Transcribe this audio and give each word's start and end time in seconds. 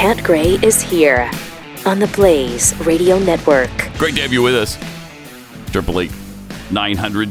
Pat 0.00 0.24
Gray 0.24 0.52
is 0.62 0.80
here 0.80 1.30
on 1.84 1.98
the 1.98 2.06
Blaze 2.06 2.74
Radio 2.86 3.18
Network. 3.18 3.70
Great 3.98 4.14
to 4.14 4.22
have 4.22 4.32
you 4.32 4.40
with 4.40 4.54
us. 4.54 4.78
Triple 5.72 6.00
eight 6.00 6.10
nine 6.70 6.96
hundred 6.96 7.30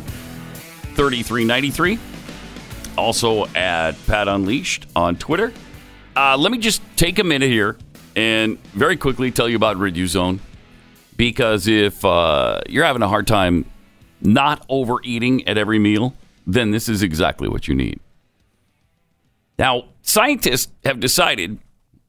thirty 0.94 1.24
three 1.24 1.44
ninety 1.44 1.72
three. 1.72 1.98
Also 2.96 3.48
at 3.56 3.94
Pat 4.06 4.28
Unleashed 4.28 4.86
on 4.96 5.16
Twitter. 5.16 5.52
Uh, 6.16 6.38
let 6.38 6.52
me 6.52 6.60
just 6.60 6.84
take 6.96 7.18
a 7.18 7.24
minute 7.24 7.50
here 7.50 7.76
and 8.16 8.60
very 8.74 8.98
quickly 8.98 9.32
tell 9.32 9.50
you 9.50 9.56
about 9.56 9.78
Riduzone. 9.78 10.38
Because 11.18 11.68
if 11.68 12.06
uh, 12.06 12.62
you're 12.70 12.86
having 12.86 13.02
a 13.02 13.08
hard 13.08 13.26
time 13.26 13.66
not 14.22 14.64
overeating 14.70 15.48
at 15.48 15.58
every 15.58 15.80
meal, 15.80 16.14
then 16.46 16.70
this 16.70 16.88
is 16.88 17.02
exactly 17.02 17.50
what 17.50 17.68
you 17.68 17.74
need. 17.74 18.00
Now, 19.58 19.86
scientists 20.04 20.72
have 20.86 21.00
decided, 21.00 21.58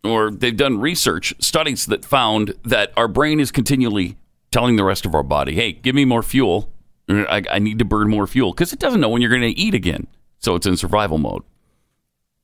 or 0.03 0.31
they've 0.31 0.57
done 0.57 0.79
research, 0.79 1.35
studies 1.41 1.87
that 1.87 2.05
found 2.05 2.55
that 2.65 2.93
our 2.97 3.09
brain 3.09 3.41
is 3.41 3.51
continually 3.51 4.17
telling 4.51 4.77
the 4.77 4.85
rest 4.85 5.07
of 5.07 5.15
our 5.15 5.23
body, 5.23 5.55
hey, 5.55 5.73
give 5.73 5.95
me 5.95 6.05
more 6.05 6.23
fuel. 6.23 6.73
I, 7.09 7.43
I 7.51 7.59
need 7.59 7.79
to 7.81 7.85
burn 7.85 8.09
more 8.09 8.27
fuel 8.27 8.53
because 8.53 8.73
it 8.73 8.79
doesn't 8.79 9.01
know 9.01 9.09
when 9.09 9.21
you're 9.21 9.31
going 9.31 9.43
to 9.43 9.59
eat 9.59 9.75
again. 9.75 10.07
So 10.39 10.55
it's 10.55 10.67
in 10.67 10.77
survival 10.77 11.19
mode. 11.19 11.43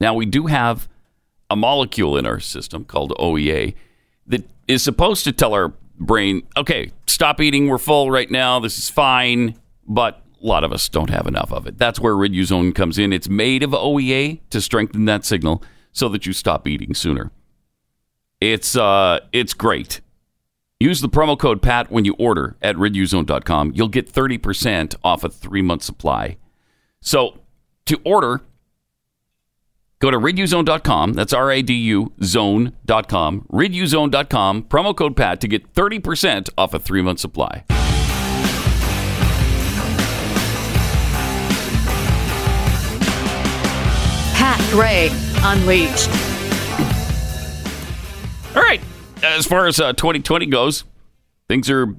Now, 0.01 0.15
we 0.15 0.27
do 0.27 0.47
have 0.47 0.89
a 1.49 1.57
molecule 1.57 2.17
in 2.17 2.27
our 2.27 2.41
system 2.41 2.85
called 2.85 3.13
OEA 3.19 3.75
that 4.27 4.45
is 4.69 4.83
supposed 4.83 5.25
to 5.25 5.33
tell 5.33 5.55
our 5.55 5.73
brain, 5.99 6.43
okay, 6.57 6.93
stop 7.07 7.41
eating. 7.41 7.69
We're 7.69 7.79
full 7.79 8.11
right 8.11 8.31
now. 8.31 8.61
This 8.61 8.77
is 8.77 8.91
fine. 8.91 9.59
But 9.87 10.23
a 10.43 10.47
lot 10.47 10.65
of 10.65 10.73
us 10.73 10.89
don't 10.89 11.11
have 11.11 11.27
enough 11.27 11.53
of 11.53 11.67
it. 11.67 11.79
That's 11.79 12.01
where 12.01 12.15
Riduzone 12.15 12.75
comes 12.75 12.99
in. 12.99 13.13
It's 13.13 13.29
made 13.29 13.63
of 13.63 13.71
OEA 13.71 14.41
to 14.51 14.61
strengthen 14.61 15.07
that 15.07 15.25
signal 15.25 15.63
so 15.93 16.09
that 16.11 16.27
you 16.27 16.33
stop 16.33 16.67
eating 16.69 16.93
sooner. 16.93 17.31
It's 18.41 18.77
uh, 18.77 19.21
it's 19.33 19.55
great. 19.55 20.01
Use 20.79 21.01
the 21.01 21.09
promo 21.09 21.39
code 21.39 21.63
PAT 21.63 21.91
when 21.91 22.05
you 22.05 22.15
order 22.19 22.57
at 22.61 22.77
riduzone.com. 22.77 23.73
You'll 23.75 23.89
get 23.89 24.13
30% 24.13 24.95
off 25.03 25.25
a 25.25 25.31
three 25.31 25.63
month 25.63 25.83
supply. 25.83 26.37
So 27.01 27.41
to 27.87 27.99
order, 28.05 28.43
go 30.01 30.11
to 30.11 30.19
riduzone.com. 30.19 31.15
That's 31.15 31.33
R 31.33 31.51
A 31.51 31.63
D 31.63 31.73
U 31.75 32.13
zone.com. 32.23 33.47
Riduzone.com. 33.51 34.65
Promo 34.65 34.95
code 34.95 35.17
PAT 35.17 35.41
to 35.41 35.49
get 35.49 35.73
30% 35.73 36.51
off 36.59 36.75
a 36.75 36.79
three 36.79 37.01
month 37.01 37.21
supply. 37.21 37.65
Pat 44.35 44.61
Gray 44.71 45.09
Unleashed. 45.43 46.36
All 48.57 48.63
right. 48.63 48.81
As 49.23 49.47
far 49.47 49.67
as 49.67 49.79
uh, 49.79 49.93
2020 49.93 50.47
goes, 50.47 50.85
things 51.47 51.69
are 51.69 51.95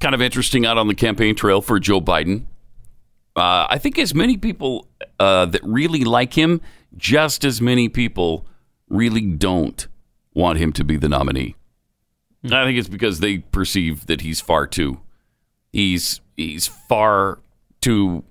kind 0.00 0.14
of 0.14 0.22
interesting 0.22 0.64
out 0.64 0.78
on 0.78 0.88
the 0.88 0.94
campaign 0.94 1.34
trail 1.34 1.60
for 1.60 1.78
Joe 1.78 2.00
Biden. 2.00 2.46
Uh, 3.36 3.66
I 3.68 3.78
think 3.78 3.98
as 3.98 4.14
many 4.14 4.38
people 4.38 4.88
uh, 5.20 5.46
that 5.46 5.62
really 5.62 6.04
like 6.04 6.32
him, 6.32 6.62
just 6.96 7.44
as 7.44 7.60
many 7.60 7.90
people 7.90 8.46
really 8.88 9.20
don't 9.26 9.86
want 10.34 10.58
him 10.58 10.72
to 10.72 10.84
be 10.84 10.96
the 10.96 11.08
nominee. 11.10 11.56
I 12.44 12.64
think 12.64 12.78
it's 12.78 12.88
because 12.88 13.20
they 13.20 13.38
perceive 13.38 14.06
that 14.06 14.22
he's 14.22 14.40
far 14.40 14.66
too, 14.66 15.00
he's 15.72 16.20
he's 16.36 16.66
far 16.66 17.38
too, 17.80 18.24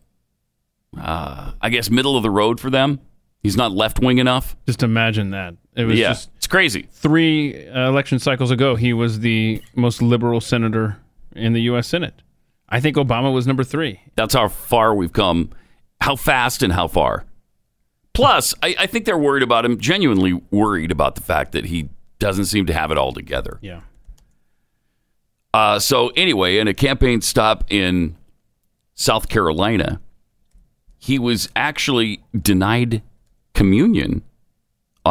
uh, 0.99 1.53
I 1.61 1.69
guess, 1.69 1.89
middle 1.89 2.17
of 2.17 2.23
the 2.23 2.29
road 2.29 2.59
for 2.59 2.69
them. 2.69 2.99
He's 3.41 3.55
not 3.55 3.71
left 3.71 3.99
wing 3.99 4.17
enough. 4.17 4.57
Just 4.65 4.83
imagine 4.83 5.31
that. 5.31 5.55
It 5.75 5.85
was 5.85 5.97
yeah, 5.97 6.09
just 6.09 6.29
it's 6.37 6.47
crazy. 6.47 6.87
three 6.91 7.67
uh, 7.69 7.87
election 7.87 8.19
cycles 8.19 8.51
ago. 8.51 8.75
He 8.75 8.93
was 8.93 9.19
the 9.19 9.61
most 9.75 10.01
liberal 10.01 10.41
senator 10.41 10.97
in 11.33 11.53
the 11.53 11.61
U.S. 11.63 11.87
Senate. 11.87 12.21
I 12.67 12.79
think 12.79 12.97
Obama 12.97 13.33
was 13.33 13.47
number 13.47 13.63
three. 13.63 14.01
That's 14.15 14.33
how 14.33 14.47
far 14.47 14.93
we've 14.95 15.13
come, 15.13 15.51
how 16.01 16.15
fast 16.15 16.63
and 16.63 16.73
how 16.73 16.87
far. 16.87 17.25
Plus, 18.13 18.53
I, 18.61 18.75
I 18.79 18.87
think 18.87 19.05
they're 19.05 19.17
worried 19.17 19.43
about 19.43 19.63
him, 19.63 19.79
genuinely 19.79 20.33
worried 20.51 20.91
about 20.91 21.15
the 21.15 21.21
fact 21.21 21.53
that 21.53 21.65
he 21.65 21.89
doesn't 22.19 22.45
seem 22.45 22.65
to 22.65 22.73
have 22.73 22.91
it 22.91 22.97
all 22.97 23.13
together. 23.13 23.57
Yeah. 23.61 23.81
Uh, 25.53 25.79
so, 25.79 26.09
anyway, 26.09 26.57
in 26.57 26.67
a 26.67 26.73
campaign 26.73 27.21
stop 27.21 27.65
in 27.69 28.15
South 28.95 29.27
Carolina, 29.27 29.99
he 30.97 31.19
was 31.19 31.49
actually 31.55 32.23
denied 32.37 33.01
communion 33.53 34.23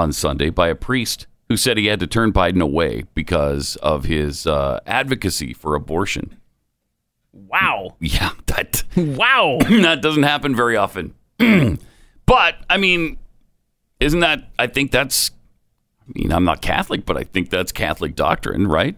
on 0.01 0.13
Sunday 0.13 0.51
by 0.51 0.69
a 0.69 0.75
priest 0.75 1.27
who 1.49 1.57
said 1.57 1.77
he 1.77 1.87
had 1.87 2.01
to 2.01 2.07
turn 2.07 2.33
Biden 2.33 2.63
away 2.63 3.05
because 3.15 3.77
of 3.77 4.05
his 4.05 4.47
uh, 4.47 4.81
advocacy 4.87 5.53
for 5.53 5.75
abortion. 5.75 6.37
Wow. 7.33 7.97
Yeah, 8.01 8.31
that 8.47 8.83
Wow. 8.97 9.59
that 9.83 10.01
doesn't 10.01 10.23
happen 10.23 10.57
very 10.57 10.77
often. 10.77 11.15
but 12.27 12.55
I 12.69 12.77
mean, 12.79 13.19
isn't 14.01 14.21
that? 14.21 14.49
I 14.59 14.67
think 14.67 14.91
that's. 14.91 15.31
I 16.03 16.13
mean, 16.19 16.33
I'm 16.33 16.45
not 16.45 16.63
Catholic, 16.63 17.05
but 17.05 17.17
I 17.17 17.25
think 17.25 17.51
that's 17.51 17.71
Catholic 17.71 18.17
doctrine, 18.17 18.67
right? 18.67 18.97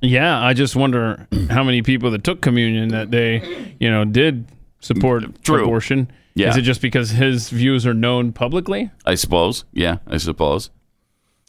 Yeah, 0.00 0.40
I 0.40 0.54
just 0.54 0.76
wonder 0.76 1.26
how 1.50 1.64
many 1.64 1.82
people 1.82 2.10
that 2.12 2.24
took 2.24 2.40
communion 2.40 2.88
that 2.90 3.10
day, 3.10 3.74
you 3.80 3.90
know, 3.90 4.04
did 4.04 4.46
support 4.80 5.42
True. 5.42 5.62
abortion. 5.62 6.10
Yeah. 6.34 6.50
Is 6.50 6.56
it 6.56 6.62
just 6.62 6.80
because 6.80 7.10
his 7.10 7.50
views 7.50 7.86
are 7.86 7.94
known 7.94 8.32
publicly? 8.32 8.90
I 9.04 9.14
suppose. 9.14 9.64
Yeah, 9.72 9.98
I 10.06 10.16
suppose. 10.16 10.70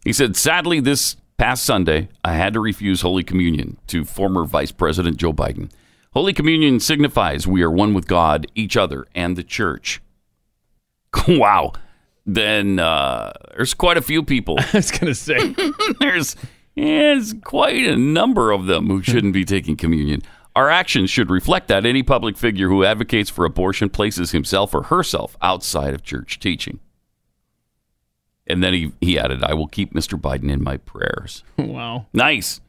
He 0.03 0.13
said, 0.13 0.35
sadly, 0.35 0.79
this 0.79 1.17
past 1.37 1.63
Sunday, 1.63 2.09
I 2.23 2.33
had 2.33 2.53
to 2.53 2.59
refuse 2.59 3.01
Holy 3.01 3.23
Communion 3.23 3.77
to 3.87 4.03
former 4.03 4.45
Vice 4.45 4.71
President 4.71 5.17
Joe 5.17 5.33
Biden. 5.33 5.71
Holy 6.13 6.33
Communion 6.33 6.79
signifies 6.79 7.47
we 7.47 7.61
are 7.61 7.71
one 7.71 7.93
with 7.93 8.07
God, 8.07 8.47
each 8.53 8.75
other, 8.75 9.05
and 9.15 9.37
the 9.37 9.43
church. 9.43 10.01
wow. 11.27 11.73
Then 12.25 12.79
uh, 12.79 13.33
there's 13.55 13.73
quite 13.73 13.97
a 13.97 14.01
few 14.01 14.23
people. 14.23 14.57
I 14.59 14.69
was 14.73 14.91
going 14.91 15.07
to 15.07 15.15
say. 15.15 15.55
there's, 15.99 16.35
there's 16.75 17.33
quite 17.43 17.85
a 17.85 17.95
number 17.95 18.51
of 18.51 18.65
them 18.65 18.87
who 18.87 19.01
shouldn't 19.01 19.33
be 19.33 19.45
taking 19.45 19.75
communion. 19.77 20.21
Our 20.55 20.69
actions 20.69 21.09
should 21.09 21.29
reflect 21.29 21.67
that 21.69 21.85
any 21.85 22.03
public 22.03 22.37
figure 22.37 22.67
who 22.67 22.83
advocates 22.83 23.29
for 23.29 23.45
abortion 23.45 23.89
places 23.89 24.31
himself 24.31 24.73
or 24.73 24.83
herself 24.83 25.37
outside 25.41 25.93
of 25.93 26.03
church 26.03 26.39
teaching. 26.39 26.79
And 28.47 28.61
then 28.61 28.73
he, 28.73 28.91
he 28.99 29.17
added, 29.17 29.43
I 29.43 29.53
will 29.53 29.67
keep 29.67 29.93
Mr. 29.93 30.19
Biden 30.19 30.51
in 30.51 30.61
my 30.61 30.77
prayers. 30.77 31.43
wow. 31.57 32.07
Nice. 32.11 32.59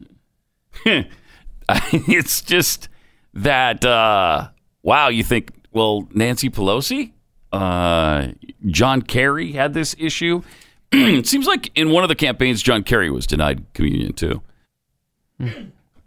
it's 0.87 2.41
just 2.43 2.89
that, 3.35 3.85
uh, 3.85 4.49
wow, 4.83 5.09
you 5.09 5.25
think, 5.25 5.51
well, 5.73 6.09
Nancy 6.13 6.51
Pelosi, 6.51 7.13
uh, 7.51 8.29
John 8.67 9.03
Kerry 9.03 9.53
had 9.53 9.75
this 9.75 9.97
issue. 9.99 10.43
it 10.93 11.27
seems 11.27 11.47
like 11.47 11.73
in 11.75 11.91
one 11.91 12.05
of 12.05 12.09
the 12.09 12.15
campaigns, 12.15 12.63
John 12.63 12.85
Kerry 12.85 13.11
was 13.11 13.27
denied 13.27 13.65
communion 13.75 14.13
too. 14.13 14.41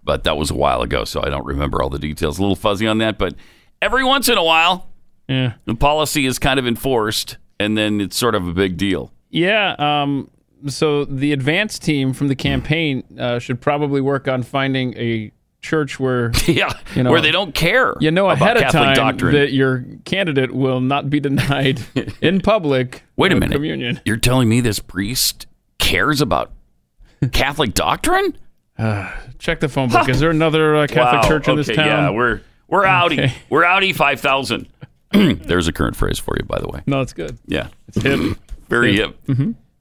But 0.06 0.24
that 0.24 0.38
was 0.38 0.52
a 0.52 0.56
while 0.56 0.82
ago, 0.82 1.04
so 1.04 1.22
I 1.22 1.30
don't 1.30 1.46
remember 1.46 1.82
all 1.82 1.90
the 1.90 2.00
details. 2.00 2.38
A 2.38 2.42
little 2.42 2.56
fuzzy 2.56 2.88
on 2.88 3.00
that, 3.00 3.18
but 3.18 3.36
every 3.82 4.04
once 4.04 4.30
in 4.30 4.38
a 4.38 4.44
while, 4.44 4.88
Yeah. 5.28 5.54
the 5.66 5.76
policy 5.76 6.26
is 6.26 6.40
kind 6.40 6.60
of 6.60 6.66
enforced, 6.68 7.38
and 7.60 7.78
then 7.78 8.00
it's 8.00 8.16
sort 8.16 8.36
of 8.36 8.48
a 8.48 8.54
big 8.54 8.78
deal. 8.78 9.12
Yeah. 9.32 9.76
Um, 9.80 10.30
so 10.68 11.04
the 11.06 11.32
advance 11.34 11.78
team 11.80 12.14
from 12.14 12.28
the 12.30 12.36
campaign 12.36 13.04
uh, 13.20 13.40
should 13.40 13.60
probably 13.60 14.00
work 14.02 14.28
on 14.28 14.44
finding 14.44 14.96
a 14.98 15.32
church 15.62 16.00
where 16.00 16.32
yeah, 16.48 16.72
You 16.96 17.02
know, 17.04 17.10
where 17.12 17.22
they 17.22 17.32
don't 17.32 17.54
care. 17.56 17.96
you 18.00 18.12
know 18.12 18.30
about 18.30 18.42
ahead 18.44 18.58
of 18.58 18.64
Catholic 18.64 18.84
time 18.84 18.96
doctrine. 18.96 19.34
that 19.34 19.52
your 19.52 19.84
candidate 20.06 20.54
will 20.54 20.80
not 20.80 21.10
be 21.10 21.20
denied 21.20 21.82
in 22.22 22.40
public. 22.42 23.04
Wait 23.18 23.32
a 23.32 23.36
minute. 23.36 23.56
Communion. 23.56 24.00
You're 24.06 24.18
telling 24.18 24.48
me 24.48 24.62
this 24.62 24.78
priest 24.80 25.48
cares 25.80 26.22
about 26.22 26.52
Catholic 27.32 27.74
doctrine? 27.74 28.38
Check 29.40 29.60
the 29.60 29.70
phone 29.70 29.90
book. 29.90 30.10
Is 30.10 30.20
there 30.20 30.30
another 30.32 30.76
uh, 30.76 30.88
Catholic 30.90 31.24
Wow, 31.24 31.28
church 31.30 31.48
in 31.48 31.56
this 31.56 31.68
town? 31.68 31.86
Yeah, 31.86 32.10
we're 32.10 32.42
we're 32.68 32.84
outie. 32.84 33.14
Okay. 33.26 33.34
We're 33.50 33.64
outie 33.64 33.96
five 33.96 34.20
thousand. 34.20 34.68
There's 35.12 35.68
a 35.68 35.74
current 35.74 35.96
phrase 35.96 36.20
for 36.20 36.36
you, 36.38 36.46
by 36.46 36.60
the 36.60 36.68
way. 36.68 36.82
no, 36.88 37.02
it's 37.02 37.14
good. 37.14 37.38
Yeah, 37.48 37.68
It's 37.88 38.02
hip. 38.02 38.38
very 38.70 38.96
hip, 38.96 39.18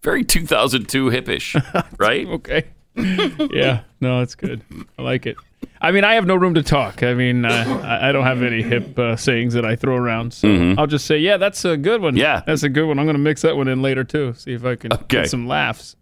very 0.02 0.22
2002 0.22 1.06
hippish, 1.10 1.88
right? 1.98 2.26
okay. 2.28 2.64
yeah. 3.52 3.80
No, 4.00 4.20
it's 4.20 4.34
good. 4.36 4.62
I 4.98 5.02
like 5.02 5.26
it. 5.26 5.36
I 5.80 5.90
mean, 5.90 6.04
I 6.04 6.14
have 6.14 6.26
no 6.26 6.36
room 6.36 6.54
to 6.54 6.62
talk. 6.62 7.02
I 7.02 7.14
mean, 7.14 7.44
uh, 7.44 7.98
I 8.00 8.12
don't 8.12 8.22
have 8.24 8.42
any 8.42 8.62
hip 8.62 8.96
uh, 8.98 9.16
sayings 9.16 9.54
that 9.54 9.64
I 9.64 9.74
throw 9.76 9.96
around. 9.96 10.32
So 10.32 10.74
I'll 10.78 10.86
just 10.86 11.06
say, 11.06 11.18
yeah, 11.18 11.36
that's 11.38 11.64
a 11.64 11.76
good 11.76 12.00
one. 12.02 12.12
Mm-hmm. 12.12 12.20
Yeah. 12.20 12.42
That's 12.46 12.62
a 12.62 12.68
good 12.68 12.86
one. 12.86 12.98
I'm 13.00 13.06
going 13.06 13.16
to 13.16 13.22
mix 13.22 13.42
that 13.42 13.56
one 13.56 13.66
in 13.66 13.82
later, 13.82 14.04
too. 14.04 14.34
See 14.34 14.52
if 14.52 14.64
I 14.64 14.76
can 14.76 14.92
Okay. 14.92 15.04
get 15.22 15.30
some 15.30 15.48
laughs. 15.48 15.96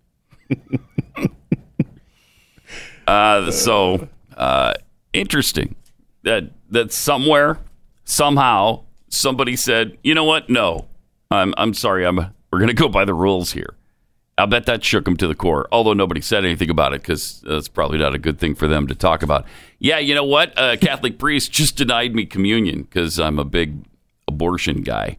Uh, 3.07 3.51
so 3.51 4.09
uh, 4.37 4.75
interesting 5.13 5.75
that 6.23 6.51
that 6.71 6.93
somewhere 6.93 7.59
somehow 8.05 8.83
somebody 9.09 9.57
said, 9.57 9.99
you 10.03 10.15
know 10.15 10.25
what? 10.25 10.49
No, 10.49 10.87
I'm 11.31 11.55
I'm 11.57 11.75
sorry. 11.75 12.07
I'm 12.07 12.17
we're 12.51 12.61
gonna 12.61 12.75
go 12.75 12.89
by 12.89 13.05
the 13.05 13.15
rules 13.15 13.53
here. 13.53 13.75
I 14.39 14.47
bet 14.47 14.65
that 14.67 14.83
shook 14.83 15.05
them 15.05 15.17
to 15.19 15.29
the 15.29 15.35
core. 15.35 15.69
Although 15.71 15.93
nobody 15.93 16.21
said 16.23 16.45
anything 16.45 16.71
about 16.71 16.95
it 16.95 17.03
because 17.03 17.43
that's 17.47 17.69
probably 17.69 17.99
not 17.99 18.15
a 18.15 18.19
good 18.19 18.39
thing 18.39 18.55
for 18.55 18.67
them 18.67 18.87
to 18.87 18.95
talk 18.95 19.23
about. 19.23 19.45
Yeah, 19.79 19.99
you 19.99 20.15
know 20.15 20.25
what? 20.25 20.55
A 20.57 20.77
Catholic 20.79 21.19
priest 21.19 21.53
just 21.53 21.77
denied 21.77 22.15
me 22.15 22.25
communion 22.25 22.83
because 22.83 23.21
I'm 23.21 23.39
a 23.39 23.45
big 23.45 23.85
abortion 24.27 24.83
guy. 24.83 25.19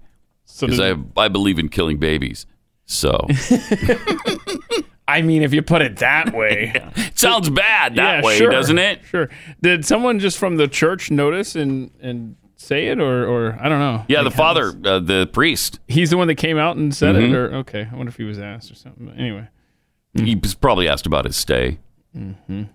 Because 0.59 0.77
did- 0.77 1.12
I 1.18 1.24
I 1.25 1.27
believe 1.27 1.59
in 1.59 1.69
killing 1.69 1.97
babies. 1.97 2.45
So 2.85 3.27
I 5.07 5.21
mean, 5.21 5.41
if 5.41 5.53
you 5.53 5.61
put 5.61 5.81
it 5.81 5.97
that 5.97 6.33
way, 6.33 6.71
it 6.95 7.19
sounds 7.19 7.50
bad 7.50 7.95
that 7.95 8.19
yeah, 8.19 8.23
way, 8.25 8.38
sure, 8.38 8.50
doesn't 8.51 8.77
it? 8.79 9.01
Sure. 9.05 9.29
Did 9.61 9.85
someone 9.85 10.19
just 10.19 10.38
from 10.38 10.55
the 10.57 10.67
church 10.67 11.11
notice 11.11 11.55
and 11.55 11.91
and 12.01 12.35
say 12.55 12.88
it, 12.88 13.00
or 13.00 13.25
or 13.27 13.57
I 13.61 13.67
don't 13.69 13.79
know? 13.79 14.05
Yeah, 14.07 14.21
Like, 14.21 14.31
the 14.31 14.38
father, 14.38 14.73
uh, 14.85 15.00
the 15.00 15.27
priest, 15.31 15.79
He's 15.88 16.09
the 16.11 16.17
one 16.17 16.27
that 16.27 16.35
came 16.35 16.57
out 16.57 16.77
and 16.77 16.95
said 16.95 17.15
Mm-hmm. 17.15 17.33
it, 17.33 17.38
or 17.38 17.53
okay. 17.55 17.88
I 17.91 17.95
wonder 17.95 18.09
if 18.09 18.15
he 18.17 18.23
was 18.23 18.39
asked 18.39 18.71
or 18.71 18.75
something. 18.75 19.05
But 19.07 19.17
anyway, 19.19 19.50
he 20.13 20.35
was 20.35 20.53
probably 20.55 20.88
asked 20.88 21.06
about 21.06 21.25
his 21.25 21.35
stay. 21.35 21.79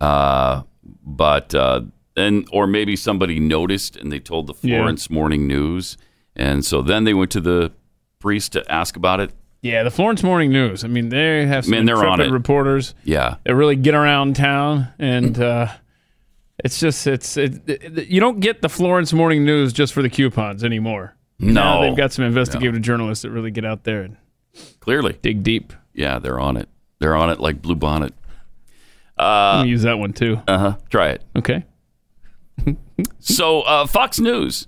Uh, 0.00 0.62
but 1.04 1.54
uh, 1.54 1.82
and 2.16 2.46
or 2.52 2.66
maybe 2.66 2.96
somebody 2.96 3.38
noticed 3.40 3.96
and 3.96 4.10
they 4.12 4.18
told 4.20 4.46
the 4.48 4.54
Yeah. 4.62 4.78
Florence 4.78 5.08
Morning 5.08 5.46
News, 5.46 5.96
and 6.36 6.64
so 6.64 6.82
then 6.82 7.04
they 7.04 7.14
went 7.14 7.30
to 7.32 7.40
the 7.40 7.72
priest 8.18 8.52
to 8.52 8.70
ask 8.70 8.96
about 8.96 9.20
it. 9.20 9.30
Yeah, 9.62 9.82
the 9.82 9.90
Florence 9.90 10.22
Morning 10.22 10.52
News. 10.52 10.84
I 10.84 10.88
mean, 10.88 11.08
they 11.08 11.46
have 11.46 11.64
some 11.64 11.72
Man, 11.72 11.84
they're 11.84 12.04
on 12.06 12.20
it. 12.20 12.30
reporters 12.30 12.94
Yeah, 13.04 13.36
that 13.44 13.54
really 13.54 13.76
get 13.76 13.94
around 13.94 14.36
town, 14.36 14.88
and 14.98 15.38
uh, 15.40 15.68
it's 16.64 16.78
just 16.80 17.06
it's 17.06 17.36
it, 17.36 17.68
it- 17.68 18.08
you 18.08 18.20
don't 18.20 18.40
get 18.40 18.62
the 18.62 18.68
Florence 18.68 19.12
Morning 19.12 19.44
News 19.44 19.72
just 19.72 19.92
for 19.92 20.02
the 20.02 20.10
coupons 20.10 20.62
anymore. 20.64 21.14
no, 21.38 21.52
Now 21.52 21.80
they've 21.82 21.96
got 21.96 22.12
some 22.12 22.24
investigative 22.24 22.80
journalists 22.82 23.22
that 23.22 23.30
really 23.30 23.50
get 23.50 23.64
out 23.64 23.84
there 23.84 24.02
and 24.02 24.16
clearly, 24.80 25.18
dig 25.22 25.42
deep. 25.42 25.72
yeah, 25.94 26.18
they're 26.18 26.40
on 26.40 26.56
it. 26.56 26.68
They're 27.00 27.14
on 27.16 27.30
it 27.30 27.38
like 27.40 27.62
Blue 27.62 27.76
Bonnet. 27.76 28.12
Let 29.18 29.62
me 29.64 29.68
use 29.70 29.82
that 29.82 29.98
one 29.98 30.12
too. 30.12 30.40
Uh 30.46 30.58
huh. 30.58 30.76
Try 30.90 31.08
it. 31.10 31.22
Okay. 31.36 31.64
So, 33.20 33.62
uh, 33.62 33.86
Fox 33.86 34.18
News 34.18 34.66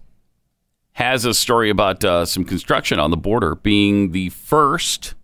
has 0.93 1.25
a 1.25 1.35
story 1.35 1.71
about 1.71 2.05
uh, 2.05 2.25
some 2.25 2.45
construction 2.45 2.99
on 2.99 3.11
the 3.11 3.17
border 3.17 3.55
being 3.55 4.13
the 4.13 4.29
first 4.31 5.15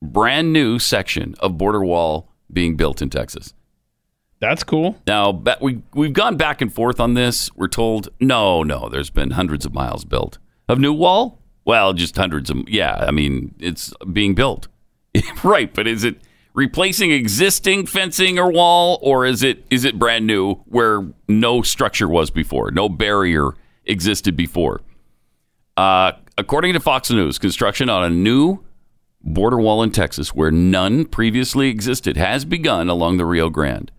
brand 0.00 0.52
new 0.52 0.78
section 0.78 1.34
of 1.40 1.56
border 1.56 1.84
wall 1.84 2.28
being 2.52 2.76
built 2.76 3.00
in 3.00 3.10
Texas. 3.10 3.54
That's 4.40 4.64
cool. 4.64 4.96
Now, 5.06 5.40
we 5.60 5.82
we've 5.94 6.12
gone 6.12 6.36
back 6.36 6.60
and 6.60 6.74
forth 6.74 6.98
on 6.98 7.14
this. 7.14 7.54
We're 7.54 7.68
told 7.68 8.08
no, 8.18 8.64
no. 8.64 8.88
There's 8.88 9.10
been 9.10 9.30
hundreds 9.30 9.64
of 9.64 9.72
miles 9.72 10.04
built 10.04 10.38
of 10.68 10.80
new 10.80 10.92
wall. 10.92 11.38
Well, 11.64 11.92
just 11.92 12.16
hundreds 12.16 12.50
of. 12.50 12.68
Yeah, 12.68 13.04
I 13.06 13.12
mean, 13.12 13.54
it's 13.60 13.94
being 14.12 14.34
built, 14.34 14.66
right? 15.44 15.72
But 15.72 15.86
is 15.86 16.02
it 16.02 16.16
replacing 16.54 17.12
existing 17.12 17.86
fencing 17.86 18.36
or 18.36 18.50
wall, 18.50 18.98
or 19.00 19.24
is 19.24 19.44
it 19.44 19.64
is 19.70 19.84
it 19.84 19.96
brand 19.96 20.26
new 20.26 20.54
where 20.66 21.06
no 21.28 21.62
structure 21.62 22.08
was 22.08 22.30
before, 22.30 22.72
no 22.72 22.88
barrier 22.88 23.52
existed 23.84 24.36
before? 24.36 24.80
Uh, 25.76 26.12
according 26.36 26.74
to 26.74 26.80
Fox 26.80 27.10
News, 27.10 27.38
construction 27.38 27.88
on 27.88 28.04
a 28.04 28.10
new 28.10 28.64
border 29.22 29.58
wall 29.58 29.82
in 29.82 29.90
Texas, 29.90 30.34
where 30.34 30.50
none 30.50 31.04
previously 31.04 31.68
existed, 31.68 32.16
has 32.16 32.44
begun 32.44 32.88
along 32.88 33.16
the 33.16 33.24
Rio 33.24 33.48
Grande 33.50 33.90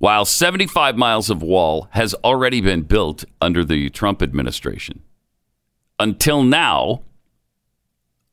while 0.00 0.24
75 0.24 0.96
miles 0.96 1.28
of 1.28 1.42
wall 1.42 1.86
has 1.90 2.14
already 2.24 2.62
been 2.62 2.80
built 2.80 3.26
under 3.38 3.62
the 3.62 3.90
Trump 3.90 4.22
administration. 4.22 5.02
Until 5.98 6.42
now, 6.42 7.02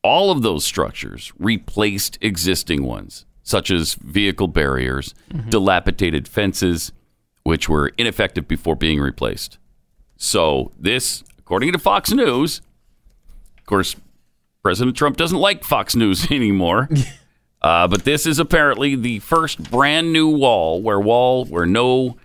all 0.02 0.32
of 0.32 0.44
those 0.44 0.64
structures 0.64 1.34
replaced 1.38 2.18
existing 2.22 2.84
ones, 2.84 3.26
such 3.44 3.70
as 3.70 3.96
vehicle 3.96 4.48
barriers, 4.48 5.14
dilapidated 5.50 6.26
fences, 6.26 6.94
which 7.44 7.68
were 7.68 7.92
ineffective 7.98 8.48
before 8.48 8.78
being 8.78 9.02
replaced. 9.02 9.58
So, 10.16 10.72
this, 10.80 11.26
according 11.48 11.72
to 11.72 11.80
Fox 11.80 12.12
News, 12.12 12.60
of 13.58 13.66
course, 13.66 13.96
President 14.64 14.98
Trump 14.98 15.16
doesn't 15.16 15.38
like 15.38 15.64
Fox 15.64 15.96
News 15.96 16.30
anymore. 16.32 16.90
Uh, 17.60 17.88
but 17.88 18.06
this 18.06 18.28
is 18.28 18.38
apparently 18.38 18.96
the 18.96 19.18
first 19.18 19.72
brand 19.72 20.14
new 20.14 20.28
wall 20.28 20.80
where 20.80 21.00
wall 21.00 21.44
where 21.46 21.66
no 21.66 22.16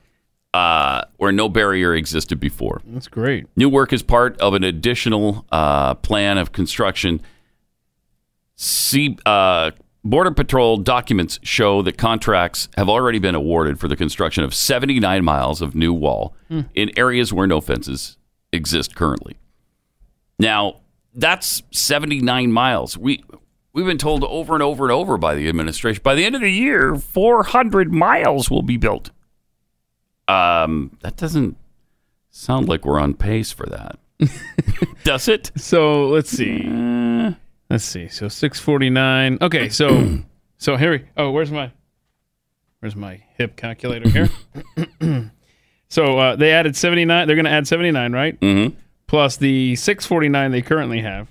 uh, 0.52 1.02
where 1.16 1.32
no 1.32 1.48
barrier 1.48 1.94
existed 1.94 2.38
before. 2.38 2.82
That's 2.84 3.08
great. 3.08 3.46
New 3.56 3.70
work 3.70 3.94
is 3.94 4.02
part 4.02 4.38
of 4.42 4.52
an 4.52 4.62
additional 4.62 5.46
uh, 5.50 5.94
plan 5.94 6.36
of 6.36 6.52
construction. 6.52 7.22
See, 8.56 9.16
uh, 9.24 9.70
Border 10.04 10.32
Patrol 10.32 10.76
documents 10.76 11.40
show 11.42 11.80
that 11.80 11.96
contracts 11.96 12.68
have 12.76 12.90
already 12.90 13.18
been 13.18 13.34
awarded 13.34 13.80
for 13.80 13.88
the 13.88 13.96
construction 13.96 14.44
of 14.44 14.54
79 14.54 15.24
miles 15.24 15.62
of 15.62 15.74
new 15.74 15.94
wall 15.94 16.36
in 16.74 16.90
areas 16.98 17.32
where 17.32 17.46
no 17.46 17.62
fences 17.62 18.18
exist 18.52 18.94
currently. 18.94 19.36
Now, 20.38 20.80
that's 21.14 21.62
79 21.70 22.52
miles. 22.52 22.96
We 22.98 23.22
we've 23.72 23.86
been 23.86 23.98
told 23.98 24.24
over 24.24 24.54
and 24.54 24.62
over 24.62 24.84
and 24.84 24.92
over 24.92 25.16
by 25.16 25.34
the 25.34 25.48
administration 25.48 26.02
by 26.02 26.14
the 26.14 26.24
end 26.24 26.34
of 26.34 26.40
the 26.40 26.52
year 26.52 26.96
400 26.96 27.92
miles 27.92 28.50
will 28.50 28.62
be 28.62 28.76
built. 28.76 29.10
Um, 30.28 30.96
that 31.02 31.16
doesn't 31.16 31.56
sound 32.30 32.68
like 32.68 32.84
we're 32.84 33.00
on 33.00 33.14
pace 33.14 33.52
for 33.52 33.66
that. 33.66 33.98
Does 35.04 35.28
it? 35.28 35.50
So 35.56 36.08
let's 36.08 36.30
see. 36.30 36.62
Let's 37.68 37.84
see. 37.84 38.08
So 38.08 38.28
six 38.28 38.60
forty 38.60 38.90
nine. 38.90 39.38
Okay. 39.40 39.68
So 39.68 40.20
so 40.58 40.76
we. 40.76 41.04
Oh, 41.16 41.30
where's 41.30 41.50
my 41.50 41.72
where's 42.80 42.96
my 42.96 43.22
hip 43.36 43.56
calculator 43.56 44.08
here? 44.08 44.30
so 45.92 46.18
uh, 46.18 46.36
they 46.36 46.52
added 46.52 46.74
seventy 46.74 47.04
nine. 47.04 47.26
They're 47.26 47.36
going 47.36 47.44
to 47.44 47.50
add 47.52 47.66
seventy 47.68 47.90
nine, 47.90 48.12
right? 48.12 48.38
Mhm. 48.40 48.74
Plus 49.06 49.36
the 49.36 49.76
six 49.76 50.06
forty 50.06 50.28
nine 50.28 50.50
they 50.50 50.62
currently 50.62 51.02
have. 51.02 51.28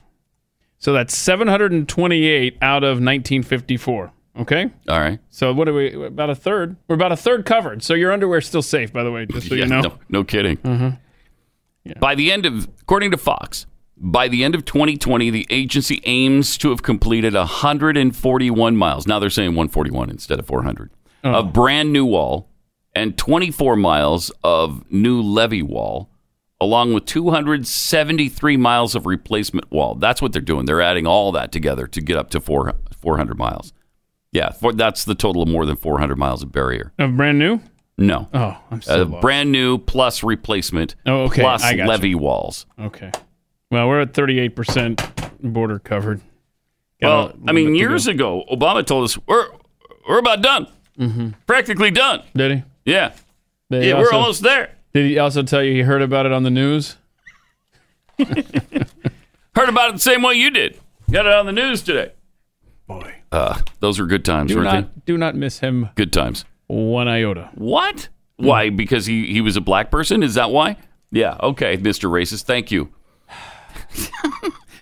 So 0.78 0.94
that's 0.94 1.18
seven 1.18 1.48
hundred 1.48 1.72
and 1.72 1.90
twenty 1.90 2.28
eight 2.28 2.58
out 2.62 2.84
of 2.84 3.00
nineteen 3.02 3.42
fifty 3.44 3.76
four. 3.78 4.12
Okay. 4.40 4.70
All 4.88 5.00
right. 5.00 5.20
So 5.30 5.52
what 5.52 5.68
are 5.68 5.74
we? 5.74 5.94
About 6.06 6.30
a 6.30 6.36
third. 6.36 6.76
We're 6.88 6.96
about 6.96 7.12
a 7.12 7.18
third 7.18 7.46
covered. 7.46 7.84
So 7.84 7.94
your 7.96 8.12
underwear's 8.12 8.48
still 8.48 8.62
safe, 8.62 8.94
by 8.94 9.04
the 9.04 9.12
way, 9.12 9.26
just 9.26 9.50
so 9.50 9.56
Yeah, 9.56 9.64
you 9.64 9.70
know. 9.70 9.82
no, 9.82 9.94
no 10.10 10.24
kidding. 10.24 10.58
By 12.00 12.16
the 12.16 12.32
end 12.32 12.46
of, 12.46 12.68
according 12.82 13.12
to 13.12 13.18
Fox, 13.18 13.66
by 13.98 14.28
the 14.28 14.44
end 14.44 14.54
of 14.56 14.64
2020, 14.66 15.30
the 15.32 15.48
agency 15.50 16.02
aims 16.06 16.58
to 16.60 16.70
have 16.70 16.84
completed 16.84 17.34
141 17.34 18.78
miles. 18.78 19.08
Now 19.08 19.20
they're 19.20 19.30
saying 19.30 19.50
141 19.50 20.10
instead 20.10 20.40
of 20.40 20.46
400 20.46 20.92
of 21.24 21.52
brand 21.54 21.92
new 21.92 22.06
wall 22.06 22.48
and 22.94 23.18
24 23.18 23.76
miles 23.76 24.32
of 24.44 24.84
new 24.92 25.22
levee 25.22 25.62
wall, 25.64 26.10
along 26.60 26.94
with 26.94 27.06
273 27.06 28.58
miles 28.58 28.96
of 28.96 29.06
replacement 29.06 29.72
wall. 29.72 29.96
That's 29.96 30.22
what 30.22 30.34
they're 30.34 30.42
doing. 30.42 30.66
They're 30.66 30.82
adding 30.82 31.08
all 31.08 31.32
that 31.34 31.52
together 31.52 31.88
to 31.88 32.02
get 32.02 32.18
up 32.18 32.30
to 32.32 32.40
four, 32.42 32.74
400 33.00 33.38
miles. 33.38 33.74
Yeah, 34.32 34.52
for, 34.52 34.72
that's 34.74 35.04
the 35.06 35.16
total 35.16 35.42
of 35.42 35.50
more 35.50 35.66
than 35.66 35.76
400 35.76 36.16
miles 36.18 36.44
of 36.44 36.52
barrier. 36.52 36.94
Of 37.00 37.18
brand 37.18 37.38
new. 37.40 37.60
No. 37.98 38.30
Oh, 38.34 38.58
I'm 38.72 38.82
so 38.82 39.02
Uh, 39.02 39.06
lost. 39.06 39.22
brand 39.22 39.52
new 39.52 39.78
plus 39.78 40.24
replacement 40.24 40.96
Oh, 41.06 41.24
okay. 41.24 41.42
plus 41.42 41.64
I 41.64 41.74
levee 41.74 42.16
walls. 42.16 42.66
Okay. 42.80 43.12
Well, 43.70 43.88
we're 43.88 44.02
at 44.02 44.14
38% 44.14 45.00
border 45.54 45.80
covered. 45.80 46.22
Got 47.02 47.08
Well, 47.38 47.50
I 47.50 47.52
mean, 47.52 47.76
years 47.76 48.08
ago, 48.08 48.44
Obama 48.52 48.86
told 48.86 49.04
us 49.06 49.18
we're 49.28 49.48
we're 50.08 50.20
about 50.20 50.42
done, 50.42 50.68
Mm-hmm. 51.00 51.30
practically 51.48 51.92
done. 51.92 52.22
Did 52.36 52.52
he? 52.52 52.64
Yeah, 52.86 53.14
Did 53.70 53.84
yeah, 53.86 53.94
also, 53.94 54.04
we're 54.12 54.14
almost 54.18 54.42
there. 54.44 54.76
did 54.94 55.06
he 55.06 55.20
also 55.20 55.44
tell 55.44 55.64
you 55.64 55.74
he 55.74 55.82
heard 55.82 56.02
about 56.02 56.26
it 56.26 56.32
on 56.32 56.44
the 56.44 56.50
news? 56.50 56.98
Heard 59.56 59.68
about 59.70 59.90
it 59.90 59.94
the 59.94 60.00
same 60.00 60.22
way 60.22 60.36
you 60.36 60.50
did. 60.50 60.80
Got 61.12 61.26
it 61.26 61.34
on 61.34 61.46
the 61.46 61.52
news 61.52 61.82
today. 61.82 62.14
Boy. 62.88 63.16
Uh, 63.32 63.60
those 63.82 64.00
were 64.00 64.06
good 64.06 64.24
times, 64.24 64.50
Do 64.52 64.58
weren't 64.58 64.70
they? 64.72 64.78
not, 64.82 65.06
do 65.06 65.18
not 65.18 65.36
miss 65.36 65.60
him 65.60 65.90
Good 65.96 66.14
times. 66.14 66.46
one 66.68 67.08
iota. 67.08 67.50
What? 67.56 68.08
Why? 68.38 68.70
Because 68.70 69.06
he, 69.08 69.28
he 69.28 69.42
was 69.42 69.58
a 69.58 69.62
black 69.62 69.92
person? 69.92 70.24
Is 70.24 70.36
that 70.36 70.52
why? 70.52 70.78
Yeah. 71.12 71.36
Okay, 71.42 71.78
Mr. 71.78 72.10
Racist. 72.10 72.44
Thank 72.44 72.72
you. 72.72 72.90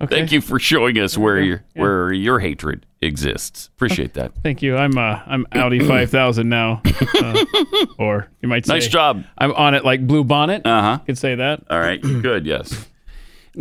Okay. 0.01 0.15
Thank 0.15 0.31
you 0.31 0.39
for 0.39 0.59
showing 0.59 0.97
us 0.97 1.17
where 1.17 1.41
your 1.41 1.65
where 1.73 2.13
your 2.13 2.39
hatred 2.39 2.85
exists. 3.01 3.69
Appreciate 3.75 4.13
that. 4.13 4.33
Thank 4.43 4.61
you. 4.61 4.75
I'm 4.77 4.97
uh, 4.97 5.21
I'm 5.25 5.45
Audi 5.53 5.79
5000 5.87 6.47
now. 6.47 6.81
Uh, 7.15 7.45
or 7.97 8.29
you 8.41 8.49
might 8.49 8.65
say. 8.65 8.73
Nice 8.73 8.87
job. 8.87 9.23
I'm 9.37 9.51
on 9.53 9.75
it 9.75 9.85
like 9.85 10.05
Blue 10.05 10.23
Bonnet. 10.23 10.65
Uh 10.65 10.81
huh. 10.81 10.97
Could 11.05 11.17
say 11.17 11.35
that. 11.35 11.63
All 11.69 11.79
right, 11.79 12.01
good, 12.01 12.45
yes. 12.45 12.87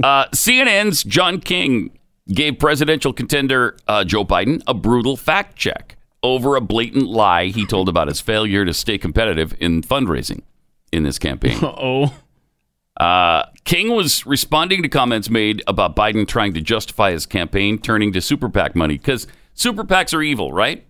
Uh, 0.03 0.27
CNN's 0.29 1.03
John 1.03 1.41
King 1.41 1.91
gave 2.29 2.59
presidential 2.59 3.13
contender 3.13 3.77
uh, 3.89 4.05
Joe 4.05 4.25
Biden 4.25 4.63
a 4.67 4.75
brutal 4.75 5.17
fact 5.17 5.57
check 5.57 5.97
over 6.23 6.57
a 6.57 6.61
blatant 6.61 7.07
lie 7.07 7.47
he 7.47 7.65
told 7.65 7.89
about 7.89 8.09
his 8.09 8.21
failure 8.21 8.65
to 8.65 8.75
stay 8.75 8.99
competitive 8.99 9.55
in 9.61 9.83
fundraising 9.83 10.43
in 10.93 11.03
this 11.05 11.19
campaign. 11.19 11.59
Oh. 11.63 12.13
Uh, 12.99 13.45
King 13.65 13.91
was 13.91 14.27
responding 14.27 14.83
to 14.83 14.89
comments 14.89 15.31
made 15.31 15.63
about 15.67 15.95
Biden 15.95 16.27
trying 16.27 16.53
to 16.55 16.61
justify 16.61 17.13
his 17.13 17.27
campaign 17.27 17.79
turning 17.79 18.13
to 18.13 18.21
super 18.21 18.49
PAC 18.49 18.75
money 18.75 18.99
because 18.99 19.27
super 19.55 19.85
PACs 19.85 20.13
are 20.13 20.23
evil, 20.23 20.53
right? 20.53 20.85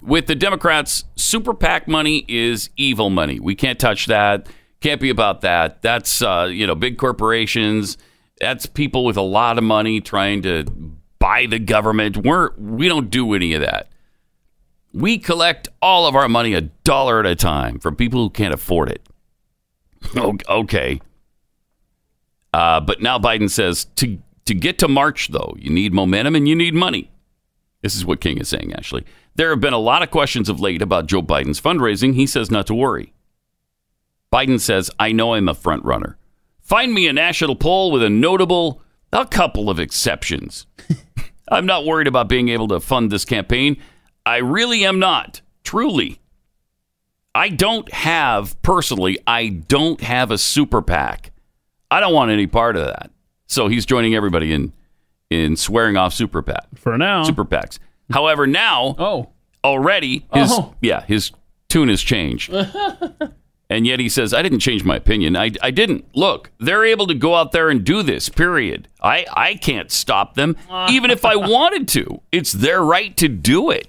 With 0.00 0.28
the 0.28 0.36
Democrats, 0.36 1.04
super 1.16 1.54
PAC 1.54 1.88
money 1.88 2.24
is 2.28 2.70
evil 2.76 3.10
money. 3.10 3.40
We 3.40 3.56
can't 3.56 3.78
touch 3.78 4.06
that. 4.06 4.46
Can't 4.80 5.00
be 5.00 5.10
about 5.10 5.40
that. 5.40 5.82
That's 5.82 6.22
uh, 6.22 6.48
you 6.52 6.64
know 6.64 6.76
big 6.76 6.98
corporations. 6.98 7.98
That's 8.40 8.66
people 8.66 9.04
with 9.04 9.16
a 9.16 9.22
lot 9.22 9.58
of 9.58 9.64
money 9.64 10.00
trying 10.00 10.42
to 10.42 10.64
buy 11.18 11.46
the 11.46 11.58
government. 11.58 12.18
We're 12.18 12.50
we 12.56 12.86
don't 12.86 13.10
do 13.10 13.34
any 13.34 13.54
of 13.54 13.62
that. 13.62 13.88
We 14.92 15.18
collect 15.18 15.68
all 15.82 16.06
of 16.06 16.14
our 16.14 16.28
money 16.28 16.54
a 16.54 16.60
dollar 16.60 17.18
at 17.18 17.26
a 17.26 17.34
time 17.34 17.80
from 17.80 17.96
people 17.96 18.22
who 18.22 18.30
can't 18.30 18.54
afford 18.54 18.90
it. 18.90 19.02
Okay. 20.48 21.00
Uh, 22.52 22.80
but 22.80 23.00
now 23.00 23.18
Biden 23.18 23.50
says 23.50 23.86
to 23.96 24.18
to 24.44 24.54
get 24.54 24.78
to 24.78 24.88
March 24.88 25.28
though, 25.28 25.54
you 25.58 25.70
need 25.70 25.92
momentum 25.92 26.34
and 26.34 26.48
you 26.48 26.54
need 26.54 26.74
money. 26.74 27.10
This 27.82 27.94
is 27.94 28.04
what 28.04 28.20
King 28.20 28.38
is 28.38 28.48
saying. 28.48 28.72
Actually, 28.72 29.04
there 29.34 29.50
have 29.50 29.60
been 29.60 29.74
a 29.74 29.78
lot 29.78 30.02
of 30.02 30.10
questions 30.10 30.48
of 30.48 30.60
late 30.60 30.82
about 30.82 31.06
Joe 31.06 31.22
Biden's 31.22 31.60
fundraising. 31.60 32.14
He 32.14 32.26
says 32.26 32.50
not 32.50 32.66
to 32.68 32.74
worry. 32.74 33.12
Biden 34.32 34.60
says, 34.60 34.90
"I 34.98 35.12
know 35.12 35.34
I'm 35.34 35.48
a 35.48 35.54
front 35.54 35.84
runner. 35.84 36.16
Find 36.60 36.92
me 36.92 37.06
a 37.06 37.12
national 37.12 37.56
poll 37.56 37.90
with 37.90 38.02
a 38.02 38.10
notable, 38.10 38.82
a 39.12 39.26
couple 39.26 39.70
of 39.70 39.78
exceptions. 39.78 40.66
I'm 41.50 41.66
not 41.66 41.86
worried 41.86 42.06
about 42.06 42.28
being 42.28 42.48
able 42.48 42.68
to 42.68 42.80
fund 42.80 43.10
this 43.10 43.24
campaign. 43.24 43.76
I 44.26 44.38
really 44.38 44.84
am 44.84 44.98
not. 44.98 45.40
Truly." 45.64 46.20
I 47.34 47.50
don't 47.50 47.92
have 47.92 48.60
personally. 48.62 49.18
I 49.24 49.48
don't 49.48 50.00
have 50.00 50.32
a 50.32 50.38
super 50.38 50.82
PAC. 50.82 51.30
I 51.90 52.00
don't 52.00 52.12
want 52.14 52.30
any 52.30 52.46
part 52.46 52.76
of 52.76 52.86
that. 52.86 53.10
So 53.46 53.68
he's 53.68 53.86
joining 53.86 54.14
everybody 54.14 54.52
in 54.52 54.72
in 55.30 55.56
swearing 55.56 55.96
off 55.96 56.14
super 56.14 56.40
PAC, 56.42 56.66
For 56.76 56.96
now. 56.96 57.22
super 57.22 57.44
PACs. 57.44 57.78
However, 58.10 58.46
now 58.46 58.94
Oh. 58.98 59.28
already 59.64 60.26
his 60.32 60.50
Oh. 60.52 60.74
yeah 60.80 61.02
his 61.06 61.32
tune 61.68 61.88
has 61.88 62.00
changed, 62.02 62.50
and 63.70 63.86
yet 63.86 64.00
he 64.00 64.08
says 64.08 64.32
I 64.32 64.42
didn't 64.42 64.60
change 64.60 64.84
my 64.84 64.96
opinion. 64.96 65.36
I 65.36 65.50
I 65.62 65.70
didn't. 65.70 66.06
Look, 66.14 66.50
they're 66.58 66.84
able 66.84 67.06
to 67.06 67.14
go 67.14 67.34
out 67.34 67.52
there 67.52 67.68
and 67.70 67.84
do 67.84 68.02
this. 68.02 68.28
Period. 68.28 68.88
I 69.02 69.26
I 69.34 69.54
can't 69.54 69.90
stop 69.90 70.34
them 70.34 70.56
even 70.90 71.10
if 71.10 71.24
I 71.24 71.36
wanted 71.36 71.88
to. 71.88 72.20
It's 72.32 72.52
their 72.52 72.82
right 72.82 73.16
to 73.18 73.28
do 73.28 73.70
it. 73.70 73.88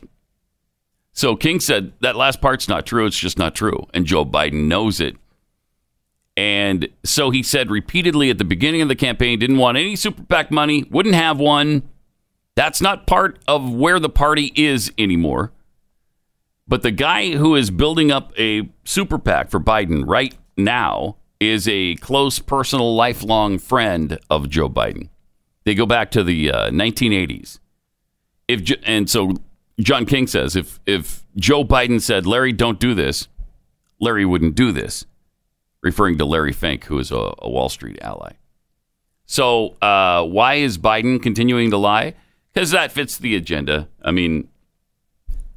So 1.13 1.35
King 1.35 1.59
said 1.59 1.91
that 1.99 2.15
last 2.15 2.39
part's 2.39 2.67
not 2.69 2.85
true. 2.85 3.05
It's 3.05 3.17
just 3.19 3.37
not 3.37 3.53
true. 3.55 3.87
And 3.93 4.05
Joe 4.05 4.25
Biden 4.25 4.67
knows 4.67 5.01
it. 5.01 5.17
And 6.39 6.87
so 7.03 7.31
he 7.31 7.43
said 7.43 7.69
repeatedly 7.69 8.29
at 8.29 8.37
the 8.37 8.45
beginning 8.45 8.81
of 8.81 8.87
the 8.87 8.95
campaign, 8.95 9.39
didn't 9.39 9.57
want 9.57 9.77
any 9.77 9.97
super 9.97 10.23
PAC 10.23 10.51
money, 10.51 10.85
wouldn't 10.89 11.15
have 11.15 11.37
one. 11.37 11.83
That's 12.55 12.79
not 12.79 13.05
part 13.05 13.39
of 13.45 13.73
where 13.73 13.99
the 13.99 14.07
party 14.07 14.53
is 14.55 14.89
anymore. 14.97 15.51
But 16.65 16.81
the 16.81 16.91
guy 16.91 17.31
who 17.31 17.55
is 17.55 17.71
building 17.71 18.09
up 18.09 18.31
a 18.39 18.69
super 18.85 19.19
PAC 19.19 19.49
for 19.49 19.59
Biden 19.59 20.05
right 20.07 20.33
now 20.55 21.17
is 21.41 21.67
a 21.67 21.95
close, 21.95 22.39
personal, 22.39 22.95
lifelong 22.95 23.59
friend 23.59 24.17
of 24.29 24.47
Joe 24.47 24.69
Biden. 24.69 25.09
They 25.65 25.75
go 25.75 25.85
back 25.85 26.09
to 26.11 26.23
the 26.23 26.53
uh, 26.53 26.69
1980s. 26.69 27.59
If 28.47 28.71
and 28.83 29.09
so 29.09 29.33
John 29.77 30.05
King 30.05 30.25
says 30.25 30.55
if 30.55 30.79
if 30.85 31.25
Joe 31.35 31.65
Biden 31.65 31.99
said 31.99 32.25
Larry 32.25 32.53
don't 32.53 32.79
do 32.79 32.93
this, 32.93 33.27
Larry 33.99 34.23
wouldn't 34.25 34.55
do 34.55 34.71
this, 34.71 35.05
referring 35.81 36.17
to 36.17 36.25
Larry 36.25 36.53
Fink, 36.53 36.85
who 36.85 36.99
is 36.99 37.11
a, 37.11 37.33
a 37.39 37.49
Wall 37.49 37.69
Street 37.69 37.99
ally. 38.01 38.33
So 39.25 39.77
uh, 39.81 40.23
why 40.23 40.55
is 40.55 40.77
Biden 40.77 41.21
continuing 41.21 41.69
to 41.69 41.77
lie? 41.77 42.15
Because 42.53 42.71
that 42.71 42.91
fits 42.91 43.17
the 43.17 43.35
agenda. 43.35 43.87
I 44.01 44.11
mean, 44.11 44.49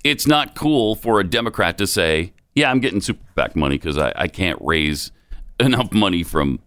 it's 0.05 0.27
not 0.27 0.55
cool 0.55 0.95
for 0.95 1.21
a 1.21 1.25
Democrat 1.25 1.79
to 1.79 1.87
say, 1.87 2.35
"Yeah, 2.55 2.71
I'm 2.71 2.81
getting 2.81 3.01
super 3.01 3.25
PAC 3.35 3.57
money 3.57 3.79
because 3.79 3.97
I, 3.97 4.13
I 4.15 4.29
can't 4.29 4.59
raise 4.61 5.11
enough 5.61 5.93
money 5.93 6.23
from 6.23 6.61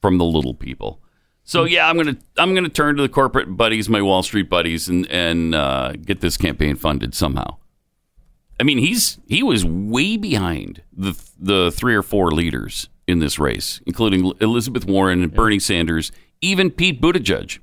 from 0.00 0.18
the 0.18 0.24
little 0.24 0.54
people." 0.54 1.00
So 1.44 1.64
yeah, 1.64 1.88
I'm 1.88 1.96
gonna 1.96 2.16
I'm 2.38 2.54
gonna 2.54 2.70
turn 2.70 2.96
to 2.96 3.02
the 3.02 3.08
corporate 3.08 3.56
buddies, 3.56 3.88
my 3.88 4.00
Wall 4.00 4.22
Street 4.22 4.48
buddies, 4.48 4.88
and 4.88 5.06
and 5.10 5.54
uh, 5.54 5.92
get 5.92 6.20
this 6.20 6.36
campaign 6.36 6.74
funded 6.76 7.14
somehow. 7.14 7.58
I 8.58 8.62
mean, 8.62 8.78
he's 8.78 9.18
he 9.28 9.42
was 9.42 9.64
way 9.64 10.16
behind 10.16 10.82
the 10.90 11.14
the 11.38 11.70
three 11.70 11.94
or 11.94 12.02
four 12.02 12.30
leaders 12.30 12.88
in 13.06 13.18
this 13.20 13.38
race, 13.38 13.80
including 13.86 14.32
Elizabeth 14.40 14.84
Warren 14.84 15.22
and 15.22 15.32
Bernie 15.32 15.58
Sanders, 15.58 16.12
even 16.40 16.70
Pete 16.70 17.00
Buttigieg. 17.00 17.58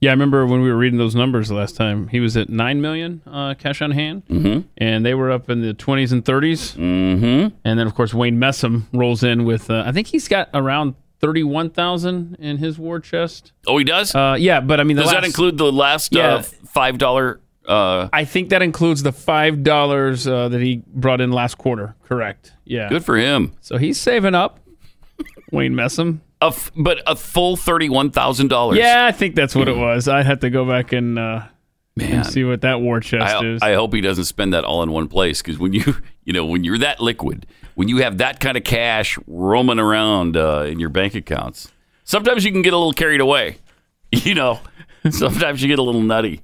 Yeah, 0.00 0.10
I 0.10 0.12
remember 0.12 0.46
when 0.46 0.60
we 0.60 0.70
were 0.70 0.76
reading 0.76 0.98
those 0.98 1.14
numbers 1.14 1.50
last 1.50 1.74
time. 1.76 2.08
He 2.08 2.20
was 2.20 2.36
at 2.36 2.50
nine 2.50 2.82
million 2.82 3.22
uh, 3.26 3.54
cash 3.54 3.80
on 3.80 3.92
hand, 3.92 4.26
mm-hmm. 4.26 4.60
and 4.76 5.06
they 5.06 5.14
were 5.14 5.30
up 5.30 5.48
in 5.48 5.62
the 5.62 5.72
twenties 5.72 6.12
and 6.12 6.22
30s 6.24 6.76
Mm-hmm. 6.76 7.56
And 7.64 7.78
then, 7.78 7.86
of 7.86 7.94
course, 7.94 8.12
Wayne 8.12 8.38
Messam 8.38 8.84
rolls 8.92 9.22
in 9.22 9.44
with. 9.44 9.70
Uh, 9.70 9.84
I 9.86 9.92
think 9.92 10.08
he's 10.08 10.28
got 10.28 10.50
around 10.52 10.96
thirty-one 11.20 11.70
thousand 11.70 12.36
in 12.38 12.58
his 12.58 12.78
war 12.78 13.00
chest. 13.00 13.52
Oh, 13.66 13.78
he 13.78 13.84
does. 13.84 14.14
Uh, 14.14 14.36
yeah, 14.38 14.60
but 14.60 14.80
I 14.80 14.84
mean, 14.84 14.96
the 14.98 15.02
does 15.02 15.12
that 15.12 15.24
include 15.24 15.56
the 15.56 15.72
last 15.72 16.14
Yeah. 16.14 16.34
uh, 16.36 16.42
five 16.42 16.98
dollar? 16.98 17.40
Uh, 17.66 18.08
I 18.12 18.24
think 18.26 18.50
that 18.50 18.62
includes 18.62 19.02
the 19.02 19.12
five 19.12 19.62
dollars 19.62 20.26
uh, 20.28 20.50
that 20.50 20.60
he 20.60 20.82
brought 20.86 21.20
in 21.22 21.32
last 21.32 21.56
quarter. 21.56 21.96
Correct. 22.04 22.52
Yeah. 22.64 22.88
good 22.90 23.04
for 23.04 23.16
him. 23.16 23.54
So 23.60 23.78
he's 23.78 23.98
saving 23.98 24.34
up. 24.34 24.60
Wayne 25.52 25.74
Messam. 25.74 26.20
A 26.42 26.46
f- 26.46 26.70
but 26.76 27.02
a 27.06 27.16
full 27.16 27.56
thirty 27.56 27.88
one 27.88 28.10
thousand 28.10 28.48
dollars. 28.48 28.78
Yeah, 28.78 29.06
I 29.06 29.12
think 29.12 29.34
that's 29.34 29.54
what 29.54 29.68
it 29.68 29.76
was. 29.76 30.06
I'd 30.08 30.26
have 30.26 30.40
to 30.40 30.50
go 30.50 30.66
back 30.66 30.92
and, 30.92 31.18
uh, 31.18 31.46
man. 31.96 32.12
and 32.12 32.26
see 32.26 32.44
what 32.44 32.60
that 32.60 32.80
war 32.80 33.00
chest 33.00 33.36
I, 33.36 33.46
is. 33.46 33.62
I 33.62 33.74
hope 33.74 33.94
he 33.94 34.00
doesn't 34.02 34.24
spend 34.24 34.52
that 34.52 34.64
all 34.64 34.82
in 34.82 34.90
one 34.90 35.08
place 35.08 35.40
because 35.40 35.58
when 35.58 35.72
you 35.72 35.96
you 36.24 36.32
know 36.32 36.44
when 36.44 36.62
you're 36.62 36.78
that 36.78 37.00
liquid, 37.00 37.46
when 37.74 37.88
you 37.88 37.98
have 37.98 38.18
that 38.18 38.38
kind 38.40 38.56
of 38.56 38.64
cash 38.64 39.18
roaming 39.26 39.78
around 39.78 40.36
uh, 40.36 40.60
in 40.62 40.78
your 40.78 40.90
bank 40.90 41.14
accounts, 41.14 41.72
sometimes 42.04 42.44
you 42.44 42.52
can 42.52 42.62
get 42.62 42.74
a 42.74 42.76
little 42.76 42.92
carried 42.92 43.20
away. 43.20 43.58
You 44.12 44.34
know, 44.34 44.60
sometimes 45.10 45.60
you 45.60 45.68
get 45.68 45.80
a 45.80 45.82
little 45.82 46.00
nutty. 46.00 46.40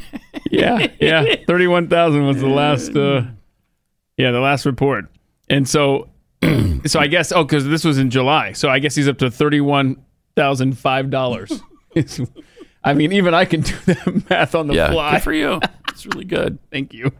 yeah, 0.50 0.86
yeah. 1.00 1.36
Thirty-one 1.46 1.88
thousand 1.88 2.26
was 2.26 2.38
the 2.40 2.46
last. 2.46 2.94
Uh, 2.94 3.22
yeah, 4.16 4.30
the 4.30 4.40
last 4.40 4.66
report. 4.66 5.06
And 5.48 5.68
so, 5.68 6.08
so 6.86 7.00
I 7.00 7.06
guess 7.06 7.32
oh, 7.32 7.44
because 7.44 7.66
this 7.66 7.84
was 7.84 7.98
in 7.98 8.10
July, 8.10 8.52
so 8.52 8.68
I 8.68 8.78
guess 8.78 8.94
he's 8.94 9.08
up 9.08 9.18
to 9.18 9.30
thirty-one 9.30 9.96
thousand 10.36 10.78
five 10.78 11.10
dollars. 11.10 11.60
I 12.84 12.94
mean, 12.94 13.12
even 13.12 13.34
I 13.34 13.44
can 13.46 13.62
do 13.62 13.74
that 13.86 14.30
math 14.30 14.54
on 14.54 14.66
the 14.68 14.74
Yeah, 14.74 14.90
fly. 14.92 15.12
good 15.14 15.22
for 15.22 15.32
you. 15.32 15.60
It's 15.88 16.04
really 16.04 16.26
good. 16.26 16.58
Thank 16.70 16.92
you. 16.92 17.10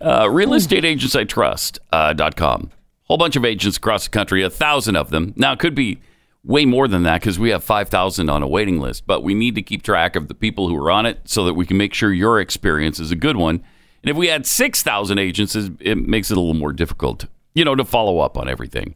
Uh, 0.00 0.28
real 0.30 0.54
estate 0.54 0.84
agents 0.84 1.16
I 1.16 1.24
trust 1.24 1.80
uh, 1.92 2.12
dot 2.12 2.36
com. 2.36 2.70
Whole 3.04 3.18
bunch 3.18 3.34
of 3.34 3.44
agents 3.44 3.76
across 3.76 4.04
the 4.04 4.10
country, 4.10 4.44
a 4.44 4.48
thousand 4.50 4.94
of 4.94 5.10
them. 5.10 5.32
Now 5.36 5.52
it 5.54 5.58
could 5.58 5.74
be 5.74 6.00
way 6.44 6.66
more 6.66 6.86
than 6.86 7.02
that 7.02 7.20
because 7.20 7.36
we 7.36 7.50
have 7.50 7.64
five 7.64 7.88
thousand 7.88 8.30
on 8.30 8.44
a 8.44 8.46
waiting 8.46 8.78
list. 8.78 9.08
But 9.08 9.24
we 9.24 9.34
need 9.34 9.56
to 9.56 9.62
keep 9.62 9.82
track 9.82 10.14
of 10.14 10.28
the 10.28 10.34
people 10.34 10.68
who 10.68 10.76
are 10.76 10.90
on 10.90 11.04
it 11.04 11.22
so 11.24 11.44
that 11.46 11.54
we 11.54 11.66
can 11.66 11.76
make 11.76 11.94
sure 11.94 12.12
your 12.12 12.38
experience 12.40 13.00
is 13.00 13.10
a 13.10 13.16
good 13.16 13.36
one. 13.36 13.56
And 14.04 14.10
if 14.10 14.16
we 14.16 14.28
had 14.28 14.46
six 14.46 14.82
thousand 14.84 15.18
agents, 15.18 15.56
it 15.56 15.72
it 15.80 15.96
makes 15.98 16.30
it 16.30 16.36
a 16.36 16.40
little 16.40 16.54
more 16.54 16.72
difficult, 16.72 17.26
you 17.54 17.64
know, 17.64 17.74
to 17.74 17.84
follow 17.84 18.18
up 18.18 18.36
on 18.36 18.48
everything. 18.48 18.94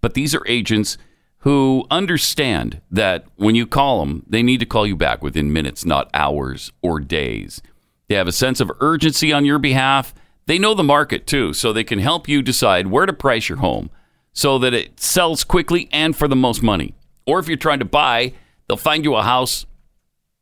But 0.00 0.14
these 0.14 0.34
are 0.34 0.46
agents 0.46 0.98
who 1.38 1.86
understand 1.90 2.80
that 2.90 3.24
when 3.36 3.54
you 3.54 3.66
call 3.66 4.00
them, 4.00 4.24
they 4.28 4.42
need 4.42 4.60
to 4.60 4.66
call 4.66 4.86
you 4.86 4.96
back 4.96 5.22
within 5.22 5.52
minutes, 5.52 5.84
not 5.84 6.10
hours 6.12 6.72
or 6.82 7.00
days. 7.00 7.62
They 8.08 8.14
have 8.16 8.28
a 8.28 8.32
sense 8.32 8.60
of 8.60 8.70
urgency 8.80 9.32
on 9.32 9.44
your 9.44 9.58
behalf. 9.58 10.14
They 10.46 10.58
know 10.58 10.74
the 10.74 10.82
market 10.82 11.26
too, 11.26 11.52
so 11.52 11.72
they 11.72 11.84
can 11.84 12.00
help 12.00 12.28
you 12.28 12.42
decide 12.42 12.88
where 12.88 13.06
to 13.06 13.12
price 13.12 13.48
your 13.48 13.58
home 13.58 13.88
so 14.32 14.58
that 14.58 14.74
it 14.74 15.00
sells 15.00 15.44
quickly 15.44 15.88
and 15.92 16.14
for 16.14 16.28
the 16.28 16.36
most 16.36 16.62
money. 16.62 16.94
Or 17.26 17.38
if 17.38 17.48
you're 17.48 17.56
trying 17.56 17.78
to 17.78 17.84
buy, 17.84 18.34
they'll 18.66 18.76
find 18.76 19.04
you 19.04 19.14
a 19.14 19.22
house 19.22 19.64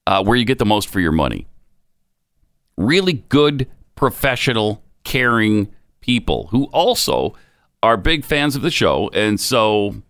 uh, 0.07 0.23
where 0.25 0.37
you 0.37 0.45
get 0.45 0.59
the 0.59 0.67
most 0.67 0.89
for 0.89 1.01
your 1.01 1.13
money. 1.13 1.47
Really 2.77 3.25
good, 3.29 3.69
professional, 3.95 4.83
caring 5.05 5.69
people 6.01 6.49
who 6.49 6.65
also 6.67 7.35
are 7.83 7.97
big 7.97 8.25
fans 8.25 8.57
of 8.57 8.63
the 8.63 8.71
show, 8.71 9.11
and 9.13 9.39
so 9.39 10.03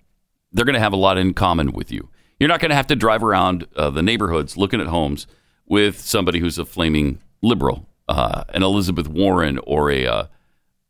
they're 0.53 0.65
going 0.65 0.75
to 0.75 0.81
have 0.81 0.93
a 0.93 0.97
lot 0.97 1.19
in 1.19 1.35
common 1.35 1.73
with 1.73 1.93
you. 1.93 2.09
You're 2.39 2.49
not 2.49 2.61
going 2.61 2.71
to 2.71 2.77
have 2.77 2.87
to 2.89 2.97
drive 2.97 3.23
around 3.23 3.67
uh, 3.77 3.91
the 3.91 4.03
neighborhoods 4.03 4.57
looking 4.57 4.81
at 4.81 4.87
homes 4.87 5.27
with 5.67 6.01
somebody 6.01 6.39
who's 6.39 6.59
a 6.59 6.65
flaming 6.65 7.19
liberal, 7.43 7.87
uh, 8.09 8.45
an 8.51 8.63
Elizabeth 8.63 9.09
Warren 9.09 9.59
or 9.67 9.91
a 9.91 10.07
uh, 10.07 10.25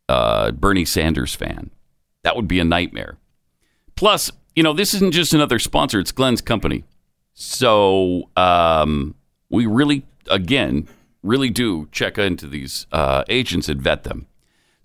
uh, 0.08 0.50
Bernie 0.52 0.84
Sanders 0.84 1.34
fan. 1.34 1.70
That 2.22 2.36
would 2.36 2.48
be 2.48 2.60
a 2.60 2.64
nightmare. 2.64 3.16
Plus, 3.96 4.30
you 4.54 4.62
know, 4.62 4.72
this 4.72 4.94
isn't 4.94 5.12
just 5.12 5.34
another 5.34 5.58
sponsor, 5.58 5.98
it's 5.98 6.12
Glenn's 6.12 6.40
company. 6.40 6.84
So 7.32 8.28
um, 8.36 9.14
we 9.48 9.66
really, 9.66 10.04
again, 10.30 10.88
really 11.22 11.50
do 11.50 11.88
check 11.92 12.18
into 12.18 12.46
these 12.46 12.86
uh, 12.92 13.24
agents 13.28 13.68
and 13.68 13.80
vet 13.80 14.04
them. 14.04 14.26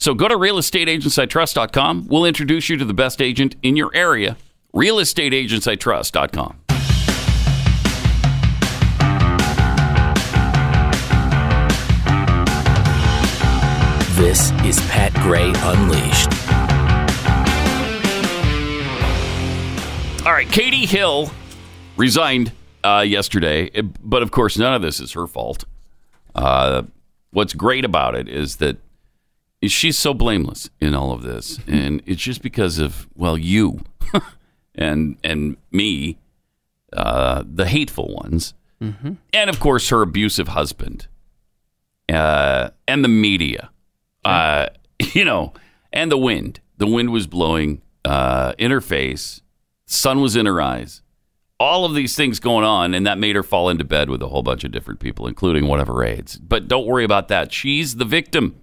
So 0.04 0.14
go 0.14 0.28
to 0.28 0.36
realestateagentsitrust.com. 0.36 2.08
We'll 2.10 2.26
introduce 2.26 2.68
you 2.68 2.76
to 2.76 2.84
the 2.84 2.94
best 2.94 3.22
agent 3.22 3.56
in 3.64 3.78
your 3.78 3.90
area. 3.96 4.36
Realestateagentsitrust.com. 4.76 6.60
This 14.18 14.52
is 14.66 14.82
Pat 14.90 15.14
Gray 15.22 15.54
Unleashed. 15.56 16.28
All 20.28 20.34
right, 20.34 20.50
Katie 20.52 20.86
Hill 20.86 21.32
resigned 21.96 22.52
uh, 22.84 23.06
yesterday, 23.08 23.70
but 24.04 24.22
of 24.22 24.32
course, 24.32 24.58
none 24.58 24.74
of 24.74 24.82
this 24.82 25.00
is 25.00 25.14
her 25.14 25.28
fault. 25.28 25.64
Uh, 26.36 26.84
what's 27.32 27.54
great 27.54 27.86
about 27.86 28.16
it 28.16 28.28
is 28.28 28.58
that 28.58 28.76
she's 29.72 29.98
so 29.98 30.14
blameless 30.14 30.70
in 30.80 30.94
all 30.94 31.12
of 31.12 31.22
this, 31.24 31.60
and 31.68 32.02
it's 32.06 32.22
just 32.22 32.42
because 32.42 32.80
of 32.80 33.08
well, 33.16 33.38
you 33.38 33.82
and 34.76 35.18
and 35.24 35.58
me, 35.72 36.18
uh, 36.92 37.44
the 37.46 37.68
hateful 37.68 38.14
ones, 38.14 38.54
and 39.34 39.50
of 39.50 39.60
course 39.60 39.90
her 39.90 40.02
abusive 40.02 40.50
husband, 40.50 41.08
uh, 42.12 42.70
and 42.88 43.04
the 43.04 43.10
media, 43.10 43.70
uh, 44.26 44.68
you 45.14 45.24
know, 45.26 45.54
and 45.92 46.12
the 46.12 46.18
wind. 46.18 46.60
The 46.78 46.88
wind 46.88 47.12
was 47.12 47.28
blowing 47.28 47.82
uh, 48.04 48.54
in 48.58 48.72
her 48.72 48.82
face. 48.82 49.42
Sun 49.86 50.22
was 50.22 50.36
in 50.36 50.46
her 50.46 50.60
eyes. 50.60 51.02
All 51.60 51.86
of 51.86 51.94
these 51.94 52.16
things 52.16 52.40
going 52.40 52.66
on, 52.66 52.94
and 52.94 53.06
that 53.08 53.18
made 53.18 53.36
her 53.36 53.44
fall 53.44 53.70
into 53.70 53.86
bed 53.86 54.10
with 54.10 54.22
a 54.22 54.28
whole 54.28 54.44
bunch 54.44 54.64
of 54.64 54.72
different 54.72 55.00
people, 55.00 55.28
including 55.28 55.68
one 55.68 55.80
of 55.80 55.88
her 55.88 56.04
aides. 56.04 56.38
But 56.38 56.68
don't 56.68 56.86
worry 56.86 57.06
about 57.06 57.30
that. 57.30 57.54
She's 57.54 57.96
the 57.96 58.06
victim, 58.06 58.56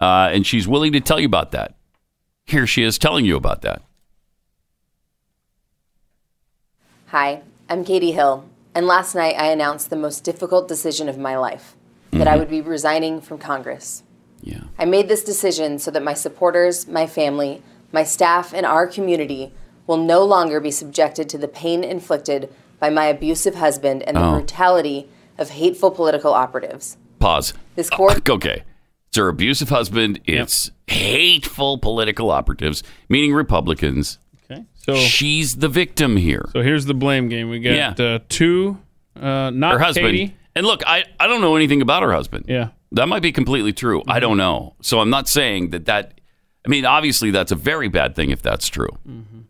uh, 0.00 0.30
and 0.32 0.46
she's 0.46 0.66
willing 0.68 0.92
to 0.92 1.00
tell 1.00 1.18
you 1.20 1.26
about 1.26 1.52
that. 1.52 1.74
Here 2.44 2.66
she 2.66 2.82
is 2.82 2.98
telling 2.98 3.24
you 3.24 3.36
about 3.36 3.62
that. 3.62 3.82
Hi, 7.08 7.42
I'm 7.68 7.84
Katie 7.84 8.12
Hill, 8.12 8.44
and 8.74 8.86
last 8.86 9.14
night 9.14 9.34
I 9.38 9.46
announced 9.46 9.90
the 9.90 9.96
most 9.96 10.24
difficult 10.24 10.68
decision 10.68 11.08
of 11.08 11.18
my 11.18 11.36
life 11.36 11.76
that 12.12 12.26
I 12.28 12.36
would 12.36 12.48
be 12.50 12.60
resigning 12.60 13.20
from 13.20 13.38
Congress. 13.38 14.02
Yeah. 14.40 14.62
I 14.78 14.84
made 14.86 15.08
this 15.08 15.22
decision 15.24 15.78
so 15.78 15.90
that 15.90 16.02
my 16.02 16.14
supporters, 16.14 16.86
my 16.86 17.06
family, 17.06 17.62
my 17.92 18.04
staff, 18.04 18.54
and 18.54 18.64
our 18.64 18.86
community 18.86 19.52
will 19.86 19.96
no 19.98 20.24
longer 20.24 20.58
be 20.60 20.70
subjected 20.70 21.28
to 21.30 21.38
the 21.38 21.48
pain 21.48 21.84
inflicted 21.84 22.52
by 22.78 22.90
my 22.90 23.06
abusive 23.06 23.56
husband 23.56 24.02
and 24.04 24.16
the 24.16 24.22
Oh. 24.24 24.32
brutality 24.38 25.08
of 25.38 25.50
hateful 25.50 25.90
political 25.90 26.32
operatives. 26.32 26.96
Pause. 27.18 27.54
This 27.74 27.90
court- 27.90 28.28
okay. 28.36 28.62
It's 29.16 29.18
her 29.22 29.28
abusive 29.28 29.70
husband. 29.70 30.20
It's 30.26 30.70
hateful 30.88 31.78
political 31.78 32.30
operatives, 32.30 32.82
meaning 33.08 33.32
Republicans. 33.32 34.18
Okay. 34.50 34.62
So 34.74 34.94
She's 34.94 35.56
the 35.56 35.70
victim 35.70 36.18
here. 36.18 36.44
so 36.52 36.60
here's 36.60 36.84
the 36.84 36.92
blame 36.92 37.30
game. 37.30 37.48
We 37.48 37.58
got 37.60 37.70
Yeah. 37.98 38.04
uh, 38.06 38.18
two, 38.28 38.76
uh, 39.18 39.48
not 39.54 39.72
her 39.72 39.78
husband. 39.78 40.08
Katie. 40.08 40.36
And 40.54 40.66
look, 40.66 40.82
I, 40.86 41.04
I 41.18 41.28
don't 41.28 41.40
know 41.40 41.56
anything 41.56 41.80
about 41.80 42.02
her 42.02 42.12
husband. 42.12 42.44
Yeah. 42.46 42.68
That 42.92 43.08
might 43.08 43.22
be 43.22 43.32
completely 43.32 43.72
true. 43.72 44.02
I 44.06 44.20
don't 44.20 44.36
know. 44.36 44.74
So 44.82 45.00
I'm 45.00 45.08
not 45.08 45.28
saying 45.28 45.70
that 45.70 45.86
that. 45.86 46.20
I 46.66 46.68
mean, 46.68 46.84
obviously, 46.84 47.30
that's 47.30 47.52
a 47.52 47.56
very 47.56 47.88
bad 47.88 48.14
thing 48.14 48.28
if 48.30 48.42
that's 48.42 48.68
true. 48.68 48.90
Mm-hmm. 49.08 49.40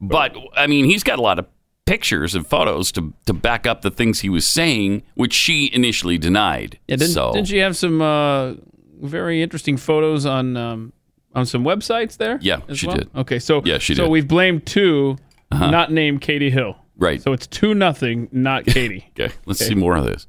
But 0.00 0.36
I 0.56 0.68
mean, 0.68 0.84
he's 0.84 1.02
got 1.02 1.18
a 1.18 1.22
lot 1.22 1.40
of 1.40 1.46
pictures 1.86 2.36
and 2.36 2.46
photos 2.46 2.92
to 2.92 3.12
to 3.26 3.32
back 3.32 3.66
up 3.66 3.82
the 3.82 3.90
things 3.90 4.20
he 4.20 4.28
was 4.28 4.46
saying, 4.48 5.02
which 5.16 5.32
she 5.32 5.70
initially 5.72 6.18
denied. 6.18 6.78
Yeah. 6.86 6.96
Didn't, 6.96 7.12
so 7.14 7.32
didn't 7.32 7.48
she 7.48 7.58
have 7.58 7.76
some 7.76 8.00
uh, 8.00 8.54
very 9.02 9.42
interesting 9.42 9.76
photos 9.76 10.24
on 10.26 10.56
um, 10.56 10.92
on 11.34 11.44
some 11.46 11.64
websites 11.64 12.16
there? 12.16 12.38
Yeah, 12.40 12.60
as 12.68 12.78
she 12.78 12.86
well? 12.86 12.96
did. 12.96 13.10
Okay. 13.14 13.38
So 13.38 13.62
Yeah, 13.64 13.78
she 13.78 13.94
so 13.94 14.02
did. 14.02 14.02
Uh-huh. 14.04 14.10
we've 14.12 14.28
blamed 14.28 14.66
2 14.66 15.16
not 15.52 15.92
named 15.92 16.20
Katie 16.22 16.50
Hill. 16.50 16.76
right? 16.96 17.20
So 17.20 17.32
it's 17.32 17.46
two 17.46 17.74
nothing, 17.74 18.28
not 18.32 18.64
Katie. 18.66 19.10
okay, 19.18 19.34
let's 19.46 19.60
see 19.64 19.74
more 19.74 19.96
of 19.96 20.04
this. 20.06 20.26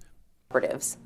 operatives. 0.52 0.98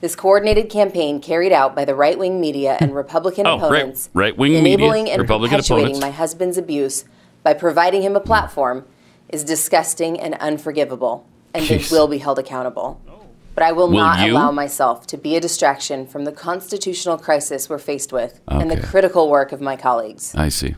This 0.00 0.14
coordinated 0.14 0.68
campaign 0.70 1.20
carried 1.20 1.50
out 1.52 1.74
by 1.74 1.84
the 1.84 1.94
right-wing 1.94 2.40
media 2.40 2.76
and 2.80 2.94
Republican 2.94 3.46
Oh, 3.48 3.58
right- 3.58 3.64
opponents, 3.80 4.10
right-wing 4.14 4.52
media, 4.52 4.74
enabling 4.74 5.10
and 5.10 5.20
Republican 5.20 5.56
perpetuating 5.56 5.86
opponents. 5.96 6.00
my 6.00 6.10
husband's 6.10 6.56
abuse 6.58 7.04
by 7.42 7.52
providing 7.54 8.02
him 8.02 8.14
a 8.14 8.20
platform, 8.20 8.84
is 9.28 9.42
disgusting 9.44 10.18
and 10.20 10.34
unforgivable, 10.34 11.26
and 11.52 11.64
Jeez. 11.64 11.90
they 11.90 11.96
will 11.96 12.06
be 12.06 12.18
held 12.18 12.38
accountable. 12.38 13.00
But 13.58 13.64
I 13.66 13.72
will, 13.72 13.88
Will 13.88 13.96
not 13.96 14.24
you? 14.24 14.34
allow 14.34 14.52
myself 14.52 15.04
to 15.08 15.16
be 15.16 15.34
a 15.34 15.40
distraction 15.40 16.06
from 16.06 16.24
the 16.24 16.30
constitutional 16.30 17.18
crisis 17.18 17.68
we're 17.68 17.78
faced 17.80 18.12
with 18.12 18.40
and 18.46 18.70
the 18.70 18.80
critical 18.80 19.28
work 19.28 19.50
of 19.50 19.60
my 19.60 19.74
colleagues. 19.74 20.32
I 20.36 20.48
see. 20.48 20.76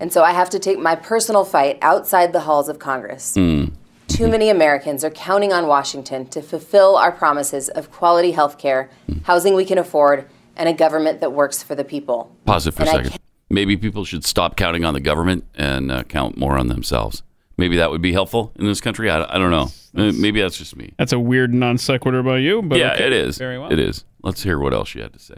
And 0.00 0.10
so 0.10 0.24
I 0.24 0.30
have 0.32 0.48
to 0.50 0.58
take 0.58 0.78
my 0.78 0.94
personal 0.94 1.44
fight 1.44 1.76
outside 1.82 2.32
the 2.32 2.40
halls 2.40 2.70
of 2.70 2.78
Congress. 2.78 3.34
Hmm. 3.34 3.64
Too 4.08 4.26
many 4.26 4.48
Americans 4.48 5.04
are 5.04 5.10
counting 5.10 5.52
on 5.52 5.66
Washington 5.66 6.26
to 6.28 6.40
fulfill 6.40 6.96
our 6.96 7.12
promises 7.12 7.68
of 7.68 7.90
quality 7.92 8.30
health 8.32 8.56
care, 8.56 8.88
Hmm. 9.06 9.18
housing 9.24 9.54
we 9.54 9.66
can 9.66 9.76
afford, 9.76 10.24
and 10.56 10.70
a 10.70 10.72
government 10.72 11.20
that 11.20 11.32
works 11.34 11.62
for 11.62 11.74
the 11.74 11.84
people. 11.84 12.34
Pause 12.46 12.68
it 12.68 12.70
for 12.72 12.84
a 12.84 12.86
And 12.86 12.88
I 12.88 13.02
second. 13.02 13.20
Maybe 13.50 13.76
people 13.76 14.06
should 14.06 14.24
stop 14.24 14.56
counting 14.56 14.86
on 14.86 14.94
the 14.94 15.00
government 15.00 15.44
and 15.54 15.92
uh, 15.92 16.04
count 16.04 16.38
more 16.38 16.56
on 16.56 16.68
themselves. 16.68 17.22
Maybe 17.56 17.76
that 17.76 17.90
would 17.90 18.02
be 18.02 18.12
helpful 18.12 18.52
in 18.56 18.66
this 18.66 18.80
country. 18.80 19.10
I, 19.10 19.22
I 19.34 19.38
don't 19.38 19.50
know. 19.50 19.70
Uh, 19.96 20.12
Maybe 20.12 20.40
that's 20.40 20.56
just 20.56 20.74
me. 20.76 20.94
That's 20.98 21.12
a 21.12 21.18
weird 21.18 21.52
non 21.52 21.76
sequitur 21.78 22.18
about 22.20 22.36
you, 22.36 22.62
but 22.62 22.78
yeah, 22.78 22.94
okay. 22.94 23.06
it 23.06 23.12
is. 23.12 23.36
Very 23.38 23.58
well. 23.58 23.70
It 23.72 23.78
is. 23.78 24.04
Let's 24.22 24.42
hear 24.42 24.58
what 24.58 24.72
else 24.72 24.94
you 24.94 25.02
had 25.02 25.12
to 25.12 25.18
say. 25.18 25.34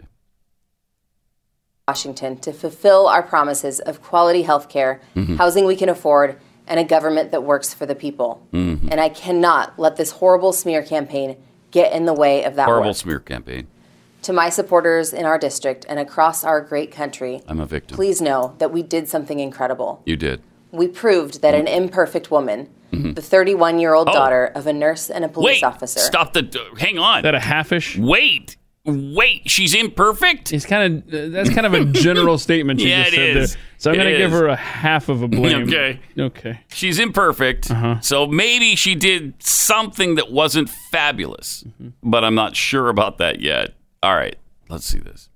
Washington 1.87 2.37
to 2.39 2.51
fulfill 2.51 3.07
our 3.07 3.21
promises 3.21 3.79
of 3.79 4.01
quality 4.01 4.41
health 4.43 4.69
care, 4.69 5.01
Mm-hmm. 5.15 5.35
housing 5.35 5.65
we 5.65 5.75
can 5.75 5.89
afford, 5.89 6.39
and 6.67 6.79
a 6.79 6.83
government 6.83 7.31
that 7.31 7.43
works 7.43 7.73
for 7.73 7.85
the 7.85 7.93
people. 7.95 8.45
Mm-hmm. 8.53 8.87
And 8.91 8.99
I 8.99 9.09
cannot 9.09 9.77
let 9.77 9.95
this 9.97 10.11
horrible 10.11 10.51
smear 10.51 10.81
campaign 10.81 11.37
get 11.71 11.91
in 11.93 12.05
the 12.05 12.13
way 12.13 12.43
of 12.43 12.55
that 12.55 12.65
Horrible 12.65 12.87
work. 12.89 12.95
smear 12.95 13.19
campaign. 13.19 13.67
To 14.23 14.33
my 14.33 14.49
supporters 14.49 15.13
in 15.13 15.25
our 15.25 15.37
district 15.37 15.85
and 15.87 15.99
across 15.99 16.43
our 16.43 16.59
great 16.59 16.91
country, 16.91 17.41
I'm 17.47 17.59
a 17.59 17.67
victim. 17.67 17.95
please 17.95 18.19
know 18.21 18.55
that 18.57 18.71
we 18.71 18.81
did 18.81 19.07
something 19.07 19.39
incredible. 19.39 20.01
You 20.05 20.15
did. 20.15 20.41
We 20.75 20.87
proved 20.87 21.41
that 21.41 21.53
an 21.55 21.67
imperfect 21.67 22.29
woman, 22.31 22.69
the 22.91 23.21
31 23.21 23.79
year 23.79 23.93
old 23.93 24.07
Mm-hmm. 24.07 24.15
Oh. 24.17 24.19
daughter 24.19 24.45
of 24.55 24.67
a 24.67 24.73
nurse 24.73 25.09
and 25.09 25.25
a 25.25 25.29
police 25.29 25.61
Wait. 25.61 25.63
officer, 25.63 25.99
Stop 25.99 26.33
the. 26.33 26.69
hang 26.77 26.97
on. 26.99 27.19
Is 27.19 27.23
that 27.23 27.35
a 27.35 27.39
halfish? 27.39 27.97
Wait. 27.97 28.57
Wait. 28.85 29.49
She's 29.49 29.73
imperfect? 29.73 30.53
It's 30.53 30.65
kind 30.65 31.03
of 31.07 31.13
uh, 31.13 31.27
that's 31.29 31.49
kind 31.49 31.65
of 31.65 31.73
a 31.73 31.85
general 31.85 32.37
statement 32.37 32.79
she 32.79 32.89
Yeah, 32.91 33.03
just 33.05 33.13
it 33.13 33.17
said 33.17 33.37
is. 33.37 33.53
there. 33.53 33.61
So 33.79 33.89
I'm 33.91 33.97
going 33.97 34.11
to 34.11 34.17
give 34.17 34.31
her 34.31 34.47
a 34.47 34.55
half 34.55 35.09
of 35.09 35.23
a 35.23 35.27
blame. 35.27 35.63
Okay. 35.63 35.99
Okay. 36.17 36.59
She's 36.69 36.99
imperfect. 36.99 37.71
Uh-huh. 37.71 37.99
So 38.01 38.27
maybe 38.27 38.75
she 38.75 38.93
did 38.95 39.33
something 39.41 40.15
that 40.15 40.31
wasn't 40.31 40.69
fabulous, 40.69 41.63
Mm-hmm. 41.67 41.89
but 42.09 42.23
I'm 42.23 42.35
not 42.35 42.55
sure 42.55 42.89
about 42.89 43.17
that 43.17 43.41
yet. 43.41 43.73
All 44.03 44.15
right. 44.15 44.35
Let's 44.69 44.85
see 44.85 44.99
this. 44.99 45.29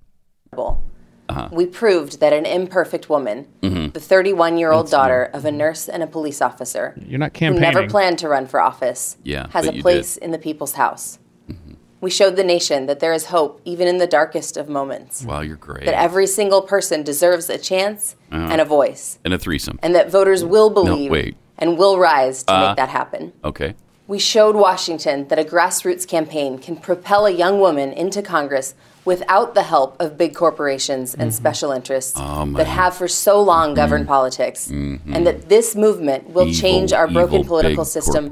Uh-huh. 1.30 1.48
we 1.52 1.66
proved 1.66 2.20
that 2.20 2.32
an 2.32 2.44
imperfect 2.46 3.08
woman, 3.08 3.46
Mm-hmm. 3.62 3.90
the 3.90 4.00
31 4.00 4.58
year 4.58 4.72
old 4.72 4.90
daughter 4.90 5.30
of 5.32 5.44
a 5.44 5.52
nurse 5.52 5.88
and 5.88 6.02
a 6.02 6.06
police 6.06 6.40
officer, 6.42 6.94
You're 7.06 7.18
not 7.18 7.36
who 7.36 7.50
never 7.50 7.88
planned 7.88 8.18
to 8.18 8.28
run 8.28 8.46
for 8.46 8.60
office, 8.60 9.16
Yeah, 9.24 9.46
has 9.50 9.66
a 9.66 9.74
you 9.74 9.82
place 9.82 10.16
in 10.16 10.30
the 10.32 10.38
people's 10.38 10.74
house. 10.74 11.18
We 12.02 12.10
showed 12.10 12.36
the 12.36 12.44
nation 12.44 12.86
that 12.86 13.00
there 13.00 13.12
is 13.12 13.26
hope 13.26 13.60
even 13.66 13.86
in 13.86 13.98
the 13.98 14.06
darkest 14.06 14.56
of 14.56 14.68
moments, 14.70 15.22
Wow, 15.22 15.40
you're 15.42 15.56
great. 15.56 15.84
that 15.84 15.94
every 15.94 16.26
single 16.26 16.62
person 16.62 17.02
deserves 17.02 17.50
a 17.50 17.58
chance 17.58 18.16
Uh-huh. 18.32 18.48
and 18.52 18.60
a 18.60 18.64
voice, 18.64 19.18
and 19.24 19.34
a 19.34 19.38
threesome. 19.38 19.78
and 19.82 19.94
that 19.94 20.10
voters 20.10 20.42
will 20.44 20.70
believe 20.70 21.10
wait. 21.10 21.36
and 21.58 21.76
will 21.76 21.98
rise 21.98 22.42
to 22.44 22.52
Uh, 22.54 22.68
make 22.68 22.76
that 22.76 22.88
happen. 22.88 23.32
Okay. 23.44 23.74
We 24.06 24.18
showed 24.18 24.56
Washington 24.56 25.28
that 25.28 25.38
a 25.38 25.44
grassroots 25.44 26.08
campaign 26.08 26.58
can 26.58 26.76
propel 26.76 27.26
a 27.26 27.30
young 27.30 27.60
woman 27.60 27.92
into 27.92 28.22
Congress 28.22 28.74
without 29.12 29.54
the 29.58 29.66
help 29.74 29.90
of 30.02 30.06
big 30.22 30.32
corporations 30.42 31.08
and 31.20 31.28
special 31.42 31.70
interests 31.78 32.14
Mm-hmm. 32.18 32.30
Oh. 32.30 32.44
Mm-hmm. 32.44 32.56
that 32.60 32.70
have 32.82 32.92
for 33.00 33.08
so 33.26 33.34
long 33.52 33.66
governed 33.80 34.06
politics, 34.16 34.60
and 35.14 35.22
that 35.28 35.38
this 35.54 35.68
movement 35.86 36.20
will 36.34 36.48
Evil, 36.48 36.60
change 36.64 36.88
our 36.98 37.08
broken 37.18 37.40
political 37.52 37.84
system 37.96 38.22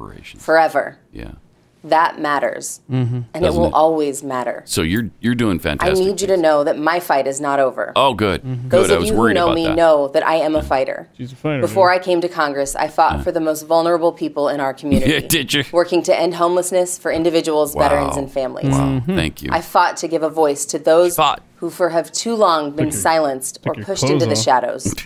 forever. 0.48 0.84
Yeah. 1.22 1.32
That 1.88 2.18
matters, 2.20 2.80
mm-hmm. 2.90 3.16
and 3.16 3.26
it 3.34 3.40
Doesn't 3.40 3.60
will 3.60 3.68
it? 3.68 3.74
always 3.74 4.22
matter. 4.22 4.62
So 4.66 4.82
you're 4.82 5.10
you're 5.20 5.34
doing 5.34 5.58
fantastic. 5.58 5.96
I 5.96 6.00
need 6.06 6.20
you 6.20 6.26
to 6.28 6.36
know 6.36 6.64
that 6.64 6.78
my 6.78 7.00
fight 7.00 7.26
is 7.26 7.40
not 7.40 7.60
over. 7.60 7.92
Oh, 7.96 8.14
good. 8.14 8.42
Mm-hmm. 8.42 8.68
Those 8.68 8.86
Good. 8.88 8.92
I 8.92 8.94
of 8.96 9.00
was 9.00 9.10
you 9.10 9.16
who 9.16 9.32
know 9.32 9.52
me 9.52 9.64
that. 9.64 9.76
know 9.76 10.08
that 10.08 10.26
I 10.26 10.36
am 10.36 10.54
a 10.54 10.62
fighter. 10.62 11.08
She's 11.16 11.32
a 11.32 11.36
fighter. 11.36 11.60
Before 11.60 11.90
I 11.90 11.98
came 11.98 12.20
to 12.20 12.28
Congress, 12.28 12.74
I 12.74 12.88
fought 12.88 13.22
for 13.24 13.32
the 13.32 13.40
most 13.40 13.62
vulnerable 13.62 14.12
people 14.12 14.48
in 14.48 14.60
our 14.60 14.74
community. 14.80 15.12
Yeah, 15.12 15.20
did 15.20 15.52
you? 15.52 15.64
Working 15.72 16.02
to 16.04 16.18
end 16.18 16.34
homelessness 16.34 16.98
for 16.98 17.10
individuals, 17.10 17.74
veterans, 17.74 18.16
and 18.16 18.30
families. 18.30 18.68
Wow. 18.70 19.02
Thank 19.06 19.42
you. 19.42 19.50
I 19.52 19.60
fought 19.60 19.96
to 19.98 20.08
give 20.08 20.22
a 20.22 20.30
voice 20.30 20.64
to 20.66 20.78
those 20.78 21.16
Fought. 21.16 21.42
who 21.56 21.70
for 21.70 21.90
have 21.90 22.12
too 22.12 22.34
long 22.34 22.72
been 22.72 22.92
silenced 22.92 23.58
or 23.66 23.74
pushed 23.74 24.04
clothes 24.04 24.10
into 24.10 24.26
the 24.26 24.36
shadows. 24.36 24.94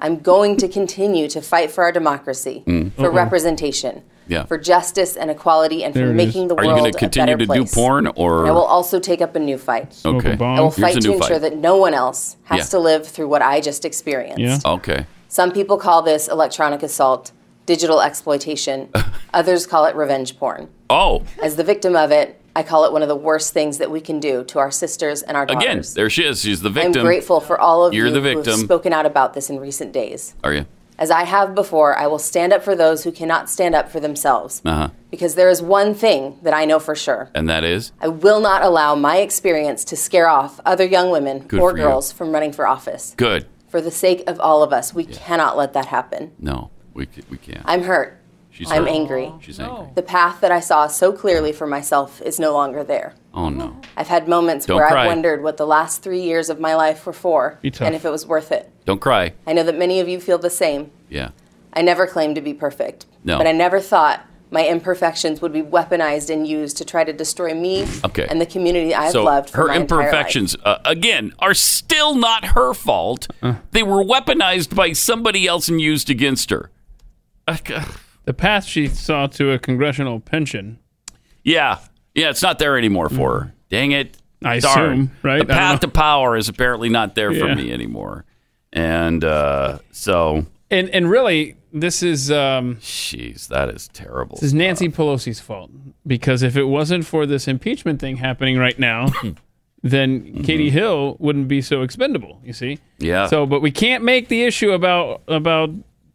I'm 0.00 0.18
going 0.18 0.56
to 0.58 0.68
continue 0.68 1.28
to 1.28 1.42
fight 1.42 1.70
for 1.70 1.84
our 1.84 1.92
democracy, 1.92 2.64
mm. 2.66 2.92
for 2.94 3.02
mm-hmm. 3.02 3.16
representation, 3.16 4.02
Yeah. 4.30 4.44
for 4.44 4.56
justice 4.56 5.16
and 5.16 5.30
equality, 5.30 5.82
and 5.84 5.92
There 5.92 6.06
for 6.06 6.10
it 6.12 6.14
making 6.14 6.44
is. 6.44 6.48
the 6.50 6.54
Are 6.56 6.64
you 6.64 6.70
going 6.70 6.92
to 6.92 6.98
continue 6.98 7.36
to 7.36 7.46
do 7.46 7.64
porn 7.66 8.06
or? 8.06 8.46
I 8.46 8.52
will 8.52 8.62
also 8.64 9.00
take 9.00 9.20
up 9.20 9.34
a 9.36 9.40
new 9.40 9.58
fight. 9.58 9.92
Smoke 9.92 10.16
okay. 10.24 10.32
a 10.34 10.36
bong. 10.36 10.58
I 10.58 10.60
will 10.60 10.70
fight 10.70 11.00
to 11.02 11.12
ensure 11.12 11.40
fight. 11.40 11.42
that 11.42 11.56
no 11.56 11.76
one 11.76 11.94
else 11.94 12.36
has 12.44 12.58
Yeah. 12.60 12.64
to 12.66 12.78
live 12.78 13.06
through 13.06 13.28
what 13.28 13.42
I 13.42 13.60
just 13.60 13.84
experienced. 13.84 14.38
Yeah. 14.40 14.58
Okay. 14.64 15.06
Some 15.28 15.50
people 15.52 15.76
call 15.76 16.02
this 16.02 16.28
electronic 16.28 16.82
assault, 16.82 17.32
digital 17.66 18.00
exploitation. 18.00 18.88
Others 19.34 19.66
call 19.66 19.84
it 19.86 19.94
revenge 19.96 20.38
porn. 20.38 20.68
Oh, 20.88 21.22
As 21.42 21.56
the 21.56 21.64
victim 21.64 21.94
of 21.96 22.10
it, 22.10 22.40
I 22.54 22.62
call 22.64 22.84
it 22.84 22.92
one 22.92 23.02
of 23.02 23.08
the 23.08 23.16
worst 23.16 23.52
things 23.52 23.78
that 23.78 23.90
we 23.92 24.00
can 24.00 24.18
do 24.18 24.42
to 24.44 24.58
our 24.58 24.72
sisters 24.72 25.22
and 25.22 25.36
our 25.36 25.46
daughters. 25.46 25.62
Again, 25.62 25.82
there 25.94 26.10
she 26.10 26.24
is. 26.24 26.40
She's 26.40 26.60
the 26.62 26.70
victim. 26.70 27.00
I'm 27.00 27.06
grateful 27.06 27.40
for 27.40 27.60
all 27.60 27.84
of 27.84 27.94
You're 27.94 28.08
you 28.08 28.12
the 28.12 28.20
who 28.20 28.42
have 28.42 28.58
spoken 28.58 28.92
out 28.92 29.06
about 29.06 29.34
this 29.34 29.50
in 29.50 29.60
recent 29.60 29.92
days. 29.92 30.34
Are 30.42 30.52
you? 30.52 30.66
As 31.00 31.10
I 31.10 31.24
have 31.24 31.54
before, 31.54 31.96
I 31.96 32.06
will 32.08 32.18
stand 32.18 32.52
up 32.52 32.62
for 32.62 32.76
those 32.76 33.04
who 33.04 33.10
cannot 33.10 33.48
stand 33.48 33.74
up 33.74 33.90
for 33.90 34.00
themselves. 34.00 34.60
Uh 34.66 34.74
huh. 34.74 34.88
Because 35.10 35.34
there 35.34 35.48
is 35.48 35.62
one 35.62 35.94
thing 35.94 36.38
that 36.42 36.52
I 36.52 36.66
know 36.66 36.78
for 36.78 36.94
sure. 36.94 37.30
And 37.34 37.48
that 37.48 37.64
is? 37.64 37.92
I 38.02 38.08
will 38.08 38.40
not 38.40 38.62
allow 38.62 38.94
my 38.94 39.16
experience 39.16 39.82
to 39.84 39.96
scare 39.96 40.28
off 40.28 40.60
other 40.66 40.84
young 40.84 41.10
women 41.10 41.40
Good 41.40 41.58
or 41.58 41.70
for 41.70 41.78
you. 41.78 41.84
girls 41.84 42.12
from 42.12 42.32
running 42.32 42.52
for 42.52 42.66
office. 42.68 43.14
Good. 43.16 43.46
For 43.68 43.80
the 43.80 43.90
sake 43.90 44.24
of 44.28 44.38
all 44.40 44.62
of 44.62 44.74
us, 44.74 44.92
we 44.92 45.04
cannot 45.06 45.56
let 45.56 45.72
that 45.72 45.86
happen. 45.86 46.32
No, 46.38 46.70
we, 46.92 47.08
we 47.30 47.38
can't. 47.38 47.62
I'm 47.64 47.82
hurt. 47.82 48.20
She's 48.50 48.70
I'm 48.70 48.84
hurt. 48.84 48.90
angry. 48.90 49.32
She's 49.40 49.58
angry. 49.58 49.86
The 49.94 50.02
path 50.02 50.40
that 50.42 50.52
I 50.52 50.60
saw 50.60 50.86
so 50.86 51.12
clearly 51.12 51.52
for 51.52 51.66
myself 51.66 52.20
is 52.20 52.38
no 52.38 52.52
longer 52.52 52.84
there. 52.84 53.14
Oh, 53.32 53.48
no. 53.48 53.80
I've 53.96 54.08
had 54.08 54.28
moments 54.28 54.66
Don't 54.66 54.76
where 54.76 54.88
cry. 54.88 55.02
I've 55.04 55.06
wondered 55.06 55.42
what 55.42 55.56
the 55.56 55.66
last 55.66 56.02
three 56.02 56.22
years 56.22 56.50
of 56.50 56.60
my 56.60 56.74
life 56.74 57.06
were 57.06 57.12
for 57.12 57.58
and 57.62 57.94
if 57.94 58.04
it 58.04 58.10
was 58.10 58.26
worth 58.26 58.52
it. 58.52 58.69
Don't 58.84 59.00
cry. 59.00 59.32
I 59.46 59.52
know 59.52 59.62
that 59.62 59.76
many 59.78 60.00
of 60.00 60.08
you 60.08 60.20
feel 60.20 60.38
the 60.38 60.50
same. 60.50 60.90
Yeah. 61.08 61.30
I 61.72 61.82
never 61.82 62.06
claimed 62.06 62.34
to 62.36 62.40
be 62.40 62.54
perfect. 62.54 63.06
No. 63.24 63.38
But 63.38 63.46
I 63.46 63.52
never 63.52 63.80
thought 63.80 64.26
my 64.50 64.66
imperfections 64.66 65.40
would 65.40 65.52
be 65.52 65.62
weaponized 65.62 66.28
and 66.32 66.44
used 66.46 66.76
to 66.78 66.84
try 66.84 67.04
to 67.04 67.12
destroy 67.12 67.54
me 67.54 67.86
Okay. 68.04 68.26
and 68.28 68.40
the 68.40 68.46
community 68.46 68.92
I've 68.92 69.12
so 69.12 69.22
loved 69.22 69.50
for 69.50 69.58
her 69.58 69.66
my 69.68 69.76
entire 69.76 69.98
life. 69.98 70.06
imperfections, 70.08 70.56
uh, 70.64 70.78
again, 70.84 71.32
are 71.38 71.54
still 71.54 72.16
not 72.16 72.44
her 72.56 72.74
fault. 72.74 73.28
They 73.70 73.84
were 73.84 74.02
weaponized 74.02 74.74
by 74.74 74.92
somebody 74.92 75.46
else 75.46 75.68
and 75.68 75.80
used 75.80 76.10
against 76.10 76.50
her. 76.50 76.70
Uh, 77.46 77.56
The 78.24 78.34
path 78.34 78.64
she 78.64 78.88
saw 78.88 79.26
to 79.28 79.52
a 79.52 79.58
congressional 79.58 80.18
pension. 80.20 80.78
Yeah. 81.44 81.78
Yeah, 82.14 82.30
it's 82.30 82.42
not 82.42 82.58
there 82.58 82.76
anymore 82.76 83.08
for 83.08 83.40
her. 83.40 83.54
Dang 83.70 83.92
it. 83.92 84.16
I 84.44 84.58
Darn. 84.58 84.92
assume, 84.92 85.10
right? 85.22 85.38
The 85.38 85.46
path 85.46 85.80
to 85.80 85.88
power 85.88 86.36
is 86.36 86.48
apparently 86.48 86.88
not 86.88 87.14
there 87.14 87.32
for 87.32 87.54
me 87.54 87.72
anymore. 87.72 88.24
And 88.72 89.24
uh, 89.24 89.78
so, 89.92 90.46
And 90.70 90.88
and 90.90 91.10
really, 91.10 91.56
this 91.72 92.02
is 92.02 92.30
um, 92.30 92.76
jeez, 92.76 93.48
that 93.48 93.68
is 93.68 93.88
terrible. 93.88 94.36
this 94.36 94.44
is 94.44 94.54
Nancy 94.54 94.88
Pelosi's 94.88 95.40
fault 95.40 95.70
because 96.06 96.42
if 96.42 96.56
it 96.56 96.64
wasn't 96.64 97.04
for 97.04 97.26
this 97.26 97.48
impeachment 97.48 98.00
thing 98.00 98.16
happening 98.18 98.58
right 98.58 98.78
now, 98.78 99.08
then 99.82 100.42
Katie 100.44 100.70
Hill 100.70 101.16
wouldn't 101.18 101.48
be 101.48 101.60
so 101.62 101.82
expendable. 101.82 102.40
You 102.44 102.52
see? 102.52 102.74
Mm-hmm. 102.74 103.04
Yeah. 103.04 103.26
So, 103.26 103.46
but 103.46 103.60
we 103.60 103.70
can't 103.70 104.04
make 104.04 104.28
the 104.28 104.44
issue 104.44 104.70
about 104.72 105.22
about 105.26 105.70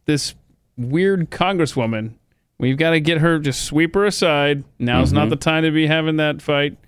this 0.06 0.34
weird 0.78 1.30
congresswoman. 1.30 2.12
We've 2.58 2.78
got 2.78 2.90
to 2.90 3.00
get 3.00 3.18
her, 3.18 3.38
just 3.38 3.64
sweep 3.66 3.94
her 3.94 4.06
aside. 4.06 4.64
Now's 4.78 5.12
not 5.12 5.26
Mhm. 5.26 5.30
the 5.30 5.36
time 5.36 5.62
to 5.64 5.70
be 5.70 5.86
having 5.86 6.16
that 6.16 6.40
fight. 6.40 6.78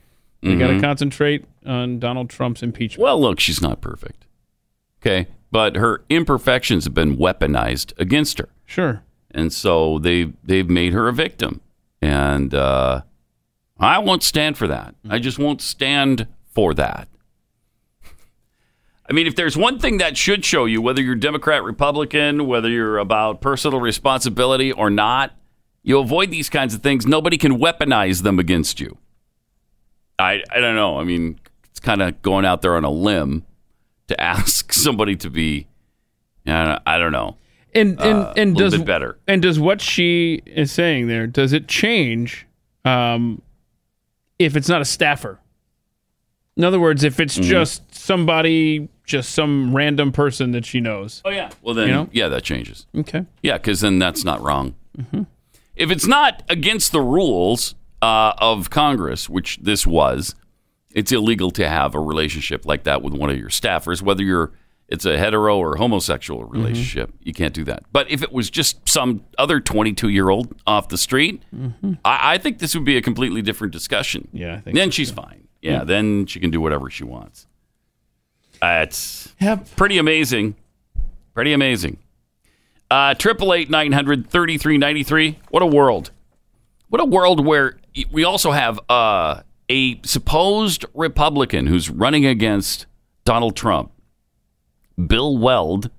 We 0.43 0.57
got 0.57 0.69
to 0.69 0.75
Mhm. 0.75 0.81
concentrate 0.81 1.45
on 1.67 1.99
Donald 1.99 2.31
Trump's 2.31 2.63
impeachment. 2.63 3.03
Well, 3.03 3.21
look, 3.21 3.39
she's 3.39 3.61
not 3.61 3.83
perfect. 3.83 4.25
Okay. 5.03 5.27
But 5.51 5.77
her 5.77 6.05
imperfections 6.09 6.85
have 6.85 6.95
been 6.95 7.17
weaponized 7.17 7.99
against 7.99 8.39
her. 8.39 8.51
Sure. 8.67 9.03
And 9.31 9.53
so 9.53 9.99
they 9.99 10.33
they've 10.45 10.69
made 10.69 10.93
her 10.93 11.09
a 11.09 11.13
victim. 11.13 11.61
And 12.01 12.55
uh, 12.55 13.03
I 13.79 13.99
won't 13.99 14.23
stand 14.23 14.57
for 14.57 14.69
that. 14.69 14.95
I 15.09 15.19
just 15.19 15.39
won't 15.39 15.63
stand 15.63 16.27
for 16.53 16.75
that. 16.75 17.09
I 19.09 19.15
mean, 19.15 19.27
if 19.27 19.37
there's 19.37 19.57
one 19.57 19.79
thing 19.79 19.99
that 19.99 20.19
should 20.19 20.45
show 20.45 20.67
you 20.67 20.83
whether 20.83 21.01
you're 21.01 21.15
Democrat, 21.15 21.63
Republican, 21.63 22.47
whether 22.47 22.69
you're 22.69 22.99
about 22.99 23.41
personal 23.41 23.81
responsibility 23.81 24.71
or 24.71 24.91
not, 24.91 25.33
you 25.83 25.99
avoid 25.99 26.31
these 26.31 26.51
kinds 26.51 26.75
of 26.75 26.83
things. 26.83 27.07
Nobody 27.07 27.39
can 27.39 27.59
weaponize 27.59 28.23
them 28.23 28.39
against 28.39 28.81
you. 28.81 28.99
I 30.19 30.43
I 30.51 30.61
don't 30.61 30.77
know. 30.77 30.99
I 30.99 31.05
mean, 31.05 31.39
it's 31.71 31.81
kind 31.81 32.03
of 32.03 32.21
going 32.21 32.45
out 32.45 32.61
there 32.61 32.77
on 32.77 32.85
a 32.85 32.91
limb 32.91 33.47
to 34.09 34.21
ask 34.21 34.73
somebody 34.73 35.17
to 35.17 35.31
be. 35.31 35.67
I 36.47 36.79
I 36.87 36.99
don't 36.99 37.13
know. 37.13 37.37
And 37.75 38.01
and 38.01 38.19
Uh, 38.25 38.33
and 38.37 38.57
does 38.57 38.77
better. 38.83 39.19
And 39.27 39.43
does 39.43 39.61
what 39.61 39.81
she 39.81 40.43
is 40.47 40.73
saying 40.73 41.09
there 41.09 41.27
does 41.27 41.53
it 41.53 41.69
change 41.69 42.47
um, 42.85 43.43
if 44.39 44.57
it's 44.57 44.69
not 44.69 44.81
a 44.81 44.85
staffer? 44.87 45.39
In 46.57 46.65
other 46.65 46.81
words, 46.81 47.05
if 47.05 47.21
it's 47.21 47.39
Mhm. 47.39 47.43
just 47.45 47.95
somebody, 47.95 48.89
just 49.05 49.31
some 49.33 49.77
random 49.77 50.11
person 50.11 50.51
that 50.53 50.65
she 50.67 50.81
knows. 50.81 51.23
Oh 51.25 51.31
yeah. 51.31 51.51
Well 51.63 51.75
then, 51.75 51.89
You 51.89 51.95
know? 51.95 52.09
yeah, 52.13 52.29
that 52.29 52.43
changes. 52.43 52.87
Okay. 52.97 53.27
Yeah, 53.43 53.59
because 53.59 53.81
then 53.81 53.99
that's 53.99 54.25
not 54.25 54.41
wrong. 54.43 54.75
If 55.77 55.93
it's 55.93 56.07
not 56.09 56.43
against 56.49 56.91
the 56.91 57.01
rules 57.01 57.77
uh, 58.03 58.33
of 58.39 58.71
Congress, 58.71 59.29
which 59.29 59.59
this 59.63 59.87
was, 59.87 60.35
it's 60.95 61.13
illegal 61.13 61.51
to 61.53 61.69
have 61.69 61.95
a 61.95 62.01
relationship 62.01 62.65
like 62.67 62.85
that 62.85 63.03
with 63.03 63.13
one 63.15 63.31
of 63.31 63.39
your 63.39 63.51
staffers, 63.51 64.03
whether 64.03 64.23
you're 64.23 64.53
it's 64.89 65.05
a 65.05 65.19
hetero 65.19 65.59
or 65.59 65.77
homosexual 65.77 66.45
relationship. 66.45 67.13
You 67.23 67.35
can't 67.35 67.53
do 67.53 67.63
that. 67.65 67.83
But 67.93 68.11
if 68.11 68.23
it 68.23 68.33
was 68.33 68.49
just 68.49 68.89
some 68.89 69.23
other 69.37 69.61
22 69.61 70.09
year 70.09 70.31
old 70.31 70.55
off 70.67 70.89
the 70.89 70.97
street, 70.97 71.43
I, 72.07 72.35
I 72.35 72.39
think 72.39 72.59
this 72.59 72.75
would 72.75 72.87
be 72.87 72.97
a 72.97 73.03
completely 73.03 73.43
different 73.43 73.75
discussion. 73.75 74.29
Yeah, 74.33 74.55
I 74.55 74.61
think 74.61 74.77
then 74.77 74.91
she's 74.91 75.11
fine. 75.11 75.47
Yeah, 75.61 75.73
Yeah. 75.81 75.85
then 75.85 76.25
she 76.25 76.41
can 76.41 76.51
do 76.51 76.61
whatever 76.63 76.89
she 76.89 77.05
wants. 77.05 77.47
Uh, 78.63 78.81
it's 78.85 79.35
Yep. 79.41 79.77
pretty 79.77 79.99
amazing. 79.99 80.55
Pretty 81.35 81.53
amazing. 81.53 81.99
Uh, 82.91 83.13
Triple 83.15 83.53
eight 83.53 83.69
nine 83.69 83.93
hundred 83.93 84.31
thirty 84.31 84.57
three 84.57 84.79
ninety 84.79 85.03
three. 85.03 85.39
What 85.51 85.63
a 85.63 85.67
world! 85.67 86.11
What 86.89 87.03
a 87.03 87.05
world 87.05 87.45
where 87.45 87.77
we 88.11 88.25
also 88.25 88.53
have 88.53 88.81
uh, 88.89 89.43
a 89.69 90.01
supposed 90.03 90.85
Republican 90.95 91.67
who's 91.67 91.91
running 91.91 92.25
against 92.25 92.87
Donald 93.25 93.57
Trump, 93.57 93.93
Bill 95.07 95.37
Weld. 95.37 95.91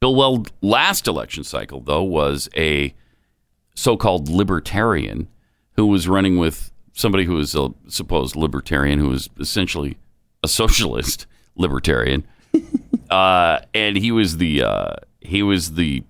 Bill 0.00 0.14
Weld 0.14 0.52
last 0.62 1.08
election 1.08 1.42
cycle 1.42 1.80
though 1.80 2.04
was 2.04 2.48
a 2.56 2.94
so-called 3.74 4.28
libertarian 4.28 5.28
who 5.72 5.86
was 5.86 6.08
running 6.08 6.36
with 6.36 6.72
somebody 6.92 7.24
who 7.24 7.34
was 7.34 7.54
a 7.54 7.68
supposed 7.88 8.36
libertarian 8.36 8.98
who 8.98 9.08
was 9.08 9.28
essentially 9.38 9.96
a 10.42 10.48
socialist 10.48 11.26
libertarian, 11.56 12.26
uh, 13.10 13.58
and 13.74 13.96
he 13.96 14.12
was 14.12 14.36
the 14.38 14.62
uh, 14.62 14.94
he 15.20 15.42
was 15.42 15.74
the 15.74 16.02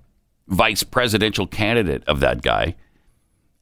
vice 0.48 0.82
presidential 0.82 1.46
candidate 1.46 2.02
of 2.06 2.20
that 2.20 2.42
guy. 2.42 2.74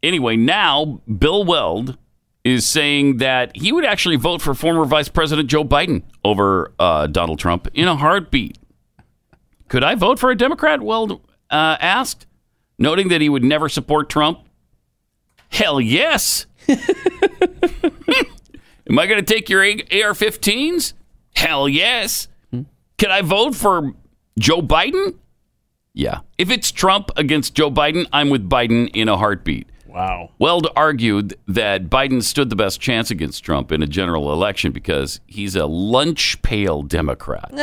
Anyway, 0.02 0.36
now 0.36 1.00
Bill 1.18 1.44
Weld 1.44 1.98
is 2.46 2.64
saying 2.64 3.16
that 3.16 3.56
he 3.56 3.72
would 3.72 3.84
actually 3.84 4.14
vote 4.16 4.40
for 4.40 4.54
former 4.54 4.84
Vice 4.84 5.08
President 5.08 5.48
Joe 5.48 5.64
Biden 5.64 6.02
over 6.24 6.72
uh, 6.78 7.08
Donald 7.08 7.40
Trump 7.40 7.68
in 7.74 7.88
a 7.88 7.96
heartbeat. 7.96 8.56
Could 9.68 9.82
I 9.82 9.96
vote 9.96 10.20
for 10.20 10.30
a 10.30 10.36
Democrat? 10.36 10.80
Well, 10.80 11.22
uh, 11.50 11.76
asked, 11.80 12.26
noting 12.78 13.08
that 13.08 13.20
he 13.20 13.28
would 13.28 13.42
never 13.42 13.68
support 13.68 14.08
Trump. 14.08 14.40
Hell 15.48 15.80
yes. 15.80 16.46
Am 16.68 16.78
I 18.96 19.06
going 19.06 19.24
to 19.24 19.34
take 19.34 19.48
your 19.48 19.62
AR 19.62 20.14
15s? 20.14 20.92
Hell 21.34 21.68
yes. 21.68 22.28
Can 22.52 23.10
I 23.10 23.22
vote 23.22 23.56
for 23.56 23.92
Joe 24.38 24.62
Biden? 24.62 25.18
Yeah. 25.94 26.20
If 26.38 26.50
it's 26.50 26.70
Trump 26.70 27.10
against 27.16 27.54
Joe 27.54 27.72
Biden, 27.72 28.06
I'm 28.12 28.30
with 28.30 28.48
Biden 28.48 28.88
in 28.94 29.08
a 29.08 29.16
heartbeat. 29.16 29.68
Wow. 29.96 30.30
Weld 30.38 30.68
argued 30.76 31.36
that 31.48 31.88
Biden 31.88 32.22
stood 32.22 32.50
the 32.50 32.56
best 32.56 32.82
chance 32.82 33.10
against 33.10 33.42
Trump 33.42 33.72
in 33.72 33.82
a 33.82 33.86
general 33.86 34.30
election 34.30 34.70
because 34.70 35.20
he's 35.26 35.56
a 35.56 35.64
lunch 35.64 36.42
pail 36.42 36.82
Democrat. 36.82 37.50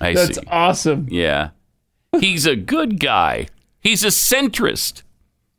I 0.00 0.14
see. 0.14 0.14
That's 0.14 0.38
see. 0.40 0.46
awesome. 0.48 1.06
Yeah. 1.08 1.50
He's 2.18 2.46
a 2.46 2.56
good 2.56 2.98
guy. 2.98 3.46
He's 3.80 4.02
a 4.02 4.08
centrist. 4.08 5.02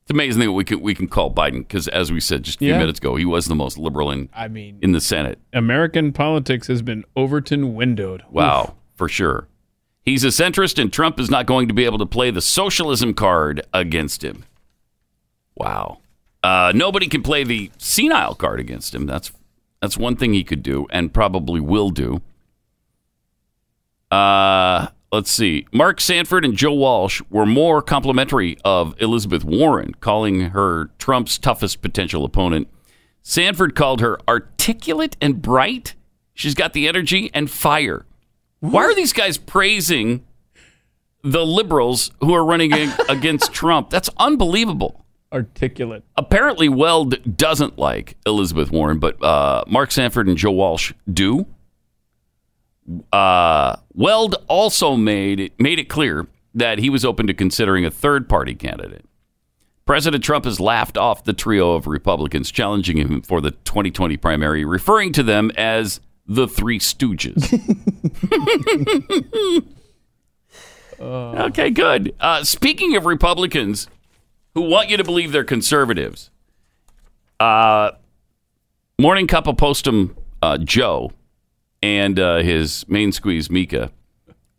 It's 0.01 0.09
amazing 0.11 0.41
that 0.41 0.51
we 0.51 0.65
can 0.65 0.81
we 0.81 0.93
can 0.93 1.07
call 1.07 1.33
Biden 1.33 1.59
because, 1.59 1.87
as 1.87 2.11
we 2.11 2.19
said 2.19 2.43
just 2.43 2.57
a 2.57 2.59
few 2.59 2.69
Yeah. 2.69 2.79
minutes 2.79 2.99
ago, 2.99 3.15
he 3.15 3.23
was 3.23 3.45
the 3.45 3.55
most 3.55 3.77
liberal 3.77 4.11
in 4.11 4.27
I 4.33 4.49
mean, 4.49 4.77
in 4.81 4.91
the 4.91 4.99
Senate. 4.99 5.39
American 5.53 6.11
politics 6.11 6.67
has 6.67 6.81
been 6.81 7.05
Overton 7.15 7.75
windowed. 7.75 8.23
Wow, 8.29 8.73
for 8.95 9.07
sure. 9.07 9.47
He's 10.03 10.23
a 10.23 10.27
centrist, 10.29 10.81
and 10.81 10.91
Trump 10.91 11.19
is 11.19 11.29
not 11.29 11.45
going 11.45 11.67
to 11.67 11.73
be 11.73 11.85
able 11.85 11.99
to 11.99 12.05
play 12.07 12.31
the 12.31 12.41
socialism 12.41 13.13
card 13.13 13.61
against 13.73 14.23
him. 14.23 14.43
Wow. 15.55 15.99
Uh, 16.43 16.71
nobody 16.73 17.07
can 17.07 17.21
play 17.21 17.43
the 17.43 17.71
senile 17.77 18.35
card 18.35 18.59
against 18.59 18.95
him. 18.95 19.05
That's 19.05 19.31
that's 19.81 19.97
one 19.97 20.15
thing 20.15 20.33
he 20.33 20.43
could 20.43 20.61
do, 20.61 20.87
and 20.91 21.13
probably 21.13 21.59
will 21.59 21.89
do. 21.89 22.21
Uh, 24.11 24.87
let's 25.11 25.31
see. 25.31 25.65
Mark 25.71 25.99
Sanford 25.99 26.45
and 26.45 26.55
Joe 26.55 26.73
Walsh 26.73 27.21
were 27.29 27.45
more 27.45 27.81
complimentary 27.81 28.57
of 28.63 28.93
Elizabeth 29.01 29.43
Warren, 29.43 29.93
calling 29.95 30.41
her 30.49 30.91
Trump's 30.99 31.37
toughest 31.37 31.81
potential 31.81 32.23
opponent. 32.23 32.67
Sanford 33.23 33.75
called 33.75 34.01
her 34.01 34.19
articulate 34.27 35.17
and 35.21 35.41
bright. 35.41 35.95
She's 36.33 36.55
got 36.55 36.73
the 36.73 36.87
energy 36.87 37.31
and 37.33 37.49
fire. 37.49 38.05
Why 38.59 38.83
are 38.83 38.95
these 38.95 39.13
guys 39.13 39.37
praising 39.37 40.23
the 41.23 41.45
liberals 41.45 42.11
who 42.19 42.33
are 42.33 42.45
running 42.45 42.73
against 43.09 43.53
Trump? 43.53 43.89
That's 43.89 44.09
unbelievable. 44.17 45.00
Articulate. 45.33 46.03
Apparently, 46.17 46.67
Weld 46.67 47.37
doesn't 47.37 47.79
like 47.79 48.17
Elizabeth 48.25 48.71
Warren, 48.71 48.99
but 48.99 49.21
uh, 49.23 49.63
Mark 49.67 49.91
Sanford 49.91 50.27
and 50.27 50.37
Joe 50.37 50.51
Walsh 50.51 50.93
do. 51.11 51.47
Uh, 53.13 53.77
Weld 53.93 54.35
also 54.47 54.95
made 54.95 55.39
it, 55.39 55.59
made 55.59 55.79
it 55.79 55.87
clear 55.87 56.27
that 56.53 56.79
he 56.79 56.89
was 56.89 57.05
open 57.05 57.27
to 57.27 57.33
considering 57.33 57.85
a 57.85 57.91
third 57.91 58.27
party 58.27 58.53
candidate. 58.53 59.05
President 59.85 60.23
Trump 60.23 60.45
has 60.45 60.59
laughed 60.59 60.97
off 60.97 61.23
the 61.23 61.33
trio 61.33 61.73
of 61.73 61.87
Republicans 61.87 62.51
challenging 62.51 62.97
him 62.97 63.21
for 63.21 63.41
the 63.41 63.51
2020 63.51 64.17
primary, 64.17 64.65
referring 64.65 65.11
to 65.13 65.23
them 65.23 65.51
as 65.57 66.01
the 66.27 66.47
Three 66.47 66.79
Stooges. 66.79 67.41
okay, 70.99 71.69
good. 71.69 72.13
Uh, 72.19 72.43
speaking 72.43 72.95
of 72.95 73.05
Republicans 73.05 73.87
who 74.53 74.61
want 74.61 74.89
you 74.89 74.97
to 74.97 75.03
believe 75.03 75.31
they're 75.31 75.43
conservatives, 75.43 76.29
uh, 77.39 77.91
Morning 78.99 79.27
Cup 79.27 79.47
of 79.47 79.55
Postum 79.55 80.15
uh, 80.41 80.57
Joe 80.57 81.11
and 81.81 82.19
uh, 82.19 82.37
his 82.37 82.87
main 82.87 83.11
squeeze 83.11 83.49
Mika 83.49 83.91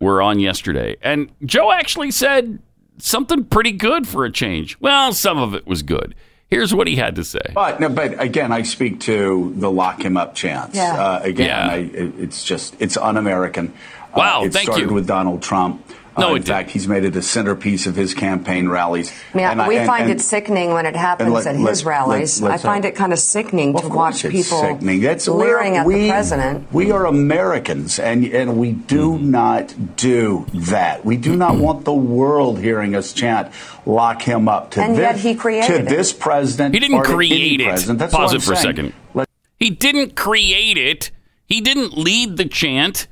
were 0.01 0.21
on 0.21 0.41
yesterday, 0.41 0.97
and 1.03 1.31
Joe 1.45 1.71
actually 1.71 2.11
said 2.11 2.59
something 2.99 3.45
pretty 3.45 3.73
good 3.73 4.09
for 4.09 4.25
a 4.25 4.33
change. 4.33 4.79
Well, 4.81 5.13
some 5.13 5.39
of 5.39 5.55
it 5.55 5.67
was 5.67 5.83
good. 5.83 6.15
Here's 6.49 6.75
what 6.75 6.87
he 6.87 6.97
had 6.97 7.15
to 7.17 7.25
say. 7.25 7.41
But 7.55 7.81
no, 7.81 7.89
but 7.89 8.21
again, 8.21 8.53
I 8.53 8.63
speak 8.63 9.01
to 9.01 9.55
the 9.57 9.71
lock 9.71 10.03
him 10.05 10.17
up 10.19 10.35
chance. 10.35 10.75
Yeah. 10.75 10.93
Uh, 11.03 11.21
again, 11.23 11.47
Yeah. 11.47 11.69
I, 11.69 11.77
it- 11.79 12.15
it's 12.19 12.45
just 12.45 12.75
it's 12.81 12.97
un-American. 12.97 13.73
Wow, 14.15 14.43
uh, 14.43 14.45
it 14.47 14.53
thank 14.53 14.67
started 14.67 14.89
you. 14.91 14.95
with 14.95 15.07
Donald 15.07 15.41
Trump. 15.43 15.87
No, 16.19 16.27
Uh, 16.27 16.29
it 16.29 16.31
in 16.31 16.35
didn't. 16.43 16.49
fact, 16.49 16.71
he's 16.71 16.87
made 16.87 17.05
it 17.05 17.17
a 17.17 17.23
centerpiece 17.23 17.87
of 17.87 17.97
his 17.97 18.13
campaign 18.13 18.69
rallies. 18.69 19.11
Yeah, 19.35 19.51
And 19.53 19.63
I- 19.63 19.69
we 19.69 19.77
and- 19.79 19.87
find 19.87 20.03
and- 20.05 20.13
it 20.13 20.21
sickening 20.21 20.73
when 20.75 20.85
it 20.85 20.95
happens 20.95 21.31
let- 21.33 21.47
at 21.47 21.57
his 21.57 21.85
rallies. 21.87 22.41
let's- 22.41 22.41
let's 22.43 22.65
I 22.65 22.69
find 22.69 22.85
it 22.85 22.95
kind 22.95 23.13
of 23.15 23.19
sickening 23.19 23.75
Of 23.75 23.83
to 23.83 23.87
course 23.89 23.97
watch 23.97 24.25
it's 24.27 24.35
people 24.49 24.61
sickening. 24.61 25.01
That's 25.01 25.27
leering 25.27 25.73
we're- 25.73 25.79
at 25.81 25.87
we, 25.87 25.95
the 26.03 26.09
president. 26.11 26.67
We 26.71 26.91
are 26.93 27.07
Americans, 27.07 27.99
and 27.99 28.25
and 28.27 28.59
we 28.59 28.73
do 28.73 29.13
Hmm. 29.17 29.31
not 29.31 29.75
do 29.97 30.45
that. 30.53 31.05
We 31.05 31.17
do 31.17 31.35
not 31.35 31.57
want 31.57 31.85
the 31.87 31.95
world 31.95 32.59
hearing 32.59 32.95
us 32.95 33.13
chant 33.15 33.49
"lock 33.87 34.21
him 34.23 34.49
up." 34.49 34.71
To 34.73 34.83
And 34.83 34.93
this, 34.97 35.01
yet 35.01 35.17
he 35.17 35.35
created 35.35 35.67
to 35.69 35.77
it. 35.79 35.89
this 35.89 36.13
president. 36.13 36.75
He 36.75 36.81
didn't 36.81 36.97
or 36.99 37.05
to 37.05 37.09
any 37.11 37.17
create 37.17 37.61
it. 37.63 37.69
president. 37.69 37.99
That's 37.99 38.13
Pause 38.15 38.33
what 38.35 38.43
it 38.43 38.47
I'm 38.49 38.53
a 38.53 38.57
saying. 38.57 38.77
second. 38.77 38.93
Let- 39.15 39.29
He 39.59 39.71
didn't 39.71 40.15
create 40.15 40.77
it. 40.77 41.11
He 41.47 41.61
didn't 41.63 41.97
lead 41.97 42.37
the 42.37 42.45
chant. 42.45 43.07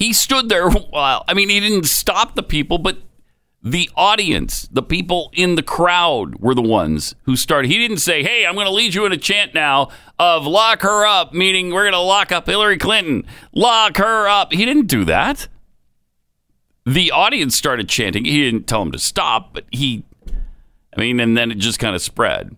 He 0.00 0.14
stood 0.14 0.48
there 0.48 0.70
while 0.70 1.24
I 1.28 1.34
mean 1.34 1.50
he 1.50 1.60
didn't 1.60 1.84
stop 1.84 2.34
the 2.34 2.42
people, 2.42 2.78
but 2.78 2.98
the 3.62 3.90
audience, 3.94 4.66
the 4.72 4.82
people 4.82 5.30
in 5.34 5.54
the 5.54 5.62
crowd 5.62 6.36
were 6.36 6.54
the 6.54 6.62
ones 6.62 7.14
who 7.24 7.36
started. 7.36 7.70
He 7.70 7.76
didn't 7.76 7.98
say, 7.98 8.22
"Hey, 8.22 8.46
I'm 8.46 8.54
going 8.54 8.66
to 8.66 8.72
lead 8.72 8.94
you 8.94 9.04
in 9.04 9.12
a 9.12 9.18
chant 9.18 9.52
now 9.52 9.90
of 10.18 10.46
lock 10.46 10.80
her 10.80 11.04
up," 11.04 11.34
meaning 11.34 11.70
we're 11.70 11.84
going 11.84 11.92
to 11.92 12.00
lock 12.00 12.32
up 12.32 12.46
Hillary 12.46 12.78
Clinton. 12.78 13.26
Lock 13.52 13.98
her 13.98 14.26
up. 14.26 14.54
He 14.54 14.64
didn't 14.64 14.86
do 14.86 15.04
that. 15.04 15.48
The 16.86 17.10
audience 17.10 17.54
started 17.54 17.86
chanting. 17.90 18.24
He 18.24 18.42
didn't 18.42 18.66
tell 18.66 18.80
them 18.80 18.92
to 18.92 18.98
stop, 18.98 19.52
but 19.52 19.66
he 19.70 20.04
I 20.96 21.00
mean, 21.00 21.20
and 21.20 21.36
then 21.36 21.50
it 21.50 21.58
just 21.58 21.78
kind 21.78 21.94
of 21.94 22.00
spread. 22.00 22.56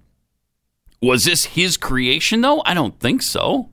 Was 1.02 1.24
this 1.24 1.46
his 1.46 1.76
creation, 1.76 2.40
though? 2.40 2.62
I 2.64 2.72
don't 2.74 2.98
think 3.00 3.20
so. 3.20 3.70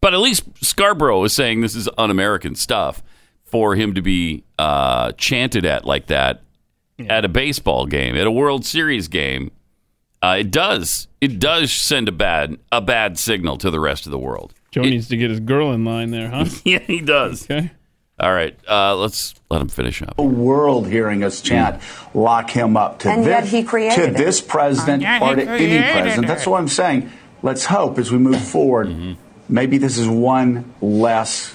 But 0.00 0.14
at 0.14 0.20
least 0.20 0.44
Scarborough 0.64 1.24
is 1.24 1.32
saying 1.34 1.60
this 1.60 1.76
is 1.76 1.88
un 1.98 2.10
American 2.10 2.54
stuff 2.54 3.02
for 3.44 3.74
him 3.74 3.94
to 3.94 4.02
be 4.02 4.44
uh, 4.58 5.12
chanted 5.12 5.64
at 5.66 5.84
like 5.84 6.06
that 6.06 6.42
at 7.08 7.24
a 7.24 7.28
baseball 7.28 7.86
game, 7.86 8.14
at 8.16 8.26
a 8.26 8.30
World 8.30 8.64
Series 8.64 9.08
game. 9.08 9.50
Uh, 10.22 10.36
it 10.40 10.50
does. 10.50 11.08
It 11.20 11.38
does 11.38 11.72
send 11.72 12.08
a 12.08 12.12
bad 12.12 12.58
a 12.72 12.80
bad 12.80 13.18
signal 13.18 13.56
to 13.58 13.70
the 13.70 13.80
rest 13.80 14.06
of 14.06 14.12
the 14.12 14.18
world. 14.18 14.54
Joe 14.70 14.82
needs 14.82 15.08
to 15.08 15.16
get 15.16 15.30
his 15.30 15.40
girl 15.40 15.72
in 15.72 15.84
line 15.84 16.10
there, 16.10 16.28
huh? 16.28 16.44
Yeah, 16.64 16.78
he 16.80 17.00
does. 17.00 17.44
Okay. 17.44 17.70
All 18.20 18.32
right, 18.34 18.54
uh, 18.68 18.94
let's 18.96 19.34
let 19.50 19.62
him 19.62 19.68
finish 19.68 20.02
up. 20.02 20.16
the 20.16 20.22
world 20.22 20.86
hearing 20.86 21.24
us 21.24 21.40
chant 21.40 21.80
"lock 22.12 22.50
him 22.50 22.76
up" 22.76 22.98
to 23.00 23.08
And 23.10 23.22
this, 23.22 23.28
yet 23.28 23.44
he 23.46 23.62
created 23.64 23.96
to 23.96 24.04
it. 24.08 24.16
this 24.16 24.42
president 24.42 25.02
or 25.22 25.36
to 25.36 25.42
any 25.48 25.78
president. 25.92 26.26
That's 26.26 26.46
what 26.46 26.58
I'm 26.60 26.68
saying. 26.68 27.10
Let's 27.42 27.64
hope 27.64 27.98
as 27.98 28.12
we 28.12 28.18
move 28.18 28.40
forward, 28.42 28.88
Mm-hmm. 28.88 29.12
Maybe 29.50 29.78
this 29.78 29.98
is 29.98 30.08
one 30.08 30.72
less 30.80 31.54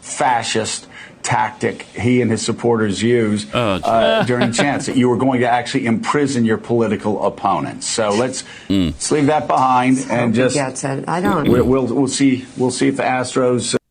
fascist 0.00 0.86
tactic 1.22 1.82
he 1.82 2.20
and 2.20 2.30
his 2.30 2.44
supporters 2.44 3.02
use 3.02 3.46
Oh, 3.54 3.76
uh, 3.76 4.24
during 4.26 4.52
chants 4.52 4.84
that 4.86 4.96
you 4.96 5.08
were 5.08 5.16
going 5.16 5.40
to 5.40 5.48
actually 5.50 5.86
imprison 5.86 6.44
your 6.44 6.58
political 6.58 7.24
opponents. 7.24 7.86
So 7.86 8.10
let's, 8.10 8.42
Mm. 8.68 8.86
let's 8.92 9.10
leave 9.10 9.26
that 9.26 9.46
behind 9.46 9.98
and 10.10 10.34
just 10.34 10.54
gets 10.54 10.84
it. 10.84 11.08
I 11.08 11.20
don't. 11.22 11.48
we'll, 11.48 11.64
we'll 11.64 11.86
we'll 11.86 12.08
see 12.08 12.44
we'll 12.58 12.70
see 12.70 12.88
if 12.88 12.96
the 12.98 13.02
Astros. 13.04 13.74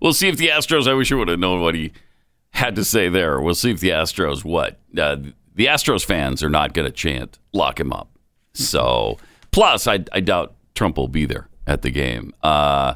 We'll 0.00 0.14
see 0.14 0.28
if 0.28 0.38
the 0.38 0.48
Astros. 0.48 0.88
I 0.88 0.94
wish 0.94 1.10
you 1.10 1.18
would 1.18 1.28
have 1.28 1.38
known 1.38 1.60
what 1.60 1.74
he 1.74 1.92
had 2.52 2.74
to 2.76 2.84
say 2.86 3.10
there. 3.10 3.38
We'll 3.38 3.54
see 3.54 3.70
if 3.70 3.80
the 3.80 3.90
Astros. 3.90 4.44
What 4.44 4.78
uh, 4.96 5.16
the 5.54 5.66
Astros 5.66 6.06
fans 6.06 6.42
are 6.42 6.48
not 6.48 6.72
going 6.72 6.86
to 6.86 6.90
chant 6.92 7.38
"lock 7.52 7.78
him 7.78 7.92
up." 7.92 8.08
So, 8.54 9.18
plus, 9.50 9.86
I, 9.86 10.02
I 10.10 10.20
doubt 10.20 10.54
Trump 10.80 10.96
will 10.96 11.08
be 11.08 11.26
there 11.26 11.46
at 11.66 11.82
the 11.82 11.90
game. 11.90 12.32
Uh, 12.42 12.94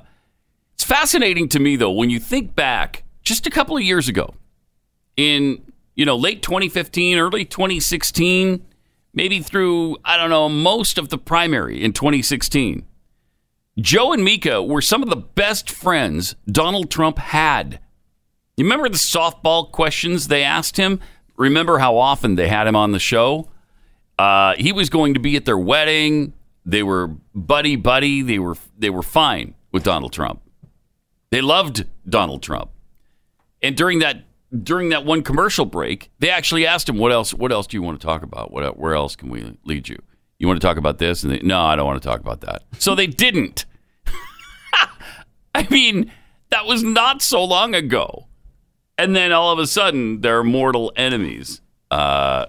it's 0.73 0.85
fascinating 0.85 1.51
to 1.51 1.59
me 1.59 1.77
though 1.77 1.91
when 1.91 2.09
you 2.09 2.19
think 2.19 2.57
back 2.57 3.05
just 3.23 3.47
a 3.47 3.51
couple 3.51 3.77
of 3.77 3.83
years 3.83 4.09
ago, 4.09 4.33
in 5.19 5.63
you 5.95 6.07
know 6.07 6.17
late 6.17 6.41
2015, 6.41 7.19
early 7.19 7.45
2016, 7.45 8.65
maybe 9.13 9.41
through 9.41 9.99
I 10.03 10.17
don't 10.17 10.31
know 10.31 10.49
most 10.49 10.97
of 10.97 11.11
the 11.11 11.19
primary 11.19 11.85
in 11.85 11.93
2016. 11.93 12.87
Joe 13.79 14.15
and 14.15 14.25
Mika 14.25 14.63
were 14.63 14.81
some 14.81 15.03
of 15.03 15.11
the 15.11 15.17
best 15.17 15.71
friends 15.71 16.37
Donald 16.47 16.91
Trump 16.91 17.19
had. 17.19 17.81
You 18.57 18.65
remember 18.65 18.89
the 18.89 18.97
softball 18.97 19.71
questions 19.71 20.29
they 20.29 20.43
asked 20.43 20.79
him? 20.79 21.01
Remember 21.37 21.77
how 21.77 21.99
often 21.99 22.37
they 22.37 22.49
had 22.49 22.67
him 22.67 22.77
on 22.77 22.93
the 22.93 22.99
show? 22.99 23.51
Uh, 24.19 24.55
he 24.57 24.73
was 24.73 24.89
going 24.89 25.13
to 25.13 25.21
be 25.21 25.37
at 25.37 25.45
their 25.45 25.59
wedding. 25.59 26.33
They 26.65 26.83
were 26.83 27.09
buddy 27.35 27.77
buddy. 27.77 28.23
They 28.23 28.39
were 28.39 28.57
they 28.79 28.91
were 28.91 29.03
fine 29.03 29.55
with 29.73 29.85
Donald 29.85 30.13
Trump. 30.13 30.43
They 31.31 31.41
loved 31.41 31.85
Donald 32.09 32.43
Trump. 32.43 32.71
And 33.63 33.77
during 33.77 33.99
that 34.01 34.25
during 34.63 34.91
that 34.91 35.05
one 35.05 35.23
commercial 35.23 35.65
break, 35.65 36.11
they 36.21 36.31
actually 36.31 36.67
asked 36.67 36.89
him, 36.89 36.99
"What 36.99 37.13
else? 37.13 37.35
What 37.35 37.53
else 37.53 37.67
do 37.67 37.77
you 37.77 37.83
want 37.83 38.01
to 38.01 38.07
talk 38.07 38.23
about? 38.23 38.53
What 38.53 38.79
where 38.79 38.95
else 38.95 39.17
can 39.17 39.29
we 39.29 39.57
lead 39.65 39.89
you? 39.89 40.01
You 40.39 40.47
want 40.47 40.61
to 40.61 40.67
talk 40.67 40.77
about 40.77 40.99
this?" 40.99 41.23
And 41.23 41.33
they, 41.33 41.41
no, 41.41 41.61
I 41.61 41.77
don't 41.77 41.87
want 41.87 42.01
to 42.03 42.09
talk 42.09 42.21
about 42.21 42.41
that. 42.43 42.63
So 42.79 42.95
they 42.95 43.07
didn't. 43.07 43.67
I 45.55 45.67
mean, 45.71 46.11
that 46.51 46.67
was 46.67 46.83
not 46.83 47.21
so 47.21 47.43
long 47.45 47.75
ago. 47.75 48.29
And 48.97 49.17
then 49.17 49.33
all 49.33 49.53
of 49.53 49.59
a 49.59 49.67
sudden, 49.67 50.21
they're 50.21 50.45
mortal 50.45 50.93
enemies. 50.95 51.61
Uh, 51.91 52.47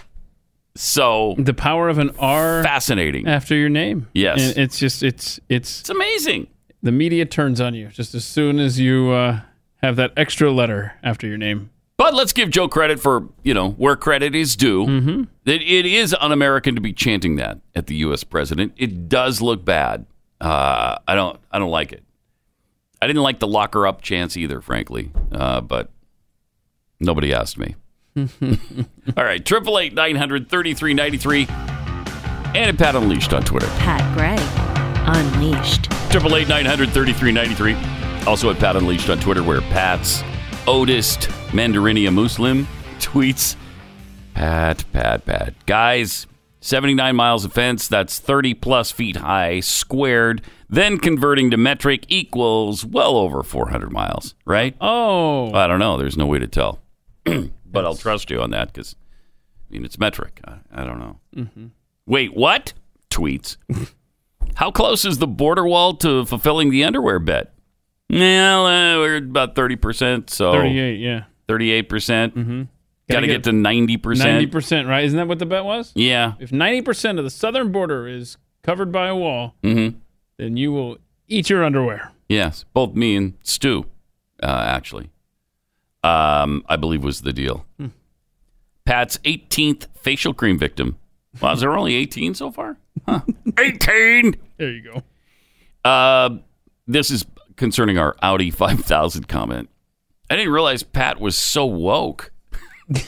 so 0.76 1.36
The 1.38 1.54
power 1.54 1.90
of 1.90 1.98
an 1.98 2.12
R 2.20 2.64
fascinating. 2.64 3.28
after 3.28 3.56
your 3.56 3.70
name. 3.70 4.08
Yes. 4.14 4.42
And 4.42 4.58
it's 4.58 4.78
just 4.78 5.04
it's 5.04 5.40
it's 5.50 5.82
It's 5.82 5.90
amazing. 5.90 6.48
the 6.84 6.92
media 6.92 7.26
turns 7.26 7.60
on 7.62 7.74
you 7.76 7.88
just 7.90 8.14
as 8.16 8.26
soon 8.26 8.60
as 8.60 8.80
you 8.80 9.12
uh, 9.12 9.40
have 9.82 9.96
that 9.96 10.12
extra 10.18 10.52
letter 10.52 10.94
after 11.04 11.28
your 11.28 11.38
name. 11.38 11.70
But 11.98 12.14
let's 12.14 12.34
give 12.34 12.50
Joe 12.50 12.68
credit 12.68 13.00
for, 13.00 13.30
you 13.44 13.54
know, 13.54 13.72
where 13.72 13.96
credit 13.96 14.36
is 14.36 14.58
due. 14.58 14.86
Mm-hmm. 14.86 15.24
It, 15.46 15.62
it 15.62 15.86
is 15.86 16.14
un 16.20 16.34
American 16.34 16.76
to 16.76 16.82
be 16.82 16.92
chanting 16.92 17.38
that 17.38 17.60
at 17.74 17.88
the 17.88 17.96
U.S. 17.98 18.26
president. 18.26 18.74
It 18.76 19.08
does 19.08 19.42
look 19.42 19.64
bad. 19.64 20.06
Uh, 20.42 20.98
I 21.08 21.16
don't 21.16 21.40
I 21.52 21.58
don't 21.60 21.72
like 21.72 21.94
it. 21.94 22.04
I 23.02 23.08
didn't 23.08 23.22
like 23.24 23.40
the 23.40 23.48
locker 23.48 23.88
up 23.88 24.02
chance 24.02 24.36
either, 24.36 24.60
frankly. 24.60 25.12
Uh, 25.32 25.62
but 25.62 25.90
nobody 27.00 27.34
asked 27.34 27.58
me. 27.58 27.76
All 28.18 29.24
right, 29.24 29.46
triple 29.46 29.78
eight 29.80 29.94
nine 29.94 30.16
hundred 30.16 30.50
thirty 30.50 30.74
three 30.74 30.94
ninety 30.94 31.18
three, 31.18 31.48
and 31.50 32.70
at 32.70 32.78
Pat 32.78 32.96
Unleashed 32.96 33.34
on 33.34 33.44
Twitter. 33.44 33.68
Pat 33.78 34.02
Gray 34.16 34.38
Unleashed. 35.08 35.92
Triple 36.12 36.36
eight 36.38 36.48
nine 36.48 36.66
hundred 36.66 36.90
thirty 36.92 37.14
three 37.14 37.32
ninety 37.32 37.56
three. 37.56 37.76
Also 38.26 38.50
at 38.50 38.58
Pat 38.58 38.76
Unleashed 38.76 39.10
on 39.10 39.20
Twitter, 39.20 39.44
where 39.44 39.62
Pat's 39.62 40.24
oldest 40.66 41.22
Mandarinia 41.52 42.12
Muslim 42.14 42.66
tweets 43.00 43.56
Pat, 44.36 44.84
Pat, 44.92 45.26
Pat. 45.26 45.54
Guys, 45.66 46.28
79 46.60 47.16
miles 47.16 47.46
of 47.46 47.54
fence, 47.54 47.88
that's 47.88 48.20
30 48.20 48.54
plus 48.56 48.92
feet 48.92 49.16
high, 49.18 49.62
squared, 49.62 50.42
then 50.70 50.98
converting 51.00 51.50
to 51.52 51.58
metric 51.58 52.06
equals 52.10 52.84
well 52.86 53.16
over 53.16 53.44
400 53.44 53.92
miles, 53.92 54.36
right? 54.46 54.76
Oh, 54.82 55.54
I 55.54 55.68
don't 55.68 55.80
know. 55.80 55.98
There's 55.98 56.18
no 56.18 56.26
way 56.26 56.40
to 56.40 56.48
tell. 56.48 56.80
but 57.76 57.86
I'll 57.86 57.96
trust 57.96 58.32
you 58.32 58.42
on 58.42 58.50
that 58.52 58.74
because, 58.74 58.96
I 59.70 59.74
mean, 59.74 59.86
it's 59.86 60.00
metric. 60.00 60.40
I, 60.46 60.56
I 60.74 60.84
don't 60.84 61.00
know. 61.00 61.70
Wait, 62.08 62.34
what? 62.36 62.74
Tweets. 63.12 63.58
How 64.56 64.72
close 64.72 65.06
is 65.06 65.18
the 65.20 65.28
border 65.28 65.66
wall 65.66 65.96
to 65.98 66.26
fulfilling 66.26 66.70
the 66.72 66.84
underwear 66.84 67.20
bet? 67.20 67.54
Well, 68.10 68.66
uh, 68.66 68.98
we're 69.00 69.18
about 69.18 69.56
30%, 69.56 70.30
so 70.30 70.52
38, 70.54 71.00
yeah. 71.00 71.24
38%. 71.50 72.68
Got 73.08 73.20
to 73.20 73.28
get 73.28 73.44
to 73.44 73.52
ninety 73.52 73.98
percent. 73.98 74.32
ninety 74.32 74.48
percent, 74.48 74.88
right? 74.88 75.04
Isn't 75.04 75.18
that 75.18 75.28
what 75.28 75.38
the 75.38 75.46
bet 75.46 75.64
was? 75.64 75.92
Yeah. 75.94 76.34
If 76.40 76.52
ninety 76.52 76.82
percent 76.82 77.20
of 77.20 77.24
the 77.24 77.30
southern 77.30 77.72
border 77.72 78.08
is 78.08 78.38
covered 78.64 78.92
by 78.92 79.08
a 79.10 79.16
wall, 79.16 79.54
Mm-hmm. 79.62 79.98
then 80.38 80.58
you 80.58 80.72
will 80.72 80.98
eat 81.28 81.48
your 81.48 81.64
underwear. 81.64 82.12
Yes, 82.28 82.66
both 82.74 82.96
me 82.96 83.16
and 83.16 83.34
Stu, 83.44 83.86
uh, 84.42 84.48
actually, 84.68 85.12
um, 86.06 86.64
I 86.68 86.76
believe 86.76 87.04
was 87.04 87.22
the 87.22 87.34
deal. 87.34 87.66
Hmm. 87.78 87.88
Pat's 88.86 89.18
18th 89.20 89.88
facial 89.98 90.34
cream 90.34 90.60
victim. 90.60 90.98
Wow, 91.42 91.54
is 91.54 91.62
there 91.62 91.76
only 91.76 91.96
18 91.96 92.36
so 92.36 92.52
far? 92.52 92.78
Huh. 93.08 93.22
18. 93.60 94.36
There 94.58 94.72
you 94.72 94.82
go. 94.84 95.04
Uh, 95.90 96.38
this 96.88 97.10
is 97.10 97.26
concerning 97.56 97.98
our 97.98 98.16
Audi 98.22 98.52
5000 98.52 99.28
comment. 99.28 99.70
I 100.30 100.36
didn't 100.36 100.54
realize 100.54 100.84
Pat 100.84 101.20
was 101.20 101.38
so 101.38 101.66
woke. 101.66 102.32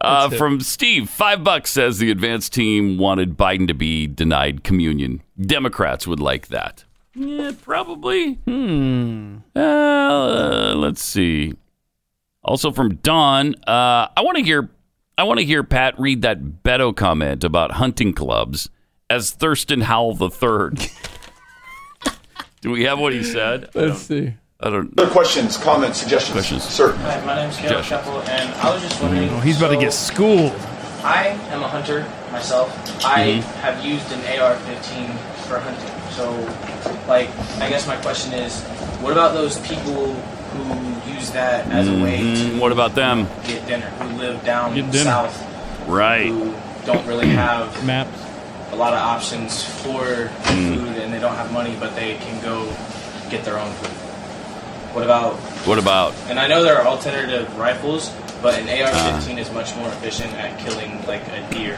uh, 0.00 0.30
from 0.30 0.60
Steve, 0.60 1.08
five 1.08 1.44
bucks 1.44 1.70
says 1.70 1.98
the 1.98 2.10
advanced 2.10 2.52
team 2.52 2.98
wanted 2.98 3.36
Biden 3.36 3.68
to 3.68 3.74
be 3.74 4.08
denied 4.08 4.64
communion. 4.64 5.22
Democrats 5.40 6.06
would 6.06 6.20
like 6.20 6.48
that. 6.48 6.84
Yeah, 7.14 7.52
probably. 7.62 8.34
Hmm. 8.34 9.38
Uh, 9.54 10.74
let's 10.76 11.02
see. 11.02 11.54
Also 12.42 12.70
from 12.70 12.96
Don, 12.96 13.54
uh, 13.66 14.08
I 14.16 14.20
want 14.22 14.38
to 14.38 14.44
hear. 14.44 14.70
I 15.18 15.24
want 15.24 15.38
to 15.40 15.44
hear 15.44 15.62
Pat 15.62 15.98
read 16.00 16.22
that 16.22 16.40
Beto 16.62 16.96
comment 16.96 17.44
about 17.44 17.72
hunting 17.72 18.14
clubs 18.14 18.70
as 19.10 19.30
Thurston 19.32 19.82
Howell 19.82 20.14
the 20.14 20.30
Third. 20.30 20.80
Do 22.62 22.70
we 22.70 22.84
have 22.84 22.98
what 22.98 23.12
he 23.12 23.22
said? 23.22 23.68
I 23.74 23.80
don't, 23.80 23.96
see. 23.96 24.32
I 24.60 24.70
don't. 24.70 24.98
Other 24.98 25.10
questions, 25.10 25.56
comments, 25.58 25.98
suggestions? 25.98 26.32
Questions. 26.32 26.62
Sir. 26.64 26.92
Hi, 26.92 27.24
my 27.26 27.36
name's 27.36 27.56
Caleb 27.58 27.84
Josh. 27.84 27.92
And 28.28 28.54
I 28.54 28.72
was 28.72 28.82
just 28.82 29.02
wondering. 29.02 29.28
Oh, 29.30 29.40
he's 29.40 29.58
about 29.58 29.70
to 29.70 29.76
get 29.78 29.92
schooled. 29.92 30.52
I 31.02 31.28
am 31.50 31.62
a 31.62 31.68
hunter 31.68 32.06
myself. 32.32 32.70
I 33.04 33.20
Mhm. 33.26 33.42
have 33.62 33.84
used 33.84 34.10
an 34.12 34.20
AR-15 34.20 35.08
for 35.48 35.58
hunting. 35.58 35.99
So, 36.16 36.30
like, 37.08 37.28
I 37.60 37.68
guess 37.68 37.86
my 37.86 37.96
question 37.96 38.32
is, 38.32 38.60
what 39.00 39.12
about 39.12 39.32
those 39.34 39.58
people 39.58 40.12
who 40.14 41.10
use 41.12 41.30
that 41.30 41.66
as 41.70 41.88
a 41.88 41.92
way 41.92 42.18
Mhm. 42.20 42.54
to 42.54 42.60
What 42.60 42.72
about 42.72 42.94
them? 42.94 43.28
get 43.46 43.66
dinner, 43.66 43.86
who 44.00 44.18
live 44.18 44.44
down 44.44 44.74
Get 44.74 44.90
dinner. 44.90 45.04
south, 45.04 45.42
Right. 45.86 46.26
who 46.28 46.52
don't 46.86 47.06
really 47.06 47.28
have 47.28 47.82
Maps. 47.84 48.10
a 48.72 48.76
lot 48.76 48.92
of 48.92 48.98
options 49.00 49.62
for 49.62 50.30
Mm. 50.44 50.74
food, 50.76 51.02
and 51.02 51.12
they 51.14 51.18
don't 51.18 51.36
have 51.36 51.52
money, 51.52 51.76
but 51.78 51.94
they 51.96 52.14
can 52.16 52.40
go 52.40 52.64
get 53.30 53.44
their 53.44 53.58
own 53.58 53.70
food. 53.80 53.90
What 54.92 55.04
about 55.04 55.34
What 55.66 55.78
about? 55.78 56.12
and 56.28 56.38
I 56.40 56.48
know 56.48 56.62
there 56.64 56.76
are 56.80 56.86
alternative 56.86 57.46
rifles, 57.56 58.10
but 58.42 58.54
an 58.58 58.68
Uh-huh. 58.68 58.84
AR-15 58.90 59.38
is 59.38 59.50
much 59.52 59.74
more 59.76 59.88
efficient 59.88 60.34
at 60.36 60.58
killing 60.58 61.00
like 61.06 61.22
a 61.28 61.54
deer, 61.54 61.76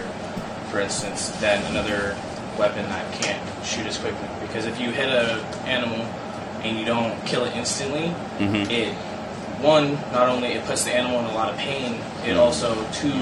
for 0.71 0.81
instance, 0.81 1.31
than 1.41 1.63
another 1.71 2.15
weapon 2.59 2.85
that 2.89 3.13
can't 3.21 3.41
shoot 3.65 3.87
as 3.87 3.99
quickly. 3.99 4.29
Because 4.41 4.67
if 4.67 4.81
you 4.81 4.91
hit 4.91 5.09
a 5.09 5.43
animal 5.67 5.99
and 6.63 6.79
you 6.79 6.85
don't 6.85 7.15
kill 7.27 7.45
it 7.45 7.55
instantly, 7.57 8.13
Mhm. 8.39 8.71
it 8.71 8.95
one 9.61 9.97
not 10.13 10.29
only 10.29 10.49
it 10.55 10.65
puts 10.67 10.85
the 10.85 10.93
animal 10.93 11.21
in 11.21 11.27
a 11.27 11.35
lot 11.35 11.49
of 11.49 11.57
pain, 11.57 12.01
it 12.27 12.37
also 12.37 12.75
two 12.93 13.13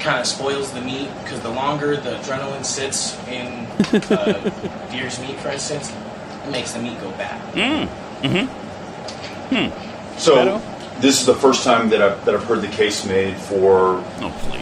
kind 0.00 0.18
of 0.18 0.26
spoils 0.26 0.72
the 0.72 0.80
meat 0.80 1.08
because 1.22 1.40
the 1.40 1.48
longer 1.50 1.96
the 1.96 2.10
adrenaline 2.16 2.64
sits 2.64 3.16
in 3.28 3.66
uh, 4.10 4.32
deer's 4.90 5.18
meat, 5.20 5.38
for 5.40 5.50
instance, 5.50 5.92
it 6.46 6.50
makes 6.50 6.72
the 6.72 6.80
meat 6.80 6.98
go 7.00 7.10
bad. 7.12 7.40
Mm. 7.54 7.88
Mm-hmm. 8.22 8.46
Hmm. 9.54 10.18
So 10.18 10.60
this 11.02 11.20
is 11.20 11.26
the 11.26 11.34
first 11.34 11.64
time 11.64 11.88
that 11.90 12.00
I've, 12.00 12.24
that 12.24 12.34
I've 12.34 12.44
heard 12.44 12.62
the 12.62 12.68
case 12.68 13.04
made 13.04 13.36
for 13.36 14.02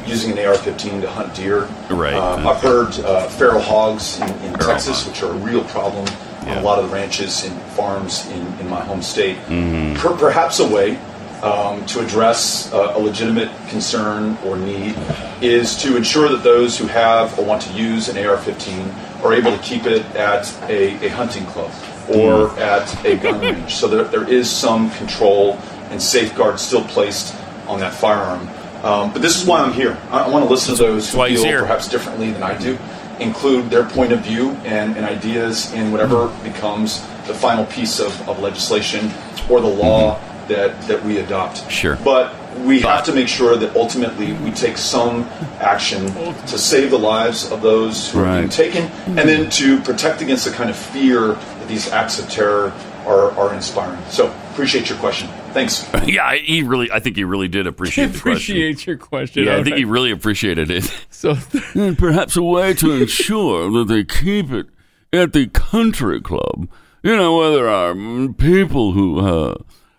using 0.07 0.33
an 0.33 0.39
AR-15 0.39 1.03
to 1.03 1.09
hunt 1.11 1.35
deer. 1.35 1.65
Right. 1.91 2.15
Um, 2.15 2.47
I've 2.49 2.61
heard 2.63 2.99
uh, 3.05 3.29
feral 3.29 3.61
hogs 3.61 4.19
in, 4.21 4.29
in 4.43 4.55
Texas, 4.55 5.07
which 5.07 5.23
are 5.23 5.31
a 5.31 5.37
real 5.37 5.63
problem 5.65 6.07
on 6.49 6.59
a 6.59 6.63
lot 6.63 6.79
of 6.79 6.89
the 6.89 6.95
ranches 6.95 7.45
and 7.45 7.61
farms 7.73 8.27
in, 8.31 8.47
in 8.59 8.69
my 8.69 8.81
home 8.81 9.03
state. 9.03 9.37
Mm-hmm. 9.47 9.97
Per- 10.01 10.17
perhaps 10.17 10.59
a 10.61 10.67
way 10.67 10.97
um, 11.43 11.85
to 11.87 12.01
address 12.01 12.73
uh, 12.73 12.95
a 12.97 12.99
legitimate 12.99 13.51
concern 13.69 14.37
or 14.47 14.57
need 14.57 14.95
is 15.43 15.77
to 15.83 15.97
ensure 15.97 16.29
that 16.31 16.43
those 16.43 16.79
who 16.79 16.87
have 16.87 17.39
or 17.39 17.45
want 17.45 17.61
to 17.63 17.73
use 17.75 18.09
an 18.09 18.17
AR-15 18.19 19.23
are 19.25 19.35
able 19.35 19.55
to 19.55 19.63
keep 19.63 19.85
it 19.85 20.05
at 20.17 20.51
a, 20.71 21.05
a 21.05 21.09
hunting 21.11 21.45
club 21.47 21.71
or 22.09 22.49
Mm. 22.49 22.59
at 22.59 23.05
a 23.05 23.17
gun 23.19 23.41
range, 23.41 23.75
so 23.77 23.87
that 23.87 24.11
there 24.11 24.29
is 24.29 24.51
some 24.51 24.91
control 24.93 25.57
and 25.91 26.01
safeguards 26.01 26.63
still 26.63 26.85
placed 26.85 27.35
on 27.67 27.81
that 27.81 27.95
firearm. 27.95 28.49
Um, 28.85 29.13
but 29.13 29.21
this 29.21 29.41
is 29.41 29.47
why 29.47 29.61
I'm 29.61 29.73
here. 29.73 29.99
I, 30.11 30.21
I 30.21 30.29
want 30.29 30.45
to 30.45 30.51
listen 30.51 30.75
to 30.77 30.83
those 30.83 31.13
who 31.13 31.19
why 31.19 31.29
feel 31.29 31.45
perhaps 31.61 31.89
differently 31.89 32.31
than 32.31 32.43
I 32.43 32.57
do, 32.57 32.79
include 33.19 33.69
their 33.69 33.85
point 33.85 34.13
of 34.13 34.21
view 34.21 34.51
and, 34.65 34.97
and 34.97 35.05
ideas 35.05 35.73
in 35.75 35.93
whatever 35.93 36.29
becomes 36.43 37.01
the 37.27 37.35
final 37.35 37.67
piece 37.67 38.01
of, 38.01 38.29
of 38.29 38.39
legislation 38.41 39.11
or 39.51 39.61
the 39.61 39.69
law 39.69 40.19
that, 40.49 40.81
that 40.89 41.05
we 41.05 41.19
adopt. 41.19 41.59
Mm-hmm. 41.59 41.69
Sure. 41.69 41.97
But 42.03 42.35
we 42.61 42.81
have 42.81 43.05
to 43.05 43.13
make 43.13 43.29
sure 43.29 43.57
that 43.57 43.77
ultimately 43.77 44.33
we 44.33 44.51
take 44.51 44.77
some 44.79 45.25
action 45.61 46.07
to 46.07 46.59
save 46.59 46.91
the 46.91 46.99
lives 46.99 47.53
of 47.53 47.63
those 47.63 48.11
who 48.11 48.21
are 48.21 48.25
being 48.25 48.43
Right. 48.45 48.51
taken 48.51 48.85
and 49.19 49.29
then 49.29 49.51
to 49.51 49.81
protect 49.83 50.23
against 50.23 50.47
the 50.47 50.51
kind 50.51 50.71
of 50.71 50.77
fear 50.77 51.29
that 51.35 51.69
these 51.69 51.89
acts 51.91 52.19
of 52.19 52.29
terror 52.29 52.73
are, 53.07 53.31
are 53.33 53.55
inspiring. 53.55 54.03
So 54.09 54.35
appreciate 54.53 54.89
your 54.89 54.99
question. 54.99 55.29
Thanks. 55.53 55.89
Yeah, 56.07 56.35
he 56.35 56.63
really. 56.63 56.91
I 56.91 56.99
think 56.99 57.17
he 57.17 57.25
really 57.25 57.47
did 57.49 57.67
appreciate 57.67 58.07
the 58.09 58.19
question. 58.21 58.57
Appreciate 58.57 58.87
your 58.87 58.97
question. 58.97 59.45
Yeah, 59.45 59.53
I 59.53 59.59
All 59.59 59.65
think 59.65 59.77
he 59.77 59.85
really 59.85 60.11
appreciated 60.11 60.71
it. 60.71 60.91
So 61.11 61.37
and 61.75 61.99
perhaps 61.99 62.37
a 62.37 62.43
way 62.43 62.73
to 62.75 62.93
ensure 62.93 63.71
that 63.71 63.85
they 63.89 64.05
keep 64.05 64.51
it 64.51 64.67
at 65.13 65.33
the 65.35 65.47
country 65.49 66.21
club. 66.21 66.69
You 67.03 67.15
know, 67.17 67.37
where 67.37 67.51
there 67.53 67.69
are 67.69 67.95
people 68.33 68.93
who 68.93 69.21
uh, 69.21 69.55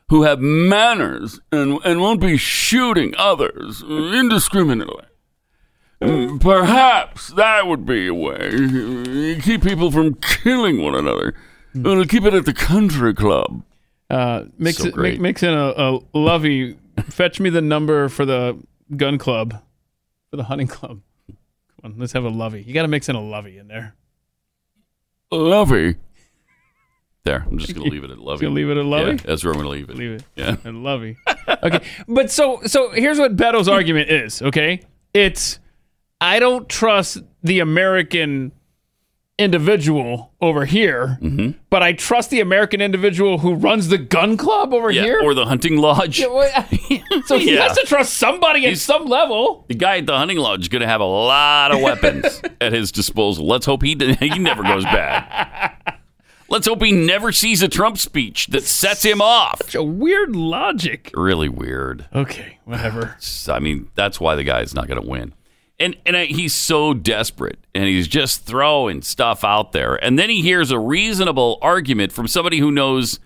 who 0.10 0.24
have 0.24 0.40
manners 0.40 1.40
and 1.52 1.80
and 1.86 2.02
won't 2.02 2.20
be 2.22 2.38
shooting 2.38 3.14
others 3.18 3.84
indiscriminately. 3.88 5.06
Perhaps 6.40 7.30
that 7.34 7.68
would 7.68 7.86
be 7.86 8.08
a 8.08 8.14
way 8.14 8.50
to 8.50 9.40
keep 9.44 9.62
people 9.62 9.92
from 9.92 10.16
killing 10.16 10.82
one 10.82 10.96
another. 10.96 11.36
Uh, 11.76 12.04
keep 12.10 12.26
it 12.26 12.34
at 12.34 12.46
the 12.46 12.54
country 12.54 13.14
club. 13.14 13.64
Uh, 14.12 14.44
mix 14.58 14.78
So 14.80 14.88
it, 14.90 14.96
mix, 14.98 15.20
mix 15.20 15.44
in 15.44 15.54
a, 15.54 15.74
a 15.78 16.00
lovey. 16.14 16.78
fetch 17.06 17.40
me 17.40 17.50
the 17.50 17.62
number 17.62 18.10
for 18.10 18.26
the 18.26 18.58
gun 18.98 19.18
club, 19.18 19.62
for 20.30 20.38
the 20.38 20.44
hunting 20.44 20.68
club. 20.68 21.02
Come 21.82 21.94
on, 21.94 21.96
let's 21.98 22.12
have 22.14 22.26
a 22.26 22.30
lovey. 22.30 22.62
You 22.64 22.74
got 22.74 22.82
to 22.82 22.88
mix 22.90 23.08
in 23.10 23.16
a 23.16 23.22
lovey 23.22 23.58
in 23.58 23.68
there. 23.68 23.96
Lovey. 25.32 25.96
There, 27.24 27.46
I'm 27.50 27.58
just 27.60 27.74
gonna 27.76 27.88
leave 27.90 28.04
it 28.04 28.10
at 28.10 28.18
lovey. 28.20 28.42
Gonna 28.42 28.56
leave 28.56 28.70
it 28.70 28.78
at 28.78 28.84
lovey? 28.86 29.12
Yeah, 29.12 29.18
that's 29.26 29.44
where 29.44 29.54
I'm 29.54 29.60
gonna 29.60 29.70
leave 29.70 29.90
it. 29.90 29.96
Leave 29.96 30.12
it. 30.14 30.24
Yeah. 30.36 30.56
And 30.64 30.84
lovey. 30.84 31.18
Okay, 31.64 31.82
but 32.08 32.32
so 32.32 32.62
so 32.66 32.92
here's 32.92 33.20
what 33.20 33.36
Beto's 33.36 33.68
argument 33.78 34.10
is. 34.10 34.42
Okay, 34.42 34.82
it's 35.14 35.60
I 36.20 36.40
don't 36.40 36.68
trust 36.70 37.18
the 37.44 37.60
American 37.60 38.52
individual 39.42 40.32
over 40.42 40.66
here, 40.66 41.18
Mm-hmm. 41.22 41.60
but 41.70 41.84
I 41.84 41.94
trust 41.94 42.30
the 42.30 42.40
American 42.40 42.80
individual 42.82 43.40
who 43.40 43.54
runs 43.56 43.88
the 43.90 43.98
gun 43.98 44.38
club 44.38 44.74
over 44.74 44.90
Yeah, 44.92 45.04
here. 45.04 45.20
or 45.24 45.34
the 45.34 45.46
hunting 45.46 45.78
lodge. 45.78 46.20
Yeah, 46.20 46.28
well, 46.28 46.68
so 47.26 47.38
he 47.38 47.54
Yeah. 47.56 47.64
has 47.68 47.78
to 47.78 47.86
trust 47.86 48.14
somebody 48.14 48.66
at 48.68 48.78
some 48.78 49.06
level. 49.06 49.66
The 49.68 49.76
guy 49.76 49.98
at 49.98 50.06
the 50.06 50.18
hunting 50.18 50.38
lodge 50.38 50.62
is 50.62 50.68
going 50.70 50.82
to 50.82 50.88
have 50.88 51.02
a 51.02 51.06
lot 51.06 51.72
of 51.74 51.82
weapons 51.82 52.42
at 52.62 52.72
his 52.74 52.92
disposal. 52.92 53.46
Let's 53.48 53.66
hope 53.66 53.84
he 53.84 53.96
he 54.20 54.40
never 54.40 54.64
goes 54.64 54.84
bad. 54.86 55.74
Let's 56.50 56.68
hope 56.68 56.84
he 56.84 56.92
never 56.92 57.32
sees 57.32 57.62
a 57.62 57.70
Trump 57.70 57.98
speech 57.98 58.48
that 58.48 58.64
sets 58.64 59.04
him 59.04 59.22
off. 59.22 59.62
Such 59.64 59.76
a 59.76 59.84
weird 59.84 60.36
logic. 60.36 61.10
Really 61.14 61.48
weird. 61.48 62.08
Okay, 62.14 62.58
whatever. 62.66 63.18
I 63.48 63.60
mean, 63.60 63.90
that's 63.96 64.20
why 64.20 64.36
the 64.36 64.44
guy 64.44 64.60
is 64.62 64.74
not 64.74 64.88
going 64.88 65.02
to 65.02 65.08
win. 65.08 65.34
And 65.82 65.98
and 66.06 66.16
I, 66.16 66.26
he's 66.26 66.54
so 66.54 66.94
desperate, 66.94 67.58
and 67.74 67.86
he's 67.86 68.08
just 68.08 68.46
throwing 68.46 69.02
stuff 69.02 69.44
out 69.44 69.72
there, 69.72 69.96
and 69.96 70.20
then 70.20 70.30
he 70.30 70.44
hears 70.44 70.70
a 70.70 70.78
reasonable 70.78 71.58
argument 71.60 72.12
from 72.12 72.28
somebody 72.28 72.60
who 72.60 72.70
knows 72.70 73.20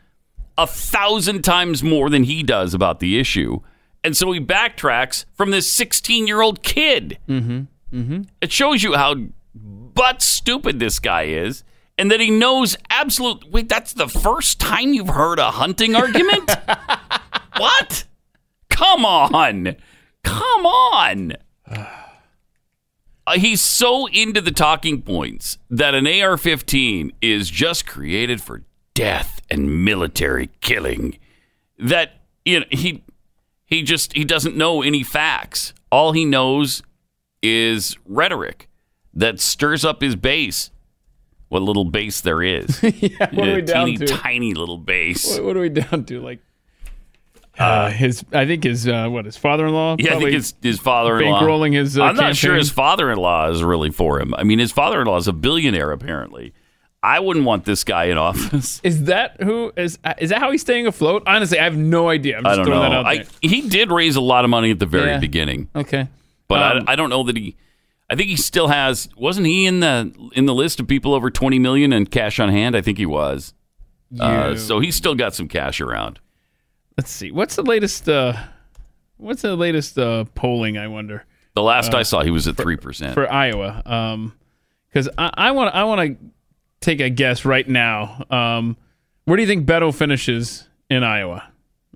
a 0.57 0.65
thousand 0.65 1.43
times 1.43 1.83
more 1.83 2.09
than 2.09 2.23
he 2.23 2.43
does 2.43 2.73
about 2.73 3.01
the 3.01 3.19
issue, 3.19 3.59
and 4.05 4.15
so 4.15 4.31
he 4.31 4.39
backtracks 4.39 5.25
from 5.33 5.51
this 5.51 5.69
sixteen-year-old 5.69 6.63
kid. 6.63 7.19
Mm-hmm. 7.27 7.63
Mm-hmm. 7.93 8.21
It 8.39 8.53
shows 8.53 8.83
you 8.83 8.93
how 8.93 9.15
butt 9.53 10.21
stupid 10.21 10.79
this 10.79 10.99
guy 10.99 11.23
is, 11.23 11.65
and 11.97 12.09
that 12.09 12.21
he 12.21 12.31
knows 12.31 12.77
absolute. 12.89 13.51
Wait, 13.51 13.67
that's 13.67 13.91
the 13.91 14.07
first 14.07 14.61
time 14.61 14.93
you've 14.93 15.09
heard 15.09 15.39
a 15.39 15.51
hunting 15.51 15.93
argument? 15.93 16.49
what? 17.57 18.05
Come 18.69 19.03
on, 19.03 19.75
come 20.23 20.65
on. 20.65 21.33
Uh, 23.27 23.39
he's 23.39 23.61
so 23.61 24.07
into 24.07 24.39
the 24.41 24.51
talking 24.51 25.01
points 25.01 25.57
that 25.69 25.95
an 25.95 26.05
AR-15 26.05 27.11
is 27.21 27.49
just 27.49 27.87
created 27.87 28.41
for 28.41 28.61
death 28.93 29.41
and 29.49 29.83
military 29.83 30.49
killing 30.61 31.17
that 31.79 32.21
you 32.45 32.59
know 32.59 32.65
he 32.69 33.03
He 33.65 33.81
just 33.81 34.13
he 34.13 34.23
doesn't 34.23 34.55
know 34.55 34.81
any 34.83 35.01
facts. 35.03 35.73
All 35.91 36.11
he 36.11 36.23
knows 36.23 36.83
is 37.41 37.97
rhetoric 38.05 38.69
that 39.13 39.39
stirs 39.39 39.83
up 39.83 40.01
his 40.01 40.15
base. 40.15 40.69
What 41.49 41.61
little 41.63 41.85
base 41.85 42.21
there 42.21 42.43
is. 42.43 42.81
yeah, 42.83 43.29
what 43.33 43.47
are 43.47 43.55
we 43.55 43.61
down 43.61 43.85
teeny 43.87 43.97
to? 43.97 44.07
tiny 44.07 44.53
little 44.53 44.77
base. 44.77 45.25
What, 45.35 45.45
what 45.45 45.57
are 45.57 45.61
we 45.61 45.69
down 45.69 46.05
to? 46.05 46.21
Like, 46.21 46.39
uh, 47.57 47.89
his 47.89 48.25
I 48.33 48.45
think 48.45 48.63
his 48.63 48.87
uh, 48.87 49.07
what 49.09 49.25
his 49.25 49.37
father-in-law. 49.37 49.97
Yeah, 49.99 50.15
I 50.15 50.19
think 50.19 50.31
his 50.31 50.53
his 50.61 50.79
father-in-law 50.79 51.41
bankrolling 51.41 51.73
his. 51.73 51.97
Uh, 51.97 52.03
I'm 52.03 52.15
not 52.15 52.35
sure 52.35 52.55
his 52.55 52.71
father-in-law 52.71 53.49
is 53.49 53.63
really 53.63 53.91
for 53.91 54.19
him. 54.19 54.33
I 54.35 54.43
mean, 54.43 54.59
his 54.59 54.71
father-in-law 54.71 55.17
is 55.17 55.27
a 55.27 55.33
billionaire 55.33 55.91
apparently. 55.91 56.53
I 57.03 57.19
wouldn't 57.19 57.45
want 57.45 57.65
this 57.65 57.83
guy 57.83 58.05
in 58.05 58.17
office. 58.29 58.81
Is 58.83 59.03
that 59.05 59.41
who 59.41 59.71
is 59.77 59.99
is 60.19 60.31
that 60.31 60.39
how 60.39 60.51
he's 60.51 60.61
staying 60.61 60.87
afloat? 60.87 61.23
Honestly, 61.27 61.59
I 61.59 61.63
have 61.63 61.77
no 61.77 62.09
idea. 62.09 62.37
I'm 62.37 62.43
just 62.43 62.53
I 62.53 62.55
don't 62.57 62.65
throwing 62.65 62.81
know. 62.83 62.89
that 62.89 62.95
out 62.95 63.05
I, 63.05 63.17
there. 63.17 63.25
he 63.41 63.61
did 63.69 63.91
raise 63.91 64.15
a 64.15 64.21
lot 64.21 64.43
of 64.43 64.49
money 64.49 64.71
at 64.71 64.79
the 64.79 64.85
very 64.87 65.11
Yeah. 65.11 65.19
beginning, 65.19 65.69
Okay. 65.75 66.07
but 66.47 66.61
Um, 66.77 66.83
I, 66.87 66.93
I 66.93 66.95
don't 66.95 67.09
know 67.09 67.23
that 67.23 67.37
he. 67.37 67.55
I 68.09 68.15
think 68.15 68.29
he 68.29 68.35
still 68.37 68.67
has. 68.67 69.07
Wasn't 69.17 69.47
he 69.47 69.65
in 69.65 69.79
the 69.79 70.13
in 70.33 70.45
the 70.45 70.53
list 70.53 70.79
of 70.79 70.87
people 70.87 71.13
over 71.13 71.29
20 71.31 71.57
million 71.59 71.93
in 71.93 72.05
cash 72.07 72.39
on 72.39 72.49
hand? 72.49 72.75
I 72.75 72.81
think 72.81 72.97
he 72.97 73.05
was. 73.05 73.53
Uh, 74.19 74.55
so 74.55 74.79
he's 74.79 74.95
still 74.95 75.15
got 75.15 75.33
some 75.35 75.47
cash 75.47 75.81
around. 75.81 76.19
Let's 76.97 77.11
see. 77.11 77.31
What's 77.31 77.55
the 77.55 77.63
latest? 77.63 78.07
Uh, 78.07 78.33
what's 79.17 79.41
the 79.41 79.55
latest 79.55 79.97
uh, 79.99 80.25
polling? 80.35 80.77
I 80.77 80.87
wonder 80.87 81.25
The 81.55 81.61
last 81.61 81.93
Uh, 81.93 81.97
I 81.97 82.03
saw, 82.03 82.23
he 82.23 82.29
was 82.31 82.47
at 82.47 82.55
three 82.57 82.77
percent. 82.77 83.13
for 83.13 83.31
Iowa. 83.31 83.81
Um, 83.85 84.33
because 84.89 85.09
I 85.17 85.51
want 85.51 85.75
I 85.75 85.83
want 85.83 86.07
to 86.07 86.17
take 86.79 87.01
a 87.01 87.09
guess 87.09 87.43
right 87.43 87.67
now. 87.67 88.23
Um, 88.29 88.77
where 89.25 89.35
do 89.35 89.41
you 89.43 89.47
think 89.47 89.65
Beto 89.67 89.93
finishes 89.93 90.69
in 90.89 91.03
Iowa? 91.03 91.51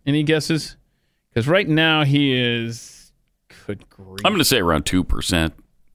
Any 0.05 0.23
guesses? 0.23 0.75
Because 1.29 1.47
right 1.47 1.67
now 1.67 2.03
he 2.03 2.33
is. 2.33 3.11
Good 3.67 3.87
grief. 3.89 4.19
I'm 4.25 4.31
going 4.33 4.39
to 4.39 4.45
say 4.45 4.59
around 4.59 4.85
two 4.85 5.03
percent. 5.05 5.53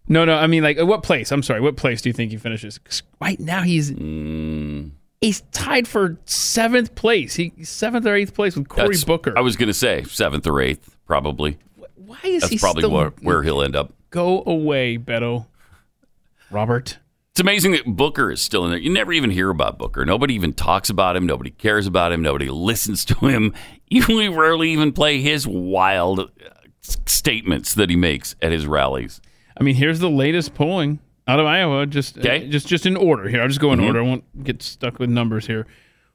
No, 0.09 0.25
no. 0.25 0.37
I 0.37 0.47
mean, 0.47 0.63
like, 0.63 0.79
what 0.79 1.03
place? 1.03 1.31
I'm 1.33 1.43
sorry. 1.43 1.61
What 1.61 1.77
place 1.77 2.01
do 2.03 2.09
you 2.09 2.13
think 2.15 2.31
he 2.31 2.37
finishes? 2.37 2.79
'Cause 2.79 3.03
right 3.21 3.39
now, 3.41 3.63
he's 3.63 3.91
Mm. 3.91 4.93
He's 5.25 5.41
tied 5.53 5.89
for 5.89 6.17
seventh 6.27 6.95
place. 6.95 7.35
He 7.35 7.53
seventh 7.63 8.07
or 8.07 8.15
eighth 8.15 8.35
place 8.35 8.57
with 8.57 8.69
Cory 8.69 8.89
That's- 8.89 9.05
Booker. 9.05 9.37
I 9.37 9.41
was 9.41 9.57
going 9.57 9.69
to 9.69 9.75
say 9.75 10.03
seventh 10.05 10.47
or 10.47 10.61
eighth, 10.61 10.97
probably. 11.07 11.59
Why 11.97 12.19
is 12.25 12.43
That's 12.43 12.53
he 12.53 12.59
probably 12.59 12.83
still 12.83 12.91
where, 12.93 13.11
where 13.23 13.43
he'll 13.43 13.63
end 13.63 13.75
up. 13.77 13.93
go 14.11 14.43
away, 14.47 14.99
Beto? 14.99 15.47
Robert. 16.51 16.99
It's 17.33 17.41
amazing 17.41 17.73
that 17.73 17.85
Booker 17.85 18.31
is 18.31 18.41
still 18.41 18.65
in 18.65 18.71
there. 18.71 18.79
You 18.79 18.93
never 18.93 19.13
even 19.13 19.31
hear 19.31 19.51
about 19.51 19.77
Booker. 19.79 20.05
Nobody 20.05 20.35
even 20.35 20.53
talks 20.53 20.89
about 20.89 21.17
him. 21.17 21.27
Nobody 21.27 21.51
cares 21.51 21.87
about 21.89 22.13
him. 22.13 22.23
Nobody 22.23 22.49
listens 22.49 23.05
to 23.07 23.15
him. 23.27 23.53
We 24.09 24.27
rarely 24.29 24.71
even 24.71 24.93
play 24.93 25.21
his 25.21 25.47
wild 25.47 26.19
uh, 26.19 26.25
statements 26.83 27.75
that 27.75 27.91
he 27.91 27.97
makes 27.97 28.35
at 28.43 28.51
his 28.51 28.67
rallies. 28.67 29.21
I 29.57 29.63
mean, 29.63 29.77
here's 29.77 30.01
the 30.01 30.11
latest 30.11 30.55
polling 30.55 30.99
out 31.27 31.41
of 31.41 31.47
Iowa. 31.47 31.87
Just 31.87 32.19
Okay. 32.19 32.47
uh, 32.47 32.51
just 32.51 32.67
just 32.67 32.87
in 32.87 32.97
order 32.97 33.29
here. 33.29 33.41
I'll 33.43 33.49
just 33.49 33.61
go 33.61 33.73
in 33.73 33.81
Mhm. 33.81 33.87
order. 33.87 33.99
I 34.01 34.03
won't 34.03 34.45
get 34.45 34.63
stuck 34.63 34.99
with 34.99 35.11
numbers 35.11 35.47
here. 35.47 35.67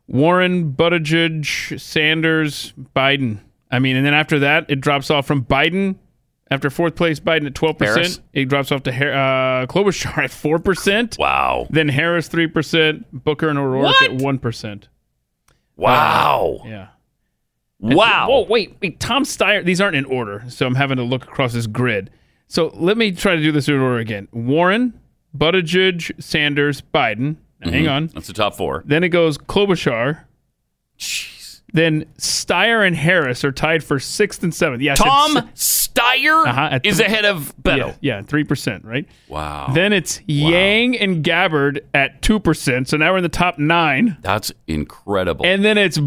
Warren, 0.07 0.72
Buttigieg, 0.74 1.80
Sanders, 1.80 2.74
Biden. 2.95 3.39
I 3.72 3.78
mean, 3.80 3.95
and 3.95 4.05
then 4.05 4.14
after 4.16 4.39
that, 4.39 4.66
it 4.70 4.82
drops 4.82 5.12
off 5.12 5.28
from 5.28 5.43
Biden. 5.45 5.95
After 6.51 6.72
fourth 6.72 6.95
place, 6.95 7.20
Biden 7.20 7.45
at 7.45 7.53
twelve 7.53 7.78
percent. 7.78 8.22
It 8.34 8.45
drops 8.49 8.72
off 8.72 8.82
to 8.84 8.91
uh, 8.91 9.68
Klobuchar 9.68 10.18
at 10.24 10.32
four 10.32 10.57
percent. 10.57 11.16
Wow. 11.20 11.68
Then 11.70 11.89
Harris 11.89 12.28
three 12.28 12.47
percent. 12.47 13.05
Booker 13.24 13.49
and 13.49 13.60
O'Rourke 13.60 13.84
What? 13.86 14.03
at 14.03 14.14
one 14.16 14.39
percent. 14.39 14.88
Wow. 15.76 16.62
Yeah. 16.66 16.88
And- 17.82 17.93
wow. 17.95 18.28
Whoa, 18.30 18.45
wait, 18.49 18.78
wait. 18.82 18.99
Tom 18.99 19.24
Steyer. 19.24 19.64
These 19.64 19.80
aren't 19.80 19.95
in 19.95 20.05
order, 20.05 20.43
so 20.47 20.66
I'm 20.66 20.76
having 20.76 20.97
to 20.97 21.03
look 21.03 21.24
across 21.24 21.53
this 21.53 21.68
grid. 21.68 22.10
So 22.47 22.72
let 22.74 22.97
me 22.97 23.12
try 23.12 23.36
to 23.36 23.41
do 23.41 23.51
this 23.51 23.70
in 23.70 23.76
order 23.76 23.99
again. 23.99 24.28
Warren, 24.32 24.98
Buttigieg, 25.38 26.21
Sanders, 26.21 26.82
Biden. 26.93 27.38
Now, 27.63 27.71
Hang 27.71 27.84
Mhm. 27.86 27.91
on. 27.91 28.07
That's 28.07 28.27
the 28.27 28.34
top 28.34 28.55
four. 28.55 28.84
Then 28.86 29.03
it 29.03 29.09
goes 29.09 29.38
Klobuchar. 29.38 30.21
Jeez. 30.97 31.61
Then 31.71 32.05
Steyer 32.17 32.86
and 32.86 32.95
Harris 32.95 33.43
are 33.43 33.51
tied 33.51 33.84
for 33.84 33.99
sixth 33.99 34.41
and 34.43 34.53
seventh. 34.53 34.82
Yeah, 34.82 34.95
said 34.95 35.03
Tom 35.03 35.49
si- 35.53 35.89
Steyer 35.93 36.47
Uh-huh, 36.47 36.80
is 36.84 36.99
ahead 36.99 37.25
of 37.25 37.53
Beto. 37.61 37.95
Yeah, 38.01 38.21
three 38.23 38.43
percent, 38.43 38.84
right? 38.86 39.05
Wow. 39.27 39.71
Then 39.73 39.93
it's 39.93 40.19
Yang 40.25 40.97
and 40.97 41.23
Gabbard 41.23 41.82
at 41.93 42.21
two 42.23 42.39
percent. 42.39 42.88
So 42.88 42.97
now 42.97 43.11
we're 43.11 43.17
in 43.17 43.23
the 43.23 43.30
top 43.30 43.59
nine. 43.59 44.17
That's 44.21 44.51
incredible. 44.67 45.45
And 45.45 45.63
then 45.63 45.77
it's 45.77 45.99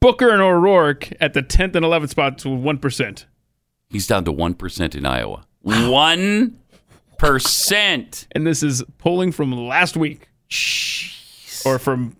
Booker 0.00 0.30
and 0.30 0.40
O'Rourke 0.40 1.10
at 1.20 1.34
the 1.34 1.42
tenth 1.42 1.76
and 1.76 1.84
eleventh 1.84 2.12
spots 2.12 2.46
with 2.46 2.58
one 2.60 2.78
percent. 2.78 3.26
He's 3.90 4.06
down 4.06 4.24
to 4.24 4.32
1% 4.32 4.94
in 4.94 5.04
Iowa. 5.04 5.42
1%. 7.20 8.26
and 8.32 8.46
this 8.46 8.62
is 8.62 8.82
polling 8.98 9.32
from 9.32 9.52
last 9.52 9.96
week 9.96 10.28
or 11.66 11.78
from 11.78 12.16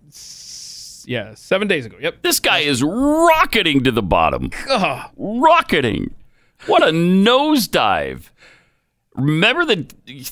yeah 1.05 1.33
seven 1.35 1.67
days 1.67 1.85
ago 1.85 1.97
yep 1.99 2.21
This 2.21 2.39
guy 2.39 2.59
is 2.59 2.83
rocketing 2.83 3.83
to 3.83 3.91
the 3.91 4.03
bottom. 4.03 4.51
Ugh. 4.69 5.11
Rocketing. 5.17 6.13
What 6.67 6.83
a 6.83 6.91
nosedive. 6.91 8.29
Remember 9.15 9.65
the 9.65 9.87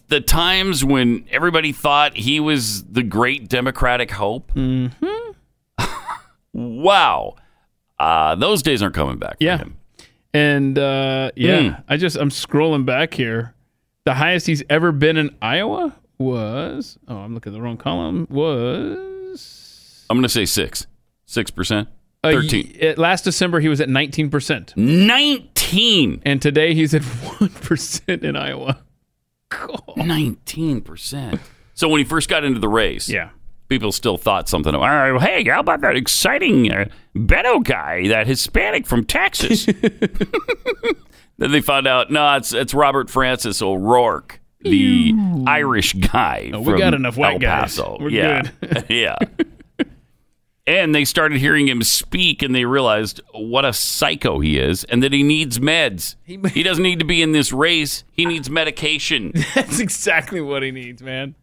the 0.10 0.22
times 0.22 0.86
when 0.86 1.26
everybody 1.32 1.72
thought 1.72 2.16
he 2.16 2.40
was 2.40 2.84
the 2.84 3.04
great 3.04 3.50
Democratic 3.50 4.12
hope? 4.12 4.52
Mm-hmm. 4.54 5.86
wow. 6.54 7.36
Uh, 8.00 8.36
those 8.36 8.62
days 8.62 8.82
aren't 8.82 8.96
coming 8.96 9.18
back 9.18 9.38
for 9.40 9.44
Yeah. 9.44 9.58
him. 9.58 9.76
and 10.34 10.78
uh 10.78 11.32
yeah 11.36 11.60
Mm. 11.60 11.84
i 11.90 11.98
just 11.98 12.16
i'm 12.16 12.30
scrolling 12.30 12.86
back 12.86 13.16
here 13.16 13.56
the 14.10 14.16
highest 14.16 14.48
he's 14.48 14.64
ever 14.72 14.92
been 14.92 15.18
in 15.18 15.30
iowa 15.40 15.96
was 16.18 16.98
oh 17.08 17.18
i'm 17.18 17.36
looking 17.36 17.54
at 17.54 17.56
the 17.56 17.62
wrong 17.62 17.78
column 17.78 18.26
was 18.32 20.04
I'm 20.10 20.18
going 20.18 20.24
to 20.24 20.30
say 20.30 20.46
6. 20.46 20.88
6%. 21.28 21.88
uh, 22.24 22.32
13. 22.32 22.76
y- 22.82 22.88
uh, 22.88 22.94
last 23.00 23.24
december 23.24 23.60
he 23.60 23.70
was 23.70 23.80
at 23.80 23.88
19% 23.88 24.76
19. 24.76 26.22
and 26.26 26.42
today 26.42 26.74
he's 26.74 26.96
at 26.96 27.02
1% 27.04 28.24
in 28.24 28.36
iowa 28.36 28.82
19%. 29.52 31.40
So 31.76 31.88
when 31.88 32.00
he 32.00 32.04
first 32.06 32.30
got 32.30 32.44
into 32.44 32.60
the 32.60 32.68
race, 32.68 33.08
yeah 33.10 33.30
people 33.68 33.92
still 33.92 34.18
thought 34.18 34.50
something. 34.50 34.74
of, 34.74 34.82
"Uh, 34.82 35.20
hey, 35.20 35.44
how 35.48 35.60
about 35.60 35.82
that 35.82 35.96
exciting 35.96 36.72
uh, 36.72 36.86
Beto 37.16 37.64
guy, 37.64 38.08
that 38.08 38.26
Hispanic 38.26 38.88
from 38.88 39.06
Texas? 39.06 39.68
then 41.40 41.52
they 41.52 41.62
found 41.62 41.88
out, 41.88 42.12
no, 42.12 42.36
it's 42.36 42.54
it's 42.54 42.74
Robert 42.74 43.10
Francis 43.10 43.62
O'Rourke, 43.62 44.40
the 44.60 45.14
Irish 45.48 45.94
guy. 45.94 46.52
Oh, 46.54 46.60
we 46.60 46.74
from 46.74 46.80
got 46.80 46.94
enough 46.94 47.18
white 47.18 47.34
El 47.34 47.40
guys. 47.40 47.78
Paso. 47.78 47.98
We're 48.00 48.10
yeah, 48.10 48.44
good. 48.62 48.86
yeah. 48.90 49.18
And 50.68 50.94
they 50.94 51.04
started 51.04 51.40
hearing 51.40 51.68
him 51.68 51.82
speak, 51.82 52.44
and 52.44 52.54
they 52.54 52.66
realized 52.66 53.22
what 53.34 53.66
a 53.66 53.74
psycho 53.74 54.40
he 54.40 54.60
is, 54.60 54.84
and 54.84 55.02
that 55.02 55.12
he 55.14 55.24
needs 55.24 55.58
meds. 55.58 56.16
He 56.26 56.62
doesn't 56.62 56.84
need 56.84 57.00
to 57.00 57.06
be 57.06 57.24
in 57.24 57.32
this 57.32 57.52
race. 57.52 58.04
He 58.12 58.26
needs 58.26 58.52
medication. 58.52 59.32
that's 59.56 59.80
exactly 59.80 60.42
what 60.42 60.62
he 60.62 60.70
needs 60.70 61.02
man 61.02 61.34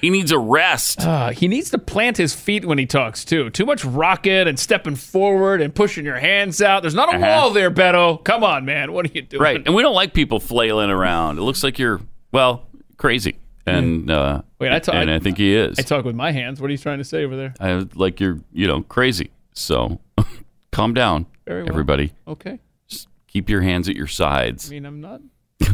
He 0.00 0.08
needs 0.08 0.32
a 0.32 0.38
rest. 0.38 1.04
Uh, 1.06 1.30
he 1.30 1.48
needs 1.48 1.68
to 1.70 1.78
plant 1.78 2.16
his 2.16 2.34
feet 2.34 2.64
when 2.64 2.78
he 2.78 2.86
talks 2.86 3.24
too. 3.26 3.50
Too 3.50 3.66
much 3.66 3.84
rocket 3.84 4.48
and 4.48 4.58
stepping 4.58 4.96
forward 4.96 5.60
and 5.60 5.74
pushing 5.74 6.04
your 6.04 6.16
hands 6.18 6.62
out. 6.62 6.80
There's 6.82 6.94
not 6.94 7.12
a 7.12 7.16
Uh-huh. 7.18 7.26
wall 7.26 7.50
there, 7.50 7.70
Beto. 7.70 8.24
Come 8.24 8.42
on, 8.42 8.64
man. 8.64 8.92
What 8.92 9.04
are 9.06 9.10
you 9.12 9.22
doing? 9.22 9.42
Right. 9.42 9.62
And 9.66 9.74
we 9.74 9.82
don't 9.82 9.94
like 9.94 10.14
people 10.14 10.40
flailing 10.40 10.88
around. 10.90 11.36
It 11.38 11.42
looks 11.42 11.62
like 11.62 11.78
you're, 11.78 12.00
well, 12.32 12.66
crazy. 12.96 13.36
And 13.66 14.10
uh, 14.10 14.42
Wait, 14.60 14.72
I 14.72 14.78
ta- 14.78 14.92
and 14.92 15.10
I 15.10 15.18
think 15.18 15.36
he 15.38 15.54
is. 15.54 15.78
I 15.78 15.82
talk 15.82 16.04
with 16.06 16.14
my 16.14 16.30
hands. 16.32 16.60
What 16.60 16.68
are 16.68 16.72
you 16.72 16.78
trying 16.78 16.98
to 16.98 17.04
say 17.04 17.24
over 17.24 17.36
there? 17.36 17.52
I, 17.60 17.84
like 17.94 18.18
you're, 18.20 18.38
you 18.52 18.66
know, 18.66 18.80
crazy. 18.82 19.30
So 19.52 20.00
calm 20.72 20.94
down, 20.94 21.26
Very 21.46 21.64
well. 21.64 21.72
everybody. 21.72 22.12
Okay. 22.26 22.60
Just 22.88 23.08
Keep 23.26 23.50
your 23.50 23.60
hands 23.60 23.88
at 23.90 23.96
your 23.96 24.06
sides. 24.06 24.68
I 24.70 24.74
mean, 24.74 24.86
I'm 24.86 25.00
not. 25.02 25.20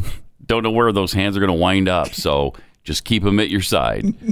Don't 0.47 0.63
know 0.65 0.71
where 0.73 0.91
those 0.91 1.13
hands 1.13 1.37
are 1.37 1.41
going 1.41 1.49
to 1.49 1.55
wind 1.55 1.89
up. 1.89 2.15
So 2.15 2.55
just 2.85 3.05
keep 3.05 3.23
them 3.23 3.41
at 3.41 3.51
your 3.51 3.63
side. 3.63 4.15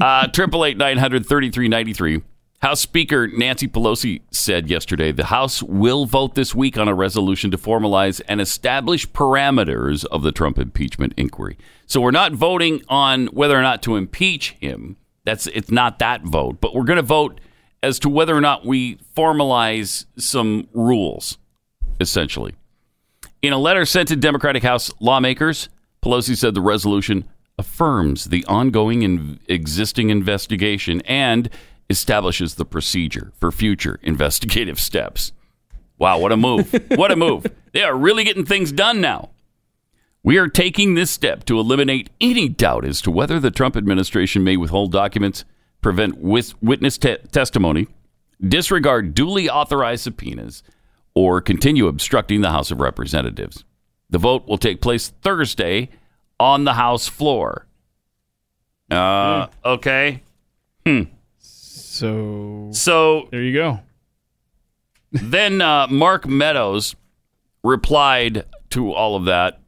Uh, 0.00 0.26
Triple 0.26 0.64
eight 0.64 0.76
nine 0.76 0.98
hundred 0.98 1.24
thirty 1.24 1.50
three 1.50 1.68
ninety 1.68 1.94
three. 1.94 2.20
House 2.60 2.80
Speaker 2.80 3.28
Nancy 3.28 3.68
Pelosi 3.68 4.22
said 4.30 4.68
yesterday 4.68 5.12
the 5.12 5.26
House 5.26 5.62
will 5.62 6.04
vote 6.04 6.34
this 6.34 6.54
week 6.54 6.76
on 6.76 6.88
a 6.88 6.94
resolution 6.94 7.50
to 7.52 7.56
formalize 7.56 8.20
and 8.26 8.40
establish 8.40 9.06
parameters 9.08 10.04
of 10.06 10.22
the 10.22 10.32
Trump 10.32 10.58
impeachment 10.58 11.14
inquiry. 11.16 11.56
So 11.86 12.00
we're 12.00 12.10
not 12.10 12.32
voting 12.32 12.82
on 12.88 13.26
whether 13.28 13.56
or 13.56 13.62
not 13.62 13.82
to 13.82 13.96
impeach 13.96 14.52
him. 14.52 14.96
That's 15.24 15.46
it's 15.48 15.70
not 15.70 16.00
that 16.00 16.22
vote, 16.22 16.60
but 16.60 16.74
we're 16.74 16.84
going 16.84 16.96
to 16.96 17.02
vote 17.02 17.40
as 17.82 17.98
to 18.00 18.08
whether 18.08 18.34
or 18.34 18.40
not 18.40 18.64
we 18.64 18.96
formalize 19.16 20.06
some 20.16 20.68
rules, 20.72 21.38
essentially. 22.00 22.54
In 23.42 23.52
a 23.52 23.58
letter 23.58 23.84
sent 23.84 24.08
to 24.08 24.16
Democratic 24.16 24.62
House 24.62 24.90
lawmakers, 25.00 25.68
Pelosi 26.02 26.36
said 26.36 26.54
the 26.54 26.62
resolution 26.62 27.24
affirms 27.58 28.26
the 28.26 28.44
ongoing 28.46 29.04
and 29.04 29.38
existing 29.48 30.10
investigation 30.10 31.00
and 31.02 31.48
establishes 31.88 32.54
the 32.54 32.64
procedure 32.64 33.32
for 33.38 33.52
future 33.52 33.98
investigative 34.02 34.78
steps. 34.78 35.32
Wow, 35.98 36.18
what 36.18 36.32
a 36.32 36.36
move. 36.36 36.72
what 36.96 37.12
a 37.12 37.16
move. 37.16 37.46
They 37.72 37.82
are 37.82 37.96
really 37.96 38.24
getting 38.24 38.44
things 38.44 38.72
done 38.72 39.00
now. 39.00 39.30
We 40.22 40.38
are 40.38 40.48
taking 40.48 40.94
this 40.94 41.10
step 41.10 41.44
to 41.44 41.60
eliminate 41.60 42.10
any 42.20 42.48
doubt 42.48 42.84
as 42.86 43.02
to 43.02 43.10
whether 43.10 43.38
the 43.38 43.50
Trump 43.50 43.76
administration 43.76 44.42
may 44.42 44.56
withhold 44.56 44.90
documents, 44.90 45.44
prevent 45.82 46.18
witness 46.18 46.96
te- 46.96 47.18
testimony, 47.30 47.88
disregard 48.40 49.14
duly 49.14 49.50
authorized 49.50 50.04
subpoenas, 50.04 50.62
or 51.14 51.40
continue 51.40 51.86
obstructing 51.86 52.40
the 52.40 52.50
House 52.50 52.70
of 52.70 52.80
Representatives. 52.80 53.64
The 54.08 54.18
vote 54.18 54.48
will 54.48 54.58
take 54.58 54.80
place 54.80 55.12
Thursday 55.22 55.90
on 56.38 56.64
the 56.64 56.74
House 56.74 57.08
floor. 57.08 57.66
Uh, 58.90 59.46
okay. 59.64 60.22
Hmm. 60.86 61.02
So 61.38 62.68
So 62.72 63.28
there 63.30 63.42
you 63.42 63.52
go. 63.52 63.80
then 65.12 65.60
uh, 65.60 65.86
Mark 65.88 66.26
Meadows 66.26 66.96
replied 67.62 68.44
to 68.70 68.92
all 68.92 69.16
of 69.16 69.24
that. 69.24 69.60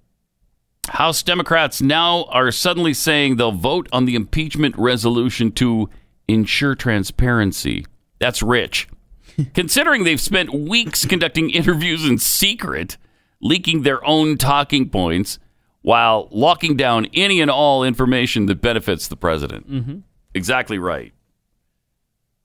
House 0.88 1.22
Democrats 1.22 1.80
now 1.82 2.24
are 2.24 2.52
suddenly 2.52 2.94
saying 2.94 3.36
they'll 3.36 3.52
vote 3.52 3.88
on 3.92 4.04
the 4.04 4.14
impeachment 4.14 4.76
resolution 4.76 5.50
to 5.52 5.88
ensure 6.28 6.74
transparency. 6.74 7.86
That's 8.18 8.42
rich. 8.42 8.88
Considering 9.54 10.04
they've 10.04 10.20
spent 10.20 10.52
weeks 10.52 11.04
conducting 11.04 11.50
interviews 11.54 12.08
in 12.08 12.18
secret, 12.18 12.96
leaking 13.40 13.82
their 13.82 14.04
own 14.04 14.36
talking 14.38 14.88
points, 14.88 15.38
while 15.86 16.26
locking 16.32 16.76
down 16.76 17.06
any 17.14 17.40
and 17.40 17.48
all 17.48 17.84
information 17.84 18.46
that 18.46 18.60
benefits 18.60 19.06
the 19.06 19.14
president. 19.14 19.70
Mm-hmm. 19.70 19.98
Exactly 20.34 20.80
right. 20.80 21.12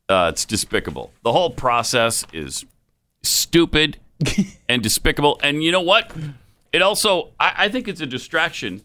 Uh, 0.08 0.30
it's 0.32 0.46
despicable. 0.46 1.12
The 1.24 1.32
whole 1.32 1.50
process 1.50 2.24
is 2.34 2.66
stupid 3.24 3.98
and 4.70 4.84
despicable. 4.84 5.40
And 5.42 5.64
you 5.64 5.72
know 5.72 5.82
what? 5.82 6.12
It 6.72 6.84
also, 6.84 7.30
I, 7.40 7.54
I 7.58 7.70
think 7.70 7.88
it's 7.88 8.00
a 8.00 8.06
distraction 8.06 8.84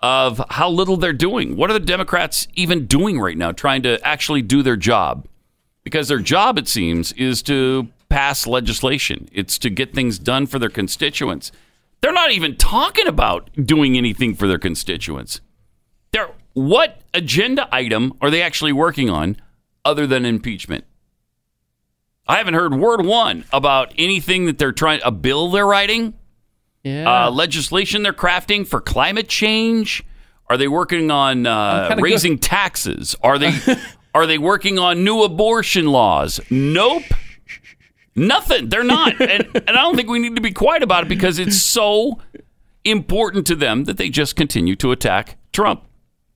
of 0.00 0.40
how 0.50 0.70
little 0.70 0.96
they're 0.96 1.12
doing. 1.12 1.56
What 1.56 1.68
are 1.68 1.74
the 1.74 1.80
Democrats 1.80 2.46
even 2.54 2.86
doing 2.86 3.18
right 3.18 3.36
now, 3.36 3.50
trying 3.50 3.82
to 3.82 4.00
actually 4.06 4.42
do 4.42 4.62
their 4.62 4.76
job? 4.76 5.26
Because 5.82 6.06
their 6.06 6.20
job, 6.20 6.58
it 6.58 6.68
seems, 6.68 7.10
is 7.14 7.42
to 7.42 7.88
pass 8.08 8.46
legislation, 8.46 9.28
it's 9.32 9.58
to 9.58 9.68
get 9.68 9.94
things 9.94 10.20
done 10.20 10.46
for 10.46 10.60
their 10.60 10.70
constituents. 10.70 11.50
They're 12.00 12.12
not 12.12 12.30
even 12.32 12.56
talking 12.56 13.06
about 13.06 13.50
doing 13.62 13.96
anything 13.96 14.34
for 14.34 14.46
their 14.48 14.58
constituents. 14.58 15.40
They're, 16.12 16.30
what 16.54 17.00
agenda 17.12 17.68
item 17.74 18.12
are 18.20 18.30
they 18.30 18.42
actually 18.42 18.72
working 18.72 19.10
on 19.10 19.36
other 19.84 20.06
than 20.06 20.24
impeachment? 20.24 20.84
I 22.26 22.36
haven't 22.36 22.54
heard 22.54 22.74
word 22.74 23.04
one 23.04 23.44
about 23.52 23.92
anything 23.98 24.46
that 24.46 24.56
they're 24.58 24.72
trying, 24.72 25.00
a 25.04 25.10
bill 25.10 25.50
they're 25.50 25.66
writing, 25.66 26.14
Yeah. 26.84 27.26
uh, 27.26 27.30
legislation 27.30 28.02
they're 28.02 28.12
crafting 28.12 28.66
for 28.66 28.80
climate 28.80 29.28
change. 29.28 30.04
Are 30.48 30.56
they 30.56 30.68
working 30.68 31.10
on 31.10 31.46
uh, 31.46 31.96
raising 31.98 32.38
taxes? 32.38 33.14
Are 33.22 33.38
they 33.38 33.52
are 34.14 34.26
they 34.26 34.38
working 34.38 34.78
on 34.78 35.04
new 35.04 35.22
abortion 35.22 35.86
laws? 35.86 36.40
Nope. 36.50 37.04
Nothing. 38.16 38.68
They're 38.68 38.84
not. 38.84 39.20
And, 39.20 39.48
and 39.54 39.70
I 39.70 39.82
don't 39.82 39.96
think 39.96 40.08
we 40.08 40.18
need 40.18 40.34
to 40.36 40.42
be 40.42 40.52
quiet 40.52 40.82
about 40.82 41.04
it 41.04 41.08
because 41.08 41.38
it's 41.38 41.60
so 41.60 42.18
important 42.84 43.46
to 43.48 43.54
them 43.54 43.84
that 43.84 43.96
they 43.96 44.08
just 44.08 44.36
continue 44.36 44.74
to 44.76 44.92
attack 44.92 45.36
Trump. 45.52 45.84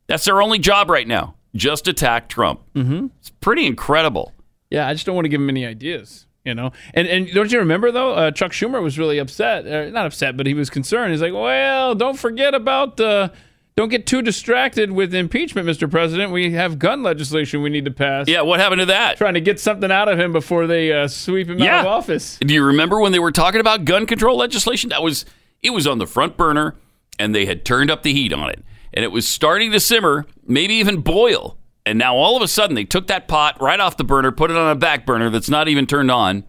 That's 0.06 0.24
their 0.24 0.40
only 0.42 0.58
job 0.58 0.90
right 0.90 1.08
now. 1.08 1.34
Just 1.56 1.88
attack 1.88 2.28
Trump. 2.28 2.60
mm-hmm. 2.74 3.06
It's 3.20 3.30
pretty 3.30 3.66
incredible. 3.66 4.32
Yeah, 4.70 4.88
I 4.88 4.92
just 4.92 5.06
don't 5.06 5.14
want 5.14 5.24
to 5.24 5.28
give 5.28 5.40
him 5.40 5.48
any 5.48 5.64
ideas. 5.66 6.26
You 6.44 6.54
know, 6.54 6.72
and 6.92 7.08
and 7.08 7.26
don't 7.28 7.50
you 7.50 7.58
remember 7.58 7.90
though? 7.90 8.12
Uh, 8.12 8.30
Chuck 8.30 8.52
Schumer 8.52 8.82
was 8.82 8.98
really 8.98 9.16
upset, 9.16 9.66
uh, 9.66 9.88
not 9.88 10.04
upset, 10.04 10.36
but 10.36 10.46
he 10.46 10.52
was 10.52 10.68
concerned. 10.68 11.12
He's 11.12 11.22
like, 11.22 11.32
"Well, 11.32 11.94
don't 11.94 12.18
forget 12.18 12.54
about, 12.54 13.00
uh, 13.00 13.30
don't 13.76 13.88
get 13.88 14.06
too 14.06 14.22
distracted 14.22 14.92
with 14.92 15.14
impeachment, 15.14 15.66
Mr. 15.68 15.90
President. 15.90 16.32
We 16.32 16.52
have 16.52 16.78
gun 16.78 17.02
legislation 17.02 17.62
we 17.62 17.70
need 17.70 17.84
to 17.84 17.90
pass." 17.90 18.28
Yeah, 18.28 18.42
what 18.42 18.60
happened 18.60 18.80
to 18.80 18.86
that? 18.86 19.16
Trying 19.16 19.34
to 19.34 19.40
get 19.40 19.58
something 19.60 19.90
out 19.90 20.08
of 20.08 20.18
him 20.18 20.32
before 20.32 20.66
they 20.66 20.92
uh, 20.92 21.08
sweep 21.08 21.48
him 21.48 21.60
out 21.62 21.80
of 21.80 21.86
office. 21.86 22.38
Do 22.40 22.54
you 22.54 22.64
remember 22.64 23.00
when 23.00 23.12
they 23.12 23.18
were 23.18 23.32
talking 23.32 23.60
about 23.60 23.84
gun 23.84 24.06
control 24.06 24.36
legislation? 24.36 24.90
That 24.90 25.02
was 25.02 25.24
it 25.62 25.70
was 25.70 25.86
on 25.86 25.98
the 25.98 26.06
front 26.06 26.36
burner 26.36 26.76
and 27.18 27.34
they 27.34 27.46
had 27.46 27.64
turned 27.64 27.90
up 27.90 28.02
the 28.02 28.12
heat 28.12 28.32
on 28.32 28.50
it. 28.50 28.62
And 28.92 29.04
it 29.04 29.10
was 29.10 29.26
starting 29.26 29.72
to 29.72 29.80
simmer, 29.80 30.26
maybe 30.46 30.74
even 30.74 31.00
boil. 31.00 31.56
And 31.86 31.98
now 31.98 32.16
all 32.16 32.36
of 32.36 32.42
a 32.42 32.48
sudden 32.48 32.74
they 32.74 32.84
took 32.84 33.08
that 33.08 33.28
pot 33.28 33.60
right 33.60 33.80
off 33.80 33.96
the 33.96 34.04
burner, 34.04 34.30
put 34.30 34.50
it 34.50 34.56
on 34.56 34.70
a 34.70 34.74
back 34.74 35.04
burner 35.04 35.30
that's 35.30 35.50
not 35.50 35.68
even 35.68 35.86
turned 35.86 36.10
on. 36.10 36.44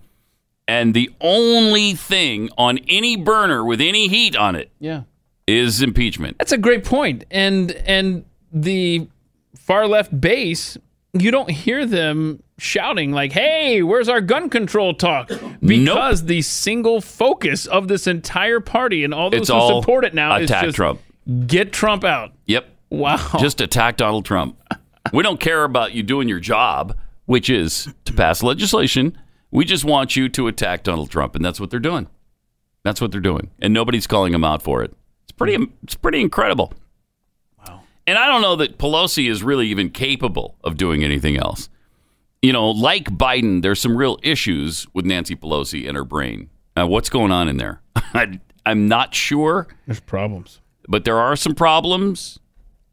And 0.67 0.93
the 0.93 1.11
only 1.21 1.93
thing 1.93 2.49
on 2.57 2.79
any 2.87 3.15
burner 3.15 3.63
with 3.63 3.79
any 3.81 4.07
heat 4.07 4.35
on 4.35 4.55
it 4.55 4.71
Yeah. 4.79 5.03
Is 5.47 5.81
impeachment. 5.81 6.37
That's 6.37 6.51
a 6.51 6.57
great 6.57 6.83
point. 6.83 7.25
And 7.31 7.71
and 7.71 8.25
the 8.51 9.07
far 9.55 9.87
left 9.87 10.19
base, 10.19 10.77
you 11.13 11.31
don't 11.31 11.49
hear 11.49 11.85
them 11.85 12.41
shouting 12.57 13.11
like, 13.11 13.31
"Hey, 13.31 13.81
where's 13.83 14.09
our 14.09 14.21
gun 14.21 14.49
control 14.49 14.93
talk?" 14.93 15.29
Because 15.61 16.25
the 16.25 16.41
single 16.41 17.01
focus 17.01 17.65
of 17.65 17.87
this 17.87 18.07
entire 18.07 18.59
party 18.59 19.03
and 19.03 19.13
all 19.13 19.29
those 19.29 19.41
It's 19.41 19.49
who 19.49 19.55
all 19.55 19.81
support 19.81 20.05
it 20.05 20.13
now 20.13 20.35
is 20.37 20.49
just 20.49 20.75
Trump. 20.75 21.01
get 21.47 21.71
Trump 21.71 22.03
out. 22.03 22.31
Yep. 22.45 22.67
Wow. 22.89 23.17
Just 23.39 23.61
attack 23.61 23.97
Donald 23.97 24.25
Trump. 24.25 24.57
we 25.13 25.23
don't 25.23 25.39
care 25.39 25.63
about 25.63 25.93
you 25.93 26.03
doing 26.03 26.29
your 26.29 26.39
job, 26.39 26.95
which 27.25 27.49
is 27.49 27.89
to 28.05 28.13
pass 28.13 28.41
legislation. 28.43 29.17
We 29.51 29.65
just 29.65 29.83
want 29.85 30.15
you 30.15 30.29
to 30.29 30.47
attack 30.47 30.83
Donald 30.83 31.09
Trump, 31.09 31.35
and 31.35 31.43
that's 31.43 31.59
what 31.59 31.69
they're 31.71 31.79
doing. 31.79 32.07
That's 32.83 33.01
what 33.01 33.11
they're 33.11 33.21
doing, 33.21 33.49
and 33.59 33.73
nobody's 33.73 34.05
calling 34.07 34.31
them 34.31 34.43
out 34.43 34.61
for 34.61 34.83
it. 34.83 34.93
It's 35.25 35.31
pretty. 35.33 35.67
It's 35.83 35.95
pretty 35.95 36.21
incredible. 36.21 36.73
Wow. 37.67 37.81
And 38.07 38.17
I 38.17 38.27
don't 38.27 38.41
know 38.41 38.55
that 38.57 38.77
Pelosi 38.77 39.29
is 39.29 39.43
really 39.43 39.67
even 39.67 39.89
capable 39.89 40.55
of 40.63 40.77
doing 40.77 41.03
anything 41.03 41.37
else. 41.37 41.69
You 42.41 42.53
know, 42.53 42.69
like 42.69 43.05
Biden, 43.09 43.61
there's 43.63 43.81
some 43.81 43.97
real 43.97 44.19
issues 44.23 44.85
with 44.93 45.05
Nancy 45.05 45.35
Pelosi 45.35 45.87
and 45.87 45.97
her 45.97 46.05
brain. 46.05 46.49
Uh, 46.77 46.85
what's 46.87 47.09
going 47.09 47.31
on 47.31 47.47
in 47.49 47.57
there? 47.57 47.81
I, 47.95 48.39
I'm 48.65 48.87
not 48.87 49.15
sure 49.15 49.67
There's 49.87 49.99
problems. 49.99 50.61
but 50.87 51.05
there 51.05 51.17
are 51.17 51.35
some 51.35 51.55
problems. 51.55 52.39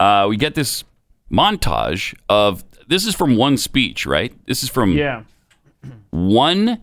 Uh, 0.00 0.26
we 0.28 0.36
get 0.38 0.54
this 0.54 0.84
montage 1.30 2.14
of 2.28 2.64
this 2.88 3.06
is 3.06 3.14
from 3.14 3.36
one 3.36 3.56
speech, 3.58 4.06
right? 4.06 4.32
This 4.46 4.62
is 4.62 4.68
from 4.70 4.92
Yeah. 4.92 5.24
one 6.10 6.80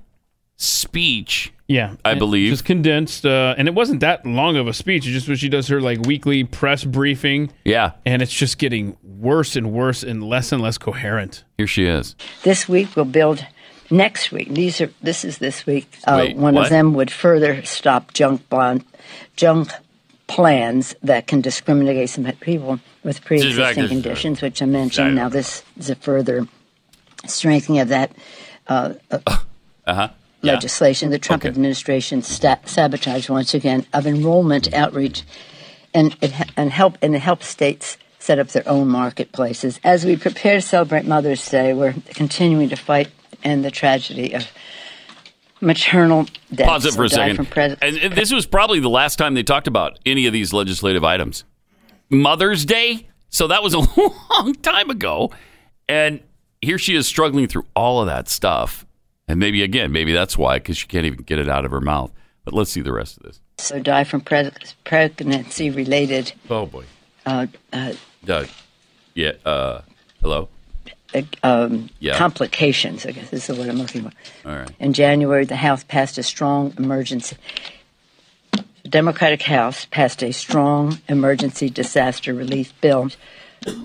speech. 0.64 1.52
Yeah, 1.68 1.96
I 2.04 2.12
And 2.12 2.20
believe. 2.20 2.50
just 2.52 2.66
condensed, 2.66 3.26
uh, 3.26 3.54
and 3.58 3.68
it 3.68 3.76
wasn't 3.76 4.00
that 4.02 4.26
long 4.26 4.58
of 4.58 4.68
a 4.68 4.74
speech. 4.74 5.06
It's 5.06 5.14
just 5.14 5.28
when 5.28 5.38
she 5.38 5.50
does 5.50 5.68
her 5.68 5.80
like 5.80 6.00
weekly 6.02 6.44
press 6.44 6.84
briefing, 6.84 7.52
Yeah, 7.64 7.92
and 8.06 8.22
it's 8.22 8.34
just 8.34 8.58
getting 8.58 8.98
worse 9.04 9.56
and 9.56 9.72
worse 9.72 10.02
and 10.04 10.24
less 10.24 10.52
and 10.52 10.62
less 10.62 10.78
coherent. 10.78 11.44
here 11.58 11.68
she 11.68 11.86
is. 11.86 12.16
This 12.44 12.68
week 12.68 12.96
we'll 12.96 13.06
build. 13.06 13.46
Next 13.92 14.32
week, 14.32 14.50
these 14.54 14.82
are. 14.82 14.92
This 15.02 15.24
is 15.26 15.38
this 15.40 15.66
week. 15.66 15.88
Uh, 16.06 16.18
Wait, 16.26 16.38
one 16.38 16.56
what? 16.56 16.66
of 16.66 16.70
them 16.70 16.94
would 16.94 17.10
further 17.12 17.64
stop 17.66 18.14
junk 18.14 18.48
bond, 18.50 18.84
junk 19.36 19.72
plans 20.28 20.96
that 21.02 21.26
can 21.28 21.42
discriminate 21.42 21.96
against 21.98 22.40
people 22.42 22.80
with 23.04 23.24
pre-existing 23.26 23.60
Exactly. 23.64 23.88
conditions, 23.88 24.42
which 24.42 24.62
I 24.62 24.66
mentioned. 24.66 25.16
Now 25.16 25.30
this 25.30 25.64
is 25.78 25.90
a 25.90 25.96
further 25.96 26.48
strengthening 27.26 27.80
of 27.80 27.88
that 27.90 28.12
uh, 28.68 28.94
uh, 29.88 30.08
Huh. 30.42 30.54
legislation. 30.54 31.10
The 31.10 31.20
Trump 31.20 31.44
administration 31.46 32.22
sta- 32.22 32.60
sabotaged 32.66 33.30
once 33.30 33.54
again 33.54 33.86
of 33.94 34.08
enrollment 34.08 34.74
outreach, 34.74 35.24
and 35.94 36.16
it 36.22 36.32
ha- 36.32 36.46
and 36.56 36.72
help 36.72 36.98
and 37.02 37.16
it 37.16 37.20
helps 37.20 37.48
states 37.48 37.98
set 38.20 38.40
up 38.40 38.48
their 38.50 38.68
own 38.68 38.88
marketplaces. 38.88 39.80
As 39.84 40.06
we 40.06 40.16
prepare 40.16 40.56
to 40.56 40.62
celebrate 40.62 41.06
Mother's 41.06 41.48
Day, 41.50 41.74
we're 41.74 41.94
continuing 42.14 42.70
to 42.70 42.76
fight 42.76 43.10
and 43.44 43.64
the 43.66 43.72
tragedy 43.72 44.34
of 44.34 44.46
maternal 45.62 46.26
deaths. 46.54 46.70
Pause 46.70 46.86
it 46.86 46.94
for 46.94 47.04
a 47.06 47.10
second. 47.10 47.50
pres- 47.50 47.76
and 47.82 48.14
this 48.14 48.32
was 48.32 48.46
probably 48.46 48.80
the 48.80 48.90
last 48.90 49.18
time 49.18 49.34
they 49.34 49.44
talked 49.44 49.68
about 49.68 50.00
any 50.06 50.26
of 50.26 50.34
these 50.34 50.54
legislative 50.54 51.04
items. 51.04 51.44
Mother's 52.10 52.66
Day. 52.66 53.08
So 53.30 53.48
that 53.48 53.62
was 53.62 53.74
a 53.76 53.80
long 54.32 54.56
time 54.62 54.90
ago, 54.90 55.32
and 55.88 56.22
here 56.62 56.80
she 56.80 56.96
is 56.96 57.06
struggling 57.08 57.48
through 57.48 57.66
all 57.76 58.02
of 58.02 58.08
that 58.08 58.28
stuff. 58.28 58.86
And 59.30 59.40
maybe 59.40 59.62
again, 59.62 59.92
maybe 59.92 60.12
that's 60.12 60.38
why, 60.38 60.58
because 60.58 60.76
she 60.78 60.88
can't 60.88 61.06
even 61.06 61.20
get 61.20 61.38
it 61.38 61.48
out 61.48 61.64
of 61.64 61.70
her 61.72 61.80
mouth. 61.80 62.12
But 62.44 62.56
let's 62.56 62.72
see 62.72 62.82
the 62.82 62.92
rest 62.92 63.18
of 63.18 63.24
this. 63.24 63.40
so 63.60 63.80
die 63.80 64.04
from 64.04 64.22
pre- 64.22 64.50
pregnancy 64.84 65.70
related. 65.70 66.34
Oh 66.50 66.66
boy. 66.66 66.86
Uh, 67.28 67.46
uh, 67.72 67.94
Doug. 68.26 68.48
Yeah. 69.14 69.34
Uh, 69.46 69.82
hello. 70.24 70.50
um, 71.44 71.90
Yeah. 72.00 72.18
complications, 72.18 73.06
I 73.06 73.12
guess 73.12 73.30
this 73.30 73.50
is 73.50 73.58
what 73.58 73.70
I'm 73.70 73.76
looking 73.78 74.02
for. 74.04 74.12
All 74.50 74.56
right. 74.58 74.72
In 74.80 74.94
January, 74.94 75.46
the 75.46 75.58
House 75.58 75.84
passed 75.84 76.18
a 76.18 76.24
strong 76.24 76.74
emergency. 76.80 77.38
The 78.84 78.90
Democratic 78.90 79.44
House 79.44 79.86
passed 79.86 80.24
a 80.24 80.32
strong 80.32 81.00
emergency 81.08 81.70
disaster 81.70 82.34
relief 82.34 82.74
bill 82.82 83.12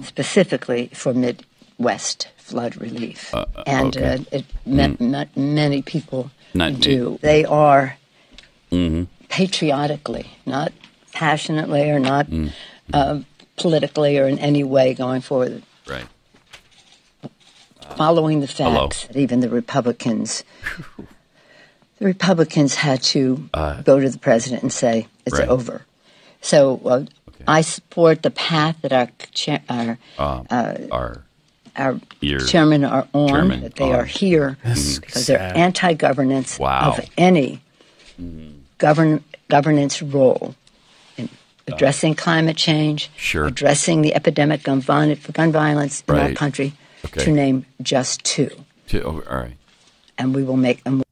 specifically 0.03 0.91
for 0.95 1.13
Midwest 1.13 2.29
flood 2.45 2.77
relief. 2.77 3.35
Uh, 3.35 3.47
and 3.67 3.97
okay. 3.97 4.15
uh, 4.21 4.39
it 4.39 4.45
meant 4.67 5.01
ma- 5.01 5.25
many 5.35 5.81
people 5.83 6.31
Not 6.53 6.79
do. 6.81 7.19
They 7.23 7.45
are 7.45 7.97
Mm-hmm. 8.71 9.05
patriotically, 9.29 10.27
not 10.47 10.73
passionately 11.13 11.89
or 11.91 11.99
not 12.01 12.27
Mm. 12.27 12.51
uh, 12.93 13.21
politically 13.57 14.19
or 14.19 14.27
in 14.29 14.39
any 14.39 14.65
way 14.65 14.95
going 14.95 15.21
forward, 15.23 15.63
Right. 15.87 16.09
following 17.97 18.41
the 18.41 18.49
facts. 18.49 19.07
that 19.07 19.17
Even 19.17 19.41
the 19.41 19.49
Republicans, 19.49 20.43
the 21.99 22.05
Republicans 22.07 22.75
had 22.77 23.03
to 23.15 23.49
Uh, 23.55 23.81
go 23.83 24.01
to 24.01 24.09
the 24.11 24.19
president 24.19 24.63
and 24.63 24.73
say 24.73 25.07
it's 25.27 25.39
Right. 25.39 25.49
over. 25.49 25.87
So 26.41 26.81
uh, 26.85 27.05
I 27.47 27.61
support 27.63 28.23
the 28.23 28.31
path 28.31 28.77
that 28.83 28.93
our 28.93 29.09
cha- 29.33 29.65
our 29.69 29.99
Um, 30.19 30.47
uh, 30.51 30.75
our 30.91 31.25
our 31.77 32.01
Your 32.21 32.41
chairmen 32.41 32.85
are 32.85 33.07
on. 33.13 33.29
chairman 33.29 33.61
that 33.63 33.75
they 33.77 33.93
are. 33.93 34.03
are 34.03 34.05
here 34.05 34.57
That's 34.65 34.81
mm-hmm. 34.81 35.01
because 35.01 35.25
sad. 35.27 35.41
they're 35.55 35.57
anti-governance 35.65 36.59
Wow. 36.59 36.95
of 36.99 37.11
any 37.19 37.61
mm-hmm. 38.21 38.59
govern 38.79 39.25
governance 39.49 40.03
role 40.03 40.55
in 41.17 41.29
addressing 41.67 42.15
climate 42.15 42.57
change, 42.57 43.11
Sure. 43.17 43.47
addressing 43.47 44.03
the 44.03 44.15
epidemic 44.15 44.67
of 44.69 44.87
gun, 44.87 45.17
gun 45.33 45.53
violence 45.53 46.03
in 46.09 46.15
our 46.15 46.33
country, 46.33 46.73
Okay. 47.05 47.25
to 47.25 47.31
name 47.33 47.67
just 47.83 48.25
two. 48.25 48.51
Two- 48.87 49.03
oh, 49.03 49.23
all 49.31 49.39
right. 49.39 49.57
And 50.17 50.35
we 50.35 50.43
will 50.45 50.57
make 50.57 50.85
them. 50.85 51.03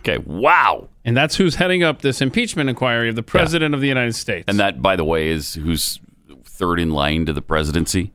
Okay. 0.00 0.18
Wow. 0.18 0.88
And 1.04 1.16
that's 1.16 1.36
who's 1.36 1.56
heading 1.56 1.82
up 1.82 2.02
this 2.02 2.20
impeachment 2.20 2.70
inquiry 2.70 3.08
of 3.08 3.16
the 3.16 3.22
president 3.22 3.74
of 3.74 3.80
the 3.80 3.88
United 3.88 4.14
States. 4.14 4.44
And 4.46 4.58
that, 4.60 4.80
by 4.80 4.96
the 4.96 5.04
way, 5.04 5.28
is 5.28 5.54
who's 5.54 5.98
third 6.44 6.78
in 6.78 6.90
line 6.90 7.26
to 7.26 7.32
the 7.32 7.42
presidency. 7.42 8.12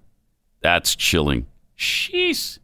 That's 0.62 0.96
chilling. 0.96 1.48
Jeez. 1.80 2.60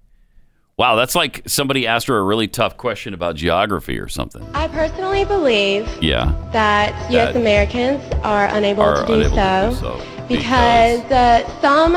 Wow, 0.78 0.96
that's 0.98 1.16
like 1.16 1.42
somebody 1.48 1.88
asked 1.88 2.08
her 2.08 2.18
a 2.18 2.24
really 2.24 2.50
tough 2.50 2.76
question 2.76 3.14
about 3.14 3.38
geography 3.38 3.98
or 3.98 4.10
something. 4.10 4.46
I 4.54 4.68
personally 4.68 5.24
believe 5.24 5.88
Yeah. 6.02 6.36
that 6.52 6.92
U.S. 7.12 7.34
That- 7.34 7.40
Americans 7.40 8.04
are 8.24 8.48
unable, 8.48 8.84
Are 8.84 9.02
to, 9.02 9.08
do 9.08 9.14
unable 9.14 9.36
to 9.38 9.76
so 9.76 9.94
do 9.98 10.00
so 10.02 10.28
because 10.28 11.00
uh, 11.12 11.62
some 11.62 11.94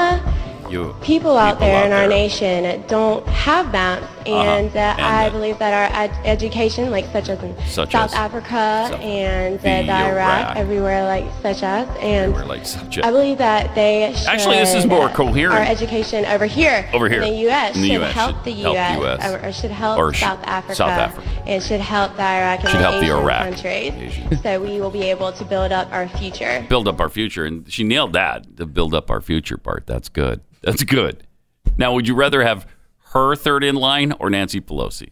You 0.70 0.94
people 1.02 1.36
out 1.36 1.54
people 1.54 1.66
there 1.66 1.80
out 1.80 1.86
in 1.86 1.92
our 1.92 2.00
there. 2.00 2.08
nation 2.08 2.84
don't 2.86 3.26
have 3.26 3.72
maps, 3.72 4.06
and, 4.32 4.74
uh, 4.76 4.78
And, 4.78 5.00
I 5.00 5.26
uh, 5.26 5.30
believe 5.30 5.58
that 5.58 5.72
our 5.92 6.02
ed- 6.04 6.18
education, 6.24 6.90
like 6.90 7.06
such 7.12 7.28
as 7.28 7.42
in 7.42 7.54
Such 7.66 7.92
South 7.92 8.10
as- 8.10 8.14
Africa 8.14 8.88
South- 8.90 9.00
and 9.00 9.58
uh, 9.58 9.62
the 9.62 9.86
the 9.86 9.92
Iraq, 9.92 10.12
Iraq. 10.12 10.56
everywhere 10.56 11.04
like 11.04 11.24
such 11.42 11.62
as, 11.62 11.88
and 12.00 12.34
like 12.48 12.66
such 12.66 12.98
a- 12.98 13.06
I 13.06 13.10
believe 13.10 13.38
that 13.38 13.74
they 13.74 14.12
should, 14.16 14.26
Actually, 14.28 14.56
this 14.56 14.74
is 14.74 14.86
more 14.86 15.08
coherent. 15.08 15.54
Our 15.58 15.64
education 15.64 16.24
over 16.26 16.46
here, 16.46 16.88
Over 16.92 17.08
here. 17.08 17.22
in 17.22 17.30
the 17.32 17.38
U.S. 17.48 17.76
In 17.76 17.82
the 17.82 17.88
should 17.88 18.02
US, 18.02 18.12
help 18.14 18.36
should 18.36 18.44
the 18.44 18.52
help 18.62 18.74
U.S. 18.74 18.98
US. 19.22 19.32
Or, 19.32 19.48
or 19.48 19.52
should 19.52 19.70
help 19.70 19.98
Or 19.98 20.14
South 20.14 20.40
Africa. 20.44 20.74
South 20.74 20.90
Africa. 20.90 21.28
It 21.46 21.62
should 21.62 21.80
help 21.80 22.16
the 22.16 22.22
Iraq 22.22 22.60
and 22.60 22.68
Should 22.68 22.78
the 22.78 22.82
help 22.82 22.94
the 23.00 23.06
Asian 23.06 23.16
Iraq. 23.16 23.42
countries, 23.44 24.42
so 24.42 24.60
we 24.60 24.80
will 24.80 24.90
be 24.90 25.04
able 25.10 25.32
to 25.32 25.44
build 25.44 25.72
up 25.72 25.88
our 25.92 26.08
future. 26.08 26.64
build 26.68 26.88
up 26.88 27.00
our 27.00 27.08
future. 27.08 27.44
And 27.44 27.70
she 27.72 27.84
nailed 27.84 28.12
that, 28.12 28.56
the 28.56 28.66
build 28.66 28.94
up 28.94 29.10
our 29.10 29.20
future 29.20 29.56
part. 29.56 29.86
That's 29.86 30.08
good. 30.08 30.40
That's 30.62 30.82
good. 30.82 31.24
Now, 31.76 31.92
would 31.94 32.06
you 32.08 32.14
rather 32.14 32.42
have 32.42 32.66
her 33.12 33.34
third 33.36 33.64
in 33.64 33.74
line 33.74 34.12
or 34.12 34.30
Nancy 34.30 34.60
Pelosi? 34.60 35.10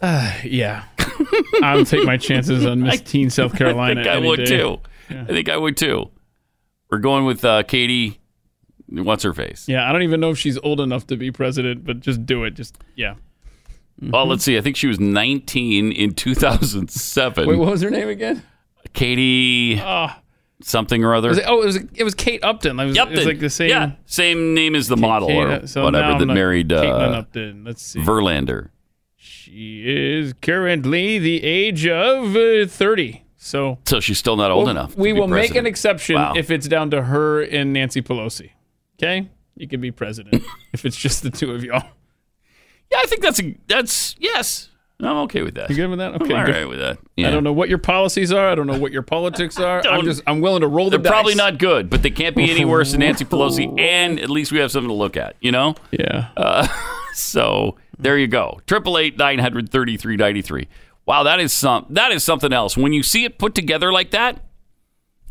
Uh, 0.00 0.32
yeah. 0.44 0.84
I'll 1.62 1.84
take 1.84 2.04
my 2.04 2.16
chances 2.16 2.64
on 2.64 2.80
Miss 2.82 3.00
Teen 3.04 3.30
South 3.30 3.56
Carolina. 3.56 4.00
I 4.00 4.04
think 4.04 4.14
I 4.14 4.18
would 4.26 4.36
day. 4.38 4.44
too. 4.46 4.78
Yeah. 5.10 5.22
I 5.22 5.26
think 5.26 5.48
I 5.48 5.56
would 5.56 5.76
too. 5.76 6.10
We're 6.90 6.98
going 6.98 7.24
with 7.24 7.44
uh, 7.44 7.62
Katie. 7.64 8.20
What's 8.90 9.22
her 9.24 9.34
face? 9.34 9.68
Yeah, 9.68 9.88
I 9.88 9.92
don't 9.92 10.02
even 10.02 10.20
know 10.20 10.30
if 10.30 10.38
she's 10.38 10.56
old 10.58 10.80
enough 10.80 11.06
to 11.08 11.16
be 11.16 11.30
president, 11.30 11.84
but 11.84 12.00
just 12.00 12.24
do 12.24 12.44
it. 12.44 12.52
Just 12.54 12.78
yeah. 12.96 13.14
Well, 14.00 14.26
let's 14.26 14.44
see. 14.44 14.56
I 14.56 14.60
think 14.60 14.76
she 14.76 14.86
was 14.86 15.00
19 15.00 15.90
in 15.92 16.14
2007. 16.14 17.48
Wait, 17.48 17.58
what 17.58 17.70
was 17.70 17.82
her 17.82 17.90
name 17.90 18.08
again? 18.08 18.42
Katie 18.94 19.80
Ah. 19.82 20.20
Something 20.62 21.04
or 21.04 21.14
other. 21.14 21.28
Was 21.28 21.38
it, 21.38 21.44
oh, 21.46 21.62
it 21.62 21.66
was 21.66 21.76
it 21.76 22.04
was 22.04 22.14
Kate 22.14 22.42
Upton. 22.42 22.78
It 22.80 22.86
was, 22.86 22.96
it 22.96 23.08
was 23.10 23.26
like 23.26 23.40
the 23.40 23.50
same. 23.50 23.70
Yeah, 23.70 23.92
same 24.06 24.54
name 24.54 24.74
as 24.74 24.88
the 24.88 24.96
model 24.96 25.28
Kate- 25.28 25.62
or 25.62 25.66
so 25.66 25.84
whatever 25.84 26.18
that 26.18 26.26
not- 26.26 26.34
married 26.34 26.68
Caitlin 26.68 27.14
uh, 27.14 27.18
Upton. 27.18 27.64
Let's 27.64 27.82
see. 27.82 28.00
Verlander. 28.00 28.70
She 29.16 29.82
is 29.86 30.34
currently 30.42 31.18
the 31.18 31.42
age 31.42 31.86
of 31.86 32.36
uh, 32.36 32.66
30. 32.66 33.24
So 33.36 33.78
So 33.86 33.98
she's 34.00 34.18
still 34.18 34.36
not 34.36 34.50
old 34.50 34.64
Well, 34.64 34.70
enough. 34.70 34.96
We 34.96 35.12
will 35.12 35.26
make 35.28 35.54
an 35.54 35.66
exception 35.66 36.16
Wow. 36.16 36.34
if 36.36 36.50
it's 36.50 36.68
down 36.68 36.90
to 36.90 37.02
her 37.02 37.40
and 37.42 37.72
Nancy 37.72 38.02
Pelosi. 38.02 38.50
Okay? 38.98 39.28
You 39.56 39.66
can 39.68 39.80
be 39.80 39.90
president 39.90 40.42
if 40.72 40.84
it's 40.84 40.96
just 40.96 41.22
the 41.22 41.30
two 41.30 41.52
of 41.52 41.64
y'all. 41.64 41.82
Yeah, 42.90 42.98
I 43.02 43.06
think 43.06 43.22
that's 43.22 43.40
a 43.40 43.56
that's 43.66 44.16
yes. 44.18 44.68
I'm 45.00 45.16
okay 45.18 45.42
with 45.42 45.54
that. 45.54 45.70
You 45.70 45.76
good 45.76 45.90
with 45.90 46.00
that? 46.00 46.14
Okay. 46.20 46.34
I'm 46.34 46.40
all 46.40 46.46
good. 46.46 46.54
right 46.56 46.68
with 46.68 46.80
that. 46.80 46.98
I 47.18 47.30
don't 47.30 47.44
know 47.44 47.52
what 47.52 47.68
your 47.68 47.78
policies 47.78 48.32
are. 48.32 48.48
I 48.48 48.56
don't 48.56 48.66
know 48.66 48.78
what 48.78 48.90
your 48.90 49.02
politics 49.02 49.56
are. 49.60 49.80
I'm 49.86 50.04
just 50.04 50.22
I'm 50.26 50.40
willing 50.40 50.62
to 50.62 50.66
roll 50.68 50.90
the 50.90 50.98
They're 50.98 51.10
probably 51.12 51.34
dice. 51.34 51.38
not 51.52 51.58
good, 51.58 51.88
but 51.88 52.02
they 52.02 52.10
can't 52.10 52.34
be 52.34 52.50
any 52.50 52.64
worse 52.64 52.90
than 52.90 53.00
Nancy 53.00 53.24
Pelosi, 53.24 53.78
and 53.78 54.18
at 54.18 54.28
least 54.28 54.50
we 54.50 54.58
have 54.58 54.72
something 54.72 54.88
to 54.88 54.94
look 54.94 55.16
at. 55.16 55.36
You 55.40 55.52
know. 55.52 55.76
Yeah. 55.92 56.30
Uh, 56.36 56.66
so 57.14 57.76
there 57.98 58.18
you 58.18 58.26
go. 58.26 58.60
Triple 58.66 58.98
eight 58.98 59.16
nine 59.16 59.38
hundred 59.38 59.70
thirty 59.70 59.96
three 59.96 60.16
ninety 60.16 60.42
three. 60.42 60.66
Wow, 61.06 61.22
that 61.22 61.38
is 61.38 61.52
some 61.52 61.86
that 61.90 62.10
is 62.10 62.24
something 62.24 62.52
else. 62.52 62.76
When 62.76 62.92
you 62.92 63.02
see 63.04 63.24
it 63.24 63.38
put 63.38 63.54
together 63.54 63.92
like 63.92 64.10
that 64.10 64.44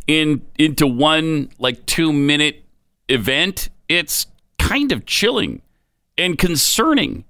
in 0.07 0.43
into 0.57 0.87
one 0.87 1.49
like 1.59 1.85
two 1.85 2.13
minute 2.13 2.63
event, 3.09 3.67
it's 3.89 4.27
kind 4.57 4.93
of 4.93 5.05
chilling 5.05 5.61
and 6.17 6.37
concerning. 6.37 7.25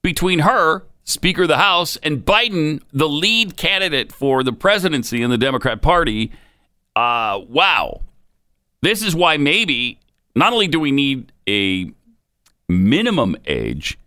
Between 0.00 0.38
her, 0.40 0.84
Speaker 1.08 1.42
of 1.42 1.48
the 1.48 1.56
House, 1.56 1.96
and 2.02 2.22
Biden, 2.22 2.82
the 2.92 3.08
lead 3.08 3.56
candidate 3.56 4.12
for 4.12 4.42
the 4.42 4.52
presidency 4.52 5.22
in 5.22 5.30
the 5.30 5.38
Democrat 5.38 5.80
Party, 5.80 6.30
uh, 6.94 7.40
wow. 7.48 8.02
This 8.82 9.02
is 9.02 9.16
why 9.16 9.38
maybe 9.38 9.98
not 10.36 10.52
only 10.52 10.68
do 10.68 10.78
we 10.78 10.92
need 10.92 11.32
a 11.48 11.90
minimum 12.68 13.36
age, 13.46 13.98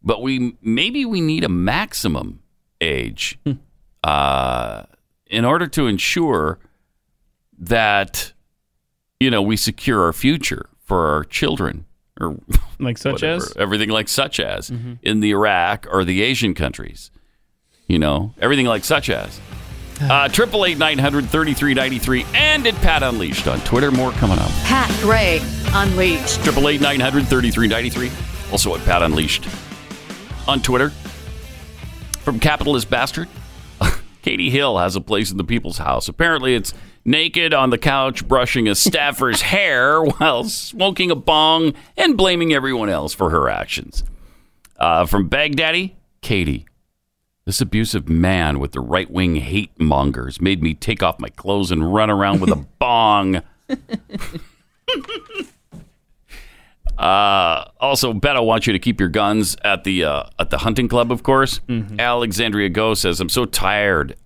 but 0.00 0.22
we 0.22 0.56
maybe 0.62 1.04
we 1.04 1.20
need 1.20 1.42
a 1.42 1.48
maximum 1.48 2.38
age 2.80 3.36
uh, 4.04 4.84
in 5.26 5.44
order 5.44 5.66
to 5.66 5.88
ensure 5.88 6.60
that 7.58 8.32
you 9.18 9.28
know 9.28 9.42
we 9.42 9.56
secure 9.56 10.04
our 10.04 10.12
future 10.12 10.70
for 10.84 11.08
our 11.08 11.24
children 11.24 11.84
or 12.20 12.36
Like 12.78 12.98
such 12.98 13.12
whatever, 13.14 13.42
as? 13.44 13.56
everything 13.56 13.88
like 13.90 14.08
such 14.08 14.38
as 14.40 14.70
Mhm. 14.70 14.98
in 15.02 15.20
the 15.20 15.30
Iraq 15.30 15.86
or 15.90 16.04
the 16.04 16.22
Asian 16.22 16.54
countries. 16.54 17.10
You 17.86 17.98
know, 17.98 18.34
everything 18.40 18.66
like 18.66 18.84
such 18.84 19.08
as. 19.10 19.40
Uh, 20.00 20.28
Triple 20.28 20.64
eight 20.64 20.78
nine 20.78 20.96
hundred 20.96 21.24
thirty 21.28 21.54
three 21.54 21.74
ninety 21.74 21.98
three 21.98 22.24
and 22.32 22.64
at 22.68 22.74
Pat 22.76 23.02
Unleashed 23.02 23.48
on 23.48 23.58
Twitter. 23.62 23.90
More 23.90 24.12
coming 24.12 24.38
up. 24.38 24.48
Pat 24.62 24.88
Gray 25.02 25.40
Unleashed. 25.72 26.40
Triple 26.44 26.68
eight 26.68 26.80
nine 26.80 27.00
hundred 27.00 27.26
thirty 27.26 27.50
three 27.50 27.66
ninety 27.66 27.90
three. 27.90 28.12
Also 28.52 28.72
at 28.76 28.84
Pat 28.84 29.02
Unleashed 29.02 29.48
on 30.46 30.62
Twitter. 30.62 30.90
From 32.20 32.38
Capitalist 32.38 32.88
Bastard, 32.88 33.28
Katie 34.28 34.50
Hill 34.50 34.76
has 34.76 34.94
a 34.94 35.00
place 35.00 35.30
in 35.30 35.38
the 35.38 35.42
People's 35.42 35.78
House. 35.78 36.06
Apparently, 36.06 36.54
it's 36.54 36.74
naked 37.02 37.54
on 37.54 37.70
the 37.70 37.78
couch 37.78 38.28
brushing 38.28 38.68
a 38.68 38.74
staffer's 38.74 39.40
hair 39.54 40.02
while 40.02 40.44
smoking 40.44 41.10
a 41.10 41.14
bong 41.14 41.72
and 41.96 42.14
blaming 42.14 42.52
everyone 42.52 42.90
else 42.90 43.14
for 43.14 43.30
her 43.30 43.48
actions. 43.48 44.04
Uh, 44.76 45.06
from 45.06 45.30
Baghdaddy, 45.30 45.94
Katie. 46.20 46.66
This 47.46 47.62
abusive 47.62 48.10
man 48.10 48.58
with 48.58 48.72
the 48.72 48.82
right 48.82 49.10
wing 49.10 49.36
hate 49.36 49.70
mongers 49.80 50.42
made 50.42 50.62
me 50.62 50.74
take 50.74 51.02
off 51.02 51.18
my 51.18 51.30
clothes 51.30 51.70
and 51.70 51.94
run 51.94 52.10
around 52.10 52.40
with 52.42 52.50
a 52.50 52.56
bong. 52.78 53.40
Uh, 56.98 57.70
also, 57.80 58.12
Beto 58.12 58.44
wants 58.44 58.66
you 58.66 58.72
to 58.72 58.78
keep 58.78 58.98
your 58.98 59.08
guns 59.08 59.56
at 59.62 59.84
the 59.84 60.04
uh, 60.04 60.24
at 60.38 60.50
the 60.50 60.58
hunting 60.58 60.88
club, 60.88 61.12
of 61.12 61.22
course. 61.22 61.60
Alexandria 61.98 62.68
Go 62.68 62.94
says, 62.94 63.20
"I'm 63.20 63.28
so 63.28 63.44
tired 63.44 64.16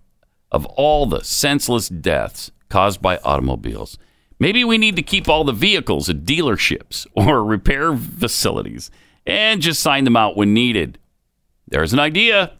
of 0.51 0.65
all 0.67 1.05
the 1.07 1.23
senseless 1.23 1.89
deaths 1.89 2.51
caused 2.71 3.03
by 3.03 3.19
automobiles. 3.19 3.99
Maybe 4.39 4.65
we 4.65 4.79
need 4.79 4.97
to 4.97 5.03
keep 5.03 5.29
all 5.29 5.45
the 5.45 5.53
vehicles 5.53 6.09
at 6.09 6.25
dealerships 6.25 7.07
or 7.15 7.45
repair 7.45 7.95
facilities 7.97 8.91
and 9.27 9.61
just 9.61 9.81
sign 9.83 10.05
them 10.05 10.17
out 10.17 10.37
when 10.37 10.55
needed." 10.55 10.99
There's 11.69 11.93
an 11.93 12.01
idea. 12.01 12.53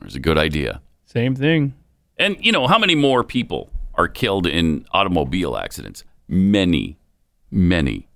There's 0.00 0.16
a 0.16 0.20
good 0.20 0.38
idea. 0.38 0.80
Same 1.04 1.34
thing. 1.34 1.74
And 2.18 2.36
you 2.40 2.50
know 2.52 2.66
how 2.66 2.78
many 2.78 2.94
more 2.94 3.22
people 3.24 3.70
are 3.94 4.08
killed 4.08 4.46
in 4.46 4.86
automobile 4.92 5.56
accidents? 5.56 6.04
Many, 6.28 6.98
many. 7.50 8.08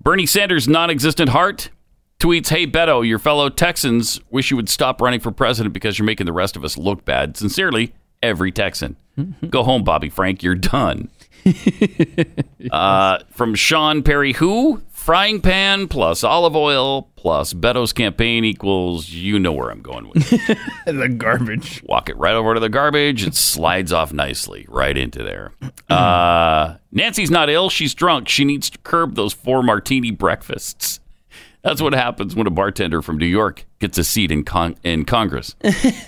Bernie 0.00 0.26
Sanders' 0.26 0.68
non-existent 0.68 1.30
heart 1.30 1.70
tweets, 2.18 2.48
"Hey 2.48 2.66
Beto, 2.66 3.06
your 3.06 3.18
fellow 3.18 3.48
Texans 3.48 4.20
wish 4.30 4.50
you 4.50 4.56
would 4.56 4.68
stop 4.68 5.00
running 5.00 5.20
for 5.20 5.30
president 5.30 5.72
because 5.72 5.98
you're 5.98 6.06
making 6.06 6.26
the 6.26 6.32
rest 6.32 6.56
of 6.56 6.64
us 6.64 6.76
look 6.76 7.04
bad. 7.04 7.36
Sincerely, 7.36 7.92
every 8.22 8.52
Texan. 8.52 8.96
Go 9.50 9.64
home, 9.64 9.82
Bobby 9.84 10.08
Frank. 10.08 10.42
You're 10.42 10.54
done." 10.54 11.08
uh, 12.70 13.18
from 13.30 13.54
Sean 13.54 14.02
Perry, 14.02 14.32
who 14.32 14.82
frying 15.08 15.40
pan 15.40 15.88
plus 15.88 16.22
olive 16.22 16.54
oil 16.54 17.00
plus 17.16 17.54
Beto's 17.54 17.94
campaign 17.94 18.44
equals 18.44 19.08
you 19.08 19.38
know 19.38 19.52
where 19.52 19.70
I'm 19.70 19.80
going 19.80 20.06
with. 20.06 20.30
it. 20.30 20.58
the 20.86 21.08
garbage. 21.08 21.82
Walk 21.84 22.10
it 22.10 22.16
right 22.18 22.34
over 22.34 22.52
to 22.52 22.60
the 22.60 22.68
garbage. 22.68 23.26
It 23.26 23.34
slides 23.34 23.90
off 23.90 24.12
nicely 24.12 24.66
right 24.68 24.94
into 24.94 25.22
there. 25.22 25.52
Uh, 25.88 26.76
Nancy's 26.92 27.30
not 27.30 27.48
ill. 27.48 27.70
She's 27.70 27.94
drunk. 27.94 28.28
She 28.28 28.44
needs 28.44 28.68
to 28.68 28.76
curb 28.80 29.14
those 29.14 29.32
four 29.32 29.62
martini 29.62 30.10
breakfasts. 30.10 31.00
That's 31.62 31.80
what 31.80 31.94
happens 31.94 32.36
when 32.36 32.46
a 32.46 32.50
bartender 32.50 33.00
from 33.00 33.16
New 33.16 33.24
York 33.24 33.64
gets 33.78 33.96
a 33.96 34.04
seat 34.04 34.30
in 34.30 34.44
con- 34.44 34.76
in 34.84 35.06
Congress. 35.06 35.56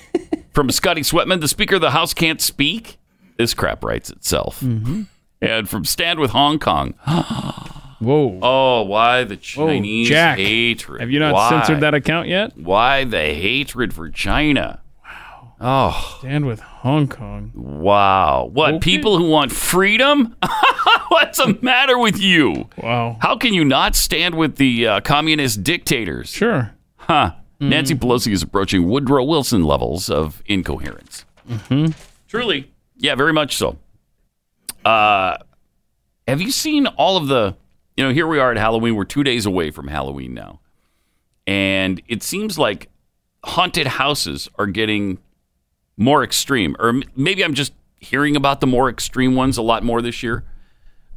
from 0.52 0.70
Scotty 0.70 1.00
Sweatman, 1.00 1.40
the 1.40 1.48
Speaker 1.48 1.76
of 1.76 1.80
the 1.80 1.92
House 1.92 2.12
can't 2.12 2.42
speak. 2.42 2.98
This 3.38 3.54
crap 3.54 3.82
writes 3.82 4.10
itself. 4.10 4.60
And 4.60 5.70
from 5.70 5.86
Stand 5.86 6.20
with 6.20 6.32
Hong 6.32 6.58
Kong. 6.58 6.92
Whoa. 8.00 8.38
Oh, 8.42 8.82
why 8.82 9.24
the 9.24 9.36
Chinese 9.36 10.08
Jack. 10.08 10.38
hatred? 10.38 11.00
Have 11.02 11.10
you 11.10 11.18
not 11.20 11.34
Why? 11.34 11.50
censored 11.50 11.80
that 11.80 11.92
account 11.94 12.28
yet? 12.28 12.56
Why 12.56 13.04
the 13.04 13.18
hatred 13.34 13.92
for 13.92 14.08
China? 14.10 14.80
Wow. 15.04 15.52
Oh, 15.60 16.16
Stand 16.20 16.46
with 16.46 16.60
Hong 16.60 17.06
Kong. 17.08 17.52
wow. 17.54 18.48
What, 18.52 18.74
Okay. 18.74 18.78
people 18.80 19.18
who 19.18 19.28
want 19.28 19.52
freedom? 19.52 20.34
What's 21.08 21.38
the 21.38 21.58
matter 21.60 21.98
with 21.98 22.18
you? 22.18 22.68
Wow. 22.78 23.18
How 23.20 23.36
can 23.36 23.52
you 23.52 23.64
not 23.66 23.94
stand 23.94 24.34
with 24.36 24.56
the 24.56 24.86
uh, 24.86 25.00
communist 25.02 25.62
dictators? 25.62 26.30
Sure. 26.30 26.72
Huh. 26.96 27.32
Nancy 27.62 27.94
Pelosi 27.94 28.32
is 28.32 28.42
approaching 28.42 28.88
Woodrow 28.88 29.22
Wilson 29.24 29.64
levels 29.64 30.08
of 30.08 30.42
incoherence. 30.46 31.26
Mm-hmm. 31.46 31.88
Truly. 32.28 32.70
Yeah, 32.96 33.14
very 33.16 33.34
much 33.34 33.56
so. 33.56 33.76
Uh, 34.84 35.36
have 36.26 36.40
you 36.40 36.50
seen 36.50 36.86
all 36.86 37.18
of 37.18 37.26
the, 37.28 37.54
you 38.00 38.06
know, 38.06 38.14
here 38.14 38.26
we 38.26 38.38
are 38.38 38.50
at 38.50 38.56
Halloween. 38.56 38.96
We're 38.96 39.04
two 39.04 39.22
days 39.22 39.44
away 39.44 39.70
from 39.70 39.86
Halloween 39.88 40.32
now. 40.32 40.60
And 41.46 42.00
it 42.08 42.22
seems 42.22 42.58
like 42.58 42.88
haunted 43.44 43.86
houses 43.86 44.48
are 44.58 44.66
getting 44.66 45.18
more 45.98 46.24
extreme. 46.24 46.76
Or 46.78 46.94
maybe 47.14 47.44
I'm 47.44 47.52
just 47.52 47.74
hearing 47.96 48.36
about 48.36 48.62
the 48.62 48.66
more 48.66 48.88
extreme 48.88 49.34
ones 49.34 49.58
a 49.58 49.62
lot 49.62 49.84
more 49.84 50.00
this 50.00 50.22
year. 50.22 50.44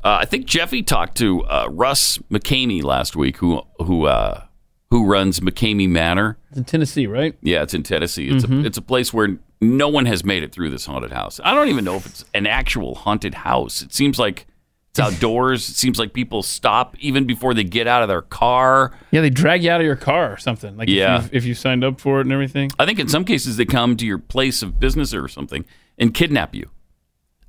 Uh, 0.03 0.17
I 0.19 0.25
think 0.25 0.45
Jeffy 0.45 0.83
talked 0.83 1.15
to 1.19 1.45
uh, 1.45 1.67
Russ 1.71 2.17
McKamey 2.29 2.83
last 2.83 3.15
week, 3.15 3.37
who 3.37 3.61
who 3.79 4.07
uh, 4.07 4.43
who 4.89 5.05
runs 5.05 5.39
McKamey 5.39 5.87
Manor. 5.87 6.37
It's 6.49 6.57
in 6.57 6.65
Tennessee, 6.65 7.07
right? 7.07 7.37
Yeah, 7.41 7.61
it's 7.63 7.73
in 7.73 7.83
Tennessee. 7.83 8.27
It's 8.27 8.43
Mhm. 8.45 8.63
a 8.63 8.65
it's 8.65 8.77
a 8.77 8.81
place 8.81 9.13
where 9.13 9.37
no 9.61 9.87
one 9.87 10.05
has 10.07 10.25
made 10.25 10.43
it 10.43 10.51
through 10.51 10.71
this 10.71 10.85
haunted 10.85 11.13
house. 11.13 11.39
I 11.45 11.53
don't 11.55 11.69
even 11.69 11.85
know 11.85 11.95
if 11.95 12.05
it's 12.05 12.25
an 12.33 12.45
actual 12.45 12.95
haunted 12.95 13.35
house. 13.35 13.81
It 13.81 13.93
seems 13.93 14.19
like 14.19 14.45
it's 14.93 14.99
outdoors. 14.99 15.69
it 15.69 15.75
seems 15.75 15.97
like 15.97 16.13
people 16.13 16.43
stop 16.43 16.95
even 16.99 17.25
before 17.25 17.55
they 17.55 17.63
get 17.63 17.87
out 17.87 18.03
of 18.03 18.07
their 18.07 18.21
car. 18.21 18.91
Yeah, 19.09 19.21
they 19.21 19.31
drag 19.31 19.63
you 19.63 19.71
out 19.71 19.81
of 19.81 19.85
your 19.87 19.95
car 19.95 20.31
or 20.31 20.37
something. 20.37 20.77
Like 20.77 20.87
Yeah. 20.87 21.17
if, 21.17 21.23
you 21.23 21.29
if 21.37 21.45
you 21.45 21.55
signed 21.55 21.83
up 21.83 21.99
for 21.99 22.19
it 22.19 22.27
and 22.27 22.31
everything. 22.31 22.69
I 22.77 22.85
think 22.85 22.99
in 22.99 23.07
some 23.07 23.25
cases 23.25 23.57
they 23.57 23.65
come 23.65 23.97
to 23.97 24.05
your 24.05 24.19
place 24.19 24.61
of 24.61 24.79
business 24.79 25.11
or 25.15 25.27
something 25.27 25.65
and 25.97 26.13
kidnap 26.13 26.53
you. 26.53 26.69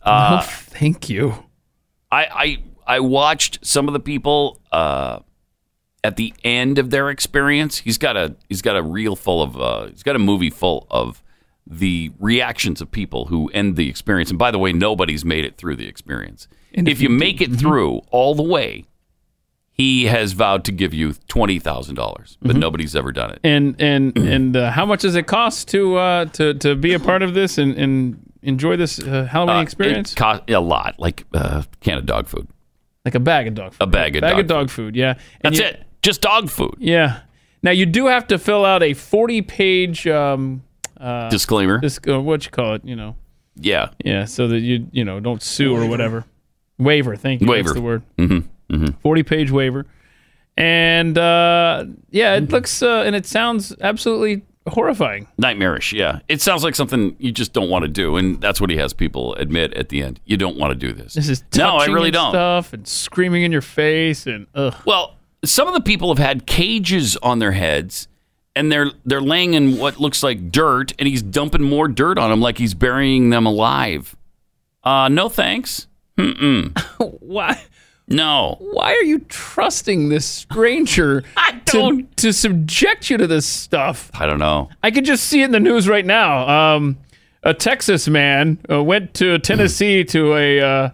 Uh, 0.00 0.40
oh, 0.42 0.46
thank 0.46 1.10
you. 1.10 1.44
I, 2.10 2.24
I 2.86 2.94
I 2.96 3.00
watched 3.00 3.58
some 3.64 3.88
of 3.88 3.92
the 3.94 4.00
people 4.00 4.58
uh, 4.72 5.18
at 6.02 6.16
the 6.16 6.32
end 6.44 6.78
of 6.78 6.88
their 6.90 7.10
experience. 7.10 7.78
He's 7.78 7.98
got 7.98 8.16
a 8.16 8.36
he's 8.48 8.62
got 8.62 8.76
a 8.76 8.82
reel 8.82 9.16
full 9.16 9.42
of 9.42 9.60
uh, 9.60 9.86
he's 9.88 10.02
got 10.02 10.16
a 10.16 10.18
movie 10.18 10.50
full 10.50 10.86
of 10.90 11.22
the 11.66 12.10
reactions 12.18 12.80
of 12.80 12.90
people 12.90 13.26
who 13.26 13.48
end 13.54 13.76
the 13.76 13.88
experience. 13.88 14.30
And 14.30 14.38
by 14.38 14.50
the 14.50 14.58
way, 14.58 14.72
nobody's 14.72 15.24
made 15.24 15.44
it 15.44 15.56
through 15.56 15.76
the 15.76 15.86
experience. 15.88 16.46
And 16.74 16.88
if 16.88 17.00
you 17.00 17.08
make 17.08 17.40
it 17.40 17.52
through 17.54 18.02
all 18.10 18.34
the 18.34 18.42
way, 18.42 18.84
he 19.70 20.04
has 20.06 20.32
vowed 20.34 20.64
to 20.66 20.72
give 20.72 20.92
you 20.94 21.14
twenty 21.26 21.58
thousand 21.58 21.94
dollars, 21.96 22.38
but 22.42 22.54
Mhm. 22.56 22.60
nobody's 22.60 22.94
ever 22.94 23.12
done 23.12 23.30
it. 23.30 23.40
And 23.42 23.74
and 23.80 24.16
and 24.34 24.56
uh, 24.56 24.70
how 24.70 24.86
much 24.86 25.02
does 25.02 25.14
it 25.16 25.26
cost 25.26 25.68
to 25.68 25.96
uh, 25.96 26.24
to 26.26 26.54
to 26.54 26.74
be 26.76 26.92
a 26.94 27.00
part 27.00 27.22
of 27.22 27.34
this 27.34 27.58
and, 27.58 27.76
and 27.76 28.18
enjoy 28.42 28.76
this 28.76 29.00
uh, 29.00 29.24
Halloween 29.30 29.56
Uh, 29.58 29.62
experience? 29.62 30.12
It 30.12 30.16
cost 30.16 30.42
a 30.50 30.60
lot, 30.60 30.96
like 30.98 31.24
uh, 31.34 31.62
can 31.80 31.98
of 31.98 32.06
dog 32.06 32.28
food, 32.28 32.46
like 33.04 33.14
a 33.16 33.20
bag 33.20 33.48
of 33.48 33.54
dog 33.54 33.72
food. 33.72 33.82
a 33.82 33.86
bag 33.86 34.14
of 34.16 34.20
bag 34.20 34.30
dog 34.32 34.40
of 34.40 34.46
dog 34.46 34.70
food. 34.70 34.94
Yeah, 34.96 35.14
And 35.40 35.54
That's 35.54 35.58
you- 35.58 35.64
it. 35.66 35.82
Just 36.02 36.20
dog 36.20 36.50
food. 36.50 36.74
Yeah. 36.78 37.20
Now 37.62 37.70
you 37.70 37.86
do 37.86 38.06
have 38.08 38.26
to 38.26 38.38
fill 38.38 38.64
out 38.66 38.82
a 38.82 38.92
forty-page 38.94 40.06
um, 40.06 40.62
uh, 41.04 41.28
Disclaimer. 41.30 41.80
This, 41.80 41.98
uh, 42.08 42.20
what 42.20 42.44
you 42.44 42.50
call 42.50 42.74
it? 42.74 42.84
You 42.84 42.96
know. 42.96 43.16
Yeah. 43.56 43.90
Yeah. 44.04 44.24
So 44.24 44.48
that 44.48 44.60
you 44.60 44.88
you 44.92 45.04
know 45.04 45.20
don't 45.20 45.42
sue 45.42 45.76
or 45.76 45.86
whatever. 45.86 46.24
Waiver. 46.78 47.16
Thank 47.16 47.40
you. 47.40 47.46
Waiver. 47.46 47.68
That's 47.68 47.74
the 47.74 47.82
word. 47.82 48.02
Mm-hmm. 48.18 48.74
Mm-hmm. 48.74 48.98
Forty-page 49.00 49.50
waiver. 49.50 49.86
And 50.56 51.18
uh, 51.18 51.84
yeah, 52.10 52.34
it 52.34 52.50
looks 52.50 52.82
uh, 52.82 53.02
and 53.06 53.14
it 53.14 53.26
sounds 53.26 53.74
absolutely 53.80 54.42
horrifying. 54.66 55.28
Nightmarish, 55.36 55.92
yeah. 55.92 56.20
It 56.28 56.40
sounds 56.40 56.64
like 56.64 56.74
something 56.74 57.16
you 57.18 57.32
just 57.32 57.52
don't 57.52 57.68
want 57.68 57.82
to 57.82 57.88
do, 57.88 58.16
and 58.16 58.40
that's 58.40 58.60
what 58.60 58.70
he 58.70 58.76
has 58.76 58.92
people 58.92 59.34
admit 59.34 59.74
at 59.74 59.88
the 59.88 60.02
end. 60.02 60.20
You 60.24 60.36
don't 60.36 60.56
want 60.56 60.72
to 60.72 60.78
do 60.78 60.92
this. 60.92 61.14
This 61.14 61.28
is 61.28 61.44
no, 61.56 61.76
I 61.76 61.86
really 61.86 62.08
and 62.08 62.14
don't. 62.14 62.30
Stuff 62.30 62.72
and 62.72 62.86
screaming 62.86 63.42
in 63.42 63.52
your 63.52 63.62
face 63.62 64.26
and 64.26 64.46
ugh. 64.54 64.74
Well, 64.84 65.16
some 65.44 65.68
of 65.68 65.74
the 65.74 65.80
people 65.80 66.08
have 66.08 66.24
had 66.24 66.46
cages 66.46 67.16
on 67.18 67.40
their 67.40 67.52
heads, 67.52 68.08
and 68.56 68.70
they're 68.70 68.90
they're 69.04 69.20
laying 69.20 69.54
in 69.54 69.78
what 69.78 69.98
looks 70.00 70.22
like 70.22 70.50
dirt, 70.50 70.92
and 70.98 71.08
he's 71.08 71.22
dumping 71.22 71.62
more 71.62 71.88
dirt 71.88 72.18
on 72.18 72.30
them, 72.30 72.40
like 72.40 72.58
he's 72.58 72.74
burying 72.74 73.30
them 73.30 73.46
alive. 73.46 74.14
Uh, 74.82 75.08
no 75.08 75.28
thanks. 75.28 75.86
Mm-mm. 76.18 76.78
Why? 77.20 77.60
No. 78.06 78.56
Why 78.60 78.92
are 78.92 79.02
you 79.02 79.20
trusting 79.20 80.10
this 80.10 80.26
stranger 80.26 81.24
to 81.66 82.02
to 82.16 82.32
subject 82.32 83.08
you 83.10 83.16
to 83.16 83.26
this 83.26 83.46
stuff? 83.46 84.10
I 84.14 84.26
don't 84.26 84.38
know. 84.38 84.68
I 84.82 84.90
could 84.90 85.04
just 85.06 85.24
see 85.24 85.40
it 85.42 85.46
in 85.46 85.50
the 85.52 85.60
news 85.60 85.88
right 85.88 86.04
now. 86.04 86.48
Um, 86.76 86.98
a 87.42 87.54
Texas 87.54 88.06
man 88.08 88.58
uh, 88.70 88.82
went 88.82 89.14
to 89.14 89.38
Tennessee 89.38 90.04
to 90.04 90.34
a 90.36 90.60
uh, 90.60 90.90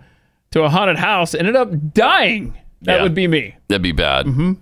to 0.52 0.62
a 0.62 0.68
haunted 0.68 0.98
house, 0.98 1.34
ended 1.34 1.56
up 1.56 1.92
dying. 1.92 2.54
That 2.82 2.96
Yeah. 2.98 3.02
would 3.02 3.14
be 3.14 3.26
me. 3.26 3.56
That'd 3.68 3.82
be 3.82 3.92
bad. 3.92 4.26
Mm-hmm. 4.26 4.52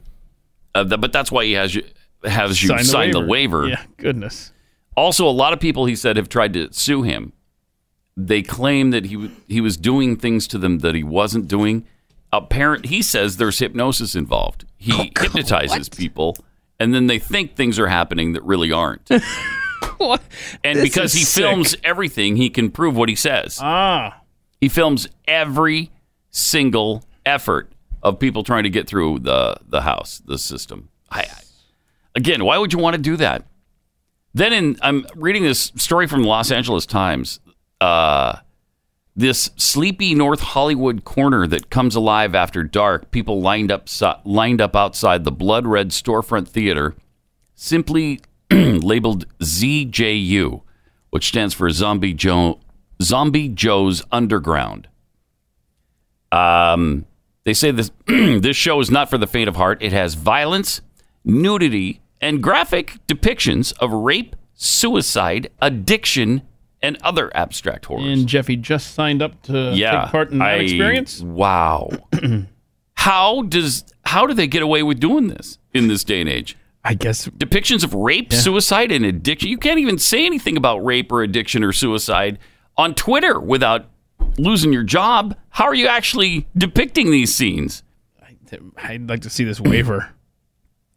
Uh, 0.74 0.84
th- 0.84 1.00
but 1.00 1.12
that's 1.12 1.30
why 1.30 1.44
he 1.44 1.52
has 1.52 1.74
you 1.74 1.84
has 2.24 2.62
you 2.62 2.76
sign, 2.82 3.10
the, 3.12 3.20
waiver. 3.20 3.68
Yeah, 3.68 3.82
goodness. 3.96 4.52
Also, 4.96 5.28
a 5.28 5.30
lot 5.30 5.52
of 5.52 5.60
people 5.60 5.86
he 5.86 5.94
said 5.96 6.16
have 6.16 6.28
tried 6.28 6.52
to 6.54 6.72
sue 6.72 7.02
him. 7.02 7.32
They 8.16 8.42
claim 8.42 8.90
that 8.90 9.04
he 9.06 9.14
w- 9.14 9.30
he 9.46 9.60
was 9.60 9.76
doing 9.76 10.16
things 10.16 10.48
to 10.48 10.58
them 10.58 10.80
that 10.80 10.94
he 10.96 11.04
wasn't 11.04 11.46
doing. 11.46 11.86
Apparent, 12.32 12.86
he 12.86 13.00
says 13.00 13.36
there's 13.36 13.58
hypnosis 13.60 14.14
involved. 14.16 14.64
He 14.76 14.92
Oh, 14.92 15.04
hypnotizes 15.22 15.88
people, 15.88 16.36
and 16.80 16.92
then 16.92 17.06
they 17.06 17.18
think 17.20 17.54
things 17.54 17.78
are 17.78 17.86
happening 17.88 18.32
that 18.32 18.42
really 18.44 18.72
aren't. 18.72 19.08
What? 19.98 20.22
And 20.62 20.78
This 20.78 20.84
because 20.84 21.12
is 21.14 21.18
he 21.20 21.24
sick. 21.24 21.42
films 21.42 21.76
everything, 21.82 22.36
he 22.36 22.50
can 22.50 22.70
prove 22.70 22.96
what 22.96 23.08
he 23.08 23.16
says. 23.16 23.58
Ah, 23.60 24.20
He 24.60 24.68
films 24.68 25.08
every 25.26 25.90
single 26.30 27.02
effort 27.26 27.72
of 28.02 28.18
people 28.20 28.44
trying 28.44 28.62
to 28.62 28.70
get 28.70 28.86
through 28.88 29.20
the 29.20 29.56
the 29.68 29.80
house, 29.82 30.22
the 30.24 30.38
system. 30.38 30.88
I, 31.10 31.20
I- 31.22 31.26
again, 32.14 32.44
why 32.44 32.58
would 32.58 32.72
you 32.72 32.78
want 32.78 32.94
to 32.96 33.02
do 33.02 33.16
that? 33.16 33.46
Then 34.34 34.52
in 34.52 34.76
I'm 34.82 35.06
reading 35.14 35.42
this 35.42 35.72
story 35.76 36.06
from 36.06 36.22
the 36.22 36.28
Los 36.28 36.50
Angeles 36.50 36.86
Times. 36.86 37.40
Uh, 37.80 38.38
this 39.16 39.50
sleepy 39.56 40.14
North 40.14 40.40
Hollywood 40.40 41.04
corner 41.04 41.46
that 41.48 41.70
comes 41.70 41.96
alive 41.96 42.34
after 42.36 42.62
dark. 42.62 43.10
People 43.10 43.40
lined 43.40 43.72
up 43.72 43.88
so- 43.88 44.20
lined 44.24 44.60
up 44.60 44.76
outside 44.76 45.24
the 45.24 45.32
blood 45.32 45.66
red 45.66 45.90
storefront 45.90 46.46
theater, 46.46 46.94
simply 47.54 48.20
labeled 48.50 49.26
ZJU, 49.40 50.62
which 51.10 51.28
stands 51.28 51.52
for 51.52 51.68
Zombie 51.70 52.14
Joe 52.14 52.60
Zombie 53.02 53.48
Joe's 53.48 54.04
Underground. 54.12 54.88
Um, 56.30 57.06
they 57.44 57.54
say 57.54 57.70
this 57.70 57.90
this 58.06 58.56
show 58.56 58.78
is 58.80 58.90
not 58.90 59.10
for 59.10 59.18
the 59.18 59.26
faint 59.26 59.48
of 59.48 59.56
heart. 59.56 59.82
It 59.82 59.92
has 59.92 60.14
violence, 60.14 60.80
nudity, 61.28 62.00
and 62.20 62.42
graphic 62.42 62.98
depictions 63.06 63.72
of 63.78 63.92
rape, 63.92 64.34
suicide, 64.54 65.50
addiction, 65.60 66.42
and 66.82 66.96
other 67.02 67.34
abstract 67.36 67.86
horrors. 67.86 68.06
and 68.06 68.26
Jeffy 68.28 68.56
just 68.56 68.94
signed 68.94 69.20
up 69.22 69.40
to 69.42 69.72
yeah, 69.74 70.02
take 70.02 70.10
part 70.10 70.30
in 70.32 70.38
that 70.38 70.48
I- 70.48 70.54
experience. 70.54 71.20
Wow. 71.20 71.90
how 72.94 73.42
does 73.42 73.84
how 74.04 74.26
do 74.26 74.34
they 74.34 74.46
get 74.46 74.62
away 74.62 74.82
with 74.82 74.98
doing 75.00 75.28
this 75.28 75.58
in 75.74 75.88
this 75.88 76.02
day 76.04 76.20
and 76.20 76.28
age? 76.30 76.56
I 76.84 76.94
guess 76.94 77.26
depictions 77.28 77.84
of 77.84 77.92
rape, 77.92 78.32
suicide, 78.32 78.90
and 78.92 79.04
addiction. 79.04 79.50
You 79.50 79.58
can't 79.58 79.78
even 79.80 79.98
say 79.98 80.24
anything 80.24 80.56
about 80.56 80.78
rape 80.84 81.12
or 81.12 81.22
addiction 81.22 81.62
or 81.62 81.72
suicide 81.72 82.38
on 82.76 82.94
Twitter 82.94 83.38
without 83.38 83.86
losing 84.38 84.72
your 84.72 84.84
job. 84.84 85.36
How 85.50 85.64
are 85.64 85.74
you 85.74 85.88
actually 85.88 86.46
depicting 86.56 87.10
these 87.10 87.34
scenes? 87.34 87.82
I'd 88.78 89.08
like 89.10 89.20
to 89.22 89.30
see 89.30 89.44
this 89.44 89.60
waiver. 89.60 90.08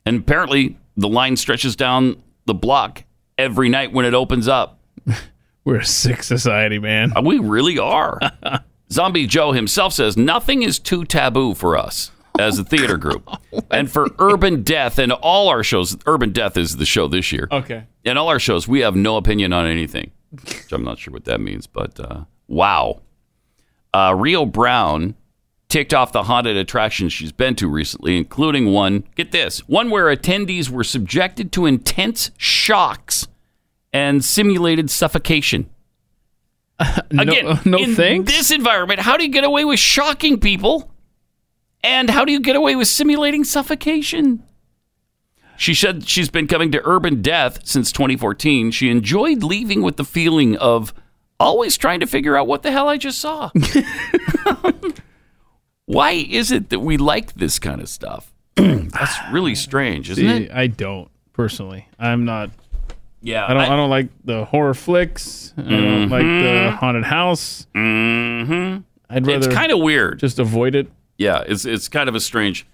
And 0.06 0.20
apparently, 0.20 0.78
the 0.98 1.08
line 1.08 1.38
stretches 1.38 1.76
down 1.76 2.22
the 2.46 2.54
block 2.54 3.04
every 3.38 3.70
night 3.70 3.94
when 3.94 4.06
it 4.06 4.14
opens 4.14 4.48
up. 4.48 4.80
We're 5.64 5.78
a 5.78 5.86
sick 5.86 6.24
society, 6.24 6.80
man. 6.80 7.14
We 7.24 7.38
really 7.40 7.78
are. 7.78 8.20
Zombie 8.92 9.28
Joe 9.28 9.52
himself 9.52 9.94
says 9.94 10.18
nothing 10.18 10.64
is 10.64 10.80
too 10.80 11.06
taboo 11.06 11.54
for 11.54 11.78
us. 11.78 12.12
as 12.40 12.58
a 12.58 12.64
theater 12.64 12.98
group. 12.98 13.30
and 13.72 13.92
for 13.92 14.08
Urban 14.20 14.64
Death 14.64 14.98
and 14.98 15.12
all 15.12 15.50
our 15.50 15.64
shows, 15.64 15.96
Urban 16.06 16.32
Death 16.32 16.58
is 16.58 16.78
the 16.78 16.86
show 16.86 17.08
this 17.08 17.32
year. 17.32 17.48
Okay. 17.52 17.84
And 18.04 18.18
all 18.18 18.30
our 18.30 18.40
shows, 18.40 18.68
we 18.68 18.80
have 18.80 18.96
no 18.96 19.18
opinion 19.18 19.54
on 19.54 19.68
anything, 19.68 20.12
which 20.32 20.72
I'm 20.72 20.84
not 20.84 20.98
sure 20.98 21.14
what 21.14 21.26
that 21.26 21.40
means, 21.40 21.68
but 21.68 22.00
uh, 22.00 22.24
wow. 22.48 23.02
Uh, 23.94 24.16
Rio 24.18 24.46
Brown 24.46 25.16
ticked 25.72 25.94
off 25.94 26.12
the 26.12 26.24
haunted 26.24 26.58
attractions 26.58 27.14
she's 27.14 27.32
been 27.32 27.56
to 27.56 27.68
recently, 27.68 28.18
including 28.18 28.72
one, 28.74 29.06
get 29.16 29.32
this, 29.32 29.60
one 29.70 29.90
where 29.90 30.14
attendees 30.14 30.70
were 30.70 30.84
subjected 30.84 31.52
to 31.54 31.66
intense 31.66 32.30
shocks 32.38 33.28
and 33.94 34.24
simulated 34.24 34.92
suffocation. 34.92 35.70
Again, 37.12 37.60
no 37.66 37.78
in 37.78 37.96
thanks. 37.96 38.32
this 38.32 38.52
environment, 38.52 39.00
how 39.00 39.16
do 39.16 39.24
you 39.24 39.32
get 39.32 39.46
away 39.46 39.64
with 39.64 39.80
shocking 39.80 40.40
people? 40.40 40.92
And 41.84 42.10
how 42.10 42.26
do 42.26 42.32
you 42.32 42.42
get 42.42 42.56
away 42.56 42.76
with 42.76 42.88
simulating 42.88 43.44
suffocation? 43.44 44.44
She 45.58 45.74
said 45.74 46.08
she's 46.08 46.30
been 46.30 46.48
coming 46.48 46.72
to 46.74 46.82
Urban 46.84 47.22
Death 47.22 47.66
since 47.66 47.92
2014. 47.92 48.72
She 48.72 48.90
enjoyed 48.90 49.42
leaving 49.42 49.84
with 49.84 49.96
the 49.96 50.04
feeling 50.04 50.58
of 50.58 50.94
always 51.40 51.78
trying 51.78 52.02
to 52.02 52.08
figure 52.08 52.36
out 52.36 52.48
what 52.48 52.62
the 52.62 52.72
hell 52.72 52.90
I 52.90 52.98
just 52.98 53.20
saw. 53.20 53.52
Why 55.92 56.12
is 56.12 56.52
it 56.52 56.70
that 56.70 56.80
we 56.80 56.98
like 56.98 57.34
this 57.34 57.60
kind 57.60 57.82
of 57.82 57.90
stuff? 57.90 58.34
That's 58.56 59.18
really 59.32 59.56
strange, 59.56 60.10
isn't 60.10 60.26
See, 60.26 60.44
it? 60.46 60.52
I 60.52 60.68
don't 60.68 61.10
personally. 61.34 61.88
I'm 62.00 62.26
not. 62.26 62.50
Yeah, 63.22 63.46
I 63.46 63.54
don't. 63.54 63.64
I, 63.64 63.76
don't 63.76 63.90
like 63.90 64.08
the 64.24 64.46
horror 64.46 64.74
flicks. 64.74 65.54
I 65.58 65.62
don't 65.62 66.10
like 66.10 66.24
the 66.24 66.72
haunted 66.80 67.04
house. 67.04 67.68
Mm-hmm. 67.76 68.82
I'd 69.10 69.28
rather. 69.28 69.48
It's 69.48 69.56
kind 69.56 69.72
of 69.72 69.80
weird. 69.80 70.20
Just 70.20 70.40
avoid 70.40 70.76
it. 70.76 70.88
Yeah, 71.18 71.44
it's 71.46 71.66
it's 71.66 71.88
kind 71.88 72.10
of 72.10 72.16
a 72.16 72.20
strange. 72.20 72.66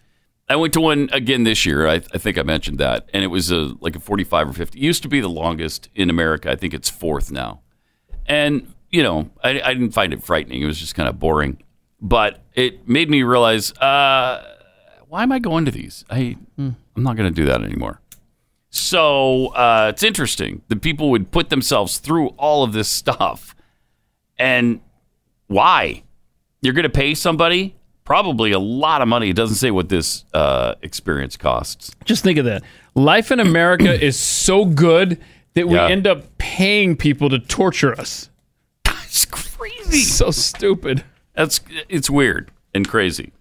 I 0.49 0.55
went 0.55 0.73
to 0.73 0.81
one 0.81 1.09
again 1.11 1.43
this 1.43 1.65
year. 1.65 1.87
I, 1.87 1.95
I 1.95 2.17
think 2.17 2.37
I 2.37 2.43
mentioned 2.43 2.77
that, 2.77 3.09
and 3.13 3.23
it 3.23 3.27
was 3.27 3.51
a 3.51 3.73
like 3.81 3.95
a 3.95 3.99
forty-five 3.99 4.47
or 4.47 4.53
fifty. 4.53 4.79
It 4.79 4.83
used 4.83 5.03
to 5.03 5.09
be 5.09 5.19
the 5.19 5.29
longest 5.29 5.89
in 5.95 6.09
America. 6.09 6.49
I 6.51 6.55
think 6.55 6.73
it's 6.73 6.89
fourth 6.89 7.31
now. 7.31 7.61
And 8.25 8.73
you 8.89 9.03
know, 9.03 9.29
I, 9.43 9.61
I 9.61 9.73
didn't 9.73 9.91
find 9.91 10.13
it 10.13 10.23
frightening. 10.23 10.61
It 10.61 10.65
was 10.65 10.79
just 10.79 10.95
kind 10.95 11.09
of 11.09 11.19
boring, 11.19 11.61
but 12.01 12.39
it 12.53 12.87
made 12.87 13.09
me 13.09 13.23
realize 13.23 13.71
uh, 13.77 14.43
why 15.07 15.23
am 15.23 15.31
I 15.31 15.39
going 15.39 15.65
to 15.65 15.71
these? 15.71 16.03
I 16.09 16.35
I'm 16.57 16.75
not 16.95 17.15
going 17.15 17.31
to 17.31 17.35
do 17.35 17.45
that 17.45 17.61
anymore. 17.63 18.01
So 18.69 19.47
uh, 19.47 19.91
it's 19.93 20.03
interesting 20.03 20.61
that 20.67 20.81
people 20.81 21.09
would 21.11 21.31
put 21.31 21.49
themselves 21.49 21.97
through 21.99 22.27
all 22.37 22.63
of 22.63 22.73
this 22.73 22.87
stuff, 22.89 23.55
and 24.37 24.81
why? 25.47 26.03
You're 26.61 26.73
going 26.73 26.83
to 26.83 26.89
pay 26.89 27.13
somebody 27.13 27.75
probably 28.03 28.51
a 28.51 28.59
lot 28.59 29.01
of 29.01 29.07
money. 29.07 29.29
It 29.29 29.35
doesn't 29.35 29.55
say 29.57 29.69
what 29.71 29.89
this 29.89 30.25
uh, 30.33 30.75
experience 30.81 31.37
costs. 31.37 31.91
Just 32.05 32.23
think 32.23 32.37
of 32.39 32.45
that. 32.45 32.63
Life 32.95 33.31
in 33.31 33.39
America 33.39 33.93
is 34.05 34.17
so 34.17 34.65
good 34.65 35.19
that 35.53 35.67
we 35.67 35.75
Yeah. 35.75 35.87
end 35.87 36.07
up 36.07 36.37
paying 36.37 36.95
people 36.97 37.29
to 37.29 37.39
torture 37.39 37.97
us. 37.99 38.29
It's 39.05 39.25
crazy. 39.25 39.99
So 40.01 40.31
stupid. 40.31 41.03
That's 41.37 41.61
it's 41.87 42.09
weird 42.09 42.51
and 42.73 42.85
crazy, 42.85 43.31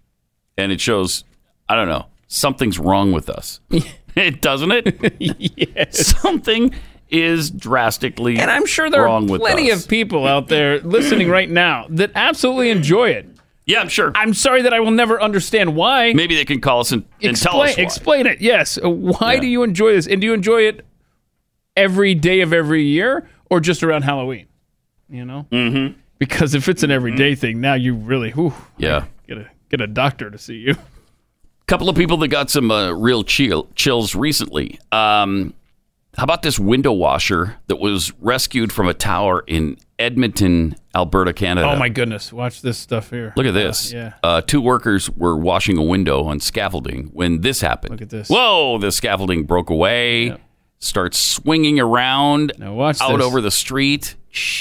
and 0.56 0.70
it 0.70 0.80
shows. 0.80 1.24
I 1.68 1.74
don't 1.74 1.88
know. 1.88 2.06
Something's 2.28 2.78
wrong 2.78 3.10
with 3.10 3.28
us. 3.28 3.58
it 4.14 4.40
doesn't 4.40 4.70
it? 4.70 5.16
yes. 5.18 6.06
Something 6.20 6.72
is 7.08 7.50
drastically 7.50 8.36
And 8.38 8.50
I'm 8.50 8.66
sure 8.66 8.90
there 8.90 9.02
wrong 9.04 9.30
are 9.30 9.38
plenty 9.38 9.70
of 9.70 9.86
people 9.88 10.26
out 10.26 10.48
there 10.48 10.80
listening 10.80 11.28
right 11.28 11.48
now 11.48 11.86
that 11.90 12.10
absolutely 12.14 12.70
enjoy 12.70 13.10
it. 13.10 13.28
Yeah, 13.64 13.80
I'm 13.80 13.88
sure. 13.88 14.12
I'm 14.14 14.34
sorry 14.34 14.62
that 14.62 14.72
I 14.72 14.78
will 14.80 14.90
never 14.92 15.20
understand 15.20 15.74
why. 15.74 16.12
Maybe 16.12 16.34
they 16.36 16.44
can 16.44 16.60
call 16.60 16.80
us 16.80 16.92
and, 16.92 17.04
and 17.22 17.36
tell 17.36 17.60
us 17.62 17.70
explain, 17.70 17.76
why. 17.76 17.82
explain 17.82 18.26
it. 18.26 18.40
Yes. 18.40 18.78
Uh, 18.82 18.90
Why 18.90 19.34
Yeah. 19.34 19.40
do 19.40 19.46
you 19.48 19.62
enjoy 19.64 19.92
this? 19.92 20.06
And 20.06 20.20
do 20.20 20.26
you 20.28 20.34
enjoy 20.34 20.62
it 20.62 20.84
every 21.76 22.14
day 22.14 22.40
of 22.42 22.52
every 22.52 22.84
year 22.84 23.28
or 23.50 23.58
just 23.60 23.82
around 23.82 24.02
Halloween? 24.02 24.46
You 25.08 25.24
know? 25.24 25.46
Mm-hmm. 25.50 25.98
Because 26.18 26.54
if 26.54 26.68
it's 26.68 26.82
an 26.82 26.90
everyday 26.90 27.34
thing, 27.34 27.60
now 27.60 27.74
you 27.74 27.94
really 27.94 28.30
whew, 28.30 28.54
Yeah. 28.78 29.04
get 29.28 29.38
a 29.38 29.46
get 29.70 29.80
a 29.80 29.86
doctor 29.86 30.30
to 30.30 30.38
see 30.38 30.54
you. 30.56 30.76
couple 31.66 31.88
of 31.88 31.96
people 31.96 32.16
that 32.18 32.28
got 32.28 32.48
some 32.50 32.70
uh, 32.70 32.92
real 32.92 33.24
chill, 33.24 33.68
chills 33.74 34.14
recently. 34.14 34.78
Um, 34.92 35.52
how 36.16 36.24
about 36.24 36.40
this 36.42 36.58
window 36.58 36.92
washer 36.92 37.56
that 37.66 37.76
was 37.76 38.12
rescued 38.20 38.72
from 38.72 38.88
a 38.88 38.94
tower 38.94 39.44
in 39.46 39.76
Edmonton, 39.98 40.74
Alberta, 40.94 41.34
Canada? 41.34 41.68
Oh 41.70 41.76
my 41.76 41.90
goodness! 41.90 42.32
Watch 42.32 42.62
this 42.62 42.78
stuff 42.78 43.10
here. 43.10 43.34
Look 43.36 43.44
at 43.44 43.52
this. 43.52 43.92
Uh, 43.92 43.96
yeah. 43.96 44.12
Uh, 44.22 44.40
two 44.40 44.62
workers 44.62 45.10
were 45.10 45.36
washing 45.36 45.76
a 45.76 45.82
window 45.82 46.24
on 46.24 46.40
scaffolding 46.40 47.08
when 47.12 47.42
this 47.42 47.60
happened. 47.60 47.90
Look 47.90 48.00
at 48.02 48.08
this. 48.08 48.28
Whoa! 48.30 48.78
The 48.78 48.90
scaffolding 48.92 49.44
broke 49.44 49.68
away, 49.68 50.38
starts 50.78 51.18
swinging 51.18 51.78
around 51.80 52.52
now 52.58 52.72
watch 52.72 53.00
out 53.02 53.18
this. 53.18 53.26
over 53.26 53.42
the 53.42 53.50
street. 53.50 54.14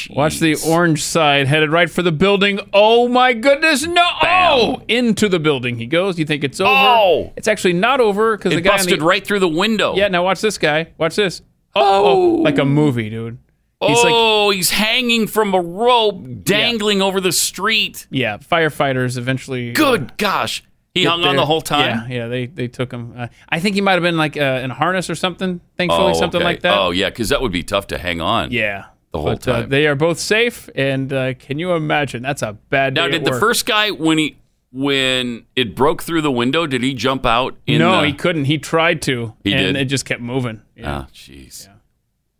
Watch 0.09 0.39
the 0.39 0.55
orange 0.67 1.03
side 1.03 1.47
headed 1.47 1.71
right 1.71 1.89
for 1.89 2.01
the 2.01 2.11
building. 2.11 2.59
Oh 2.73 3.07
my 3.07 3.33
goodness! 3.33 3.85
No! 3.85 4.05
Oh, 4.23 4.81
into 4.87 5.27
the 5.27 5.39
building 5.39 5.77
he 5.77 5.85
goes. 5.85 6.17
You 6.19 6.25
think 6.25 6.43
it's 6.43 6.59
over? 6.59 6.69
Oh! 6.71 7.33
It's 7.35 7.47
actually 7.47 7.73
not 7.73 7.99
over 7.99 8.37
because 8.37 8.53
the 8.53 8.61
guy 8.61 8.77
busted 8.77 8.99
the, 9.01 9.05
right 9.05 9.25
through 9.25 9.39
the 9.39 9.47
window. 9.47 9.95
Yeah. 9.95 10.07
Now 10.07 10.23
watch 10.23 10.41
this 10.41 10.57
guy. 10.57 10.93
Watch 10.97 11.15
this. 11.15 11.41
Oh, 11.75 12.05
oh, 12.05 12.19
like 12.41 12.57
a 12.57 12.65
movie, 12.65 13.09
dude. 13.09 13.37
He's 13.81 14.03
like 14.03 14.13
oh, 14.15 14.49
he's 14.49 14.69
hanging 14.71 15.27
from 15.27 15.53
a 15.53 15.59
rope, 15.61 16.25
dangling 16.43 17.01
over 17.01 17.19
the 17.21 17.31
street. 17.33 18.07
Yeah, 18.09 18.37
firefighters 18.37 19.17
eventually. 19.17 19.71
uh, 19.71 19.73
Good 19.73 20.17
gosh. 20.17 20.63
He 20.95 21.03
hung 21.03 21.25
on 21.25 21.35
the 21.35 21.45
whole 21.45 21.61
time? 21.61 22.09
Yeah, 22.09 22.15
yeah. 22.19 22.27
They 22.29 22.45
they 22.45 22.67
took 22.69 22.93
him. 22.93 23.13
Uh, 23.17 23.27
I 23.49 23.59
think 23.59 23.75
he 23.75 23.81
might 23.81 23.93
have 23.93 24.01
been 24.01 24.17
like 24.17 24.37
uh, 24.37 24.61
in 24.63 24.71
a 24.71 24.73
harness 24.73 25.09
or 25.09 25.15
something. 25.15 25.59
Thankfully, 25.77 26.11
Oh, 26.11 26.13
something 26.13 26.39
okay. 26.39 26.45
like 26.45 26.61
that. 26.61 26.77
Oh, 26.79 26.91
yeah, 26.91 27.09
because 27.09 27.29
that 27.29 27.41
would 27.41 27.51
be 27.51 27.63
tough 27.63 27.87
to 27.87 27.97
hang 27.97 28.21
on. 28.21 28.51
Yeah, 28.51 28.85
the 29.15 29.21
whole 29.21 29.29
But, 29.35 29.47
uh, 29.47 29.61
time. 29.61 29.69
they 29.69 29.87
are 29.87 29.95
both 29.95 30.19
safe, 30.19 30.69
and 30.75 31.11
uh, 31.13 31.33
can 31.35 31.57
you 31.59 31.73
imagine? 31.73 32.21
That's 32.23 32.41
a 32.41 32.53
bad 32.53 32.93
day. 32.95 33.01
now, 33.01 33.05
at 33.07 33.11
did 33.11 33.25
the 33.25 33.31
work. 33.31 33.39
first 33.39 33.65
guy 33.65 33.91
when 33.91 34.17
he 34.17 34.37
when 34.71 35.45
it 35.55 35.73
broke 35.73 36.03
through 36.03 36.21
the 36.21 36.31
window, 36.31 36.67
did 36.67 36.83
he 36.83 36.93
jump 36.93 37.25
out? 37.25 37.55
In 37.65 37.79
no, 37.79 38.01
the, 38.01 38.07
he 38.07 38.13
couldn't. 38.13 38.45
He 38.45 38.57
tried 38.57 39.01
to, 39.03 39.33
He 39.45 39.53
and 39.53 39.73
did? 39.73 39.75
it 39.77 39.85
just 39.85 40.03
kept 40.05 40.19
moving. 40.21 40.61
Yeah. 40.75 41.03
Ah, 41.03 41.07
jeez. 41.13 41.69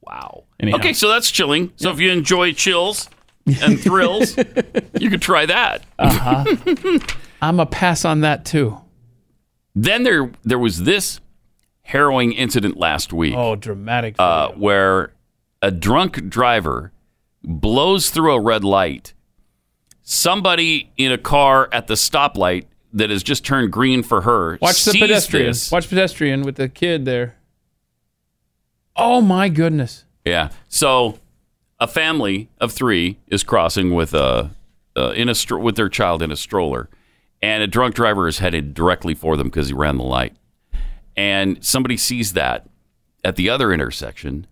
Wow. 0.01 0.43
Anyhow. 0.59 0.78
Okay, 0.78 0.91
so 0.91 1.07
that's 1.07 1.32
chilling. 1.32 1.71
So 1.78 1.91
if 1.91 1.99
you 2.01 2.11
enjoy 2.11 2.51
chills 2.51 3.09
and 3.61 3.80
thrills, 3.82 4.36
you 4.99 5.09
could 5.09 5.21
try 5.21 5.45
that. 5.45 5.84
Uh-huh. 5.97 6.97
I'm 7.41 7.59
a 7.61 7.65
pass 7.65 8.03
on 8.03 8.19
that 8.21 8.43
too. 8.43 8.80
Then 9.73 10.03
there 10.03 10.30
there 10.43 10.59
was 10.59 10.84
this 10.84 11.21
harrowing 11.84 12.34
incident 12.34 12.76
last 12.78 13.13
week. 13.13 13.34
Oh, 13.38 13.55
dramatic. 13.55 14.15
uh, 14.19 14.49
where 14.51 15.13
a 15.66 15.72
drunk 15.72 16.30
driver 16.30 16.91
blows 17.43 18.11
through 18.11 18.34
a 18.34 18.39
red 18.39 18.63
light. 18.63 19.16
Somebody 20.03 20.91
in 20.95 21.11
a 21.11 21.18
car 21.18 21.68
at 21.72 21.88
the 21.88 21.95
stoplight 21.95 22.66
that 22.93 23.09
has 23.09 23.24
just 23.24 23.43
turned 23.43 23.72
green 23.72 24.03
for 24.03 24.22
her. 24.22 24.59
Watch 24.61 24.86
the 24.86 24.91
pedestrian. 24.91 25.47
this. 25.47 25.72
Watch 25.72 25.89
pedestrian 25.89 26.43
with 26.43 26.57
the 26.57 26.70
kid 26.70 27.05
there. 27.05 27.38
Oh 28.95 29.22
my 29.22 29.49
goodness. 29.49 30.05
Yeah. 30.24 30.51
So 30.70 31.18
a 31.80 31.88
family 31.88 32.47
of 32.61 32.72
three 32.72 33.18
is 33.26 33.43
crossing 33.43 33.95
with 33.95 34.13
a 34.13 34.51
uh, 34.95 35.13
in 35.16 35.30
a 35.30 35.34
stro- 35.34 35.59
with 35.59 35.76
their 35.78 35.89
child 35.89 36.22
in 36.22 36.32
a 36.32 36.36
stroller, 36.36 36.89
and 37.41 37.63
a 37.63 37.68
drunk 37.68 37.95
driver 37.95 38.28
is 38.28 38.38
headed 38.38 38.76
directly 38.76 39.16
for 39.16 39.36
them 39.36 39.47
because 39.47 39.70
he 39.70 39.74
ran 39.74 39.97
the 39.97 40.03
light. 40.03 40.36
And 41.18 41.66
somebody 41.66 41.97
sees 41.97 42.34
that 42.34 42.70
at 43.24 43.36
the 43.36 43.49
other 43.49 43.74
intersection, 43.74 44.45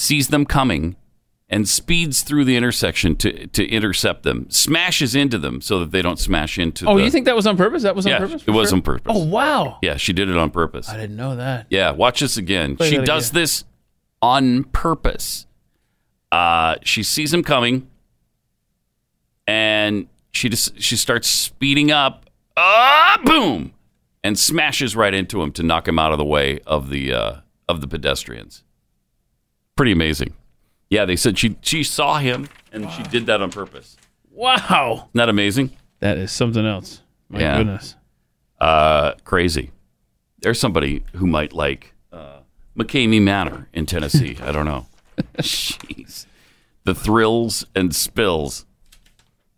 sees 0.00 0.28
them 0.28 0.44
coming, 0.46 0.96
and 1.48 1.68
speeds 1.68 2.22
through 2.22 2.44
the 2.44 2.56
intersection 2.56 3.16
to 3.16 3.46
to 3.48 3.66
intercept 3.68 4.22
them, 4.22 4.48
smashes 4.50 5.14
into 5.14 5.38
them 5.38 5.60
so 5.60 5.80
that 5.80 5.90
they 5.90 6.00
don't 6.02 6.18
smash 6.18 6.58
into. 6.58 6.86
Oh, 6.86 6.96
the, 6.96 7.04
you 7.04 7.10
think 7.10 7.26
that 7.26 7.34
was 7.36 7.46
on 7.46 7.56
purpose? 7.56 7.82
That 7.82 7.94
was 7.96 8.06
on 8.06 8.10
Yeah, 8.12 8.18
purpose. 8.18 8.42
it 8.42 8.44
for 8.46 8.52
was 8.52 8.68
sure? 8.70 8.76
on 8.76 8.82
purpose. 8.82 9.12
Oh 9.14 9.24
wow. 9.24 9.78
Yeah, 9.82 9.96
she 9.96 10.12
did 10.12 10.28
it 10.28 10.36
on 10.36 10.50
purpose. 10.50 10.88
I 10.88 10.96
didn't 10.96 11.16
know 11.16 11.36
that. 11.36 11.66
Yeah, 11.70 11.90
watch 11.90 12.20
this 12.20 12.36
again. 12.36 12.76
Play 12.76 12.90
she 12.90 12.98
does 12.98 13.30
again. 13.30 13.42
this 13.42 13.64
on 14.22 14.64
purpose. 14.64 15.46
Uh, 16.32 16.76
she 16.84 17.02
sees 17.02 17.34
him 17.34 17.42
coming, 17.42 17.88
and 19.46 20.06
she 20.32 20.48
just 20.48 20.80
she 20.80 20.96
starts 20.96 21.28
speeding 21.28 21.90
up. 21.90 22.26
Ah, 22.56 23.18
boom, 23.24 23.72
and 24.22 24.38
smashes 24.38 24.94
right 24.94 25.14
into 25.14 25.42
him 25.42 25.50
to 25.52 25.62
knock 25.62 25.88
him 25.88 25.98
out 25.98 26.12
of 26.12 26.18
the 26.18 26.24
way 26.24 26.60
of 26.66 26.90
the 26.90 27.12
uh, 27.12 27.36
of 27.68 27.80
the 27.80 27.88
pedestrians. 27.88 28.62
Pretty 29.80 29.92
amazing. 29.92 30.34
Yeah, 30.90 31.06
they 31.06 31.16
said 31.16 31.38
she 31.38 31.56
she 31.62 31.82
saw 31.84 32.18
him 32.18 32.50
and 32.70 32.90
she 32.92 33.02
did 33.04 33.24
that 33.24 33.40
on 33.40 33.50
purpose. 33.50 33.96
Wow. 34.30 34.92
Isn't 34.96 35.08
that 35.14 35.30
amazing? 35.30 35.70
That 36.00 36.18
is 36.18 36.30
something 36.30 36.66
else. 36.66 37.00
My 37.30 37.40
Yeah. 37.40 37.56
goodness. 37.56 37.96
Uh, 38.60 39.12
crazy. 39.24 39.70
There's 40.42 40.60
somebody 40.60 41.02
who 41.14 41.26
might 41.26 41.54
like 41.54 41.94
uh, 42.12 42.40
McKamey 42.78 43.22
Manor 43.22 43.68
in 43.72 43.86
Tennessee. 43.86 44.36
I 44.42 44.52
don't 44.52 44.66
know. 44.66 44.84
Jeez. 45.38 46.26
The 46.84 46.94
thrills 46.94 47.64
and 47.74 47.94
spills. 47.94 48.66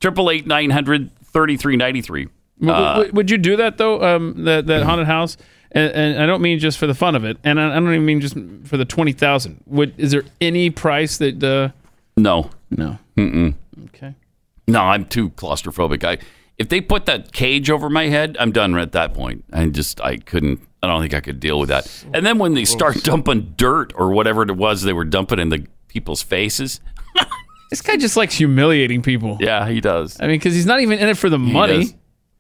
Triple 0.01 0.31
eight 0.31 0.47
nine 0.47 0.71
hundred 0.71 1.11
thirty 1.25 1.57
three 1.57 1.75
ninety 1.75 2.01
three. 2.01 2.29
W- 2.61 2.73
Uh, 2.73 3.09
would 3.13 3.29
you 3.29 3.39
do 3.39 3.57
that 3.57 3.77
though? 3.77 4.01
Um, 4.01 4.45
that 4.45 4.67
that 4.69 4.85
haunted 4.85 5.09
house, 5.09 5.37
and, 5.73 5.93
and 5.93 6.23
I 6.23 6.27
don't 6.27 6.43
mean 6.43 6.59
just 6.59 6.79
for 6.79 6.87
the 6.87 6.95
fun 6.95 7.15
of 7.17 7.25
it, 7.25 7.39
and 7.45 7.61
I, 7.61 7.71
I 7.73 7.75
don't 7.75 7.89
even 7.93 8.05
mean 8.07 8.21
just 8.21 8.37
for 8.65 8.77
the 8.77 8.85
twenty 8.85 9.13
thousand. 9.13 9.63
Would 9.67 9.95
is 9.99 10.11
there 10.11 10.25
any 10.41 10.71
price 10.71 11.19
that? 11.19 11.43
Uh, 11.43 11.71
No. 12.17 12.51
No. 12.71 12.99
Mm-mm. 13.17 13.55
Okay. 13.87 14.15
No, 14.67 14.81
I'm 14.83 15.05
too 15.05 15.31
claustrophobic. 15.31 16.05
I 16.05 16.19
if 16.59 16.69
they 16.69 16.81
put 16.81 17.07
that 17.07 17.33
cage 17.33 17.71
over 17.71 17.91
my 17.91 18.05
head, 18.05 18.37
I'm 18.39 18.53
done 18.53 18.77
at 18.79 18.93
that 18.93 19.15
point. 19.15 19.45
I 19.53 19.67
just 19.67 20.01
I 20.01 20.19
couldn't. 20.19 20.61
I 20.83 20.87
don't 20.89 21.01
think 21.01 21.15
I 21.15 21.21
could 21.21 21.41
deal 21.41 21.59
with 21.61 21.69
that. 21.69 21.87
And 22.13 22.27
then 22.27 22.39
when 22.39 22.55
they 22.55 22.65
start 22.65 23.03
dumping 23.05 23.55
dirt 23.57 23.93
or 23.97 24.11
whatever 24.13 24.43
it 24.43 24.51
was 24.57 24.83
they 24.83 24.93
were 24.93 25.05
dumping 25.05 25.39
in 25.39 25.49
the 25.49 25.67
people's 25.89 26.23
faces. 26.23 26.81
this 27.71 27.83
guy 27.83 27.97
just 27.97 28.17
likes 28.17 28.35
humiliating 28.35 29.03
people. 29.03 29.37
Yeah, 29.41 29.69
he 29.69 29.81
does. 29.81 30.17
I 30.21 30.27
mean, 30.27 30.37
because 30.39 30.55
he's 30.55 30.67
not 30.67 30.81
even 30.81 30.99
in 30.99 31.09
it 31.09 31.17
for 31.17 31.31
the 31.31 31.39
money. 31.39 31.85
does. 31.85 31.95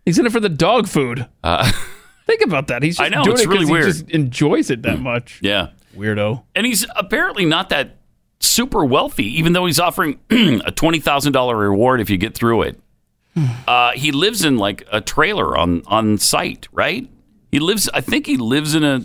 He's 0.05 0.19
in 0.19 0.27
it 0.27 0.33
for 0.33 0.41
the 0.41 0.49
dog 0.49 0.89
food. 0.89 1.29
Uh, 1.45 1.71
Think 2.39 2.49
about 2.49 2.69
that. 2.69 2.83
He's 2.83 2.97
just 2.97 3.05
I 3.07 3.15
know, 3.15 3.25
doing 3.25 3.35
it's 3.35 3.43
it 3.45 3.49
really 3.49 3.67
he 3.67 3.87
just 3.87 4.09
enjoys 4.11 4.71
it 4.71 4.81
that 4.83 5.01
much. 5.01 5.39
yeah. 5.43 5.69
Weirdo. 5.95 6.43
And 6.55 6.65
he's 6.65 6.87
apparently 6.97 7.45
not 7.45 7.69
that 7.69 7.97
super 8.41 8.87
wealthy, 8.87 9.27
even 9.39 9.53
though 9.53 9.67
he's 9.67 9.79
offering 9.79 10.19
a 10.31 10.71
twenty 10.71 10.99
thousand 10.99 11.33
dollar 11.35 11.55
reward 11.59 12.01
if 12.01 12.09
you 12.09 12.17
get 12.17 12.35
through 12.35 12.63
it. 12.63 12.81
Uh, 13.69 13.93
he 13.93 14.13
lives 14.13 14.45
in 14.45 14.57
like 14.57 14.87
a 14.91 15.01
trailer 15.03 15.57
on 15.57 15.83
on 15.87 16.17
site, 16.17 16.69
right? 16.73 17.09
He 17.51 17.59
lives. 17.59 17.89
I 17.93 18.01
think 18.01 18.27
he 18.27 18.37
lives 18.39 18.75
in 18.75 18.83
a 18.85 19.03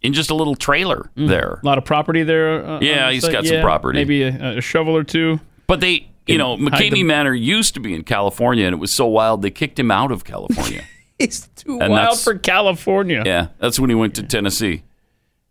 in 0.00 0.14
just 0.14 0.30
a 0.30 0.34
little 0.34 0.54
trailer 0.54 1.10
there. 1.16 1.60
A 1.62 1.66
lot 1.66 1.76
of 1.78 1.84
property 1.84 2.22
there. 2.22 2.64
Uh, 2.66 2.80
Yeah, 2.80 3.10
he's 3.10 3.24
site. 3.24 3.32
got 3.32 3.44
some 3.46 3.60
property. 3.60 3.98
Maybe 3.98 4.22
a, 4.22 4.58
a 4.58 4.60
shovel 4.62 4.96
or 4.96 5.04
two. 5.04 5.40
But 5.66 5.80
they, 5.80 6.08
you 6.26 6.38
know, 6.38 6.56
McKamey. 6.56 7.04
Manor 7.04 7.34
used 7.34 7.74
to 7.74 7.80
be 7.80 7.94
in 7.94 8.04
California, 8.04 8.64
and 8.66 8.72
it 8.74 8.78
was 8.78 8.90
so 8.92 9.06
wild 9.06 9.42
they 9.42 9.50
kicked 9.50 9.78
him 9.78 9.90
out 9.90 10.12
of 10.12 10.24
California. 10.24 10.84
He's 11.18 11.48
too 11.56 11.80
And 11.80 11.92
wild 11.92 12.18
for 12.20 12.38
California. 12.38 13.22
yeah, 13.26 13.48
that's 13.58 13.80
when 13.80 13.90
he 13.90 13.96
went 13.96 14.14
to 14.16 14.22
Tennessee. 14.22 14.84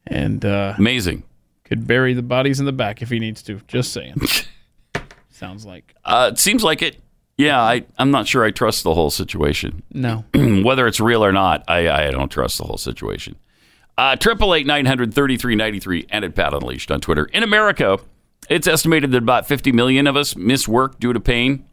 And 0.05 0.45
uh, 0.45 0.75
Amazing. 0.77 1.23
could 1.65 1.85
bury 1.85 2.13
the 2.13 2.21
bodies 2.21 2.59
in 2.59 2.65
the 2.65 2.71
back 2.71 3.01
if 3.01 3.09
he 3.09 3.19
needs 3.19 3.41
to. 3.43 3.59
Just 3.67 3.91
saying. 3.91 4.15
Sounds 5.29 5.65
like 5.65 5.93
Uh, 6.05 6.29
it 6.33 6.39
seems 6.39 6.63
like 6.63 6.81
it. 6.81 6.97
Yeah, 7.37 7.61
I, 7.61 7.85
I'm 7.99 8.09
not 8.09 8.27
sure 8.27 8.43
I 8.43 8.49
trust 8.51 8.83
the 8.83 8.93
whole 8.95 9.11
situation. 9.11 9.83
no. 9.91 10.23
Whether 10.33 10.87
it's 10.87 10.99
real 10.99 11.23
or 11.23 11.31
not, 11.31 11.63
I, 11.67 11.89
I 12.07 12.11
don't 12.11 12.29
trust 12.31 12.57
the 12.57 12.63
whole 12.63 12.77
situation. 12.77 13.35
Uh, 13.97 14.15
Triple 14.15 14.53
eight 14.55 14.65
nine 14.65 14.85
hundred 14.85 15.13
thirty 15.13 15.37
three 15.37 15.55
ninety 15.55 15.79
three 15.79 16.05
and 16.09 16.23
at 16.23 16.33
Pat 16.35 16.53
Unleashed 16.53 16.91
on 16.91 17.01
Twitter. 17.01 17.25
In 17.25 17.43
America, 17.43 17.97
it's 18.49 18.67
estimated 18.67 19.11
that 19.11 19.17
about 19.19 19.47
fifty 19.47 19.71
million 19.71 20.05
of 20.07 20.15
us 20.15 20.35
miss 20.35 20.67
work 20.67 20.99
due 20.99 21.13
to 21.13 21.19
pain, 21.19 21.65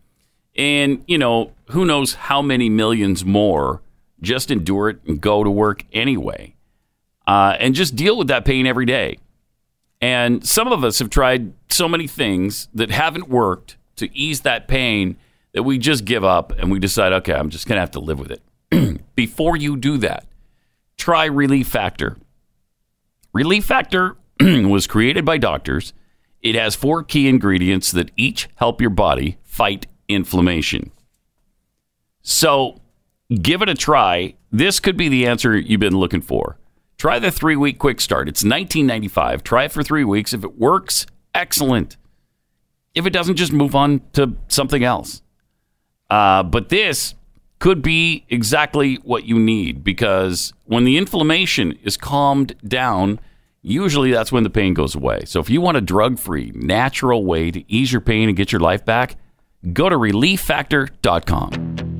and 0.56 1.04
you 1.06 1.18
know 1.18 1.52
who 1.70 1.84
knows 1.84 2.14
how 2.14 2.40
many 2.42 2.68
millions 2.70 3.24
more 3.26 3.82
just 4.24 4.50
endure 4.50 4.88
it 4.88 4.98
and 5.06 5.20
go 5.20 5.44
to 5.44 5.50
work 5.50 5.84
anyway, 5.92 6.54
uh, 7.26 7.56
and 7.58 7.74
just 7.74 7.94
deal 7.94 8.16
with 8.16 8.28
that 8.28 8.44
pain 8.44 8.66
every 8.66 8.86
day. 8.86 9.18
And 10.00 10.46
some 10.46 10.72
of 10.72 10.84
us 10.84 10.98
have 10.98 11.10
tried 11.10 11.52
so 11.70 11.88
many 11.88 12.06
things 12.06 12.68
that 12.74 12.90
haven't 12.90 13.28
worked 13.28 13.76
to 13.96 14.14
ease 14.16 14.40
that 14.40 14.68
pain 14.68 15.16
that 15.52 15.62
we 15.62 15.78
just 15.78 16.04
give 16.04 16.24
up 16.24 16.52
and 16.58 16.70
we 16.70 16.78
decide, 16.78 17.12
okay, 17.12 17.32
I'm 17.32 17.48
just 17.48 17.66
going 17.66 17.76
to 17.76 17.80
have 17.80 17.92
to 17.92 18.00
live 18.00 18.18
with 18.18 18.30
it. 18.30 19.00
Before 19.14 19.56
you 19.56 19.76
do 19.76 19.98
that, 19.98 20.26
try 20.98 21.24
Relief 21.24 21.68
Factor. 21.68 22.16
Relief 23.32 23.64
Factor 23.64 24.16
was 24.40 24.86
created 24.86 25.24
by 25.24 25.38
doctors. 25.38 25.92
It 26.42 26.54
has 26.54 26.74
four 26.74 27.02
key 27.02 27.28
ingredients 27.28 27.90
that 27.92 28.10
each 28.16 28.48
help 28.56 28.80
your 28.80 28.90
body 28.90 29.38
fight 29.42 29.86
inflammation. 30.08 30.90
So 32.22 32.80
give 33.42 33.62
it 33.62 33.68
a 33.68 33.74
try. 33.74 34.34
This 34.50 34.80
could 34.80 34.96
be 34.96 35.08
the 35.08 35.26
answer 35.26 35.56
you've 35.56 35.80
been 35.80 35.96
looking 35.96 36.20
for. 36.20 36.58
Try 36.98 37.18
the 37.18 37.30
three 37.30 37.56
week 37.56 37.78
quick 37.78 38.00
start. 38.00 38.28
It's 38.28 38.42
$19.95. 38.42 39.42
Try 39.42 39.64
it 39.64 39.72
for 39.72 39.82
three 39.82 40.04
weeks. 40.04 40.32
If 40.32 40.44
it 40.44 40.58
works, 40.58 41.06
excellent. 41.34 41.96
If 42.94 43.06
it 43.06 43.10
doesn't, 43.10 43.36
just 43.36 43.52
move 43.52 43.74
on 43.74 44.00
to 44.12 44.36
something 44.48 44.84
else. 44.84 45.22
Uh, 46.08 46.42
but 46.42 46.68
this 46.68 47.14
could 47.58 47.82
be 47.82 48.24
exactly 48.28 48.96
what 48.96 49.24
you 49.24 49.38
need 49.38 49.82
because 49.82 50.52
when 50.64 50.84
the 50.84 50.96
inflammation 50.96 51.72
is 51.82 51.96
calmed 51.96 52.54
down, 52.66 53.18
usually 53.62 54.12
that's 54.12 54.30
when 54.30 54.44
the 54.44 54.50
pain 54.50 54.74
goes 54.74 54.94
away. 54.94 55.24
So 55.24 55.40
if 55.40 55.50
you 55.50 55.60
want 55.60 55.76
a 55.76 55.80
drug 55.80 56.18
free, 56.18 56.52
natural 56.54 57.24
way 57.24 57.50
to 57.50 57.64
ease 57.72 57.90
your 57.90 58.02
pain 58.02 58.28
and 58.28 58.36
get 58.36 58.52
your 58.52 58.60
life 58.60 58.84
back, 58.84 59.16
go 59.72 59.88
to 59.88 59.96
relieffactor.com. 59.96 61.93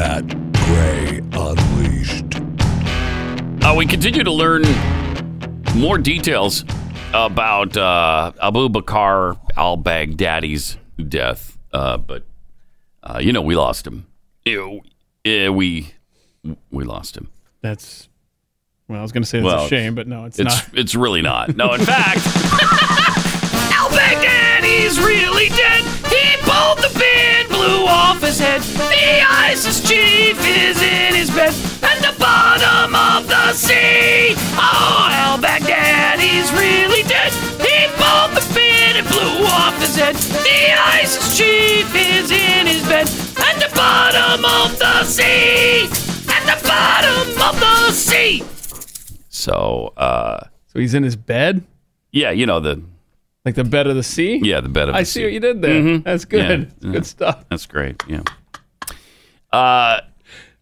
Pat 0.00 0.26
Gray 0.54 1.18
Unleashed. 1.34 2.40
Uh, 3.62 3.74
we 3.76 3.84
continue 3.84 4.24
to 4.24 4.32
learn 4.32 4.62
more 5.76 5.98
details 5.98 6.64
about 7.12 7.76
uh, 7.76 8.32
Abu 8.40 8.70
Bakr 8.70 9.38
al 9.58 9.76
Baghdadi's 9.76 10.78
death, 11.06 11.58
uh, 11.74 11.98
but 11.98 12.22
uh, 13.02 13.18
you 13.22 13.30
know 13.34 13.42
we 13.42 13.54
lost 13.54 13.86
him. 13.86 14.06
Ew. 14.46 14.80
Yeah, 15.22 15.50
we 15.50 15.92
we 16.70 16.84
lost 16.84 17.14
him. 17.14 17.28
That's 17.60 18.08
well, 18.88 19.00
I 19.00 19.02
was 19.02 19.12
going 19.12 19.22
to 19.22 19.28
say 19.28 19.40
it's 19.40 19.44
Well, 19.44 19.66
a 19.66 19.68
shame, 19.68 19.94
but 19.94 20.08
no, 20.08 20.24
it's, 20.24 20.38
It's 20.38 20.66
not. 20.66 20.78
it's 20.78 20.94
really 20.94 21.20
not. 21.20 21.54
No, 21.58 21.74
in 21.74 21.80
fact, 21.84 22.20
Al 23.76 23.90
Baghdadi's 23.90 24.98
really 24.98 25.50
dead. 25.50 25.84
He 26.08 26.36
pulled 26.40 26.78
the 26.78 26.88
pin, 26.98 27.48
blew 27.48 27.84
off 27.84 28.19
his 28.30 28.38
head. 28.38 28.62
The 28.62 29.22
ISIS 29.50 29.80
chief 29.82 30.38
is 30.46 30.80
in 30.80 31.14
his 31.16 31.30
bed 31.30 31.52
at 31.82 31.98
the 31.98 32.14
bottom 32.16 32.94
of 32.94 33.26
the 33.26 33.52
sea. 33.52 34.34
Oh, 34.54 35.08
Al 35.10 35.36
Baghdadi's 35.36 36.52
really 36.52 37.02
dead. 37.08 37.32
He 37.58 37.90
pulled 37.98 38.30
the 38.38 38.46
pin 38.54 39.02
and 39.02 39.06
blew 39.08 39.44
off 39.46 39.76
his 39.80 39.96
head. 39.96 40.14
The 40.14 40.62
ISIS 41.00 41.36
chief 41.36 41.92
is 41.92 42.30
in 42.30 42.68
his 42.68 42.86
bed 42.86 43.08
at 43.48 43.56
the 43.58 43.70
bottom 43.74 44.44
of 44.44 44.78
the 44.78 45.02
sea. 45.02 45.90
At 46.30 46.44
the 46.46 46.58
bottom 46.68 47.26
of 47.42 47.58
the 47.58 47.90
sea. 47.90 48.44
So, 49.28 49.92
uh, 49.96 50.46
so 50.68 50.78
he's 50.78 50.94
in 50.94 51.02
his 51.02 51.16
bed, 51.16 51.64
yeah, 52.12 52.30
you 52.30 52.46
know 52.46 52.60
the 52.60 52.80
like 53.44 53.54
the 53.54 53.64
bed 53.64 53.86
of 53.86 53.96
the 53.96 54.02
sea. 54.02 54.40
yeah 54.42 54.60
the 54.60 54.68
bed 54.68 54.88
of 54.88 54.94
I 54.94 55.00
the 55.00 55.04
see 55.06 55.20
sea. 55.20 55.24
what 55.24 55.32
you 55.32 55.40
did 55.40 55.62
there. 55.62 55.82
Mhm. 55.82 56.04
That's 56.04 56.24
good. 56.24 56.40
Yeah, 56.40 56.56
That's. 56.80 56.92
Good 56.92 57.06
stuff. 57.06 57.44
That's 57.48 57.66
great. 57.66 58.02
Yeah. 58.08 58.22
Uh, 59.52 60.00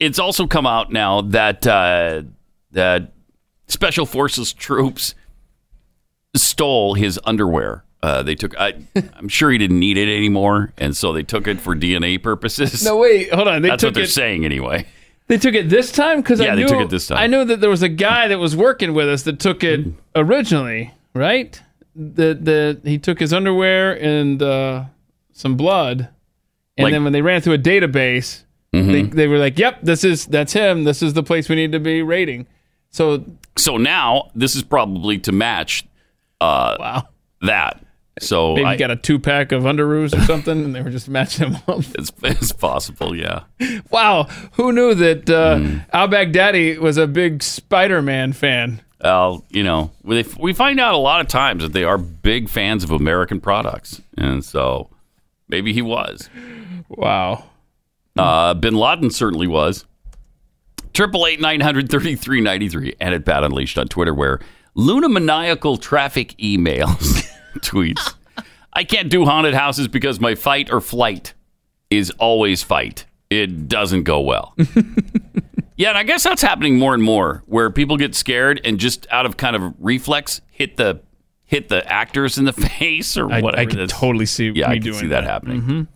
it's 0.00 0.18
also 0.18 0.46
come 0.46 0.66
out 0.66 0.92
now 0.92 1.20
that 1.22 1.66
uh, 1.66 2.22
that 2.72 3.12
special 3.66 4.06
forces 4.06 4.52
troops 4.52 5.14
stole 6.36 6.94
his 6.94 7.18
underwear. 7.24 7.84
Uh, 8.02 8.22
they 8.22 8.34
took. 8.36 8.58
I, 8.58 8.74
I'm 9.16 9.28
sure 9.28 9.50
he 9.50 9.58
didn't 9.58 9.80
need 9.80 9.98
it 9.98 10.08
anymore, 10.14 10.72
and 10.78 10.96
so 10.96 11.12
they 11.12 11.24
took 11.24 11.48
it 11.48 11.60
for 11.60 11.74
DNA 11.74 12.22
purposes. 12.22 12.84
No, 12.84 12.96
wait, 12.96 13.32
hold 13.32 13.48
on. 13.48 13.60
They 13.62 13.70
That's 13.70 13.80
took 13.80 13.88
what 13.88 13.94
they're 13.94 14.04
it. 14.04 14.10
saying 14.10 14.44
anyway. 14.44 14.86
They 15.26 15.36
took 15.36 15.54
it 15.54 15.68
this 15.68 15.92
time 15.92 16.22
because 16.22 16.40
Yeah, 16.40 16.52
I 16.52 16.56
they 16.56 16.64
took 16.64 16.80
it 16.80 16.88
this 16.90 17.08
time. 17.08 17.18
I 17.18 17.26
knew 17.26 17.44
that 17.44 17.60
there 17.60 17.68
was 17.68 17.82
a 17.82 17.88
guy 17.88 18.28
that 18.28 18.38
was 18.38 18.56
working 18.56 18.94
with 18.94 19.08
us 19.10 19.24
that 19.24 19.38
took 19.40 19.62
it 19.62 19.80
originally, 20.14 20.94
right? 21.12 21.60
The 22.00 22.34
the 22.34 22.80
he 22.88 22.96
took 22.98 23.18
his 23.18 23.32
underwear 23.32 23.92
and 24.00 24.40
uh, 24.40 24.84
some 25.32 25.56
blood, 25.56 26.08
and 26.76 26.84
Like- 26.84 26.92
then 26.92 27.02
when 27.02 27.12
they 27.12 27.22
ran 27.22 27.40
through 27.40 27.54
a 27.54 27.58
database, 27.58 28.44
they 28.72 28.78
Mhm. 28.80 29.12
they 29.14 29.26
were 29.26 29.38
like, 29.38 29.58
"Yep, 29.58 29.80
this 29.82 30.04
is 30.04 30.26
that's 30.26 30.52
him. 30.52 30.84
This 30.84 31.02
is 31.02 31.14
the 31.14 31.22
place 31.24 31.48
we 31.48 31.56
need 31.56 31.72
to 31.72 31.80
be 31.80 32.02
rating." 32.02 32.46
So 32.90 33.24
So 33.56 33.76
now 33.76 34.30
this 34.36 34.54
is 34.54 34.62
probably 34.62 35.18
to 35.18 35.32
match. 35.32 35.84
Uh, 36.40 36.76
wow. 36.78 37.08
That. 37.42 37.82
So 38.20 38.54
maybe 38.54 38.66
I, 38.66 38.76
got 38.76 38.90
a 38.90 38.96
two 38.96 39.18
pack 39.18 39.52
of 39.52 39.62
underoos 39.64 40.16
or 40.16 40.20
something, 40.22 40.64
and 40.64 40.74
they 40.74 40.82
were 40.82 40.90
just 40.90 41.08
matching 41.08 41.52
them 41.52 41.62
up. 41.68 41.80
it's, 41.98 42.12
it's 42.22 42.52
possible. 42.52 43.14
Yeah. 43.16 43.42
Wow, 43.90 44.24
who 44.52 44.72
knew 44.72 44.94
that 44.94 45.28
uh. 45.30 45.60
Al 45.92 46.08
Baghdadi 46.08 46.78
was 46.78 46.96
a 46.96 47.06
big 47.08 47.42
Spider-Man 47.42 48.32
fan? 48.32 48.80
Well, 49.02 49.44
you 49.50 49.62
know, 49.62 49.92
we, 50.02 50.24
we 50.38 50.52
find 50.52 50.80
out 50.80 50.94
a 50.94 50.98
lot 50.98 51.20
of 51.20 51.28
times 51.28 51.62
that 51.62 51.72
they 51.72 51.84
are 51.84 51.98
big 51.98 52.48
fans 52.48 52.82
of 52.82 52.90
American 52.90 53.40
products, 53.40 54.02
and 54.16 54.44
so 54.44 54.90
maybe 55.48 55.72
he 55.72 55.82
was. 55.82 56.28
Wow. 56.88 57.44
Uh, 58.16 58.54
Bin 58.54 58.74
Laden 58.74 59.10
certainly 59.10 59.46
was. 59.46 59.84
Triple 60.92 61.26
eight 61.26 61.40
nine 61.40 61.60
hundred 61.60 61.88
thirty 61.88 62.16
three 62.16 62.40
ninety 62.40 62.68
three 62.68 62.96
and 62.98 63.14
at 63.14 63.24
Pat 63.24 63.44
Unleashed 63.44 63.78
on 63.78 63.86
Twitter, 63.86 64.12
where 64.12 64.40
Luna 64.74 65.08
maniacal 65.08 65.76
traffic 65.76 66.36
emails 66.38 67.24
tweets. 67.58 68.14
I 68.72 68.82
can't 68.82 69.08
do 69.08 69.24
haunted 69.24 69.54
houses 69.54 69.86
because 69.86 70.18
my 70.18 70.34
fight 70.34 70.72
or 70.72 70.80
flight 70.80 71.34
is 71.90 72.10
always 72.18 72.64
fight. 72.64 73.04
It 73.30 73.68
doesn't 73.68 74.04
go 74.04 74.20
well. 74.20 74.56
yeah, 75.78 75.90
and 75.90 75.96
I 75.98 76.02
guess 76.02 76.24
that's 76.24 76.42
happening 76.42 76.76
more 76.76 76.92
and 76.92 77.02
more, 77.02 77.44
where 77.46 77.70
people 77.70 77.96
get 77.96 78.14
scared 78.14 78.60
and 78.64 78.78
just 78.78 79.06
out 79.10 79.24
of 79.24 79.36
kind 79.36 79.54
of 79.56 79.72
reflex 79.78 80.40
hit 80.50 80.76
the 80.76 81.00
hit 81.44 81.68
the 81.68 81.86
actors 81.90 82.36
in 82.36 82.44
the 82.44 82.52
face 82.78 83.16
or 83.16 83.32
I, 83.32 83.40
whatever. 83.40 83.62
I 83.62 83.66
can 83.66 83.88
totally 83.88 84.26
see 84.26 84.50
yeah, 84.54 84.68
I 84.68 84.74
can 84.74 84.82
doing 84.82 84.98
see 84.98 85.06
that, 85.06 85.22
that. 85.22 85.30
happening. 85.30 85.62
Mhm. 85.62 85.86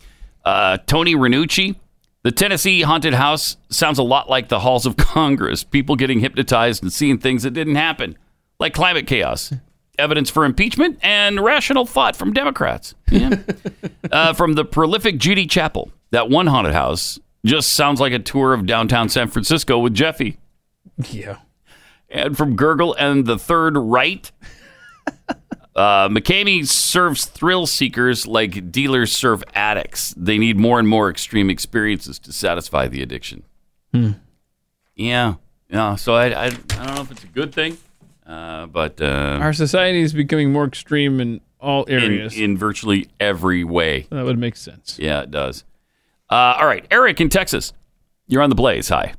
Uh, 0.45 0.79
Tony 0.87 1.15
Renucci, 1.15 1.75
the 2.23 2.31
Tennessee 2.31 2.83
haunted 2.83 3.15
house 3.15 3.57
sounds 3.69 3.99
a 3.99 4.03
lot 4.05 4.31
like 4.31 4.49
the 4.49 4.61
halls 4.61 4.87
of 4.87 4.97
Congress. 4.97 5.65
People 5.65 5.97
getting 5.97 6.21
hypnotized 6.21 6.83
and 6.83 6.93
seeing 6.93 7.19
things 7.19 7.43
that 7.43 7.51
didn't 7.51 7.75
happen, 7.75 8.17
like 8.61 8.75
climate 8.75 9.09
chaos, 9.09 9.53
evidence 9.99 10.31
for 10.31 10.45
impeachment, 10.45 10.99
and 11.03 11.41
rational 11.41 11.87
thought 11.87 12.15
from 12.15 12.33
Democrats. 12.33 12.95
Yeah. 13.11 13.37
uh, 14.13 14.33
from 14.33 14.53
the 14.55 14.65
prolific 14.65 15.19
Judy 15.19 15.47
Chapel, 15.47 15.91
that 16.13 16.31
one 16.31 16.47
haunted 16.47 16.73
house 16.73 17.19
just 17.45 17.73
sounds 17.73 18.01
like 18.01 18.13
a 18.13 18.19
tour 18.19 18.55
of 18.55 18.67
downtown 18.67 19.09
San 19.09 19.29
Francisco 19.29 19.79
with 19.79 19.95
Jeffy. 19.95 20.39
Yeah. 21.11 21.39
And 22.09 22.37
from 22.37 22.57
Gurgle 22.57 22.95
and 22.99 23.27
the 23.27 23.39
Third 23.39 23.77
Right, 23.77 24.31
uh, 25.75 26.09
McKamey 26.09 26.67
serves 26.67 27.25
thrill 27.25 27.67
seekers 27.67 28.27
like 28.27 28.71
dealers 28.71 29.13
serve 29.13 29.43
addicts. 29.55 30.15
They 30.17 30.39
need 30.39 30.59
more 30.59 30.79
and 30.79 30.87
more 30.87 31.09
extreme 31.11 31.49
experiences 31.51 32.19
to 32.21 32.33
satisfy 32.33 32.89
the 32.89 33.03
addiction. 33.03 33.45
Hmm. 33.95 34.11
Yeah, 34.95 35.35
yeah. 35.71 35.97
So 35.97 36.15
I, 36.15 36.27
I, 36.27 36.45
I 36.47 36.51
don't 36.51 36.95
know 36.95 37.03
if 37.03 37.11
it's 37.11 37.25
a 37.25 37.29
good 37.29 37.55
thing, 37.55 37.79
uh, 38.27 38.67
but 38.67 39.01
uh, 39.01 39.39
Our 39.41 39.55
society 39.55 40.01
is 40.03 40.13
becoming 40.13 40.53
more 40.53 40.65
extreme 40.65 41.19
in 41.21 41.41
all 41.59 41.85
in, 41.85 42.03
areas. 42.03 42.39
in 42.39 42.59
virtually 42.59 43.09
every 43.19 43.65
way. 43.65 44.07
that 44.11 44.25
would 44.25 44.39
make 44.39 44.57
sense. 44.57 44.99
Yeah, 45.01 45.23
it 45.23 45.31
does. 45.31 45.65
Uh, 46.33 46.57
all 46.59 46.67
right, 46.67 46.87
Eric 46.91 47.21
in 47.21 47.29
Texas, 47.29 47.75
you're 48.27 48.41
on 48.41 48.49
the 48.49 48.57
Blaze. 48.57 48.89
Hi. 48.89 49.13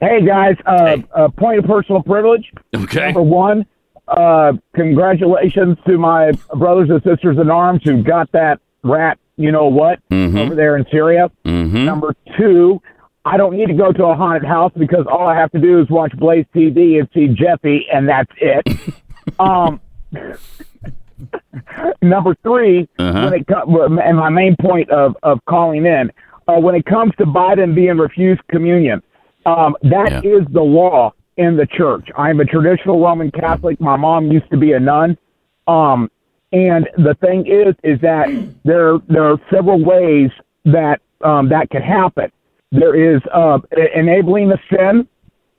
Hey 0.00 0.24
guys, 0.24 0.54
uh, 0.66 0.98
uh, 1.12 1.28
point 1.30 1.58
of 1.58 1.64
personal 1.64 2.00
privilege. 2.00 2.48
Okay. 2.72 3.06
Number 3.06 3.22
one, 3.22 3.66
uh, 4.06 4.52
congratulations 4.76 5.76
to 5.88 5.98
my 5.98 6.30
brothers 6.56 6.90
and 6.90 7.02
sisters 7.02 7.38
in 7.40 7.50
arms 7.50 7.80
who 7.82 8.04
got 8.04 8.30
that 8.30 8.60
rat, 8.84 9.18
you 9.36 9.50
know 9.50 9.66
what, 9.66 9.98
Mhm. 10.12 10.38
over 10.38 10.54
there 10.54 10.76
in 10.76 10.86
Syria. 10.92 11.28
Mm-hmm. 11.44 11.84
Number 11.86 12.14
two, 12.38 12.80
I 13.24 13.36
don't 13.36 13.56
need 13.56 13.66
to 13.66 13.74
go 13.74 13.90
to 13.90 14.04
a 14.04 14.14
haunted 14.14 14.44
house 14.44 14.70
because 14.78 15.06
all 15.10 15.26
I 15.26 15.34
have 15.34 15.50
to 15.52 15.58
do 15.58 15.80
is 15.80 15.90
watch 15.90 16.12
Blaze 16.16 16.46
TV 16.54 17.00
and 17.00 17.08
see 17.12 17.26
Jeffy, 17.26 17.88
and 17.92 18.08
that's 18.08 18.30
it. 18.40 18.64
um, 19.40 19.80
number 22.02 22.36
3 22.42 22.88
Uh-huh. 22.98 23.24
when 23.24 23.34
it 23.34 23.46
co- 23.46 23.98
and 23.98 24.16
my 24.16 24.28
main 24.30 24.56
point 24.60 24.90
of 24.90 25.16
of 25.22 25.38
calling 25.46 25.86
in, 25.86 26.10
uh, 26.48 26.54
when 26.60 26.74
it 26.74 26.84
comes 26.84 27.12
to 27.18 27.24
Biden 27.26 27.74
being 27.74 27.96
refused 27.98 28.40
communion, 28.48 29.02
um, 29.46 29.76
that 29.82 30.24
is 30.24 30.42
the 30.52 30.60
law 30.62 31.12
in 31.36 31.56
the 31.56 31.66
church. 31.66 32.08
I'm 32.16 32.40
a 32.40 32.44
traditional 32.44 33.00
Roman 33.00 33.30
Catholic. 33.30 33.80
My 33.80 33.96
mom 33.96 34.30
used 34.30 34.50
to 34.50 34.56
be 34.56 34.72
a 34.72 34.80
nun. 34.80 35.16
Um, 35.66 36.10
and 36.52 36.88
the 36.96 37.14
thing 37.20 37.46
is, 37.46 37.74
is 37.82 38.00
that 38.00 38.26
there 38.64 38.98
there 39.08 39.24
are 39.24 39.38
several 39.52 39.82
ways 39.84 40.30
that 40.64 41.00
um, 41.22 41.48
that 41.48 41.70
can 41.70 41.82
happen. 41.82 42.30
There 42.72 42.94
is 43.14 43.20
uh, 43.32 43.58
enabling 43.94 44.52
a 44.52 44.58
sin 44.70 45.08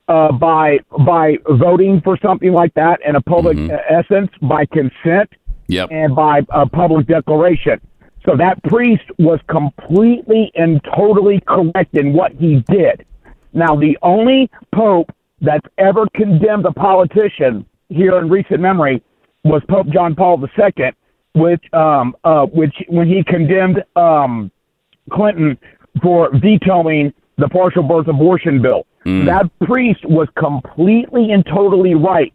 uh, 0.08 0.32
by 0.34 0.80
by 0.99 1.38
voting 1.49 2.01
for 2.01 2.18
something 2.22 2.53
like 2.53 2.74
that 2.76 2.99
in 3.06 3.16
a 3.16 3.22
public 3.22 3.58
uh, 3.58 3.78
essence 3.89 4.30
by 4.41 4.66
consent 4.66 5.30
Yep. 5.68 5.89
and 5.91 6.16
by 6.16 6.41
a 6.49 6.68
public 6.68 7.07
declaration. 7.07 7.82
So 8.26 8.36
that 8.38 8.61
priest 8.63 9.03
was 9.20 9.39
completely 9.49 10.51
and 10.55 10.82
totally 10.95 11.41
correct 11.47 11.95
in 11.95 12.13
what 12.13 12.32
he 12.34 12.63
did. 12.68 13.05
Now, 13.53 13.76
the 13.76 13.97
only 14.01 14.49
pope 14.74 15.11
that's 15.41 15.66
ever 15.78 16.05
condemned 16.16 16.66
a 16.66 16.72
politician 16.72 17.66
here 17.89 18.18
in 18.18 18.30
recent 18.30 18.59
memory 18.59 19.03
was 19.43 19.61
Pope 19.70 19.88
John 19.89 20.16
Paul 20.16 20.43
II, 20.43 20.91
which 21.34 21.63
um, 21.74 22.16
uh, 22.24 22.45
which 22.47 22.76
when 22.88 23.07
he 23.07 23.24
condemned 23.24 23.84
um, 23.95 24.51
Clinton 25.11 25.57
for 26.01 26.32
vetoing 26.34 27.13
the 27.38 27.47
partial 27.49 27.84
birth 27.84 28.07
abortion 28.07 28.61
bill. 28.61 28.88
That 29.26 29.51
priest 29.59 30.03
was 30.05 30.28
completely 30.38 31.32
and 31.32 31.45
totally 31.45 31.93
right 31.93 32.34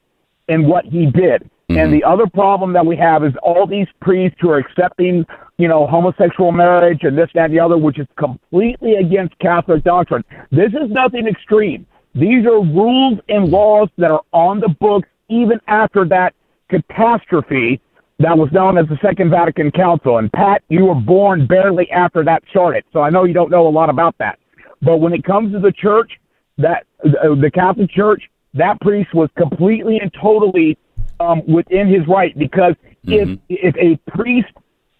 in 0.48 0.68
what 0.68 0.84
he 0.84 1.06
did. 1.06 1.50
And 1.78 1.92
the 1.92 2.04
other 2.04 2.26
problem 2.26 2.72
that 2.72 2.84
we 2.84 2.96
have 2.96 3.24
is 3.24 3.32
all 3.42 3.66
these 3.66 3.86
priests 4.00 4.38
who 4.40 4.50
are 4.50 4.58
accepting, 4.58 5.24
you 5.58 5.68
know, 5.68 5.86
homosexual 5.86 6.52
marriage 6.52 7.00
and 7.02 7.16
this, 7.16 7.28
that, 7.34 7.46
and 7.46 7.54
the 7.54 7.60
other, 7.60 7.78
which 7.78 7.98
is 7.98 8.06
completely 8.18 8.94
against 8.94 9.38
Catholic 9.38 9.84
doctrine. 9.84 10.24
This 10.50 10.72
is 10.72 10.90
nothing 10.90 11.26
extreme. 11.26 11.86
These 12.14 12.44
are 12.46 12.60
rules 12.60 13.20
and 13.28 13.48
laws 13.50 13.88
that 13.98 14.10
are 14.10 14.22
on 14.32 14.60
the 14.60 14.68
books 14.80 15.08
even 15.28 15.60
after 15.68 16.04
that 16.06 16.34
catastrophe 16.68 17.80
that 18.18 18.36
was 18.36 18.50
known 18.52 18.76
as 18.76 18.86
the 18.88 18.98
Second 19.00 19.30
Vatican 19.30 19.70
Council. 19.70 20.18
And 20.18 20.30
Pat, 20.32 20.62
you 20.68 20.86
were 20.86 20.94
born 20.94 21.46
barely 21.46 21.90
after 21.90 22.22
that 22.24 22.42
started, 22.50 22.84
so 22.92 23.00
I 23.00 23.10
know 23.10 23.24
you 23.24 23.32
don't 23.32 23.50
know 23.50 23.66
a 23.66 23.70
lot 23.70 23.88
about 23.88 24.14
that. 24.18 24.38
But 24.82 24.98
when 24.98 25.12
it 25.12 25.24
comes 25.24 25.52
to 25.52 25.60
the 25.60 25.72
church, 25.72 26.10
that 26.58 26.84
uh, 27.04 27.34
the 27.40 27.50
Catholic 27.52 27.90
Church, 27.90 28.22
that 28.54 28.80
priest 28.80 29.14
was 29.14 29.30
completely 29.38 29.98
and 30.00 30.12
totally 30.20 30.76
um, 31.20 31.42
within 31.46 31.86
his 31.86 32.06
right 32.08 32.36
because 32.38 32.74
if 33.04 33.38
if 33.48 33.74
a 33.76 33.96
priest 34.10 34.48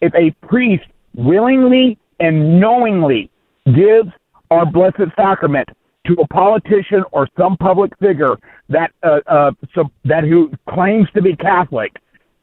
if 0.01 0.13
a 0.15 0.31
priest 0.45 0.83
willingly 1.15 1.97
and 2.19 2.59
knowingly 2.59 3.29
gives 3.65 4.09
our 4.49 4.65
blessed 4.65 5.11
sacrament 5.15 5.67
to 6.05 6.13
a 6.13 6.27
politician 6.27 7.03
or 7.11 7.27
some 7.37 7.57
public 7.57 7.91
figure 7.99 8.37
that 8.69 8.91
uh, 9.03 9.19
uh, 9.27 9.51
so, 9.75 9.91
that 10.05 10.23
who 10.23 10.51
claims 10.69 11.07
to 11.13 11.21
be 11.21 11.35
Catholic, 11.35 11.95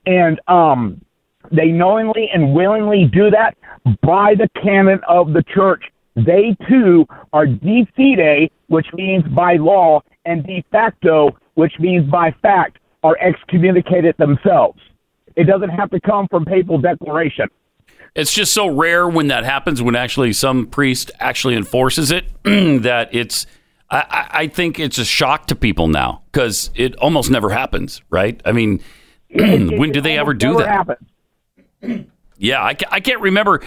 and 0.07 0.41
um, 0.49 1.01
they 1.51 1.67
knowingly 1.67 2.29
and 2.33 2.55
willingly 2.55 3.09
do 3.13 3.31
that 3.31 3.57
by 4.03 4.35
the 4.35 4.49
canon 4.63 5.01
of 5.09 5.33
the 5.33 5.43
church. 5.55 5.83
They 6.15 6.57
too 6.69 7.07
are 7.33 7.47
de 7.47 7.87
fide, 7.97 8.51
which 8.69 8.87
means 8.93 9.25
by 9.35 9.57
law, 9.57 10.03
and 10.25 10.45
de 10.45 10.65
facto, 10.71 11.37
which 11.55 11.73
means 11.79 12.09
by 12.11 12.35
fact, 12.43 12.78
are 13.03 13.17
excommunicated 13.21 14.17
themselves. 14.19 14.81
It 15.37 15.45
doesn't 15.45 15.71
have 15.71 15.91
to 15.91 16.01
come 16.01 16.27
from 16.29 16.45
papal 16.45 16.79
declaration. 16.79 17.49
It's 18.15 18.33
just 18.33 18.53
so 18.53 18.67
rare 18.69 19.09
when 19.09 19.29
that 19.29 19.45
happens, 19.45 19.81
when 19.83 19.95
actually 19.95 20.33
some 20.33 20.67
priest 20.67 21.11
actually 21.21 21.55
enforces 21.55 22.11
it, 22.11 22.25
that 22.45 23.11
it's. 23.13 23.47
I, 23.91 24.29
I- 24.33 24.47
think 24.49 24.79
it's 24.79 24.99
a 24.99 25.05
shock 25.05 25.47
to 25.47 25.55
people 25.55 25.89
now 25.89 26.23
because 26.33 26.71
it 26.75 26.95
almost 26.97 27.31
never 27.31 27.49
happens, 27.51 28.03
right? 28.11 28.39
I 28.45 28.53
mean, 28.53 28.81
when 29.31 29.93
do 29.93 30.01
they 30.03 30.19
ever 30.19 30.35
do 30.35 30.49
Never 30.59 30.59
that? 30.59 30.69
happens. 31.81 32.07
Yeah, 32.37 32.61
I, 32.63 32.77
I 32.91 33.01
can't 33.01 33.21
remember. 33.21 33.61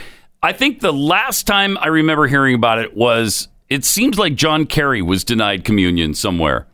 I 0.44 0.54
think 0.54 0.80
the 0.82 0.94
last 0.94 1.48
time 1.48 1.78
I 1.78 1.88
remember 1.88 2.28
hearing 2.28 2.56
about 2.56 2.80
it 2.80 2.96
was 2.96 3.48
it 3.70 3.84
seems 3.86 4.18
like 4.20 4.36
John 4.36 4.66
Kerry 4.66 5.02
was 5.02 5.24
denied 5.24 5.64
communion 5.64 6.14
somewhere 6.14 6.68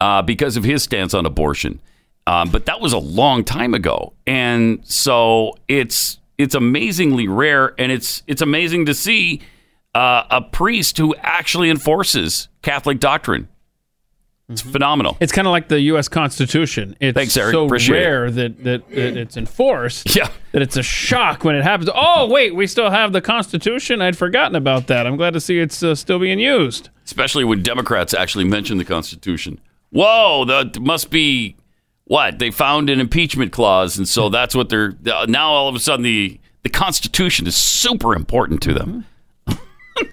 uh, 0.00 0.22
because 0.22 0.56
of 0.56 0.64
his 0.64 0.82
stance 0.82 1.12
on 1.14 1.26
abortion. 1.26 1.80
Um, 2.26 2.50
but 2.50 2.66
that 2.66 2.80
was 2.80 2.92
a 2.92 2.98
long 2.98 3.44
time 3.44 3.72
ago, 3.74 4.12
and 4.26 4.80
so 4.84 5.54
it's 5.68 6.18
it's 6.38 6.54
amazingly 6.54 7.28
rare, 7.28 7.74
and 7.78 7.92
it's 7.92 8.22
it's 8.26 8.42
amazing 8.42 8.86
to 8.86 8.94
see 8.94 9.40
uh, 9.94 10.24
a 10.30 10.42
priest 10.42 10.98
who 10.98 11.14
actually 11.20 11.70
enforces 11.70 12.48
Catholic 12.62 12.98
doctrine. 13.00 13.48
It's 14.48 14.60
phenomenal. 14.62 15.16
It's 15.18 15.32
kind 15.32 15.48
of 15.48 15.50
like 15.50 15.66
the 15.66 15.80
U.S. 15.82 16.08
Constitution. 16.08 16.94
It's 17.00 17.16
Thanks, 17.16 17.36
Eric. 17.36 17.52
so 17.52 17.64
Appreciate 17.64 17.96
it. 18.00 18.04
rare 18.06 18.30
that, 18.30 18.62
that, 18.62 18.88
that 18.90 19.16
it's 19.16 19.36
enforced 19.36 20.14
Yeah. 20.16 20.28
that 20.52 20.62
it's 20.62 20.76
a 20.76 20.84
shock 20.84 21.42
when 21.42 21.56
it 21.56 21.64
happens. 21.64 21.90
Oh, 21.92 22.28
wait, 22.28 22.54
we 22.54 22.68
still 22.68 22.88
have 22.90 23.12
the 23.12 23.20
Constitution? 23.20 24.00
I'd 24.00 24.16
forgotten 24.16 24.54
about 24.54 24.86
that. 24.86 25.04
I'm 25.04 25.16
glad 25.16 25.32
to 25.32 25.40
see 25.40 25.58
it's 25.58 25.82
uh, 25.82 25.96
still 25.96 26.20
being 26.20 26.38
used. 26.38 26.90
especially 27.04 27.42
when 27.42 27.60
Democrats 27.64 28.14
actually 28.14 28.44
mention 28.44 28.78
the 28.78 28.84
Constitution. 28.84 29.58
Whoa, 29.90 30.44
that 30.44 30.78
must 30.80 31.10
be 31.10 31.56
what 32.06 32.38
they 32.38 32.50
found 32.50 32.88
an 32.88 33.00
impeachment 33.00 33.52
clause, 33.52 33.98
and 33.98 34.08
so 34.08 34.26
hmm. 34.26 34.32
that's 34.32 34.54
what 34.54 34.68
they're 34.68 34.94
uh, 35.12 35.26
now. 35.28 35.50
All 35.50 35.68
of 35.68 35.74
a 35.74 35.80
sudden, 35.80 36.02
the 36.02 36.40
the 36.62 36.68
Constitution 36.68 37.46
is 37.46 37.56
super 37.56 38.14
important 38.14 38.62
to 38.62 38.72
them. 38.72 39.04
Hmm. 39.46 39.54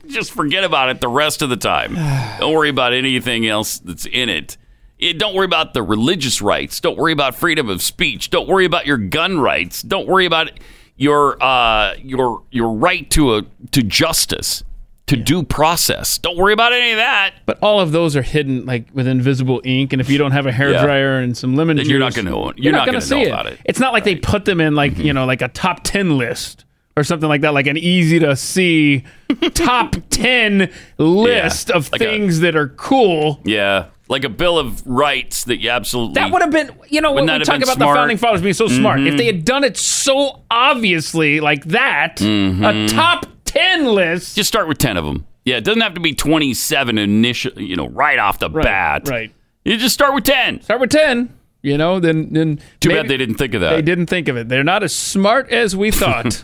Just 0.08 0.32
forget 0.32 0.64
about 0.64 0.90
it 0.90 1.02
the 1.02 1.08
rest 1.08 1.42
of 1.42 1.50
the 1.50 1.58
time. 1.58 1.96
Don't 2.40 2.54
worry 2.54 2.70
about 2.70 2.94
anything 2.94 3.48
else 3.48 3.80
that's 3.80 4.06
in 4.06 4.30
it. 4.30 4.58
It- 5.00 5.20
Don't 5.20 5.36
worry 5.36 5.46
about 5.46 5.74
the 5.74 5.84
religious 5.84 6.42
rights. 6.42 6.80
Don't 6.80 6.98
worry 6.98 7.14
about 7.14 7.36
freedom 7.36 7.70
of 7.70 7.82
speech. 7.82 8.30
Don't 8.30 8.48
worry 8.48 8.66
about 8.66 8.86
your 8.86 8.98
gun 8.98 9.40
rights. 9.40 9.82
Don't 9.82 10.08
worry 10.08 10.26
about 10.26 10.52
your 10.96 11.42
uh, 11.44 11.96
your 11.98 12.44
your 12.52 12.72
right 12.72 13.10
to 13.12 13.36
a 13.36 13.44
to 13.72 13.84
justice, 13.84 14.64
to 15.08 15.18
due 15.18 15.44
process. 15.44 16.18
Don't 16.18 16.38
worry 16.38 16.54
about 16.54 16.72
any 16.74 16.92
of 16.92 16.98
that. 16.98 17.34
But 17.46 17.60
all 17.62 17.80
of 17.82 17.92
those 17.92 18.16
are 18.16 18.22
hidden 18.22 18.66
like 18.66 18.88
with 18.94 19.08
invisible 19.08 19.62
ink, 19.66 19.92
and 19.94 20.02
if 20.02 20.10
you 20.10 20.18
don't 20.18 20.32
have 20.32 20.46
a 20.46 20.52
hair 20.52 20.72
Yeah. 20.72 20.84
dryer 20.84 21.20
and 21.20 21.38
some 21.38 21.56
lemon 21.56 21.76
Then 21.78 21.86
juice, 21.86 21.92
you're 21.92 22.00
not 22.00 22.14
gonna 22.16 22.30
know- 22.30 22.54
you're 22.56 22.72
not 22.72 22.86
gonna 22.86 23.00
gonna 23.00 23.18
know 23.18 23.24
see 23.24 23.30
about 23.30 23.48
it. 23.48 23.60
It's 23.66 23.80
not 23.80 23.92
like 23.94 24.04
they 24.06 24.16
put 24.16 24.46
them 24.46 24.62
in 24.62 24.76
like 24.76 24.98
you 24.98 25.12
know 25.14 25.26
like 25.26 25.42
a 25.42 25.50
top 25.50 25.82
ten 25.84 26.18
list 26.18 26.64
or 26.96 27.04
something 27.04 27.28
like 27.28 27.42
that, 27.42 27.54
like 27.54 27.68
an 27.68 27.76
easy 27.78 28.20
to 28.20 28.36
see 28.36 29.04
top 29.56 29.96
ten 30.10 30.72
list 30.98 31.70
of 31.72 31.92
like 31.92 32.02
a- 32.02 32.06
things 32.06 32.40
that 32.42 32.56
are 32.56 32.70
cool. 32.70 33.42
Yeah. 33.44 33.86
like 34.10 34.24
a 34.26 34.30
bill 34.30 34.60
of 34.60 34.86
rights 34.86 35.46
that 35.46 35.60
you 35.60 35.70
absolutely 35.70 36.14
That 36.16 36.32
would 36.32 36.42
have 36.44 36.52
been, 36.52 36.70
you 36.90 37.02
know, 37.02 37.14
when 37.14 37.24
we 37.26 37.40
talk 37.40 37.56
about 37.64 37.76
smart? 37.78 37.78
the 37.78 37.86
founding 38.00 38.18
fathers 38.18 38.42
being 38.42 38.54
so 38.54 38.68
smart. 38.68 39.00
If 39.00 39.18
they 39.18 39.26
had 39.26 39.44
done 39.44 39.64
it 39.64 39.76
so 39.76 40.42
obviously 40.52 41.40
like 41.40 41.64
that, 41.66 42.22
a 42.22 42.24
Mhm. 42.24 42.94
top 42.94 43.26
10 43.54 43.86
list. 43.86 44.36
Just 44.36 44.48
start 44.48 44.68
with 44.68 44.78
10 44.78 44.98
of 44.98 45.06
them. 45.06 45.26
Yeah, 45.46 45.58
it 45.58 45.64
doesn't 45.64 45.82
have 45.82 45.94
to 45.96 46.00
be 46.00 46.14
27 46.14 46.98
initial, 46.98 47.52
you 47.62 47.76
know, 47.76 47.88
right 47.90 48.18
off 48.20 48.40
the 48.40 48.50
bat. 48.50 49.08
Right. 49.08 49.34
You 49.66 49.78
just 49.78 49.94
start 49.94 50.14
with 50.14 50.24
10. 50.24 50.62
Start 50.62 50.80
with 50.82 50.90
10. 50.90 51.38
You 51.62 51.78
know, 51.78 52.02
then 52.02 52.34
then 52.34 52.60
Too 52.82 52.90
bad 52.90 53.08
they 53.08 53.16
didn't 53.16 53.36
think 53.36 53.54
of 53.54 53.62
that. 53.62 53.70
They 53.72 53.82
didn't 53.82 54.08
think 54.08 54.28
of 54.28 54.36
it. 54.36 54.50
They're 54.50 54.66
not 54.66 54.84
as 54.84 54.94
smart 54.94 55.50
as 55.50 55.78
we 55.78 55.92
thought. 56.02 56.44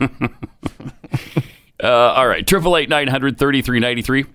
Uh, 1.81 1.87
all 1.87 2.27
right, 2.27 2.47
triple 2.47 2.77
eight 2.77 2.87
nine 2.87 3.07
hundred 3.07 3.37
thirty 3.37 3.61
three 3.61 3.79
ninety 3.81 4.01
three. 4.01 4.25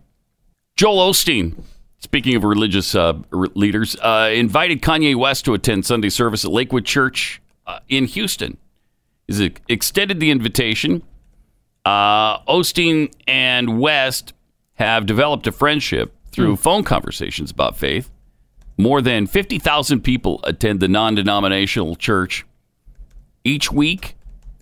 Joel 0.76 1.10
Osteen, 1.10 1.62
speaking 2.00 2.36
of 2.36 2.44
religious 2.44 2.94
uh, 2.94 3.14
leaders, 3.32 3.96
uh, 3.96 4.30
invited 4.34 4.82
Kanye 4.82 5.14
West 5.16 5.46
to 5.46 5.54
attend 5.54 5.86
Sunday 5.86 6.10
service 6.10 6.44
at 6.44 6.50
Lakewood 6.50 6.84
Church 6.84 7.40
uh, 7.66 7.78
in 7.88 8.04
Houston. 8.04 8.58
Ex- 9.30 9.60
extended 9.68 10.20
the 10.20 10.30
invitation. 10.30 11.02
Uh, 11.84 12.38
Osteen 12.40 13.12
and 13.26 13.78
West 13.80 14.32
have 14.74 15.06
developed 15.06 15.46
a 15.46 15.52
friendship 15.52 16.12
through 16.32 16.56
phone 16.56 16.82
conversations 16.82 17.50
about 17.50 17.76
faith. 17.76 18.10
More 18.76 19.00
than 19.00 19.26
fifty 19.26 19.58
thousand 19.58 20.00
people 20.00 20.40
attend 20.44 20.80
the 20.80 20.88
non-denominational 20.88 21.94
church 21.96 22.44
each 23.44 23.70
week 23.70 24.16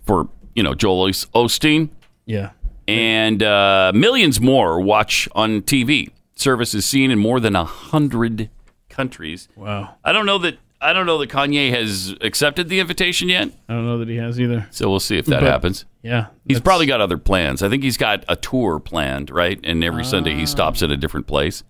for 0.05 0.27
you 0.53 0.61
know 0.61 0.75
Joel 0.75 1.07
Os- 1.07 1.25
Osteen 1.33 1.89
yeah. 2.25 2.51
and 2.87 3.41
uh, 3.41 3.91
millions 3.95 4.39
more 4.39 4.79
watch 4.79 5.27
on 5.33 5.61
TV. 5.61 6.11
Service 6.35 6.75
is 6.75 6.85
seen 6.85 7.09
in 7.09 7.17
more 7.17 7.39
than 7.39 7.55
a 7.55 7.63
hundred 7.65 8.49
countries. 8.89 9.47
Wow. 9.55 9.95
I 10.03 10.11
don't 10.11 10.25
know 10.25 10.37
that 10.39 10.57
I 10.83 10.93
don't 10.93 11.05
know 11.05 11.17
that 11.19 11.29
Kanye 11.29 11.71
has 11.71 12.13
accepted 12.21 12.67
the 12.69 12.79
invitation 12.79 13.29
yet. 13.29 13.49
I 13.69 13.73
don't 13.73 13.85
know 13.85 13.97
that 13.99 14.09
he 14.09 14.17
has 14.17 14.39
either. 14.39 14.67
So 14.71 14.89
we'll 14.89 14.99
see 14.99 15.17
if 15.17 15.25
that 15.27 15.39
But, 15.41 15.49
happens. 15.49 15.85
Yeah. 16.01 16.27
He's 16.47 16.59
probably 16.59 16.85
got 16.85 16.99
other 17.01 17.17
plans. 17.17 17.63
I 17.63 17.69
think 17.69 17.83
he's 17.83 17.97
got 17.97 18.25
a 18.27 18.35
tour 18.35 18.79
planned, 18.79 19.29
right? 19.29 19.59
And 19.63 19.83
every 19.83 20.03
Sunday 20.03 20.33
Ah. 20.33 20.37
he 20.37 20.45
stops 20.45 20.83
at 20.83 20.91
a 20.91 20.97
different 20.97 21.25
place 21.27 21.63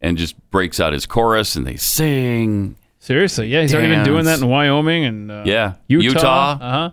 and 0.00 0.18
just 0.18 0.34
breaks 0.50 0.78
out 0.80 0.92
his 0.92 1.06
chorus 1.06 1.56
and 1.56 1.66
they 1.66 1.76
sing. 1.76 2.76
Seriously, 2.98 3.48
yeah, 3.48 3.62
he's 3.62 3.74
already 3.74 3.88
been 3.88 4.04
doing 4.04 4.26
that 4.26 4.40
in 4.40 4.48
Wyoming 4.48 5.04
and 5.04 5.30
uh, 5.32 5.42
Yeah, 5.46 5.74
Utah. 5.88 6.04
Utah. 6.08 6.52
Uh 6.52 6.70
huh. 6.70 6.90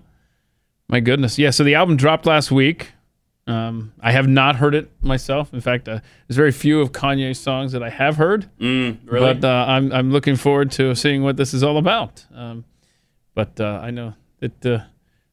My 0.88 1.00
goodness, 1.02 1.38
yeah. 1.38 1.52
So 1.52 1.64
the 1.64 1.76
album 1.76 1.98
dropped 1.98 2.26
last 2.26 2.50
week. 2.52 2.94
Um, 3.50 3.94
I 4.00 4.12
have 4.12 4.28
not 4.28 4.58
heard 4.58 4.76
it 4.76 4.92
myself. 5.02 5.54
In 5.54 5.62
fact, 5.62 5.88
uh, 5.90 6.00
there's 6.28 6.38
very 6.38 6.52
few 6.52 6.82
of 6.82 6.92
Kanye's 6.92 7.40
songs 7.40 7.72
that 7.72 7.82
I 7.82 7.90
have 7.90 8.16
heard. 8.18 8.50
Mm, 8.60 8.98
really? 9.06 9.34
But 9.34 9.44
uh, 9.48 9.66
I'm 9.68 9.92
I'm 9.92 10.12
looking 10.12 10.36
forward 10.36 10.72
to 10.74 10.94
seeing 10.96 11.24
what 11.24 11.36
this 11.38 11.54
is 11.54 11.64
all 11.64 11.78
about. 11.78 12.26
Um, 12.36 12.64
but 13.34 13.60
uh, 13.60 13.80
I 13.82 13.90
know 13.92 14.14
that 14.40 14.66
uh, 14.66 14.80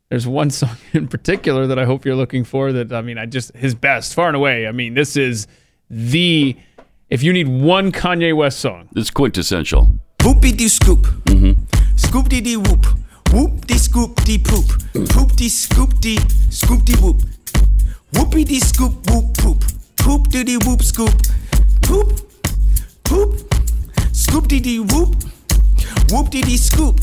there's 0.09 0.27
one 0.27 0.51
song 0.61 0.77
in 0.93 1.09
particular 1.09 1.67
that 1.67 1.79
I 1.79 1.85
hope 1.85 2.05
you're 2.07 2.17
looking 2.17 2.45
for. 2.45 2.73
That 2.73 2.93
I 2.93 3.03
mean, 3.03 3.19
I 3.19 3.27
just 3.27 3.55
his 3.55 3.75
best, 3.75 4.15
far 4.15 4.29
and 4.29 4.37
away. 4.37 4.67
I 4.67 4.73
mean, 4.73 4.95
this 4.95 5.17
is 5.17 5.47
the 5.91 6.57
if 7.11 7.23
you 7.23 7.33
need 7.33 7.49
one 7.49 7.93
Kanye 7.93 8.35
West 8.35 8.61
song, 8.61 8.89
It's 8.97 9.11
quintessential. 9.11 9.91
Whoopie 10.21 10.57
dee 10.57 10.69
scoop. 10.69 11.07
Scoop 11.97 12.29
dee 12.29 12.41
dee 12.41 12.57
whoop. 12.57 12.85
Whoop 13.33 13.67
dee 13.67 13.79
scoop 13.79 14.17
dee 14.25 14.39
poop. 14.39 14.67
Poop 15.11 15.33
dee 15.37 15.49
scoop 15.49 16.01
dee 16.01 16.19
scoop 16.51 16.85
dee 16.85 16.97
whoop. 16.97 17.21
Whoopie 18.17 18.45
dee 18.45 18.61
scoop 18.61 18.95
whoop 19.11 19.37
poop. 19.39 19.65
Poop 19.97 20.29
dee 20.29 20.45
dee 20.45 20.59
whoop 20.65 20.83
scoop. 20.83 21.15
Poop. 21.83 22.13
Poop. 23.05 23.55
Scoop 24.13 24.49
dee 24.49 24.61
dee 24.61 24.81
whoop. 24.81 25.15
Whoop 26.11 26.31
dee 26.31 26.43
dee 26.43 26.57
scoop. 26.57 27.01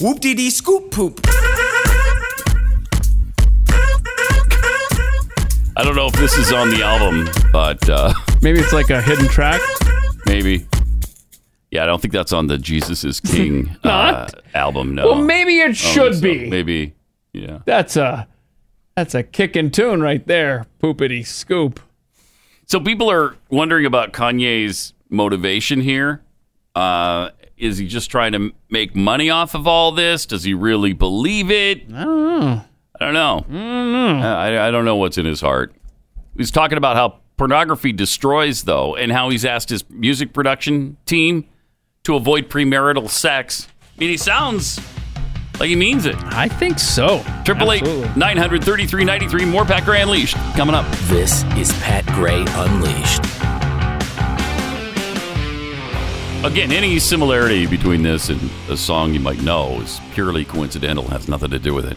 Whoop 0.00 0.20
dee 0.20 0.34
dee 0.34 0.50
scoop 0.50 0.90
poop. 0.90 1.20
I 5.74 5.84
don't 5.84 5.96
know 5.96 6.06
if 6.06 6.12
this 6.14 6.36
is 6.36 6.52
on 6.52 6.70
the 6.70 6.82
album, 6.82 7.28
but 7.52 7.88
uh, 7.88 8.12
maybe 8.42 8.60
it's 8.60 8.72
like 8.72 8.90
a 8.90 9.00
hidden 9.00 9.26
track. 9.28 9.60
maybe. 10.26 10.66
Yeah, 11.70 11.84
I 11.84 11.86
don't 11.86 12.00
think 12.02 12.12
that's 12.12 12.32
on 12.34 12.46
the 12.48 12.58
Jesus 12.58 13.02
is 13.02 13.18
King 13.20 13.70
uh, 13.84 13.88
Not? 13.88 14.34
album. 14.54 14.94
No. 14.94 15.06
Well, 15.06 15.22
maybe 15.22 15.58
it 15.58 15.62
I 15.62 15.64
don't 15.68 15.74
should 15.74 16.14
think 16.16 16.40
so. 16.40 16.44
be. 16.44 16.50
Maybe. 16.50 16.94
Yeah. 17.32 17.60
That's 17.64 17.96
a 17.96 18.28
that's 18.96 19.14
a 19.14 19.22
kicking 19.22 19.70
tune 19.70 20.00
right 20.00 20.26
there. 20.26 20.66
Poopity 20.82 21.26
scoop. 21.26 21.80
So 22.66 22.80
people 22.80 23.10
are 23.10 23.36
wondering 23.50 23.86
about 23.86 24.12
Kanye's 24.12 24.94
motivation 25.08 25.80
here. 25.80 26.22
Uh, 26.74 27.30
is 27.56 27.78
he 27.78 27.86
just 27.86 28.10
trying 28.10 28.32
to 28.32 28.52
make 28.70 28.96
money 28.96 29.30
off 29.30 29.54
of 29.54 29.66
all 29.66 29.92
this? 29.92 30.26
Does 30.26 30.44
he 30.44 30.54
really 30.54 30.92
believe 30.92 31.50
it? 31.50 31.82
I 31.92 32.04
don't 32.04 32.40
know. 32.40 32.64
I 33.00 33.04
don't 33.04 33.14
know. 33.14 33.36
I 33.38 33.52
don't 33.52 33.92
know. 34.20 34.26
I, 34.26 34.68
I 34.68 34.70
don't 34.70 34.84
know 34.84 34.96
what's 34.96 35.18
in 35.18 35.26
his 35.26 35.40
heart. 35.40 35.74
He's 36.36 36.50
talking 36.50 36.78
about 36.78 36.96
how 36.96 37.20
pornography 37.36 37.92
destroys, 37.92 38.62
though, 38.62 38.96
and 38.96 39.12
how 39.12 39.28
he's 39.28 39.44
asked 39.44 39.68
his 39.68 39.88
music 39.90 40.32
production 40.32 40.96
team 41.04 41.44
to 42.04 42.14
avoid 42.14 42.48
premarital 42.48 43.08
sex. 43.08 43.68
I 43.96 44.00
mean, 44.00 44.10
he 44.10 44.16
sounds 44.16 44.80
like 45.62 45.68
he 45.68 45.76
means 45.76 46.06
it. 46.06 46.16
I 46.24 46.48
think 46.48 46.80
so. 46.80 47.24
Triple 47.44 47.70
eight 47.70 47.84
nine 48.16 48.36
hundred 48.36 48.64
thirty 48.64 48.84
three 48.84 49.04
ninety 49.04 49.28
three. 49.28 49.44
More 49.44 49.64
Pat 49.64 49.84
Gray 49.84 50.02
Unleashed 50.02 50.34
coming 50.56 50.74
up. 50.74 50.84
This 51.02 51.44
is 51.56 51.72
Pat 51.74 52.04
Gray 52.06 52.44
Unleashed. 52.48 53.20
Again, 56.44 56.72
any 56.72 56.98
similarity 56.98 57.68
between 57.68 58.02
this 58.02 58.28
and 58.28 58.50
a 58.68 58.76
song 58.76 59.14
you 59.14 59.20
might 59.20 59.40
know 59.42 59.80
is 59.80 60.00
purely 60.14 60.44
coincidental, 60.44 61.06
has 61.06 61.28
nothing 61.28 61.50
to 61.52 61.60
do 61.60 61.72
with 61.72 61.84
it. 61.84 61.96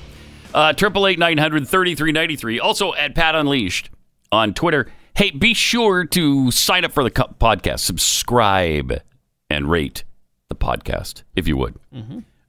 Uh, 0.53 0.71
Triple 0.71 1.07
eight 1.07 1.17
nine 1.17 1.39
hundred 1.39 1.67
thirty 1.67 1.95
three 1.95 2.11
ninety 2.11 2.35
three. 2.35 2.59
Also 2.59 2.93
at 2.93 3.15
Pat 3.15 3.33
Unleashed 3.33 3.89
on 4.31 4.53
Twitter. 4.53 4.91
Hey, 5.15 5.31
be 5.31 5.55
sure 5.55 6.05
to 6.05 6.51
sign 6.51 6.85
up 6.85 6.91
for 6.91 7.03
the 7.03 7.09
podcast, 7.09 7.79
subscribe, 7.79 9.01
and 9.49 9.71
rate 9.71 10.03
the 10.49 10.55
podcast 10.55 11.23
if 11.35 11.47
you 11.47 11.57
would, 11.57 11.79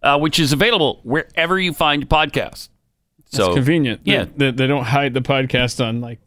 uh, 0.02 0.18
which 0.18 0.38
is 0.38 0.52
available 0.52 1.00
wherever 1.02 1.58
you 1.58 1.72
find 1.72 2.08
podcasts. 2.08 2.68
It's 3.26 3.36
So 3.36 3.54
convenient. 3.54 4.02
Yeah, 4.04 4.26
They, 4.36 4.50
they, 4.52 4.66
don't 4.66 4.84
hide 4.84 5.14
the 5.14 5.20
podcast 5.20 5.84
on 5.84 6.00
like 6.00 6.20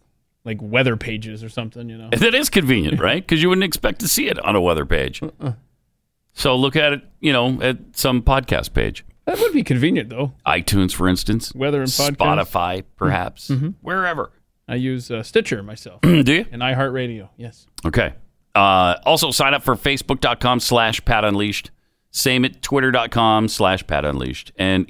like 0.46 0.58
weather 0.62 0.98
pages 0.98 1.44
or 1.44 1.50
something, 1.50 1.90
you 1.90 1.98
know. 1.98 2.10
That 2.18 2.34
is 2.34 2.50
convenient, 2.50 3.00
right? 3.00 3.26
Because 3.26 3.42
you 3.42 3.50
wouldn't 3.50 3.66
expect 3.66 4.00
to 4.00 4.08
see 4.08 4.28
it 4.28 4.40
on 4.40 4.56
a 4.56 4.62
weather 4.62 4.86
page. 4.86 5.22
Uh-uh. 5.22 5.54
So 6.34 6.56
look 6.56 6.76
at 6.76 6.94
it, 6.94 7.02
you 7.20 7.34
know, 7.34 7.62
at 7.62 7.78
some 7.94 8.22
podcast 8.22 8.74
page. 8.74 9.06
That 9.26 9.38
would 9.40 9.54
be 9.54 9.64
convenient 9.64 10.10
though. 10.10 10.34
iTunes, 10.46 10.94
for 10.94 11.08
instance. 11.08 11.54
Weather 11.54 11.82
and 11.82 11.90
podcast. 11.90 12.16
Spotify, 12.16 12.84
perhaps. 12.96 13.50
Mhm. 13.50 13.76
Wherever. 13.82 14.32
I 14.68 14.76
use 14.76 15.10
uh, 15.12 15.24
Stitcher 15.24 15.64
myself. 15.64 16.02
Do 16.02 16.24
you? 16.34 16.46
And 16.52 16.62
iHeartRadio. 16.62 17.30
Yes. 17.38 17.66
Okay. 17.86 18.14
Uh, 18.56 18.96
also, 19.06 19.32
sign 19.32 19.54
up 19.54 19.64
for 19.64 19.76
Facebook.com 19.76 20.60
slash 20.60 21.04
Pat 21.06 21.24
Unleashed. 21.24 21.72
Same 22.12 22.44
at 22.46 22.62
Twitter.com 22.62 23.48
slash 23.48 23.86
Pat 23.88 24.04
Unleashed. 24.06 24.52
And 24.58 24.88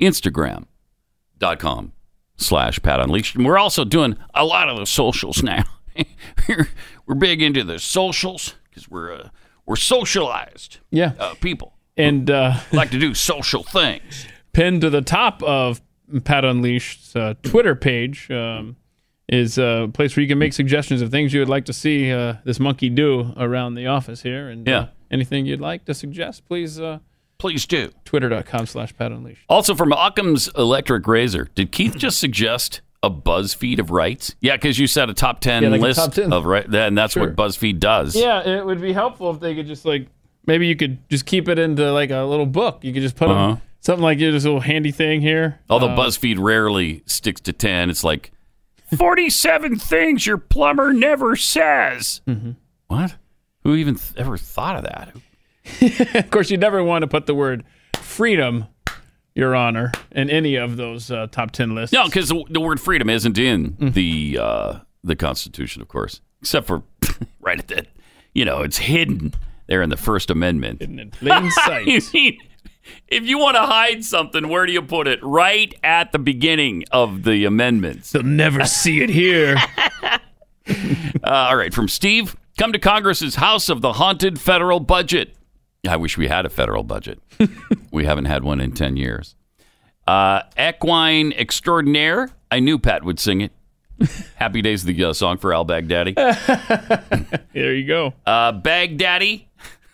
Instagram.com 1.39 1.93
slash 2.37 2.81
Pat 2.81 2.99
Unleashed. 2.99 3.35
And 3.35 3.45
we're 3.45 3.57
also 3.57 3.83
doing 3.85 4.17
a 4.33 4.45
lot 4.45 4.69
of 4.69 4.77
the 4.77 4.85
socials 4.85 5.43
now. 5.43 5.63
we're, 6.47 6.69
we're 7.05 7.15
big 7.15 7.41
into 7.41 7.63
the 7.63 7.79
socials 7.79 8.55
because 8.69 8.89
we're, 8.89 9.13
uh, 9.13 9.29
we're 9.65 9.75
socialized 9.75 10.79
Yeah. 10.91 11.13
uh, 11.19 11.33
people. 11.35 11.73
And 11.97 12.29
uh, 12.31 12.59
like 12.71 12.91
to 12.91 12.99
do 12.99 13.13
social 13.13 13.63
things. 13.63 14.25
pinned 14.53 14.81
to 14.81 14.89
the 14.89 15.01
top 15.01 15.43
of 15.43 15.81
Pat 16.23 16.43
Unleashed's 16.45 17.15
uh, 17.15 17.33
Twitter 17.43 17.75
page 17.75 18.31
um, 18.31 18.77
is 19.27 19.57
a 19.57 19.89
place 19.93 20.15
where 20.15 20.21
you 20.23 20.27
can 20.29 20.39
make 20.39 20.53
suggestions 20.53 21.01
of 21.01 21.11
things 21.11 21.33
you 21.33 21.39
would 21.41 21.49
like 21.49 21.65
to 21.65 21.73
see 21.73 22.11
uh, 22.11 22.35
this 22.45 22.59
monkey 22.59 22.89
do 22.89 23.33
around 23.37 23.75
the 23.75 23.85
office 23.87 24.21
here. 24.23 24.47
And 24.49 24.65
Yeah. 24.65 24.79
uh, 24.79 24.87
anything 25.11 25.45
you'd 25.45 25.59
like 25.61 25.83
to 25.85 25.93
suggest, 25.93 26.47
please. 26.47 26.79
Uh, 26.79 26.99
please 27.39 27.65
do. 27.65 27.91
Twitter.com 28.05 28.67
slash 28.67 28.95
Pat 28.95 29.11
Unleashed. 29.11 29.43
Also 29.49 29.73
from 29.73 29.91
Occam's 29.93 30.47
Electric 30.55 31.07
Razor, 31.07 31.47
did 31.55 31.71
Keith 31.71 31.97
just 31.97 32.19
suggest 32.19 32.81
a 33.01 33.09
BuzzFeed 33.09 33.79
of 33.79 33.89
rights? 33.91 34.35
Yeah, 34.41 34.55
because 34.57 34.77
you 34.77 34.85
said 34.85 35.09
a 35.09 35.13
top 35.13 35.39
10 35.39 35.63
Yeah, 35.63 35.69
like 35.69 35.81
list 35.81 35.99
top 35.99 36.13
10. 36.13 36.31
of 36.33 36.45
right, 36.45 36.65
and 36.71 36.97
that's 36.97 37.13
Sure. 37.13 37.23
what 37.27 37.35
BuzzFeed 37.35 37.79
does. 37.79 38.15
Yeah, 38.15 38.47
it 38.47 38.65
would 38.65 38.81
be 38.81 38.91
helpful 38.93 39.31
if 39.31 39.39
they 39.39 39.55
could 39.55 39.65
just 39.67 39.85
like 39.85 40.07
maybe 40.45 40.67
you 40.67 40.75
could 40.75 41.07
just 41.09 41.25
keep 41.25 41.47
it 41.47 41.57
into 41.57 41.91
like 41.91 42.11
a 42.11 42.21
little 42.23 42.45
book. 42.45 42.83
You 42.83 42.91
could 42.93 43.01
just 43.03 43.15
put 43.15 43.29
Uh-huh. 43.29 43.55
something 43.79 44.03
like 44.03 44.19
this 44.19 44.43
little 44.43 44.59
handy 44.59 44.91
thing 44.91 45.21
here. 45.21 45.59
Although 45.69 45.89
Uh, 45.89 45.97
BuzzFeed 45.97 46.37
rarely 46.39 47.03
sticks 47.05 47.39
to 47.41 47.53
10, 47.53 47.89
it's 47.89 48.03
like 48.03 48.31
47 48.97 49.77
things 49.77 50.25
your 50.25 50.37
plumber 50.37 50.91
never 50.93 51.35
says. 51.35 52.21
Mm-hmm. 52.27 52.51
What? 52.87 53.15
Who 53.63 53.75
even 53.75 53.95
th- 53.95 54.13
ever 54.17 54.37
thought 54.37 54.75
of 54.77 54.83
that? 54.83 55.13
of 56.15 56.29
course, 56.31 56.49
you 56.51 56.57
never 56.57 56.83
want 56.83 57.03
to 57.03 57.07
put 57.07 57.25
the 57.25 57.35
word 57.35 57.63
freedom, 58.01 58.65
Your 59.35 59.55
Honor, 59.55 59.91
in 60.11 60.29
any 60.29 60.55
of 60.55 60.77
those 60.77 61.11
uh, 61.11 61.27
top 61.31 61.51
ten 61.51 61.75
lists. 61.75 61.93
No, 61.93 62.05
because 62.05 62.29
the, 62.29 62.43
the 62.49 62.59
word 62.61 62.79
freedom 62.79 63.09
isn't 63.09 63.37
in 63.37 63.73
Mm. 63.73 63.93
the 63.93 64.37
uh, 64.41 64.79
the 65.03 65.15
Constitution, 65.15 65.81
of 65.81 65.87
course, 65.87 66.21
except 66.41 66.67
for 66.67 66.83
right 67.39 67.59
at 67.59 67.67
the, 67.67 67.85
You 68.33 68.45
know, 68.45 68.61
it's 68.61 68.77
hidden 68.77 69.33
there 69.67 69.81
in 69.81 69.89
the 69.89 69.97
First 69.97 70.29
Amendment. 70.29 70.81
Hidden 70.81 70.99
in 70.99 71.11
plain 71.11 71.49
sight. 71.65 71.87
I 71.87 72.01
mean, 72.13 72.37
if 73.07 73.23
you 73.23 73.37
want 73.37 73.55
to 73.55 73.61
hide 73.61 74.03
something, 74.03 74.47
where 74.49 74.65
do 74.65 74.71
you 74.73 74.81
put 74.81 75.07
it? 75.07 75.19
Right 75.23 75.73
at 75.83 76.11
the 76.11 76.17
beginning 76.19 76.83
of 76.91 77.23
the 77.23 77.45
amendments. 77.45 78.11
They'll 78.11 78.23
never 78.23 78.65
see 78.65 79.01
it 79.01 79.09
here. 79.09 79.57
Uh, 80.67 80.97
all 81.23 81.55
right, 81.55 81.73
from 81.73 81.87
Steve. 81.87 82.35
Come 82.57 82.73
to 82.73 82.79
Congress's 82.79 83.35
House 83.35 83.69
of 83.69 83.81
the 83.81 83.93
Haunted 83.93 84.39
Federal 84.39 84.79
Budget. 84.79 85.35
I 85.87 85.95
wish 85.95 86.17
we 86.17 86.27
had 86.27 86.45
a 86.45 86.49
federal 86.49 86.83
budget. 86.83 87.19
we 87.91 88.05
haven't 88.05 88.25
had 88.25 88.43
one 88.43 88.59
in 88.59 88.71
10 88.73 88.97
years. 88.97 89.35
Uh, 90.07 90.41
Equine 90.57 91.31
Extraordinaire. 91.33 92.29
I 92.51 92.59
knew 92.59 92.79
Pat 92.79 93.03
would 93.03 93.19
sing 93.19 93.41
it. 93.41 93.51
Happy 94.35 94.61
Days, 94.61 94.83
the 94.83 95.03
uh, 95.03 95.13
song 95.13 95.37
for 95.37 95.53
Al 95.53 95.65
Baghdadi. 95.65 96.15
there 97.53 97.75
you 97.75 97.85
go. 97.87 98.13
Uh, 98.25 98.53
Baghdadi 98.53 99.45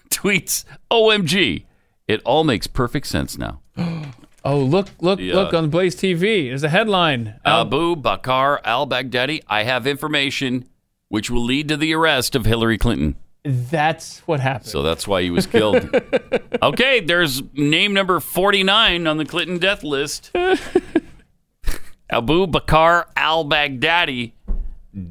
tweets, 0.09 0.63
OMG. 0.91 1.65
It 2.07 2.21
all 2.23 2.43
makes 2.43 2.67
perfect 2.67 3.07
sense 3.07 3.37
now. 3.37 3.61
Oh, 4.47 4.59
look, 4.59 4.89
look, 5.01 5.19
Yeah. 5.19 5.33
look 5.33 5.55
on 5.55 5.71
Blaze 5.71 5.95
TV. 5.95 6.49
There's 6.49 6.61
a 6.61 6.69
headline. 6.69 7.39
Abu 7.43 7.95
Bakr 7.95 8.59
al 8.63 8.85
Baghdadi, 8.85 9.41
I 9.47 9.63
have 9.63 9.87
information 9.87 10.69
which 11.09 11.31
will 11.31 11.43
lead 11.43 11.67
to 11.69 11.75
the 11.77 11.95
arrest 11.95 12.35
of 12.35 12.45
Hillary 12.45 12.77
Clinton. 12.77 13.15
That's 13.45 14.19
what 14.25 14.39
happened. 14.39 14.71
So 14.71 14.81
that's 14.81 15.07
why 15.07 15.21
he 15.21 15.29
was 15.29 15.45
killed. 15.45 15.87
okay, 16.63 16.99
there's 16.99 17.43
name 17.53 17.93
number 17.93 18.19
49 18.19 19.05
on 19.05 19.17
the 19.17 19.25
Clinton 19.25 19.59
death 19.59 19.83
list. 19.83 20.31
Abu 22.09 22.47
Bakr 22.47 23.05
al 23.15 23.45
Baghdadi, 23.45 24.31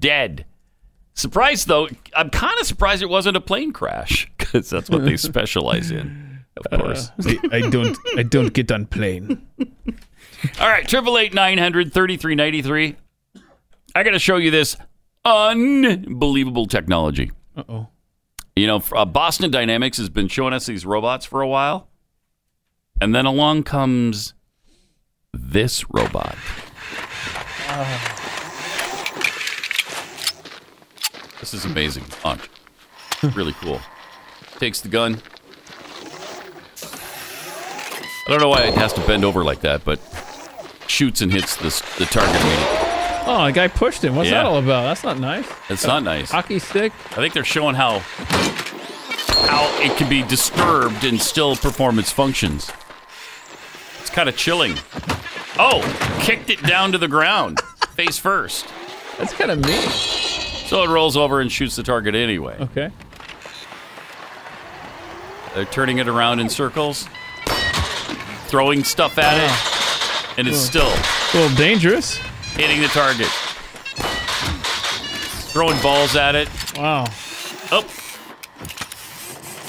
dead. 0.01 0.47
Surprised 1.15 1.69
though, 1.69 1.89
I'm 2.17 2.29
kind 2.31 2.59
of 2.61 2.67
surprised 2.67 3.03
it 3.03 3.09
wasn't 3.09 3.37
a 3.37 3.41
plane 3.41 3.73
crash 3.73 4.29
because 4.39 4.69
that's 4.69 4.91
what 4.91 5.05
they 5.05 5.17
specialize 5.17 5.93
in, 5.93 6.45
of 6.57 6.81
course. 6.81 7.13
I, 7.25 7.39
I 7.53 7.61
don't. 7.71 7.97
I 8.17 8.25
don't 8.25 8.53
get 8.53 8.73
on 8.73 8.87
plane. 8.87 9.47
All 10.61 10.69
right, 10.69 10.87
triple 10.89 11.19
eight 11.19 11.35
nine 11.35 11.59
hundred 11.59 11.93
thirty 11.93 12.17
three 12.17 12.35
ninety 12.35 12.63
three. 12.63 12.97
I 13.95 14.03
got 14.03 14.11
to 14.11 14.19
show 14.19 14.39
you 14.39 14.51
this 14.51 14.77
unbelievable 15.25 16.67
technology. 16.67 17.31
Uh 17.57 17.63
oh. 17.69 17.89
You 18.57 18.69
know, 18.69 18.83
uh, 18.95 19.05
Boston 19.05 19.51
Dynamics 19.51 19.99
has 19.99 20.09
been 20.09 20.29
showing 20.29 20.53
us 20.53 20.67
these 20.67 20.87
robots 20.87 21.27
for 21.27 21.41
a 21.41 21.49
while, 21.49 21.89
and 23.01 23.15
then 23.15 23.27
along 23.27 23.65
comes 23.65 24.35
this 25.33 25.85
robot. 25.91 26.37
This 31.41 31.53
is 31.53 31.67
amazing. 31.67 32.05
Watch. 32.25 32.49
really 33.37 33.53
cool. 33.61 33.79
Takes 34.59 34.81
the 34.81 34.89
gun. 34.89 35.21
I 38.27 38.31
don't 38.31 38.41
know 38.41 38.49
why 38.49 38.63
it 38.63 38.73
has 38.73 38.95
to 38.95 39.07
bend 39.07 39.27
over 39.27 39.45
like 39.45 39.61
that, 39.61 39.85
but 39.85 40.01
shoots 40.87 41.21
and 41.21 41.31
hits 41.31 41.57
the 41.57 42.07
target 42.07 42.41
immediately. 42.41 42.84
Oh, 43.27 43.47
the 43.47 43.53
guy 43.53 43.69
pushed 43.69 44.05
him. 44.05 44.15
What's 44.17 44.29
Yeah. 44.29 44.43
that 44.43 44.47
all 44.47 44.59
about? 44.59 44.83
That's 44.83 45.03
not 45.05 45.19
nice. 45.19 45.47
It's 45.71 45.87
not 45.87 46.03
nice. 46.03 46.31
Hockey 46.31 46.59
stick. 46.59 46.93
I 47.13 47.15
think 47.17 47.33
they're 47.35 47.45
showing 47.45 47.75
how 47.75 48.01
how 49.49 49.67
it 49.81 49.97
can 49.97 50.09
be 50.09 50.23
disturbed 50.23 51.05
and 51.05 51.21
still 51.21 51.55
perform 51.57 51.99
its 51.99 52.11
functions. 52.11 52.71
It's 54.01 54.11
kind 54.11 54.29
of 54.29 54.37
chilling. 54.37 54.75
Oh, 55.59 55.81
kicked 56.23 56.51
it 56.51 56.63
down 56.63 56.93
to 56.93 56.99
the 56.99 57.09
ground, 57.09 57.61
face 57.95 58.19
first. 58.19 58.67
That's 59.19 59.33
kind 59.33 59.51
of 59.51 59.65
mean. 59.65 59.89
So 59.89 60.83
it 60.83 60.89
rolls 60.89 61.17
over 61.17 61.41
and 61.41 61.53
shoots 61.53 61.77
the 61.77 61.83
target 61.83 62.15
anyway. 62.15 62.57
Okay. 62.61 62.91
They're 65.55 65.65
turning 65.67 65.99
it 65.99 66.09
around 66.09 66.41
in 66.41 66.49
circles, 66.49 67.07
throwing 68.47 68.83
stuff 68.83 69.19
at 69.19 69.37
it, 69.39 70.39
and 70.39 70.49
it's 70.49 70.59
still 70.59 70.89
A 70.89 71.37
little 71.37 71.57
dangerous. 71.57 72.19
Hitting 72.55 72.81
the 72.81 72.89
target. 72.89 73.29
Throwing 75.53 75.81
balls 75.83 76.17
at 76.17 76.35
it. 76.35 76.49
Wow. 76.77 77.05
Oh. 77.71 77.87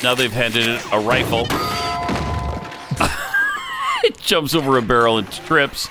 Now 0.03 0.13
they've 0.13 0.31
handed 0.31 0.67
it 0.67 0.85
a 0.91 0.99
rifle. 0.99 1.47
it 4.03 4.17
jumps 4.19 4.53
over 4.53 4.77
a 4.77 4.81
barrel 4.81 5.17
and 5.17 5.31
trips, 5.31 5.87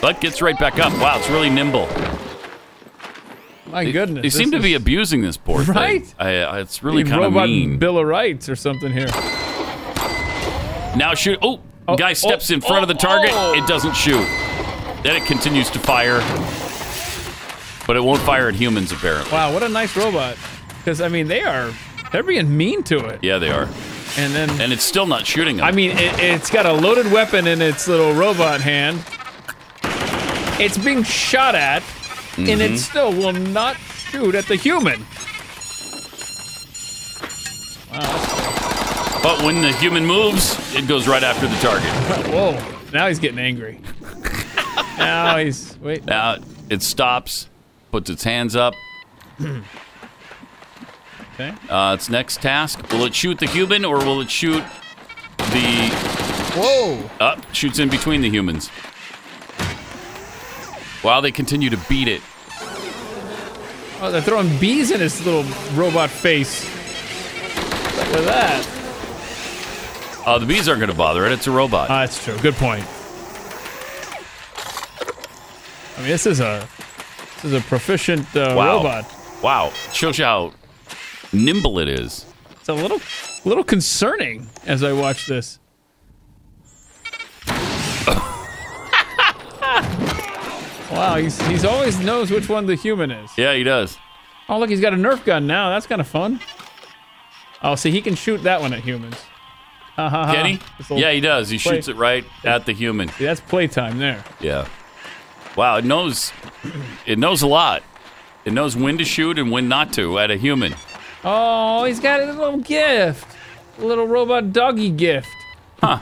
but 0.00 0.20
gets 0.20 0.40
right 0.40 0.58
back 0.58 0.78
up. 0.78 0.92
Wow, 0.94 1.18
it's 1.18 1.28
really 1.28 1.50
nimble. 1.50 1.88
My 3.66 3.90
goodness. 3.90 4.22
They 4.22 4.30
seem 4.30 4.50
to 4.52 4.60
be 4.60 4.74
abusing 4.74 5.22
this 5.22 5.36
poor 5.36 5.62
Right? 5.62 6.04
thing. 6.04 6.14
I, 6.18 6.42
I, 6.42 6.60
it's 6.60 6.82
really 6.82 7.04
kind 7.04 7.22
of 7.22 7.32
mean. 7.32 7.78
Bill 7.78 7.98
of 7.98 8.06
Rights 8.06 8.48
or 8.48 8.56
something 8.56 8.92
here. 8.92 9.08
Now 10.96 11.14
shoot. 11.14 11.38
Oh, 11.40 11.60
oh 11.86 11.96
guy 11.96 12.14
steps 12.14 12.50
oh, 12.50 12.54
in 12.54 12.60
front 12.60 12.82
of 12.82 12.88
the 12.88 12.94
oh, 12.94 12.98
target. 12.98 13.30
It 13.62 13.68
doesn't 13.68 13.94
shoot. 13.94 14.26
Then 15.02 15.16
it 15.16 15.24
continues 15.26 15.70
to 15.70 15.78
fire, 15.78 16.18
but 17.86 17.96
it 17.96 18.00
won't 18.00 18.20
fire 18.20 18.48
at 18.48 18.54
humans 18.54 18.92
apparently. 18.92 19.32
Wow, 19.32 19.52
what 19.52 19.62
a 19.62 19.68
nice 19.68 19.96
robot. 19.96 20.36
Because 20.78 21.00
I 21.00 21.08
mean, 21.08 21.26
they 21.28 21.42
are 21.42 21.72
they're 22.12 22.22
being 22.22 22.54
mean 22.56 22.82
to 22.84 22.98
it. 23.06 23.20
Yeah, 23.22 23.38
they 23.38 23.50
are. 23.50 23.68
And 24.18 24.34
then 24.34 24.50
And 24.60 24.72
it's 24.72 24.82
still 24.84 25.06
not 25.06 25.26
shooting 25.26 25.56
them. 25.58 25.66
I 25.66 25.70
mean, 25.72 25.92
it, 25.92 26.18
it's 26.18 26.50
got 26.50 26.66
a 26.66 26.72
loaded 26.72 27.10
weapon 27.12 27.46
in 27.46 27.62
its 27.62 27.86
little 27.88 28.12
robot 28.12 28.60
hand. 28.60 29.02
It's 30.60 30.76
being 30.76 31.02
shot 31.04 31.54
at, 31.54 31.82
and 32.36 32.46
Mhm. 32.48 32.60
it 32.60 32.78
still 32.78 33.12
will 33.12 33.32
not 33.32 33.76
shoot 34.10 34.34
at 34.34 34.46
the 34.46 34.56
human. 34.56 35.06
Wow. 37.90 39.20
But 39.22 39.42
when 39.42 39.62
the 39.62 39.72
human 39.72 40.04
moves, 40.04 40.74
it 40.74 40.86
goes 40.86 41.08
right 41.08 41.22
after 41.22 41.46
the 41.46 41.56
target. 41.56 41.90
Whoa! 42.34 42.58
Now 42.92 43.08
he's 43.08 43.18
getting 43.18 43.38
angry. 43.38 43.80
Now 45.00 45.36
he's 45.38 45.76
wait. 45.78 46.04
Now 46.04 46.36
it 46.68 46.82
stops, 46.82 47.48
puts 47.90 48.10
its 48.10 48.24
hands 48.24 48.56
up. 48.56 48.74
Okay. 51.34 51.54
Uh, 51.70 51.94
its 51.94 52.10
next 52.10 52.42
task: 52.42 52.92
Will 52.92 53.06
it 53.06 53.14
shoot 53.14 53.38
the 53.38 53.46
human 53.46 53.82
or 53.86 53.96
will 53.96 54.20
it 54.20 54.30
shoot 54.30 54.62
the? 55.38 55.88
Whoa! 56.54 57.10
Up, 57.18 57.54
shoots 57.54 57.78
in 57.78 57.88
between 57.88 58.20
the 58.20 58.28
humans. 58.28 58.68
While 61.00 61.22
they 61.22 61.30
continue 61.30 61.70
to 61.70 61.78
beat 61.88 62.08
it. 62.08 62.20
Oh, 64.02 64.10
they're 64.10 64.20
throwing 64.20 64.54
bees 64.58 64.90
in 64.90 65.00
his 65.00 65.24
little 65.24 65.44
robot 65.74 66.10
face. 66.10 66.62
Look 67.96 68.16
at 68.18 68.24
that. 68.24 70.22
Uh, 70.26 70.38
the 70.38 70.46
bees 70.46 70.68
aren't 70.68 70.80
going 70.80 70.90
to 70.90 70.96
bother 70.96 71.24
it. 71.24 71.32
It's 71.32 71.46
a 71.46 71.50
robot. 71.50 71.88
Ah, 71.88 72.00
that's 72.00 72.22
true. 72.22 72.36
Good 72.38 72.54
point. 72.56 72.84
I 76.00 76.02
mean, 76.02 76.12
this 76.12 76.24
is 76.24 76.40
a 76.40 76.66
this 77.34 77.44
is 77.44 77.52
a 77.52 77.60
proficient 77.60 78.24
uh, 78.34 78.54
wow. 78.56 78.78
robot. 78.78 79.14
Wow. 79.42 79.70
Shows 79.92 80.18
you 80.18 80.24
how 80.24 80.54
nimble 81.30 81.78
it 81.78 81.90
is. 81.90 82.24
It's 82.52 82.70
a 82.70 82.72
little 82.72 83.02
little 83.44 83.62
concerning 83.62 84.46
as 84.64 84.82
I 84.82 84.94
watch 84.94 85.26
this. 85.26 85.58
wow, 90.90 91.16
he's 91.16 91.38
he's 91.48 91.66
always 91.66 92.00
knows 92.00 92.30
which 92.30 92.48
one 92.48 92.64
the 92.64 92.76
human 92.76 93.10
is. 93.10 93.30
Yeah, 93.36 93.52
he 93.52 93.62
does. 93.62 93.98
Oh, 94.48 94.58
look, 94.58 94.70
he's 94.70 94.80
got 94.80 94.94
a 94.94 94.96
Nerf 94.96 95.22
gun 95.26 95.46
now. 95.46 95.68
That's 95.68 95.86
kind 95.86 96.00
of 96.00 96.08
fun. 96.08 96.40
Oh, 97.62 97.74
see, 97.74 97.90
he 97.90 98.00
can 98.00 98.14
shoot 98.14 98.42
that 98.44 98.62
one 98.62 98.72
at 98.72 98.80
humans. 98.80 99.16
Ha. 99.96 100.32
Can 100.32 100.46
he? 100.46 100.60
Yeah, 100.96 101.12
he 101.12 101.20
does. 101.20 101.50
He 101.50 101.58
play- 101.58 101.74
shoots 101.74 101.88
it 101.88 101.96
right 101.96 102.24
at 102.42 102.64
the 102.64 102.72
human. 102.72 103.10
See, 103.10 103.26
that's 103.26 103.42
playtime 103.42 103.98
there. 103.98 104.24
Yeah. 104.40 104.66
Wow, 105.56 105.76
it 105.76 105.84
knows 105.84 106.32
it 107.06 107.18
knows 107.18 107.42
a 107.42 107.46
lot. 107.46 107.82
It 108.44 108.52
knows 108.52 108.76
when 108.76 108.98
to 108.98 109.04
shoot 109.04 109.38
and 109.38 109.50
when 109.50 109.68
not 109.68 109.92
to 109.94 110.18
at 110.18 110.30
a 110.30 110.36
human. 110.36 110.74
Oh, 111.24 111.84
he's 111.84 112.00
got 112.00 112.20
a 112.20 112.32
little 112.32 112.58
gift. 112.58 113.26
A 113.78 113.84
little 113.84 114.06
robot 114.06 114.52
doggy 114.52 114.90
gift. 114.90 115.28
Huh. 115.80 116.00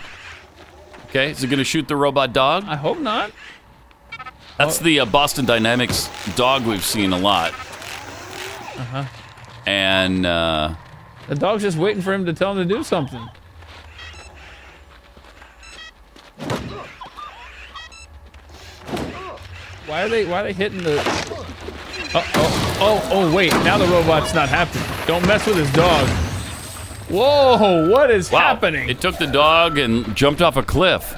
Okay, 1.06 1.30
is 1.30 1.42
it 1.42 1.46
going 1.48 1.58
to 1.58 1.64
shoot 1.64 1.88
the 1.88 1.96
robot 1.96 2.32
dog? 2.32 2.64
I 2.66 2.76
hope 2.76 2.98
not. 2.98 3.32
That's 4.58 4.78
the 4.78 5.00
uh, 5.00 5.04
Boston 5.06 5.46
Dynamics 5.46 6.10
dog 6.36 6.64
we've 6.66 6.84
seen 6.84 7.12
a 7.12 7.18
lot. 7.18 7.52
Uh-huh. 7.52 9.04
And 9.66 10.26
uh, 10.26 10.74
The 11.28 11.34
dog's 11.34 11.62
just 11.62 11.78
waiting 11.78 12.02
for 12.02 12.12
him 12.12 12.26
to 12.26 12.32
tell 12.32 12.52
him 12.52 12.68
to 12.68 12.74
do 12.74 12.82
something. 12.82 13.28
Why 19.88 20.02
are 20.02 20.08
they 20.10 20.26
why 20.26 20.40
are 20.40 20.44
they 20.44 20.52
hitting 20.52 20.82
the 20.82 20.98
Oh 22.14 22.30
oh 22.34 22.78
oh 22.80 23.08
oh 23.12 23.34
wait, 23.34 23.52
now 23.64 23.78
the 23.78 23.86
robot's 23.86 24.34
not 24.34 24.50
happy. 24.50 24.80
Don't 25.06 25.26
mess 25.26 25.46
with 25.46 25.56
his 25.56 25.72
dog. 25.72 26.06
Whoa, 27.08 27.90
what 27.90 28.10
is 28.10 28.30
wow, 28.30 28.40
happening? 28.40 28.90
it 28.90 29.00
took 29.00 29.16
the 29.16 29.26
dog 29.26 29.78
and 29.78 30.14
jumped 30.14 30.42
off 30.42 30.58
a 30.58 30.62
cliff. 30.62 31.14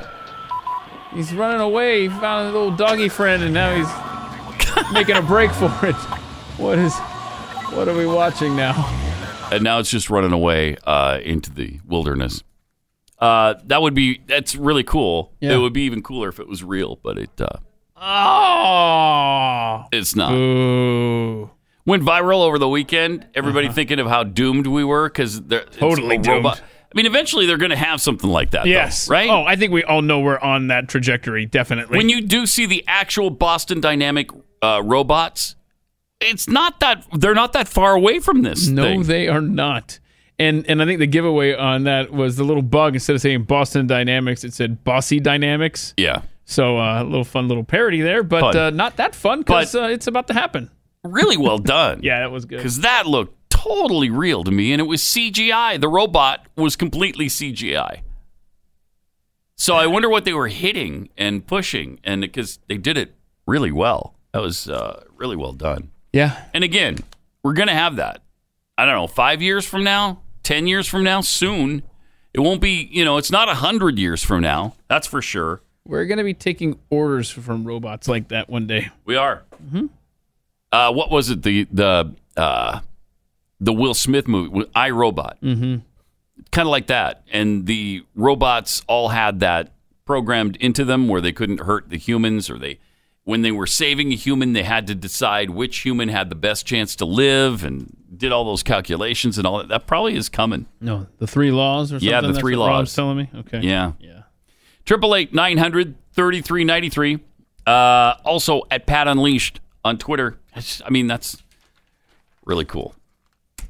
He's 1.12 1.32
running 1.32 1.60
away. 1.60 2.02
He 2.02 2.08
found 2.08 2.48
a 2.48 2.52
little 2.52 2.70
doggy 2.70 3.08
friend 3.08 3.42
and 3.42 3.52
now 3.52 3.74
he's 3.74 4.92
making 4.92 5.16
a 5.16 5.22
break 5.22 5.50
for 5.50 5.72
it. 5.84 5.96
What 6.56 6.78
is 6.78 6.94
what 7.72 7.88
are 7.88 7.96
we 7.96 8.06
watching 8.06 8.54
now? 8.54 8.86
and 9.50 9.64
now 9.64 9.80
it's 9.80 9.90
just 9.90 10.10
running 10.10 10.32
away 10.32 10.76
uh, 10.84 11.18
into 11.24 11.50
the 11.50 11.80
wilderness. 11.86 12.44
Uh, 13.18 13.54
that 13.64 13.82
would 13.82 13.94
be 13.94 14.20
that's 14.26 14.54
really 14.54 14.84
cool. 14.84 15.32
Yeah. 15.40 15.54
It 15.54 15.56
would 15.58 15.72
be 15.72 15.82
even 15.82 16.02
cooler 16.02 16.28
if 16.28 16.38
it 16.38 16.46
was 16.46 16.62
real, 16.62 17.00
but 17.02 17.18
it 17.18 17.40
uh, 17.40 17.58
Oh, 18.00 19.84
it's 19.92 20.14
not. 20.16 20.32
Ooh. 20.32 21.50
Went 21.86 22.02
viral 22.02 22.44
over 22.44 22.58
the 22.58 22.68
weekend. 22.68 23.26
Everybody 23.34 23.68
thinking 23.68 23.98
of 23.98 24.06
how 24.06 24.22
doomed 24.24 24.66
we 24.66 24.84
were 24.84 25.08
because 25.08 25.40
they're 25.42 25.62
Uh-huh. 25.62 25.70
Totally 25.78 26.16
doomed. 26.18 26.44
robot. 26.44 26.60
I 26.62 26.96
mean, 26.96 27.06
eventually 27.06 27.46
they're 27.46 27.56
going 27.56 27.70
to 27.70 27.76
have 27.76 28.00
something 28.00 28.28
like 28.28 28.50
that. 28.50 28.64
though, 28.64 28.70
Yes. 28.70 29.08
right? 29.08 29.30
Oh, 29.30 29.44
I 29.44 29.56
think 29.56 29.72
we 29.72 29.84
all 29.84 30.02
know 30.02 30.20
we're 30.20 30.38
on 30.38 30.68
that 30.68 30.88
trajectory. 30.88 31.46
Definitely. 31.46 31.96
when 31.98 32.08
you 32.08 32.20
do 32.20 32.46
see 32.46 32.66
the 32.66 32.84
actual 32.88 33.30
Boston 33.30 33.80
Dynamic 33.80 34.30
uh, 34.62 34.82
robots, 34.84 35.56
it's 36.20 36.48
not 36.48 36.80
that 36.80 37.04
they're 37.14 37.34
not 37.34 37.52
that 37.54 37.68
far 37.68 37.94
away 37.94 38.18
from 38.18 38.42
this. 38.42 38.66
no, 38.68 38.82
thing. 38.82 39.02
they 39.04 39.28
are 39.28 39.40
not. 39.40 39.98
And 40.38 40.64
and 40.68 40.82
I 40.82 40.86
think 40.86 40.98
the 41.00 41.06
giveaway 41.06 41.54
on 41.54 41.84
that 41.84 42.12
was 42.12 42.36
the 42.36 42.44
little 42.44 42.62
bug. 42.62 42.94
Instead 42.94 43.14
of 43.14 43.20
saying 43.22 43.44
Boston 43.44 43.86
Dynamics, 43.86 44.42
it 44.42 44.52
said 44.54 44.82
Bossy 44.84 45.20
Dynamics. 45.20 45.92
yeah, 45.96 46.22
So 46.50 46.78
uh, 46.78 47.02
a 47.02 47.04
little 47.04 47.22
fun 47.24 47.46
little 47.46 47.62
parody 47.62 48.00
there, 48.00 48.24
but 48.24 48.56
uh, 48.56 48.70
not 48.70 48.96
that 48.96 49.14
fun 49.14 49.38
because 49.40 49.72
uh, 49.76 49.82
it's 49.84 50.08
about 50.08 50.26
to 50.26 50.34
happen. 50.34 50.68
really 51.04 51.36
well 51.36 51.58
done. 51.76 52.00
Yeah, 52.02 52.18
that 52.18 52.32
was 52.32 52.44
good. 52.44 52.56
because 52.56 52.80
that 52.80 53.06
looked 53.06 53.36
totally 53.50 54.10
real 54.10 54.42
to 54.42 54.50
me, 54.50 54.72
and 54.72 54.80
it 54.80 54.84
was 54.86 55.00
CGI. 55.00 55.80
The 55.80 55.88
robot 55.88 56.46
was 56.56 56.74
completely 56.74 57.26
CGI. 57.26 58.00
So 59.54 59.76
I 59.76 59.86
wonder 59.86 60.08
what 60.08 60.24
they 60.24 60.32
were 60.32 60.48
hitting 60.48 61.10
and 61.16 61.46
pushing, 61.46 62.00
and 62.02 62.22
because 62.22 62.58
they 62.68 62.78
did 62.78 62.98
it 62.98 63.14
really 63.46 63.70
well, 63.70 64.16
that 64.32 64.42
was 64.42 64.68
uh, 64.68 65.04
really 65.16 65.36
well 65.36 65.52
done. 65.52 65.92
Yeah. 66.12 66.46
And 66.52 66.64
again, 66.64 66.96
we're 67.44 67.52
gonna 67.52 67.74
have 67.74 67.94
that. 67.96 68.22
I 68.76 68.86
don't 68.86 68.96
know, 68.96 69.06
five 69.06 69.40
years 69.40 69.64
from 69.66 69.84
now, 69.84 70.20
ten 70.42 70.66
years 70.66 70.88
from 70.88 71.04
now, 71.04 71.20
soon. 71.20 71.84
It 72.34 72.40
won't 72.40 72.60
be, 72.60 72.88
you 72.90 73.04
know, 73.04 73.18
it's 73.18 73.30
not 73.30 73.48
a 73.48 73.54
hundred 73.54 73.98
years 73.98 74.24
from 74.24 74.40
now. 74.40 74.74
That's 74.88 75.06
for 75.06 75.22
sure. 75.22 75.62
We're 75.86 76.04
going 76.06 76.18
to 76.18 76.24
be 76.24 76.34
taking 76.34 76.78
orders 76.90 77.30
from 77.30 77.64
robots 77.64 78.06
like 78.08 78.28
that 78.28 78.48
one 78.48 78.66
day. 78.66 78.88
We 79.04 79.16
are. 79.16 79.42
Uh, 80.72 80.92
what 80.92 81.10
was 81.10 81.30
it? 81.30 81.42
The 81.42 81.66
the 81.72 82.14
uh, 82.36 82.80
the 83.60 83.72
Will 83.72 83.94
Smith 83.94 84.28
movie, 84.28 84.64
I 84.74 84.90
Robot. 84.90 85.38
Mm-hmm. 85.42 85.76
kind 86.52 86.66
of 86.66 86.70
like 86.70 86.86
that. 86.88 87.22
And 87.32 87.66
the 87.66 88.04
robots 88.14 88.82
all 88.86 89.08
had 89.08 89.40
that 89.40 89.72
programmed 90.04 90.56
into 90.56 90.84
them 90.84 91.08
where 91.08 91.20
they 91.20 91.32
couldn't 91.32 91.60
hurt 91.60 91.88
the 91.88 91.98
humans 91.98 92.50
or 92.50 92.58
they 92.58 92.78
when 93.24 93.42
they 93.42 93.52
were 93.52 93.66
saving 93.66 94.12
a 94.12 94.16
human 94.16 94.54
they 94.54 94.62
had 94.62 94.86
to 94.88 94.94
decide 94.94 95.50
which 95.50 95.78
human 95.80 96.08
had 96.08 96.30
the 96.30 96.34
best 96.34 96.66
chance 96.66 96.96
to 96.96 97.04
live 97.04 97.62
and 97.64 97.94
did 98.16 98.32
all 98.32 98.44
those 98.44 98.62
calculations 98.62 99.38
and 99.38 99.46
all 99.46 99.58
that. 99.58 99.68
That 99.68 99.86
probably 99.86 100.14
is 100.16 100.28
coming. 100.28 100.66
No, 100.80 101.06
the 101.18 101.26
three 101.26 101.50
laws 101.50 101.92
or 101.92 101.96
something. 101.96 102.08
Yeah, 102.08 102.20
the 102.22 102.28
That's 102.28 102.38
three 102.40 102.56
laws. 102.56 102.94
telling 102.94 103.18
me. 103.18 103.30
Okay. 103.34 103.60
Yeah. 103.60 103.92
Yeah. 104.00 104.19
Triple 104.84 105.14
eight 105.14 105.32
nine 105.32 105.58
hundred 105.58 105.94
thirty 106.12 106.40
three 106.40 106.64
ninety 106.64 106.88
three. 106.88 107.20
Uh, 107.66 108.14
also 108.24 108.62
at 108.70 108.86
Pat 108.86 109.06
Unleashed 109.06 109.60
on 109.84 109.98
Twitter. 109.98 110.38
I 110.84 110.90
mean, 110.90 111.06
that's 111.06 111.42
really 112.44 112.64
cool. 112.64 112.94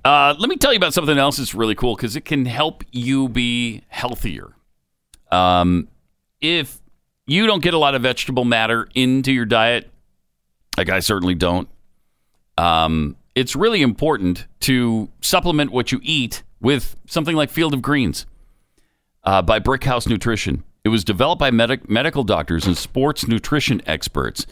Uh, 0.04 0.34
let 0.38 0.48
me 0.48 0.56
tell 0.56 0.72
you 0.72 0.78
about 0.78 0.94
something 0.94 1.18
else 1.18 1.36
that's 1.36 1.54
really 1.54 1.74
cool 1.74 1.94
because 1.94 2.16
it 2.16 2.24
can 2.24 2.46
help 2.46 2.84
you 2.90 3.28
be 3.28 3.82
healthier. 3.88 4.54
Um, 5.30 5.88
if 6.40 6.80
you 7.26 7.46
don't 7.46 7.62
get 7.62 7.74
a 7.74 7.78
lot 7.78 7.94
of 7.94 8.02
vegetable 8.02 8.44
matter 8.44 8.88
into 8.94 9.32
your 9.32 9.44
diet, 9.44 9.90
like 10.78 10.88
I 10.88 11.00
certainly 11.00 11.34
don't, 11.34 11.68
um, 12.56 13.16
it's 13.34 13.54
really 13.54 13.82
important 13.82 14.46
to 14.60 15.10
supplement 15.20 15.70
what 15.70 15.92
you 15.92 16.00
eat 16.02 16.42
with 16.60 16.96
something 17.06 17.36
like 17.36 17.50
Field 17.50 17.74
of 17.74 17.82
Greens 17.82 18.24
uh, 19.24 19.42
by 19.42 19.60
Brickhouse 19.60 20.08
Nutrition. 20.08 20.64
It 20.84 20.88
was 20.88 21.04
developed 21.04 21.40
by 21.40 21.50
medic- 21.50 21.88
medical 21.88 22.24
doctors 22.24 22.66
and 22.66 22.76
sports 22.76 23.26
nutrition 23.26 23.82
experts. 23.86 24.46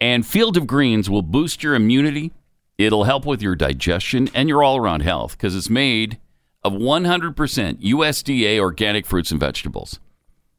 And 0.00 0.26
Field 0.26 0.56
of 0.56 0.66
Greens 0.66 1.08
will 1.08 1.22
boost 1.22 1.62
your 1.62 1.74
immunity. 1.74 2.32
It'll 2.76 3.04
help 3.04 3.24
with 3.24 3.40
your 3.40 3.54
digestion 3.54 4.28
and 4.34 4.48
your 4.48 4.62
all 4.62 4.76
around 4.76 5.00
health 5.00 5.32
because 5.32 5.54
it's 5.56 5.70
made 5.70 6.18
of 6.62 6.72
100% 6.72 7.34
USDA 7.34 8.58
organic 8.58 9.06
fruits 9.06 9.30
and 9.30 9.38
vegetables. 9.38 10.00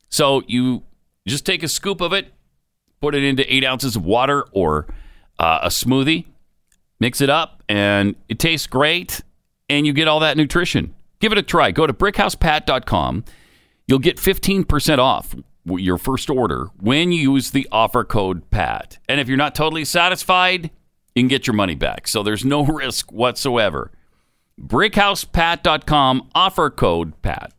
So 0.10 0.44
you 0.48 0.84
just 1.28 1.46
take 1.46 1.64
a 1.64 1.68
scoop 1.68 2.00
of 2.02 2.14
it, 2.14 2.34
put 3.02 3.16
it 3.16 3.24
into 3.24 3.54
eight 3.54 3.66
ounces 3.66 3.96
of 3.96 4.06
water 4.06 4.46
or 4.52 4.88
uh, 5.40 5.60
a 5.64 5.68
smoothie, 5.68 6.26
mix 7.00 7.22
it 7.22 7.30
up, 7.30 7.64
and 7.68 8.16
it 8.30 8.40
tastes 8.40 8.68
great, 8.68 9.22
and 9.70 9.86
you 9.86 9.94
get 9.94 10.08
all 10.08 10.20
that 10.22 10.38
nutrition. 10.38 10.94
Give 11.20 11.32
it 11.32 11.38
a 11.38 11.44
try. 11.44 11.72
Go 11.72 11.88
to 11.88 11.94
brickhousepat.com. 11.94 13.26
You'll 13.88 14.00
get 14.00 14.18
15% 14.18 14.98
off 14.98 15.36
your 15.66 15.98
first 15.98 16.30
order 16.30 16.68
when 16.80 17.12
you 17.12 17.34
use 17.34 17.52
the 17.52 17.68
offer 17.72 18.04
code 18.04 18.50
PAT. 18.50 18.98
And 19.08 19.20
if 19.20 19.28
you're 19.28 19.38
not 19.38 19.54
totally 19.54 19.86
satisfied, 19.86 20.72
you 21.14 21.22
can 21.22 21.28
get 21.28 21.46
your 21.46 21.54
money 21.54 21.76
back. 21.76 22.08
So 22.08 22.24
there's 22.24 22.44
no 22.44 22.66
risk 22.66 23.12
whatsoever. 23.12 23.92
Brickhousepat.com, 24.60 26.30
offer 26.34 26.70
code 26.70 27.22
PAT. 27.22 27.54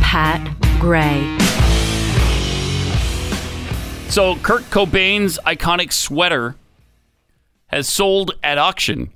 Pat 0.00 0.80
Gray. 0.80 1.37
So 4.18 4.34
Kurt 4.34 4.62
Cobain's 4.62 5.38
iconic 5.46 5.92
sweater 5.92 6.56
has 7.68 7.88
sold 7.88 8.32
at 8.42 8.58
auction. 8.58 9.12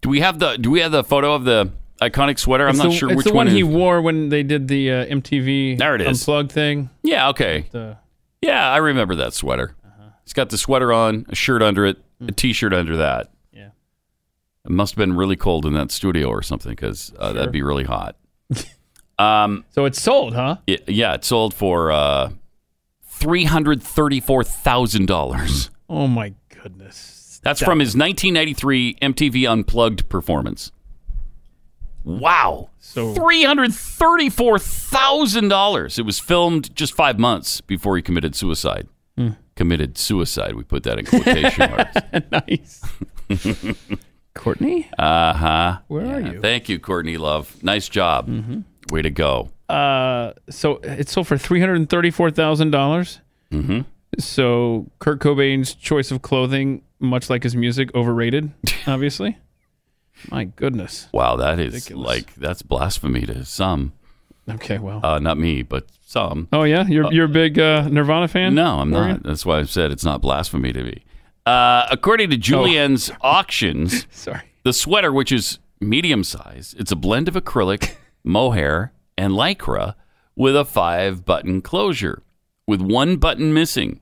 Do 0.00 0.08
we 0.08 0.18
have 0.18 0.40
the 0.40 0.56
Do 0.56 0.72
we 0.72 0.80
have 0.80 0.90
the 0.90 1.04
photo 1.04 1.32
of 1.32 1.44
the 1.44 1.70
iconic 2.00 2.40
sweater? 2.40 2.64
I'm 2.66 2.70
It's 2.70 2.78
not 2.82 2.90
the, 2.90 2.96
sure 2.96 3.10
it's 3.10 3.18
which 3.18 3.26
the 3.26 3.32
one, 3.32 3.46
one 3.46 3.54
he 3.54 3.60
is- 3.60 3.68
wore 3.68 4.02
when 4.02 4.28
they 4.28 4.42
did 4.42 4.66
the 4.66 4.90
uh, 4.90 5.06
MTV 5.06 5.78
There 5.78 5.94
it 5.94 6.00
is. 6.00 6.20
unplugged 6.20 6.50
thing. 6.50 6.90
Yeah, 7.04 7.28
okay. 7.28 7.66
The, 7.70 7.96
Yeah, 8.40 8.68
I 8.68 8.78
remember 8.78 9.14
that 9.14 9.34
sweater. 9.34 9.76
It's 10.24 10.32
got 10.32 10.50
the 10.50 10.58
sweater 10.58 10.92
on, 10.92 11.24
a 11.28 11.36
shirt 11.36 11.62
under 11.62 11.86
it, 11.86 11.98
a 12.26 12.32
t-shirt 12.32 12.74
under 12.74 12.96
that. 12.96 13.30
Yeah. 13.52 13.68
It 14.64 14.72
must 14.72 14.94
have 14.94 14.98
been 14.98 15.12
really 15.16 15.36
cold 15.36 15.64
in 15.64 15.74
that 15.74 15.92
studio 15.92 16.26
or 16.26 16.42
something 16.42 16.72
because 16.72 17.12
uh, 17.20 17.32
that'd 17.34 17.52
be 17.52 17.62
really 17.62 17.84
hot. 17.84 18.16
um, 19.20 19.64
so 19.70 19.84
it's 19.84 20.02
sold, 20.02 20.34
huh? 20.34 20.56
it- 20.66 20.88
yeah, 20.88 21.14
it 21.14 21.24
sold 21.24 21.54
for 21.54 21.92
uh, 21.92 22.30
three 23.22 23.44
hundred 23.44 23.82
thirty-four 23.82 24.44
thousand 24.44 25.06
dollars. 25.06 25.70
Oh 25.88 26.06
my 26.06 26.34
goodness. 26.48 27.40
That's 27.42 27.58
That- 27.60 27.66
from 27.66 27.80
his 27.80 27.96
1993 27.96 28.94
MTV 29.02 29.50
Unplugged 29.50 30.08
performance. 30.08 30.70
Wow. 32.04 32.70
So 32.80 33.14
$334,000. 33.14 35.98
It 35.98 36.02
was 36.02 36.18
filmed 36.18 36.74
just 36.74 36.94
five 36.94 37.18
months 37.18 37.60
before 37.60 37.96
he 37.96 38.02
committed 38.02 38.34
suicide. 38.34 38.88
Hmm. 39.16 39.30
Committed 39.54 39.96
suicide. 39.98 40.54
We 40.56 40.64
put 40.64 40.82
that 40.84 40.98
in 40.98 41.04
quotation 41.06 41.70
marks. 41.70 41.96
nice. 42.32 42.82
Courtney? 44.34 44.88
Uh 44.98 45.34
huh. 45.34 45.78
Where 45.88 46.06
are 46.06 46.20
you? 46.20 46.40
Thank 46.40 46.68
you, 46.68 46.78
Courtney 46.80 47.16
Love. 47.18 47.62
Nice 47.62 47.88
job. 47.88 48.28
Way 48.90 49.02
to 49.02 49.10
go. 49.10 49.50
Uh, 49.72 50.34
so 50.50 50.76
it 50.82 51.08
sold 51.08 51.26
for 51.26 51.38
three 51.38 51.60
hundred 51.60 51.76
and 51.76 51.88
thirty-four 51.88 52.30
thousand 52.30 52.70
dollars. 52.70 53.20
Mm-hmm. 53.50 53.80
So 54.18 54.90
Kurt 54.98 55.20
Cobain's 55.20 55.74
choice 55.74 56.10
of 56.10 56.22
clothing, 56.22 56.82
much 57.00 57.30
like 57.30 57.42
his 57.42 57.56
music, 57.56 57.94
overrated. 57.94 58.52
Obviously. 58.86 59.38
My 60.30 60.44
goodness. 60.44 61.08
Wow, 61.12 61.36
that 61.36 61.58
is 61.58 61.72
Ridiculous. 61.74 62.06
like, 62.06 62.34
that's 62.34 62.62
blasphemy 62.62 63.22
to 63.26 63.44
some. 63.44 63.92
Okay, 64.48 64.78
well. 64.78 65.00
Uh, 65.04 65.18
not 65.18 65.38
me, 65.38 65.62
but 65.62 65.86
some. 66.06 66.48
Oh 66.52 66.64
yeah, 66.64 66.86
you're 66.86 67.12
you're 67.12 67.24
a 67.24 67.28
big 67.28 67.58
uh, 67.58 67.88
Nirvana 67.88 68.28
fan? 68.28 68.54
No, 68.54 68.80
I'm 68.80 68.90
Were 68.90 69.02
you? 69.02 69.08
not. 69.14 69.22
That's 69.22 69.46
why 69.46 69.60
I 69.60 69.62
said 69.64 69.90
it's 69.90 70.04
not 70.04 70.20
blasphemy 70.20 70.72
to 70.74 70.82
me. 70.84 71.04
Uh, 71.46 71.86
according 71.90 72.30
to 72.30 72.36
Julien's 72.36 73.10
auctions, 73.22 74.06
Sorry. 74.10 74.42
the 74.64 74.72
sweater, 74.72 75.12
which 75.12 75.32
is 75.32 75.58
medium 75.80 76.22
size, 76.22 76.74
it's 76.78 76.92
a 76.92 76.96
blend 76.96 77.26
of 77.28 77.34
acrylic, 77.34 77.94
mohair, 78.22 78.92
and 79.18 79.32
lycra 79.34 79.94
with 80.36 80.56
a 80.56 80.64
five 80.64 81.24
button 81.24 81.60
closure, 81.62 82.22
with 82.66 82.80
one 82.80 83.16
button 83.16 83.52
missing. 83.52 84.00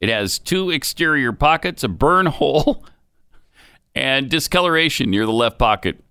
It 0.00 0.08
has 0.08 0.38
two 0.38 0.70
exterior 0.70 1.32
pockets, 1.32 1.82
a 1.84 1.88
burn 1.88 2.26
hole, 2.26 2.84
and 3.94 4.28
discoloration 4.30 5.10
near 5.10 5.26
the 5.26 5.32
left 5.32 5.58
pocket. 5.58 6.02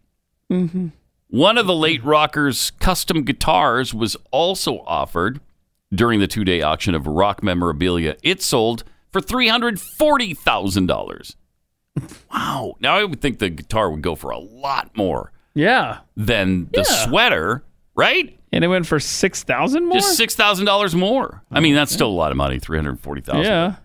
Mm-hmm. 0.51 0.87
One 1.29 1.57
of 1.57 1.67
the 1.67 1.75
late 1.75 2.03
rocker's 2.03 2.71
custom 2.71 3.23
guitars 3.23 3.93
was 3.93 4.15
also 4.31 4.79
offered 4.85 5.39
during 5.93 6.19
the 6.19 6.27
two 6.27 6.43
day 6.45 6.61
auction 6.61 6.95
of 6.95 7.07
rock 7.07 7.41
memorabilia. 7.43 8.15
It 8.23 8.41
sold 8.41 8.83
for 9.11 9.21
$340,000. 9.21 11.35
Wow. 12.31 12.75
Now 12.79 12.95
I 12.97 13.03
would 13.03 13.21
think 13.21 13.39
the 13.39 13.49
guitar 13.49 13.89
would 13.89 14.01
go 14.01 14.15
for 14.15 14.31
a 14.31 14.37
lot 14.37 14.91
more 14.95 15.31
Yeah. 15.55 15.99
than 16.15 16.69
the 16.73 16.85
Yeah. 16.87 17.05
sweater, 17.05 17.63
right? 17.97 18.39
And 18.53 18.63
it 18.63 18.67
went 18.69 18.87
for 18.87 18.99
six 18.99 19.43
thousand 19.43 19.85
more. 19.85 19.97
Just 19.97 20.15
six 20.15 20.35
thousand 20.35 20.65
dollars 20.65 20.95
more. 20.95 21.43
I 21.51 21.59
mean, 21.59 21.75
that's 21.75 21.91
still 21.91 22.07
a 22.07 22.15
lot 22.15 22.31
of 22.31 22.37
money. 22.37 22.59
Three 22.59 22.77
hundred 22.77 23.01
forty 23.01 23.21
thousand. 23.21 23.43
Yeah. 23.43 23.75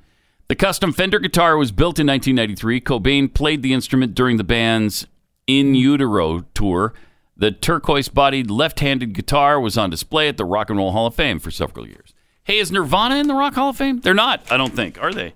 The 0.48 0.54
custom 0.54 0.92
Fender 0.92 1.18
guitar 1.18 1.56
was 1.56 1.72
built 1.72 1.98
in 1.98 2.06
1993. 2.06 2.80
Cobain 2.82 3.32
played 3.32 3.62
the 3.62 3.72
instrument 3.72 4.14
during 4.14 4.36
the 4.36 4.44
band's 4.44 5.06
In 5.46 5.74
Utero 5.74 6.40
tour. 6.52 6.92
The 7.36 7.50
turquoise-bodied 7.50 8.50
left-handed 8.50 9.14
guitar 9.14 9.58
was 9.58 9.78
on 9.78 9.88
display 9.88 10.28
at 10.28 10.36
the 10.36 10.44
Rock 10.44 10.68
and 10.68 10.78
Roll 10.78 10.92
Hall 10.92 11.06
of 11.06 11.14
Fame 11.14 11.38
for 11.38 11.50
several 11.50 11.88
years. 11.88 12.12
Hey, 12.44 12.58
is 12.58 12.70
Nirvana 12.70 13.16
in 13.16 13.28
the 13.28 13.34
Rock 13.34 13.54
Hall 13.54 13.70
of 13.70 13.76
Fame? 13.76 14.00
They're 14.00 14.12
not. 14.14 14.52
I 14.52 14.58
don't 14.58 14.74
think. 14.76 15.02
Are 15.02 15.12
they? 15.12 15.32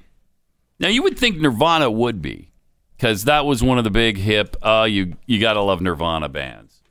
Now 0.79 0.89
you 0.89 1.03
would 1.03 1.19
think 1.19 1.39
Nirvana 1.39 1.91
would 1.91 2.21
be, 2.21 2.51
because 2.97 3.25
that 3.25 3.47
was 3.47 3.63
one 3.63 3.79
of 3.79 3.85
the 3.85 3.91
big 3.91 4.19
hip. 4.19 4.57
Uh, 4.63 4.87
you 4.89 5.15
you 5.25 5.41
gotta 5.41 5.63
love 5.63 5.81
Nirvana 5.81 6.29
bands, 6.29 6.83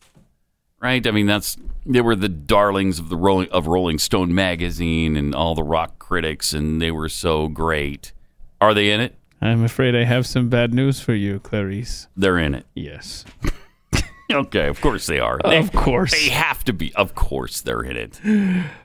right? 0.81 1.05
I 1.05 1.11
mean, 1.11 1.27
that's 1.27 1.57
they 1.85 2.01
were 2.01 2.15
the 2.15 2.29
darlings 2.29 2.99
of 2.99 3.09
the 3.09 3.15
Rolling 3.17 3.49
of 3.49 3.67
Rolling 3.67 3.99
Stone 3.99 4.33
magazine 4.33 5.15
and 5.15 5.35
all 5.35 5.55
the 5.55 5.63
rock 5.63 5.99
critics, 5.99 6.53
and 6.53 6.81
they 6.81 6.91
were 6.91 7.09
so 7.09 7.47
great. 7.47 8.11
Are 8.59 8.73
they 8.73 8.91
in 8.91 9.01
it? 9.01 9.15
I'm 9.41 9.63
afraid 9.63 9.95
I 9.95 10.05
have 10.05 10.25
some 10.25 10.49
bad 10.49 10.73
news 10.73 10.99
for 10.99 11.13
you, 11.13 11.39
Clarice. 11.39 12.07
They're 12.15 12.37
in 12.39 12.55
it. 12.55 12.65
Yes. 12.73 13.25
okay, 14.31 14.67
of 14.67 14.81
course 14.81 15.05
they 15.05 15.19
are. 15.19 15.39
Of 15.39 15.71
course. 15.73 16.11
they 16.11 16.29
have 16.29 16.63
to 16.63 16.73
be. 16.73 16.93
Of 16.95 17.13
course 17.13 17.61
they're 17.61 17.83
in 17.83 17.97
it. 17.97 18.19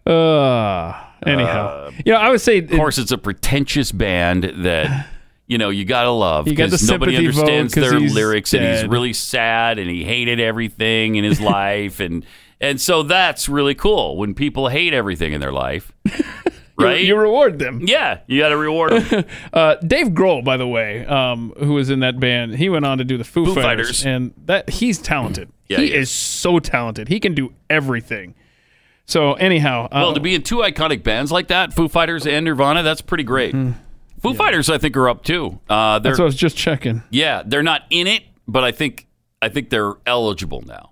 Uh, 0.07 0.93
anyhow, 1.25 1.67
Uh, 1.69 1.91
you 2.05 2.13
know, 2.13 2.19
I 2.19 2.29
would 2.31 2.41
say, 2.41 2.59
Of 2.59 2.71
course, 2.71 2.99
it's 2.99 3.13
a 3.13 3.19
pretentious 3.19 3.93
band 3.93 4.45
that 4.59 5.07
you 5.47 5.57
know 5.59 5.71
you 5.71 5.85
gotta 5.85 6.11
love 6.11 6.47
You 6.47 6.55
got 6.55 6.67
the 6.71 6.77
because 6.77 6.91
nobody 6.91 7.17
understands 7.17 7.73
their 7.73 7.99
lyrics, 7.99 8.53
and 8.53 8.65
he's 8.65 8.87
really 8.87 9.13
sad, 9.13 9.79
and 9.79 9.89
he 9.91 10.05
hated 10.05 10.41
everything 10.41 11.15
in 11.15 11.25
his 11.25 11.41
life, 11.59 12.01
and 12.01 12.27
and 12.61 12.81
so 12.81 13.03
that's 13.03 13.49
really 13.49 13.75
cool 13.75 14.17
when 14.17 14.35
people 14.35 14.69
hate 14.69 14.93
everything 14.93 15.33
in 15.33 15.41
their 15.41 15.53
life, 15.53 15.93
right? 16.79 17.03
you 17.03 17.17
reward 17.17 17.59
them. 17.59 17.81
yeah, 17.83 18.21
you 18.27 18.41
got 18.41 18.51
to 18.51 18.57
reward 18.57 18.93
them. 18.93 19.25
Uh, 19.53 19.75
Dave 19.77 20.09
Grohl, 20.09 20.45
by 20.45 20.57
the 20.57 20.67
way, 20.67 21.05
um, 21.07 21.53
who 21.59 21.75
was 21.75 21.91
in 21.91 22.01
that 22.01 22.21
band, 22.21 22.57
he 22.57 22.69
went 22.69 22.85
on 22.85 22.99
to 22.99 23.05
do 23.05 23.17
the 23.17 23.25
Foo, 23.25 23.47
Foo 23.47 23.55
Fighters, 23.55 23.89
Fighters. 23.89 24.07
and 24.07 24.35
that 24.47 24.71
he's 24.71 24.99
talented. 24.99 25.49
Yeah, 25.71 25.79
he 25.79 25.87
he 25.87 25.95
is 25.95 26.11
so 26.11 26.59
talented. 26.59 27.07
He 27.07 27.21
can 27.21 27.33
do 27.33 27.55
everything. 27.69 28.35
So 29.07 29.35
anyhow, 29.35 29.85
uh, 29.85 29.89
well, 30.03 30.15
to 30.15 30.21
be 30.21 30.35
in 30.35 30.43
two 30.43 30.57
iconic 30.57 31.05
bands 31.05 31.31
like 31.31 31.47
that, 31.47 31.73
Foo 31.73 31.87
Fighters 31.89 32.27
and 32.27 32.45
Nirvana, 32.45 32.83
that's 32.83 33.01
pretty 33.01 33.23
great. 33.23 33.55
Foo 34.21 34.35
Fighters, 34.35 34.69
I 34.69 34.79
think, 34.79 34.97
are 34.97 35.09
up 35.09 35.23
too. 35.23 35.61
Uh, 35.69 36.01
that's 36.01 36.19
what 36.19 36.25
I 36.25 36.27
was 36.27 36.35
just 36.35 36.57
checking. 36.57 37.05
Yeah, 37.11 37.45
they're 37.47 37.63
not 37.63 37.83
in 37.89 38.09
it, 38.09 38.25
but 38.49 38.65
I 38.65 38.73
think 38.73 39.07
I 39.41 39.49
think 39.49 39.71
they're 39.71 39.95
eligible 40.07 40.63
now 40.67 40.90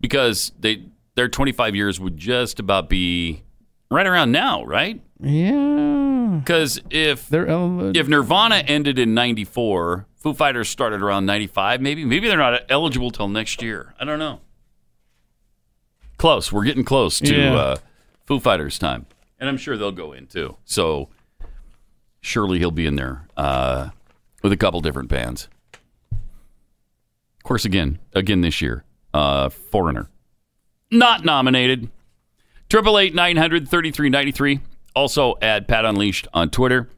because 0.00 0.52
they 0.58 0.84
their 1.14 1.28
25 1.28 1.74
years 1.74 1.98
would 2.00 2.16
just 2.16 2.60
about 2.60 2.88
be 2.88 3.42
right 3.90 4.06
around 4.06 4.32
now, 4.32 4.64
right? 4.64 5.00
Yeah, 5.18 6.40
Because 6.40 6.80
if 6.90 7.26
they're 7.30 7.46
el- 7.48 7.96
if 7.96 8.06
Nirvana 8.06 8.56
ended 8.56 8.98
in 8.98 9.14
94, 9.14 10.06
Foo 10.16 10.34
Fighters 10.34 10.68
started 10.68 11.00
around 11.02 11.24
95, 11.24 11.80
maybe 11.80 12.04
maybe 12.04 12.28
they're 12.28 12.36
not 12.36 12.62
eligible 12.68 13.10
till 13.10 13.28
next 13.28 13.62
year. 13.62 13.94
I 13.98 14.04
don't 14.04 14.18
know. 14.18 14.40
Close. 16.18 16.52
We're 16.52 16.64
getting 16.64 16.84
close 16.84 17.18
to 17.20 17.34
Yeah. 17.34 17.54
uh, 17.54 17.76
Foo 18.26 18.40
Fighters 18.40 18.78
time, 18.78 19.06
and 19.38 19.48
I'm 19.48 19.56
sure 19.56 19.76
they'll 19.78 19.92
go 19.92 20.12
in 20.12 20.26
too. 20.26 20.56
So 20.64 21.08
surely 22.20 22.58
he'll 22.58 22.70
be 22.70 22.86
in 22.86 22.96
there 22.96 23.26
uh, 23.36 23.90
with 24.42 24.52
a 24.52 24.56
couple 24.56 24.80
different 24.80 25.08
bands. 25.08 25.48
Of 26.12 27.42
course, 27.42 27.64
again, 27.64 28.00
again 28.14 28.40
this 28.42 28.60
year, 28.60 28.84
uh, 29.16 29.48
Foreigner, 29.48 30.08
not 30.90 31.24
nominated. 31.24 31.90
Triple 32.68 32.98
eight 32.98 33.14
nine 33.14 33.36
hundred 33.36 33.68
thirty 33.68 33.90
three 33.90 34.10
ninety 34.10 34.32
three. 34.32 34.60
Also 34.94 35.36
at 35.42 35.68
Pat 35.68 35.84
Unleashed 35.84 36.26
on 36.32 36.50
Twitter. 36.50 36.88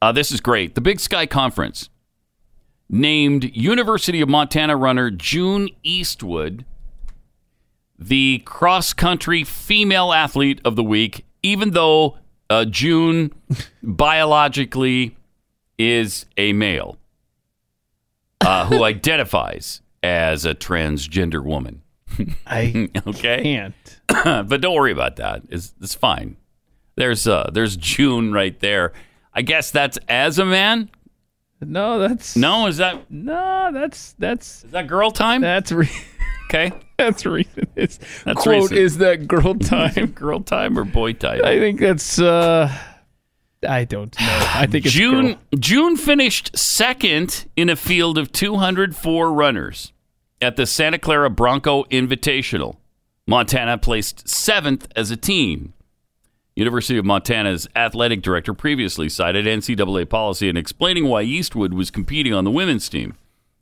Uh, 0.00 0.12
this 0.12 0.30
is 0.30 0.40
great. 0.40 0.74
The 0.74 0.80
Big 0.80 1.00
Sky 1.00 1.26
Conference 1.26 1.88
named 2.88 3.56
University 3.56 4.20
of 4.20 4.28
Montana 4.28 4.76
runner 4.76 5.10
June 5.10 5.68
Eastwood 5.82 6.64
the 7.98 8.40
cross 8.44 8.92
country 8.92 9.42
female 9.42 10.12
athlete 10.12 10.60
of 10.64 10.76
the 10.76 10.84
week, 10.84 11.26
even 11.42 11.70
though 11.70 12.16
uh, 12.48 12.64
June 12.64 13.32
biologically 13.82 15.16
is 15.78 16.26
a 16.36 16.52
male 16.52 16.96
uh, 18.40 18.66
who 18.66 18.84
identifies 18.84 19.80
as 20.08 20.44
a 20.46 20.54
transgender 20.54 21.44
woman. 21.44 21.82
I 22.46 22.88
okay, 23.06 23.42
can't. 23.42 24.00
but 24.48 24.60
don't 24.60 24.74
worry 24.74 24.92
about 24.92 25.16
that. 25.16 25.42
It's, 25.50 25.74
it's 25.80 25.94
fine. 25.94 26.36
There's 26.96 27.28
uh, 27.28 27.50
there's 27.52 27.76
June 27.76 28.32
right 28.32 28.58
there. 28.58 28.92
I 29.32 29.42
guess 29.42 29.70
that's 29.70 29.98
as 30.08 30.38
a 30.38 30.44
man. 30.44 30.90
No, 31.60 31.98
that's 31.98 32.36
No, 32.36 32.66
is 32.66 32.78
that 32.78 33.10
no, 33.10 33.70
that's 33.72 34.14
that's 34.18 34.64
is 34.64 34.70
that 34.70 34.86
girl 34.88 35.10
time? 35.10 35.42
that's 35.42 35.70
re- 35.70 35.88
Okay, 36.46 36.72
that's 36.96 37.26
recent. 37.26 37.68
It's, 37.76 37.98
That's 38.24 38.42
quote 38.42 38.70
recent. 38.70 38.78
is 38.80 38.98
that 38.98 39.28
girl 39.28 39.54
time? 39.54 40.06
girl 40.14 40.40
time 40.40 40.78
or 40.78 40.84
boy 40.84 41.12
time? 41.12 41.44
I 41.44 41.58
think 41.58 41.78
that's. 41.78 42.18
uh 42.18 42.72
I 43.68 43.84
don't 43.84 44.18
know. 44.18 44.26
I 44.54 44.66
think 44.66 44.86
it's 44.86 44.94
June 44.94 45.26
girl. 45.26 45.38
June 45.58 45.96
finished 45.98 46.56
second 46.56 47.44
in 47.54 47.68
a 47.68 47.76
field 47.76 48.16
of 48.16 48.32
204 48.32 49.30
runners 49.32 49.92
at 50.40 50.56
the 50.56 50.66
Santa 50.66 50.98
Clara 50.98 51.30
Bronco 51.30 51.84
Invitational. 51.84 52.76
Montana 53.26 53.78
placed 53.78 54.28
seventh 54.28 54.88
as 54.96 55.10
a 55.10 55.16
team. 55.16 55.74
University 56.56 56.98
of 56.98 57.04
Montana's 57.04 57.68
athletic 57.76 58.22
director 58.22 58.52
previously 58.52 59.08
cited 59.08 59.46
NCAA 59.46 60.08
policy 60.08 60.48
in 60.48 60.56
explaining 60.56 61.06
why 61.06 61.22
Eastwood 61.22 61.72
was 61.72 61.90
competing 61.90 62.34
on 62.34 62.44
the 62.44 62.50
women's 62.50 62.88
team. 62.88 63.14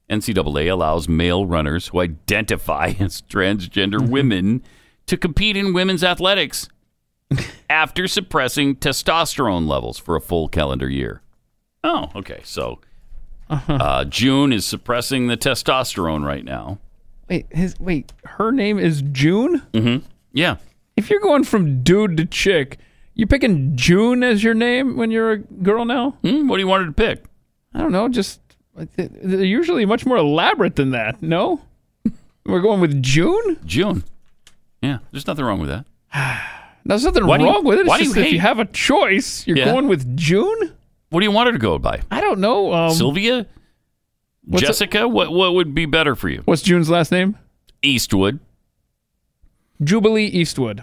NCAA 0.09 0.71
allows 0.71 1.09
male 1.09 1.47
runners 1.47 1.89
who 1.89 2.01
identify 2.01 2.95
as 3.01 3.23
transgender 3.23 3.99
mm-hmm. 3.99 4.11
women 4.11 4.63
to 5.07 5.17
compete 5.17 5.57
in 5.57 5.75
women's 5.75 6.05
athletics 6.05 6.69
after 7.71 8.07
suppressing 8.07 8.77
testosterone 8.77 9.69
levels 9.69 9.99
for 9.99 10.17
a 10.17 10.21
full 10.21 10.49
calendar 10.49 10.89
year. 10.89 11.23
Oh, 11.85 12.11
okay. 12.15 12.41
So 12.45 12.81
uh, 13.51 14.05
June 14.05 14.53
is 14.53 14.65
suppressing 14.67 15.27
the 15.29 15.37
testosterone 15.37 16.25
right 16.25 16.45
now. 16.45 16.79
Wait, 17.29 17.47
his 17.51 17.79
wait. 17.81 18.13
Her 18.25 18.53
name 18.53 18.79
is 18.79 19.03
June. 19.03 19.63
Mm-hmm. 19.73 20.07
Yeah. 20.33 20.57
If 20.97 21.11
you're 21.11 21.21
going 21.21 21.45
from 21.45 21.83
dude 21.83 22.17
to 22.17 22.25
chick, 22.25 22.79
you 23.15 23.27
picking 23.27 23.77
June 23.77 24.23
as 24.23 24.43
your 24.45 24.55
name 24.55 24.97
when 24.97 25.11
you're 25.11 25.33
a 25.33 25.39
girl 25.39 25.85
now? 25.85 26.13
Hmm, 26.23 26.49
what 26.49 26.57
do 26.57 26.61
you 26.63 26.69
want 26.69 26.83
her 26.83 26.87
to 26.89 26.93
pick? 26.95 27.25
I 27.75 27.81
don't 27.81 27.93
know. 27.93 28.09
Just 28.09 28.41
they're 28.97 29.45
usually 29.45 29.85
much 29.87 30.07
more 30.07 30.17
elaborate 30.17 30.77
than 30.77 30.91
that. 30.91 31.21
No, 31.23 31.61
we're 32.47 32.61
going 32.61 32.81
with 32.81 33.03
June. 33.03 33.59
June. 33.65 34.05
Yeah. 34.83 34.99
There's 35.11 35.27
nothing 35.27 35.45
wrong 35.45 35.59
with 35.61 35.69
that. 35.71 35.87
There's 36.85 37.05
nothing 37.05 37.27
Why 37.27 37.39
do 37.39 37.45
you- 37.45 37.51
wrong 37.51 37.65
with 37.65 37.79
it. 37.79 37.81
It's 37.81 37.89
why 37.89 37.99
do 37.99 38.05
just 38.05 38.17
you 38.17 38.23
if 38.23 38.33
you 38.33 38.39
have 38.41 38.61
a 38.61 38.65
choice, 38.67 39.45
you're 39.47 39.57
Yeah. 39.57 39.65
going 39.65 39.89
with 39.89 40.17
June. 40.17 40.73
What 41.11 41.21
do 41.21 41.25
you 41.27 41.31
want 41.33 41.47
her 41.47 41.53
to 41.53 41.59
go 41.59 41.79
by? 41.79 42.03
I 42.11 42.21
don't 42.21 42.41
know. 42.41 42.73
Um, 42.73 42.91
Sylvia? 42.93 43.47
Jessica? 44.51 45.09
What 45.09 45.33
what 45.33 45.55
would 45.55 45.75
be 45.75 45.87
better 45.87 46.15
for 46.15 46.29
you? 46.29 46.43
What's 46.45 46.63
June's 46.63 46.89
last 46.91 47.11
name? 47.13 47.37
Eastwood? 47.83 48.39
Jubilee 49.83 50.27
Eastwood. 50.27 50.83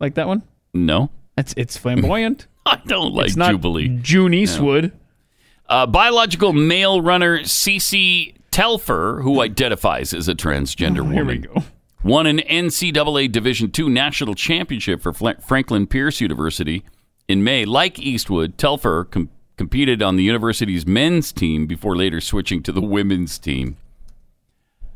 Like 0.00 0.14
that 0.14 0.26
one? 0.26 0.42
No. 0.74 1.10
It's 1.36 1.54
it's 1.56 1.76
flamboyant. 1.76 2.46
I 2.66 2.80
don't 2.86 3.14
like 3.14 3.28
it's 3.28 3.36
not 3.36 3.50
Jubilee. 3.52 3.88
June 4.02 4.34
Eastwood. 4.34 4.92
Uh, 5.68 5.86
biological 5.86 6.52
male 6.52 7.00
runner 7.02 7.40
Cece 7.40 8.34
Telfer, 8.50 9.20
who 9.22 9.40
identifies 9.42 10.14
as 10.14 10.26
a 10.28 10.34
transgender 10.34 11.00
woman, 11.00 11.12
Here 11.14 11.24
we 11.26 11.38
go. 11.38 11.62
won 12.02 12.26
an 12.26 12.38
NCAA 12.38 13.30
Division 13.30 13.70
II 13.78 13.90
national 13.90 14.34
championship 14.34 15.02
for 15.02 15.12
Franklin 15.12 15.86
Pierce 15.86 16.20
University 16.22 16.84
in 17.28 17.44
May. 17.44 17.64
Like 17.66 17.98
Eastwood, 17.98 18.56
Telfer 18.56 19.04
com- 19.04 19.28
competed 19.58 20.02
on 20.02 20.16
the 20.16 20.22
university's 20.22 20.86
men's 20.86 21.32
team 21.32 21.66
before 21.66 21.94
later 21.96 22.20
switching 22.20 22.62
to 22.62 22.72
the 22.72 22.80
women's 22.80 23.38
team. 23.38 23.76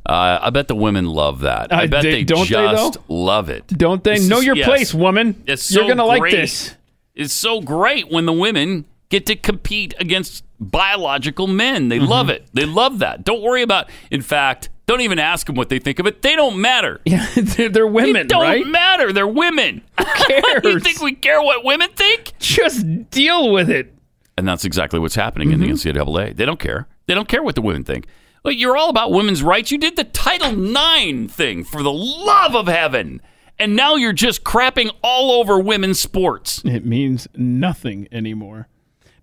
Uh, 0.04 0.38
I 0.42 0.50
bet 0.50 0.66
the 0.68 0.74
women 0.74 1.04
love 1.06 1.40
that. 1.40 1.72
I 1.72 1.84
Uh, 1.84 1.86
bet 1.86 2.02
they- 2.02 2.10
they, 2.12 2.24
don't 2.24 2.48
they, 2.48 2.54
just 2.54 2.94
though? 2.94 3.14
love 3.14 3.48
it. 3.50 3.66
Don't 3.68 4.02
they 4.02 4.14
This 4.14 4.28
know 4.28 4.38
is- 4.38 4.44
your 4.46 4.56
yes. 4.56 4.66
place, 4.68 4.94
woman? 4.94 5.42
It's 5.46 5.70
You're 5.70 5.86
gonna 5.86 6.04
like 6.04 6.30
this. 6.30 6.74
It's 7.14 7.32
so 7.34 7.60
great 7.60 8.10
when 8.10 8.24
the 8.26 8.32
women 8.32 8.86
get 9.10 9.26
to 9.26 9.36
compete 9.36 9.94
against 10.00 10.42
biological 10.58 11.46
men. 11.46 11.88
They 11.88 12.00
love 12.00 12.26
Mm-hmm. 12.28 12.36
it. 12.36 12.46
They 12.54 12.64
love 12.64 12.98
that. 13.00 13.24
Don't 13.24 13.42
worry 13.42 13.62
about. 13.62 13.90
In 14.10 14.22
fact, 14.22 14.70
don't 14.86 15.02
even 15.02 15.18
ask 15.20 15.46
them 15.46 15.54
what 15.54 15.68
they 15.68 15.78
think 15.78 15.98
of 16.00 16.06
it. 16.06 16.22
They 16.22 16.34
don't 16.34 16.56
matter. 16.60 17.00
Yeah, 17.06 17.26
they're, 17.36 17.68
they're 17.68 17.86
women, 17.86 18.16
It 18.22 18.28
don't 18.28 18.42
right? 18.42 18.66
matter. 18.66 19.12
They're 19.12 19.26
women. 19.28 19.82
cares? 19.98 20.64
you 20.64 20.80
think 20.80 21.00
we 21.00 21.12
care 21.12 21.40
what 21.42 21.64
women 21.64 21.90
think? 21.94 22.32
Just 22.40 23.10
deal 23.10 23.52
with 23.52 23.70
it. 23.70 23.92
And 24.36 24.48
that's 24.48 24.64
exactly 24.64 24.98
what's 24.98 25.14
happening 25.14 25.52
in 25.52 25.60
the 25.60 25.66
Mm-hmm. 25.68 25.88
NCAA. 25.98 26.36
They 26.36 26.44
don't 26.44 26.58
care. 26.60 26.86
They 27.06 27.14
don't 27.14 27.28
care 27.28 27.42
what 27.42 27.54
the 27.54 27.62
women 27.62 27.84
think. 27.84 28.06
Well, 28.44 28.52
you're 28.54 28.76
all 28.76 28.88
about 28.90 29.12
women's 29.12 29.42
rights. 29.42 29.70
You 29.70 29.78
did 29.78 29.96
the 29.96 30.04
Title 30.04 30.50
IX 30.50 31.32
thing 31.32 31.64
for 31.64 31.82
the 31.82 31.92
love 31.92 32.56
of 32.56 32.66
heaven. 32.66 33.20
and 33.58 33.76
now 33.76 33.94
you're 33.96 34.12
just 34.14 34.42
crapping 34.42 34.90
all 35.02 35.30
over 35.40 35.60
women's 35.60 36.00
sports. 36.00 36.62
It 36.64 36.84
means 36.86 37.28
nothing 37.36 38.08
anymore. 38.10 38.66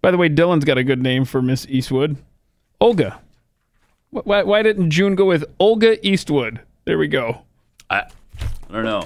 By 0.01 0.11
the 0.11 0.17
way, 0.17 0.29
Dylan's 0.29 0.63
got 0.63 0.77
a 0.77 0.83
good 0.83 1.01
name 1.01 1.25
for 1.25 1.41
Miss 1.41 1.65
Eastwood. 1.67 2.15
Olga. 2.79 3.19
Why, 4.11 4.43
why 4.43 4.61
didn't 4.63 4.91
June 4.91 5.15
go 5.15 5.25
with 5.25 5.43
Olga 5.59 6.05
Eastwood? 6.07 6.61
There 6.85 6.97
we 6.97 7.07
go. 7.07 7.41
I, 7.89 8.03
I 8.69 8.71
don't 8.73 8.85
know. 8.85 9.03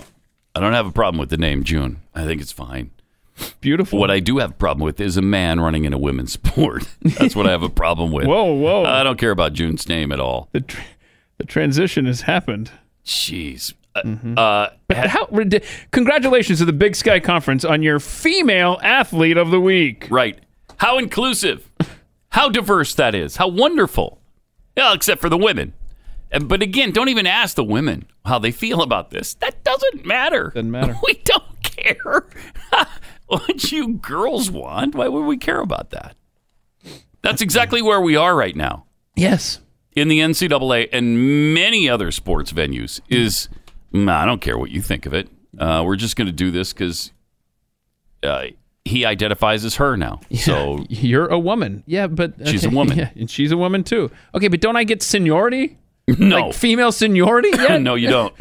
I 0.56 0.60
don't 0.60 0.74
have 0.74 0.86
a 0.86 0.92
problem 0.92 1.20
with 1.20 1.30
the 1.32 1.38
name 1.38 1.64
June. 1.64 2.02
I 2.14 2.26
think 2.26 2.40
it's 2.42 2.52
fine. 2.52 2.92
Beautiful. 3.62 4.00
What 4.00 4.12
I 4.12 4.20
do 4.20 4.38
have 4.38 4.52
a 4.52 4.54
problem 4.56 4.84
with 4.86 5.00
is 5.02 5.18
a 5.18 5.22
man 5.22 5.60
running 5.60 5.86
in 5.86 5.94
a 5.94 5.98
women's 5.98 6.34
sport. 6.40 6.84
That's 7.02 7.36
what 7.36 7.48
I 7.48 7.52
have 7.52 7.64
a 7.64 7.70
problem 7.70 8.12
with. 8.12 8.26
Whoa, 8.28 8.54
whoa. 8.54 8.84
I 8.86 9.04
don't 9.04 9.18
care 9.18 9.32
about 9.32 9.54
June's 9.54 9.88
name 9.90 10.12
at 10.12 10.20
all. 10.20 10.50
The, 10.52 10.62
tr- 10.62 10.82
the 11.38 11.46
transition 11.46 12.06
has 12.06 12.22
happened. 12.22 12.72
Jeez. 13.06 13.74
Uh, 13.96 14.40
uh, 14.40 14.70
But 14.88 15.08
how, 15.08 15.28
congratulations 15.92 16.60
to 16.60 16.66
the 16.66 16.74
Big 16.74 16.96
Sky 16.96 17.20
Conference 17.20 17.64
on 17.66 17.84
your 17.84 18.00
female 18.00 18.80
athlete 18.82 19.38
of 19.38 19.52
the 19.52 19.60
week. 19.60 20.08
right. 20.10 20.40
How 20.78 20.98
inclusive. 20.98 21.70
How 22.30 22.50
diverse 22.50 22.96
that 22.96 23.14
is. 23.16 23.38
How 23.38 23.48
wonderful. 23.48 24.20
Yeah, 24.76 24.94
except 24.94 25.22
for 25.22 25.30
the 25.30 25.38
women. 25.38 25.74
But 26.42 26.64
again, 26.64 26.92
don't 26.92 27.10
even 27.10 27.28
ask 27.28 27.56
the 27.56 27.64
women 27.64 28.08
how 28.26 28.40
they 28.40 28.52
feel 28.52 28.82
about 28.82 29.12
this. 29.12 29.36
That 29.36 29.64
doesn't 29.64 30.04
matter. 30.06 30.52
Doesn't 30.54 30.72
matter. 30.72 30.98
We 31.06 31.22
don't 31.24 31.62
care. 31.62 32.26
what 33.38 33.72
you 33.72 33.94
girls 33.96 34.50
want, 34.52 34.96
why 34.96 35.08
would 35.08 35.26
we 35.26 35.38
care 35.38 35.60
about 35.60 35.90
that? 35.92 36.16
That's 37.22 37.42
exactly 37.42 37.82
where 37.82 38.02
we 38.02 38.16
are 38.16 38.36
right 38.36 38.56
now. 38.56 38.86
Yes. 39.16 39.60
In 39.96 40.08
the 40.08 40.20
NCAA 40.20 40.90
and 40.92 41.54
many 41.54 41.88
other 41.90 42.12
sports 42.12 42.52
venues 42.52 43.00
is, 43.10 43.48
"Nah, 43.92 44.22
I 44.24 44.26
don't 44.26 44.42
care 44.42 44.58
what 44.58 44.72
you 44.72 44.82
think 44.82 45.06
of 45.06 45.14
it. 45.14 45.30
Uh, 45.58 45.84
we're 45.86 45.96
just 45.96 46.16
going 46.16 46.26
to 46.26 46.32
do 46.34 46.50
this 46.52 46.74
because 46.74 47.12
uh, 48.24 48.48
he 48.86 49.06
identifies 49.06 49.64
as 49.64 49.76
her 49.76 49.96
now. 49.96 50.20
So 50.36 50.84
You're 50.90 51.28
a 51.28 51.40
woman. 51.40 51.84
Yeah, 51.86 52.08
but 52.08 52.34
She's 52.48 52.66
a 52.66 52.70
woman. 52.70 52.98
Yeah, 52.98 53.12
and 53.16 53.30
she's 53.30 53.52
a 53.52 53.58
woman 53.58 53.84
too. 53.84 54.10
Okay, 54.36 54.48
but 54.48 54.60
don't 54.62 54.76
I 54.76 54.84
get 54.84 55.02
seniority? 55.04 55.78
no, 56.08 56.38
Like 56.48 56.54
female 56.54 56.92
seniority? 56.92 57.50
Yeah. 57.54 57.78
no, 57.78 57.96
you 57.96 58.10
don't. 58.10 58.34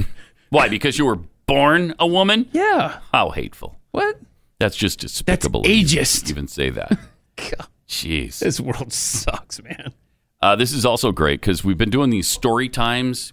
Why? 0.49 0.69
Because 0.69 0.99
you 0.99 1.05
were 1.07 1.19
born 1.47 1.95
a 2.01 2.07
woman? 2.07 2.49
Yeah. 2.53 2.99
How 3.13 3.31
hateful. 3.31 3.77
What? 3.93 4.19
That's 4.63 4.77
just 4.77 5.01
despicable. 5.01 5.65
to 5.65 5.69
ageist. 5.69 6.31
Even 6.31 6.47
say 6.47 6.71
that. 6.71 6.97
Jeez. 7.89 8.39
This 8.39 8.61
world 8.61 8.93
sucks, 8.93 9.61
man. 9.61 9.93
Uh, 10.41 10.55
this 10.55 10.73
is 10.73 10.87
also 10.87 11.11
great 11.11 11.41
because 11.41 11.65
we've 11.65 11.77
been 11.77 11.91
doing 11.91 12.11
these 12.11 12.29
story 12.29 12.69
times 12.69 13.33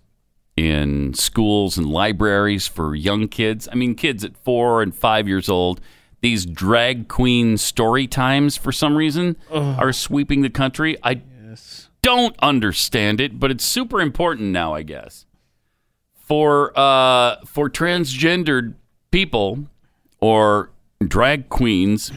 in 0.57 1.13
schools 1.13 1.77
and 1.77 1.87
libraries 1.87 2.65
for 2.67 2.95
young 2.95 3.27
kids. 3.27 3.69
I 3.71 3.75
mean, 3.75 3.93
kids 3.93 4.23
at 4.23 4.35
four 4.37 4.81
and 4.81 4.93
five 4.93 5.27
years 5.27 5.49
old. 5.49 5.81
These 6.21 6.47
drag 6.47 7.07
queen 7.09 7.57
story 7.57 8.07
times, 8.07 8.57
for 8.57 8.71
some 8.71 8.95
reason, 8.95 9.37
are 9.51 9.93
sweeping 9.93 10.41
the 10.41 10.49
country. 10.49 10.97
I 11.03 11.21
don't 12.01 12.35
understand 12.41 13.21
it, 13.21 13.39
but 13.39 13.51
it's 13.51 13.63
super 13.63 14.01
important 14.01 14.49
now, 14.49 14.73
I 14.73 14.81
guess, 14.81 15.27
for 16.15 16.77
uh, 16.77 17.35
for 17.45 17.69
transgendered 17.69 18.73
people 19.11 19.67
or 20.19 20.71
drag 21.07 21.49
queens 21.49 22.11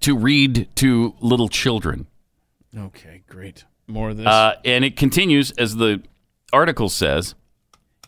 to 0.00 0.16
read 0.16 0.68
to 0.76 1.14
little 1.20 1.48
children. 1.48 2.06
Okay, 2.76 3.22
great. 3.28 3.64
More 3.86 4.10
of 4.10 4.16
this. 4.18 4.26
Uh, 4.26 4.54
and 4.64 4.84
it 4.84 4.96
continues, 4.96 5.50
as 5.52 5.76
the 5.76 6.02
article 6.52 6.88
says, 6.88 7.34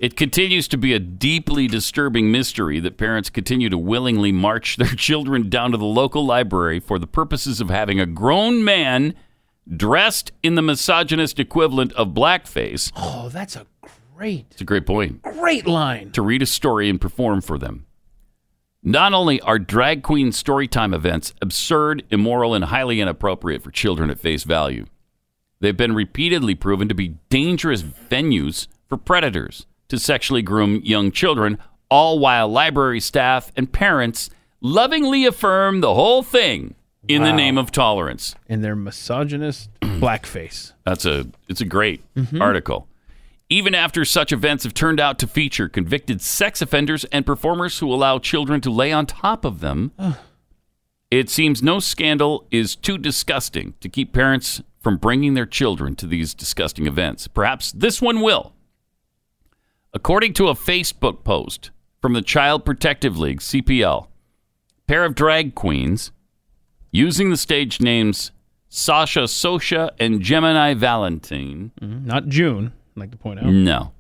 it 0.01 0.17
continues 0.17 0.69
to 0.69 0.77
be 0.77 0.93
a 0.95 0.99
deeply 0.99 1.67
disturbing 1.67 2.31
mystery 2.31 2.81
that 2.81 2.97
parents 2.97 3.31
continue 3.31 3.69
to 3.69 3.79
willingly 3.79 4.33
march 4.33 4.77
their 4.79 4.87
children 4.95 5.49
down 5.49 5.73
to 5.73 5.77
the 5.77 5.85
local 5.85 6.25
library 6.25 6.81
for 6.81 6.99
the 6.99 7.07
purposes 7.07 7.61
of 7.61 7.69
having 7.71 8.01
a 8.01 8.07
grown 8.07 8.65
man 8.65 9.15
dressed 9.77 10.33
in 10.43 10.55
the 10.57 10.63
misogynist 10.63 11.39
equivalent 11.39 11.93
of 11.93 12.09
blackface. 12.09 12.91
oh, 12.97 13.29
that's 13.29 13.55
a 13.57 13.65
great, 14.17 14.47
It's 14.51 14.61
a 14.61 14.65
great 14.65 14.87
point. 14.87 15.23
great 15.23 15.67
line. 15.67 16.11
To 16.13 16.23
read 16.23 16.43
a 16.43 16.47
story 16.47 16.89
and 16.89 17.01
perform 17.01 17.41
for 17.41 17.59
them. 17.59 17.87
Not 18.83 19.13
only 19.13 19.41
are 19.43 19.59
drag 19.59 20.03
queen 20.03 20.31
storytime 20.31 20.95
events 20.95 21.35
absurd, 21.41 22.03
immoral, 22.11 22.55
and 22.55 22.65
highly 22.65 23.01
inappropriate 23.01 23.63
for 23.63 23.71
children 23.71 24.11
at 24.11 24.19
face 24.19 24.43
value, 24.43 24.87
they've 25.61 25.77
been 25.77 25.95
repeatedly 25.95 26.55
proven 26.57 26.89
to 26.89 26.95
be 26.95 27.15
dangerous 27.29 27.83
venues 27.83 28.67
for 28.89 28.97
predators 28.97 29.67
to 29.89 29.99
sexually 29.99 30.43
groom 30.43 30.81
young 30.83 31.13
children, 31.13 31.59
all 31.91 32.19
while 32.19 32.49
library 32.49 32.99
staff 32.99 33.53
and 33.57 33.73
parents 33.73 34.31
lovingly 34.61 35.25
affirm 35.27 35.81
the 35.81 35.95
whole 35.95 36.23
thing 36.23 36.75
in 37.07 37.23
the 37.23 37.33
name 37.33 37.59
of 37.59 37.71
tolerance. 37.71 38.35
And 38.49 38.65
their 38.65 38.77
misogynist 38.77 39.71
blackface. 39.81 40.73
That's 40.85 41.05
a 41.07 41.27
it's 41.49 41.61
a 41.61 41.65
great 41.67 42.03
Mhm. 42.17 42.41
article. 42.41 42.89
Even 43.53 43.75
after 43.75 44.03
such 44.07 44.33
events 44.33 44.65
have 44.65 44.73
turned 44.73 44.99
out 44.99 45.19
to 45.19 45.27
feature 45.27 45.69
convicted 45.69 46.23
sex 46.23 46.63
offenders 46.63 47.05
and 47.13 47.27
performers 47.27 47.81
who 47.81 47.93
allow 47.93 48.19
children 48.19 48.63
to 48.63 48.71
lay 48.71 48.91
on 48.91 49.05
top 49.05 49.45
of 49.45 49.61
them, 49.61 49.93
it 51.11 51.29
seems 51.29 51.63
no 51.63 51.79
scandal 51.79 52.47
is 52.51 52.75
too 52.75 52.97
disgusting 52.97 53.75
to 53.83 53.91
keep 53.91 54.15
parents 54.15 54.63
from 54.81 54.97
bringing 54.97 55.35
their 55.35 55.45
children 55.45 55.95
to 55.97 56.07
these 56.07 56.33
disgusting 56.33 56.87
events. 56.87 57.29
Perhaps 57.29 57.73
this 57.73 58.01
one 58.01 58.23
will. 58.23 58.55
According 59.93 60.33
to 60.33 60.49
a 60.49 60.55
Facebook 60.55 61.23
post 61.23 61.73
from 62.01 62.15
the 62.15 62.23
Child 62.23 62.65
Protective 62.65 63.19
League, 63.19 63.41
CPL, 63.41 64.07
a 64.07 64.83
pair 64.87 65.05
of 65.05 65.15
drag 65.15 65.55
queens 65.55 66.11
using 66.91 67.29
the 67.29 67.37
stage 67.37 67.83
names 67.83 68.33
Sasha 68.71 69.29
Sosa 69.29 69.93
and 70.01 70.23
Gemini 70.23 70.73
Valentine. 70.73 71.73
Mm-hmm. 71.83 72.07
Not 72.07 72.29
June, 72.29 72.73
I'd 72.97 73.01
like 73.01 73.11
to 73.13 73.17
point 73.17 73.41
out. 73.41 73.47
No. 73.47 73.93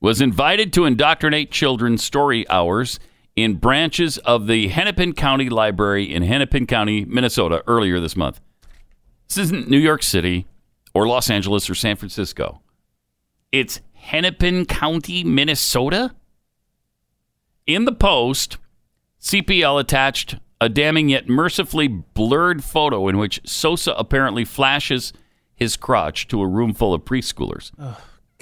Was 0.00 0.20
invited 0.20 0.72
to 0.74 0.86
indoctrinate 0.86 1.50
children's 1.50 2.02
story 2.02 2.48
hours 2.48 2.98
in 3.36 3.56
branches 3.56 4.18
of 4.18 4.46
the 4.46 4.68
Hennepin 4.68 5.12
County 5.12 5.48
Library 5.48 6.12
in 6.12 6.22
Hennepin 6.22 6.66
County, 6.66 7.04
Minnesota, 7.04 7.62
earlier 7.66 8.00
this 8.00 8.16
month. 8.16 8.40
This 9.28 9.38
isn't 9.38 9.68
New 9.68 9.78
York 9.78 10.02
City 10.02 10.46
or 10.94 11.06
Los 11.06 11.30
Angeles 11.30 11.70
or 11.70 11.74
San 11.74 11.96
Francisco. 11.96 12.60
It's 13.52 13.80
Hennepin 13.92 14.66
County, 14.66 15.22
Minnesota. 15.22 16.14
In 17.66 17.84
the 17.84 17.92
post, 17.92 18.56
CPL 19.20 19.78
attached 19.78 20.36
a 20.60 20.68
damning 20.68 21.08
yet 21.08 21.28
mercifully 21.28 21.88
blurred 21.88 22.64
photo 22.64 23.08
in 23.08 23.18
which 23.18 23.40
Sosa 23.44 23.92
apparently 23.92 24.44
flashes 24.44 25.12
his 25.54 25.76
crotch 25.76 26.26
to 26.28 26.40
a 26.40 26.46
room 26.46 26.74
full 26.74 26.92
of 26.94 27.04
preschoolers. 27.04 27.70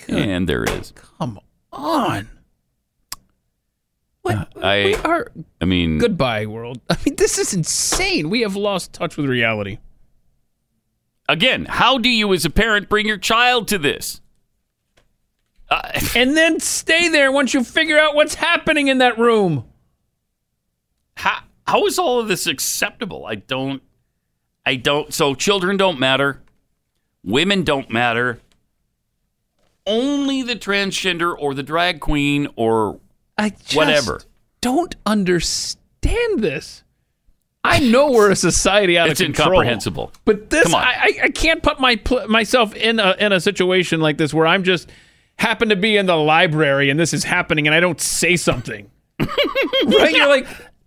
And 0.08 0.48
there 0.48 0.64
is. 0.64 0.92
Come 0.92 1.40
on. 1.72 2.28
What? 4.22 4.48
I, 4.62 4.84
We 4.84 4.94
are 4.96 5.32
I 5.60 5.64
mean, 5.64 5.98
goodbye, 5.98 6.46
world. 6.46 6.80
I 6.90 6.96
mean, 7.04 7.16
this 7.16 7.38
is 7.38 7.54
insane. 7.54 8.28
We 8.30 8.42
have 8.42 8.56
lost 8.56 8.92
touch 8.92 9.16
with 9.16 9.26
reality. 9.26 9.78
again, 11.28 11.66
how 11.66 11.98
do 11.98 12.08
you 12.08 12.32
as 12.34 12.44
a 12.44 12.50
parent 12.50 12.88
bring 12.88 13.06
your 13.06 13.18
child 13.18 13.68
to 13.68 13.78
this? 13.78 14.20
Uh, 15.70 16.00
and 16.16 16.36
then 16.36 16.58
stay 16.60 17.08
there 17.08 17.30
once 17.30 17.52
you 17.52 17.62
figure 17.62 17.98
out 17.98 18.14
what's 18.14 18.34
happening 18.34 18.88
in 18.88 18.98
that 18.98 19.18
room. 19.18 19.64
How, 21.16 21.40
how 21.66 21.84
is 21.86 21.98
all 21.98 22.20
of 22.20 22.28
this 22.28 22.46
acceptable? 22.46 23.26
I 23.26 23.34
don't, 23.34 23.82
I 24.64 24.76
don't. 24.76 25.12
So 25.12 25.34
children 25.34 25.76
don't 25.76 25.98
matter, 25.98 26.40
women 27.22 27.64
don't 27.64 27.90
matter. 27.90 28.40
Only 29.88 30.42
the 30.42 30.54
transgender 30.54 31.34
or 31.36 31.54
the 31.54 31.62
drag 31.62 31.98
queen 32.00 32.46
or 32.56 33.00
I 33.36 33.50
just 33.50 33.74
whatever. 33.74 34.20
don't 34.60 34.94
understand 35.06 35.78
this. 36.40 36.84
I 37.64 37.80
know 37.80 38.12
we're 38.12 38.30
a 38.30 38.36
society 38.36 38.96
out 38.96 39.08
It's 39.08 39.20
of 39.20 39.26
control. 39.26 39.48
incomprehensible. 39.48 40.12
But 40.24 40.50
this, 40.50 40.72
I, 40.72 41.18
I, 41.24 41.28
can't 41.30 41.62
put 41.62 41.80
my 41.80 42.00
myself 42.28 42.74
in 42.74 43.00
a 43.00 43.16
in 43.18 43.32
a 43.32 43.40
situation 43.40 44.00
like 44.00 44.16
this 44.16 44.32
where 44.32 44.46
I'm 44.46 44.62
just 44.62 44.88
happen 45.38 45.68
to 45.70 45.76
be 45.76 45.96
in 45.96 46.06
the 46.06 46.16
library 46.16 46.88
and 46.90 46.98
this 46.98 47.12
is 47.12 47.24
happening 47.24 47.66
and 47.66 47.74
I 47.74 47.80
don't 47.80 48.00
say 48.00 48.36
something. 48.36 48.90
right? 49.20 50.12
You're 50.12 50.28
like, 50.28 50.46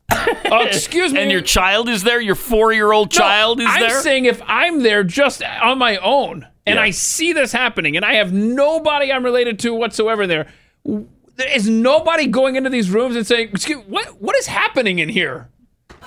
"Uh, 0.09 0.65
excuse 0.67 1.13
me. 1.13 1.19
And 1.21 1.31
your 1.31 1.41
child 1.41 1.89
is 1.89 2.03
there. 2.03 2.21
Your 2.21 2.35
four-year-old 2.35 3.13
No, 3.13 3.17
child 3.17 3.59
is 3.59 3.67
there. 3.67 3.97
I'm 3.97 4.01
saying 4.03 4.25
if 4.25 4.41
I'm 4.45 4.81
there 4.81 5.03
just 5.03 5.43
on 5.43 5.77
my 5.77 5.97
own 5.97 6.47
and 6.65 6.75
Yeah. 6.75 6.81
I 6.81 6.91
see 6.91 7.33
this 7.33 7.51
happening 7.51 7.95
and 7.95 8.05
I 8.05 8.15
have 8.15 8.31
nobody 8.33 9.11
I'm 9.11 9.23
related 9.23 9.59
to 9.59 9.73
whatsoever 9.73 10.27
there, 10.27 10.47
there 10.85 11.55
is 11.55 11.67
nobody 11.69 12.27
going 12.27 12.55
into 12.55 12.69
these 12.69 12.89
rooms 12.89 13.15
and 13.15 13.25
saying, 13.25 13.49
"Excuse, 13.53 13.83
what 13.87 14.21
what 14.21 14.35
is 14.37 14.47
happening 14.47 14.99
in 14.99 15.09
here?" 15.09 15.49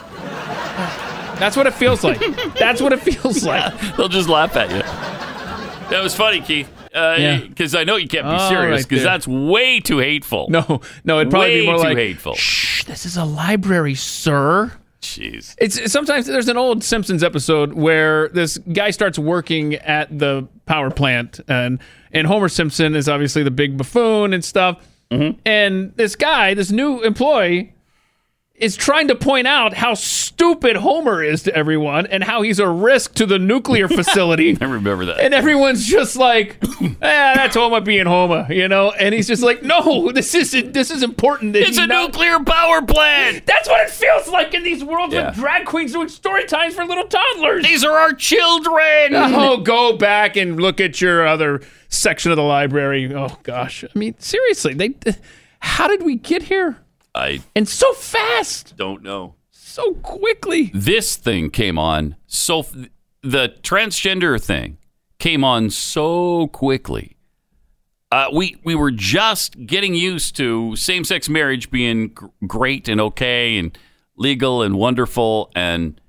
That's 1.39 1.57
what 1.57 1.67
it 1.67 1.75
feels 1.75 2.05
like. 2.05 2.21
That's 2.55 2.81
what 2.81 2.93
it 2.93 3.01
feels 3.01 3.45
like. 3.47 3.79
They'll 3.97 4.09
just 4.09 4.29
laugh 4.29 4.57
at 4.57 4.71
you. 4.71 4.83
That 5.91 6.03
was 6.03 6.15
funny, 6.15 6.41
Keith. 6.41 6.71
Uh, 6.95 7.17
yeah. 7.19 7.39
Because 7.41 7.75
I 7.75 7.83
know 7.85 7.97
you 7.97 8.07
can't 8.07 8.25
be 8.25 8.31
Oh, 8.39 8.49
serious 8.49 8.85
because 8.87 9.03
there. 9.03 9.13
that's 9.13 9.27
way 9.27 9.81
too 9.81 9.99
hateful. 9.99 10.47
No, 10.49 10.81
no, 11.05 11.19
it'd 11.21 11.31
probably 11.31 11.51
way 11.51 11.61
be 11.63 11.67
more 11.67 11.77
too 11.77 11.83
like, 11.83 11.97
hateful. 11.97 12.35
Shh, 12.37 12.85
this 12.85 13.05
is 13.05 13.17
a 13.17 13.25
library, 13.25 13.97
sir. 13.97 14.73
Jeez. 15.05 15.55
It's 15.59 15.93
sometimes 15.93 16.25
there's 16.27 16.49
an 16.49 16.57
old 16.57 16.83
Simpsons 16.83 17.23
episode 17.23 17.75
where 17.75 18.29
this 18.31 18.57
guy 18.57 18.91
starts 18.91 19.19
working 19.19 19.75
at 19.75 20.19
the 20.19 20.49
power 20.65 20.91
plant, 20.91 21.41
and 21.47 21.79
and 22.13 22.27
Homer 22.27 22.49
Simpson 22.49 22.97
is 22.97 23.07
obviously 23.07 23.43
the 23.43 23.51
big 23.51 23.77
buffoon 23.77 24.33
and 24.33 24.43
stuff. 24.43 24.83
Mm-hmm. 25.11 25.39
And 25.45 25.95
this 25.97 26.17
guy, 26.17 26.55
this 26.55 26.73
new 26.73 27.03
employee, 27.03 27.74
is 28.57 28.77
trying 28.77 29.09
to 29.09 29.17
point 29.17 29.49
out 29.49 29.75
how 29.75 29.95
stupid 29.95 30.77
Homer 30.77 31.25
is 31.25 31.43
to 31.43 31.55
everyone 31.57 32.07
and 32.07 32.23
how 32.23 32.43
he's 32.43 32.61
a 32.61 32.69
risk 32.69 33.15
to 33.15 33.27
the 33.27 33.37
nuclear 33.39 33.89
facility. 34.01 34.57
I 34.61 34.67
remember 34.67 35.07
that. 35.07 35.19
And 35.19 35.35
everyone's 35.35 35.85
just 35.85 36.15
like, 36.15 36.57
eh, 36.83 36.95
that's 37.01 37.57
Homer 37.57 37.81
being 37.81 38.07
Homer, 38.07 38.47
you 38.49 38.69
know? 38.69 38.93
And 38.93 39.13
he's 39.13 39.27
just 39.27 39.43
like, 39.43 39.65
no, 39.65 40.13
this 40.13 40.37
isn't, 40.37 40.73
this 40.73 40.93
is 40.93 41.03
important. 41.03 41.57
It's 41.57 41.79
a 41.79 41.87
not- 41.89 42.13
nuclear 42.13 42.39
power 42.45 42.81
plant. 42.83 43.45
That's 43.45 43.69
what 43.69 43.81
it 43.81 43.91
feels 43.91 44.29
like 44.29 44.55
in 44.55 44.63
these 44.63 44.85
worlds 44.85 45.13
Yeah. 45.15 45.31
with 45.31 45.35
drag 45.37 45.67
queens 45.67 45.93
doing 45.93 46.09
story 46.09 46.45
times 46.45 46.75
for 46.77 46.85
little 46.85 47.09
toddlers. 47.09 47.65
These 47.65 47.83
are 47.83 47.97
our 47.99 48.13
children. 48.13 49.15
Oh, 49.15 49.57
go 49.59 49.97
back 49.97 50.37
and 50.37 50.61
look 50.61 50.81
at 50.81 51.01
your 51.01 51.27
other 51.27 51.61
section 51.89 52.31
of 52.31 52.37
the 52.37 52.43
library. 52.45 53.13
Oh 53.13 53.37
gosh, 53.43 53.83
I 53.85 53.99
mean, 53.99 54.15
seriously, 54.21 54.75
they. 54.75 54.95
How 55.59 55.89
did 55.89 56.03
we 56.03 56.17
get 56.17 56.45
here? 56.45 56.77
I 57.15 57.41
And 57.55 57.69
so 57.69 57.93
fast, 57.95 58.77
don't 58.77 59.03
know. 59.03 59.35
so 59.51 59.95
quickly. 59.95 60.71
This 60.75 61.17
thing 61.17 61.51
came 61.51 61.79
on 61.79 62.17
so 62.27 62.61
f- 62.61 62.75
the 63.23 63.55
transgender 63.63 64.43
thing 64.43 64.79
came 65.19 65.45
on 65.45 65.71
so 65.71 66.49
quickly. 66.49 67.17
Uh, 68.13 68.27
we 68.33 68.57
we 68.65 68.75
were 68.75 68.91
just 68.91 69.67
getting 69.67 69.95
used 69.95 70.37
to 70.37 70.77
same 70.77 71.05
sex 71.05 71.29
marriage 71.29 71.71
being 71.71 72.09
gr- 72.09 72.27
great 72.47 72.89
and 72.89 73.01
okay 73.01 73.57
and 73.59 73.77
legal 74.17 74.63
and 74.63 74.77
wonderful 74.77 75.51
and 75.57 76.01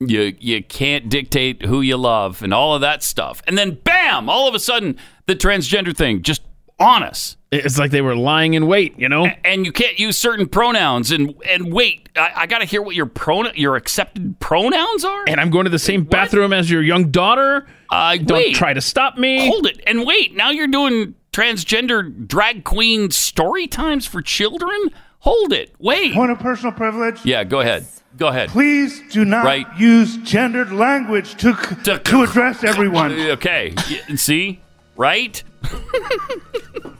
you 0.00 0.34
you 0.38 0.62
can't 0.62 1.08
dictate 1.08 1.64
who 1.64 1.80
you 1.80 1.96
love 1.96 2.42
and 2.42 2.52
all 2.52 2.74
of 2.74 2.80
that 2.82 3.02
stuff. 3.02 3.40
And 3.46 3.56
then 3.56 3.78
bam, 3.84 4.28
all 4.28 4.46
of 4.48 4.54
a 4.54 4.58
sudden 4.58 4.96
the 5.26 5.34
transgender 5.36 5.96
thing 5.96 6.20
just 6.22 6.42
on 6.84 7.02
us. 7.02 7.36
It's 7.50 7.78
like 7.78 7.90
they 7.92 8.00
were 8.02 8.16
lying 8.16 8.54
in 8.54 8.66
wait, 8.66 8.98
you 8.98 9.08
know. 9.08 9.26
And 9.44 9.64
you 9.64 9.70
can't 9.72 9.98
use 9.98 10.18
certain 10.18 10.48
pronouns 10.48 11.10
and 11.12 11.34
and 11.46 11.72
wait, 11.72 12.08
I, 12.16 12.32
I 12.36 12.46
got 12.46 12.58
to 12.58 12.64
hear 12.64 12.82
what 12.82 12.94
your 12.96 13.06
pronoun 13.06 13.52
your 13.54 13.76
accepted 13.76 14.38
pronouns 14.40 15.04
are. 15.04 15.24
And 15.28 15.40
I'm 15.40 15.50
going 15.50 15.64
to 15.64 15.70
the 15.70 15.78
same 15.78 16.02
bathroom 16.04 16.52
as 16.52 16.68
your 16.70 16.82
young 16.82 17.10
daughter. 17.10 17.66
Uh, 17.90 18.16
Don't 18.16 18.38
wait. 18.38 18.54
try 18.56 18.72
to 18.74 18.80
stop 18.80 19.16
me. 19.16 19.48
Hold 19.48 19.66
it 19.66 19.80
and 19.86 20.04
wait. 20.04 20.34
Now 20.34 20.50
you're 20.50 20.66
doing 20.66 21.14
transgender 21.32 22.26
drag 22.26 22.64
queen 22.64 23.10
story 23.12 23.66
times 23.68 24.04
for 24.06 24.20
children. 24.20 24.90
Hold 25.20 25.52
it. 25.52 25.74
Wait. 25.78 26.12
Point 26.12 26.32
of 26.32 26.38
personal 26.40 26.72
privilege. 26.72 27.24
Yeah, 27.24 27.44
go 27.44 27.60
ahead. 27.60 27.86
Go 28.16 28.28
ahead. 28.28 28.50
Please 28.50 29.00
do 29.10 29.24
not 29.24 29.44
Right. 29.44 29.66
use 29.78 30.16
gendered 30.18 30.72
language 30.72 31.36
to 31.36 31.54
to, 31.84 31.98
to 32.00 32.22
address 32.22 32.64
everyone. 32.64 33.12
Okay. 33.30 33.74
See? 34.16 34.60
Right? 34.96 35.42
I 35.64 36.90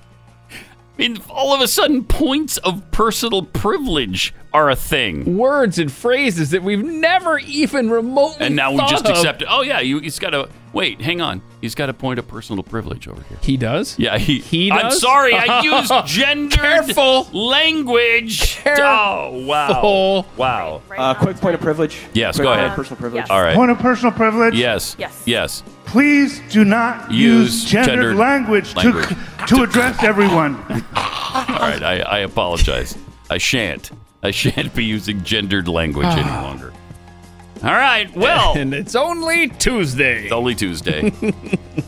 mean, 0.99 1.19
all 1.28 1.55
of 1.55 1.61
a 1.61 1.69
sudden, 1.69 2.05
points 2.05 2.57
of 2.59 2.89
personal 2.91 3.43
privilege 3.43 4.32
are 4.53 4.70
a 4.70 4.77
thing. 4.77 5.36
Words 5.36 5.78
and 5.81 5.91
phrases 5.91 6.51
that 6.51 6.62
we've 6.62 6.85
never 6.85 7.39
even 7.41 7.91
remotely 7.91 8.47
And 8.47 8.55
now 8.57 8.70
we 8.73 8.78
just 8.89 9.05
of. 9.05 9.11
accept 9.11 9.43
it. 9.43 9.49
Oh, 9.51 9.62
yeah, 9.62 9.81
you, 9.81 9.99
he's 9.99 10.19
got 10.19 10.31
to. 10.31 10.49
Wait, 10.73 11.01
hang 11.01 11.20
on. 11.20 11.41
He's 11.61 11.74
got 11.77 11.89
a 11.89 11.95
point 11.95 12.19
of 12.19 12.27
personal 12.28 12.62
privilege 12.65 13.07
over 13.09 13.23
here. 13.23 13.39
He 13.43 13.57
does. 13.57 13.97
Yeah, 13.99 14.19
he. 14.19 14.39
He 14.41 14.70
I'm 14.73 14.91
sorry, 14.93 15.32
I 15.35 15.61
used 15.62 15.93
gendered 16.07 16.59
Careful. 16.59 17.24
language. 17.32 18.61
Oh, 18.66 19.45
wow. 19.47 20.24
Wow. 20.36 20.82
Uh, 20.97 21.15
quick 21.15 21.36
point 21.39 21.55
of 21.55 21.61
privilege. 21.61 21.99
Yes, 22.12 22.36
Quick 22.36 22.45
go 22.47 22.53
ahead. 22.53 22.73
Personal 22.77 23.01
privilege. 23.01 23.28
All 23.31 23.41
right. 23.43 23.55
Point 23.57 23.70
of 23.70 23.78
personal 23.78 24.12
privilege. 24.12 24.55
Yes. 24.55 24.95
Yes. 24.99 25.23
Yes. 25.27 25.62
Please 25.86 26.40
do 26.51 26.65
not 26.65 27.11
Use 27.11 27.62
use, 27.62 27.65
gendered, 27.70 27.94
gendered 27.94 28.16
language, 28.16 28.74
language. 28.74 29.06
To, 29.09 29.47
to 29.47 29.62
address 29.62 30.02
everyone. 30.02 30.56
All 30.97 31.59
right, 31.61 31.82
I, 31.82 32.01
I 32.01 32.19
apologize. 32.20 32.97
I 33.31 33.39
shan't. 33.39 33.90
I 34.23 34.31
shan't 34.31 34.74
be 34.74 34.85
using 34.85 35.23
gendered 35.23 35.69
language 35.69 36.06
any 36.06 36.23
longer. 36.31 36.73
All 37.62 37.70
right, 37.73 38.15
well. 38.16 38.56
and 38.56 38.74
it's 38.74 38.94
only 38.94 39.48
Tuesday. 39.48 40.24
It's 40.24 40.32
only 40.32 40.55
Tuesday. 40.55 41.12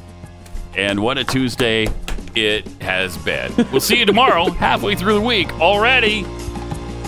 and 0.76 1.00
what 1.02 1.18
a 1.18 1.24
Tuesday 1.24 1.86
it 2.34 2.66
has 2.82 3.16
been. 3.18 3.52
We'll 3.72 3.80
see 3.80 3.98
you 3.98 4.06
tomorrow, 4.06 4.50
halfway 4.50 4.94
through 4.94 5.14
the 5.14 5.20
week 5.20 5.52
already. 5.60 6.24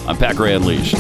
I'm 0.06 0.16
Pat 0.16 0.36
Gray 0.36 0.55
Unleashed. 0.55 0.94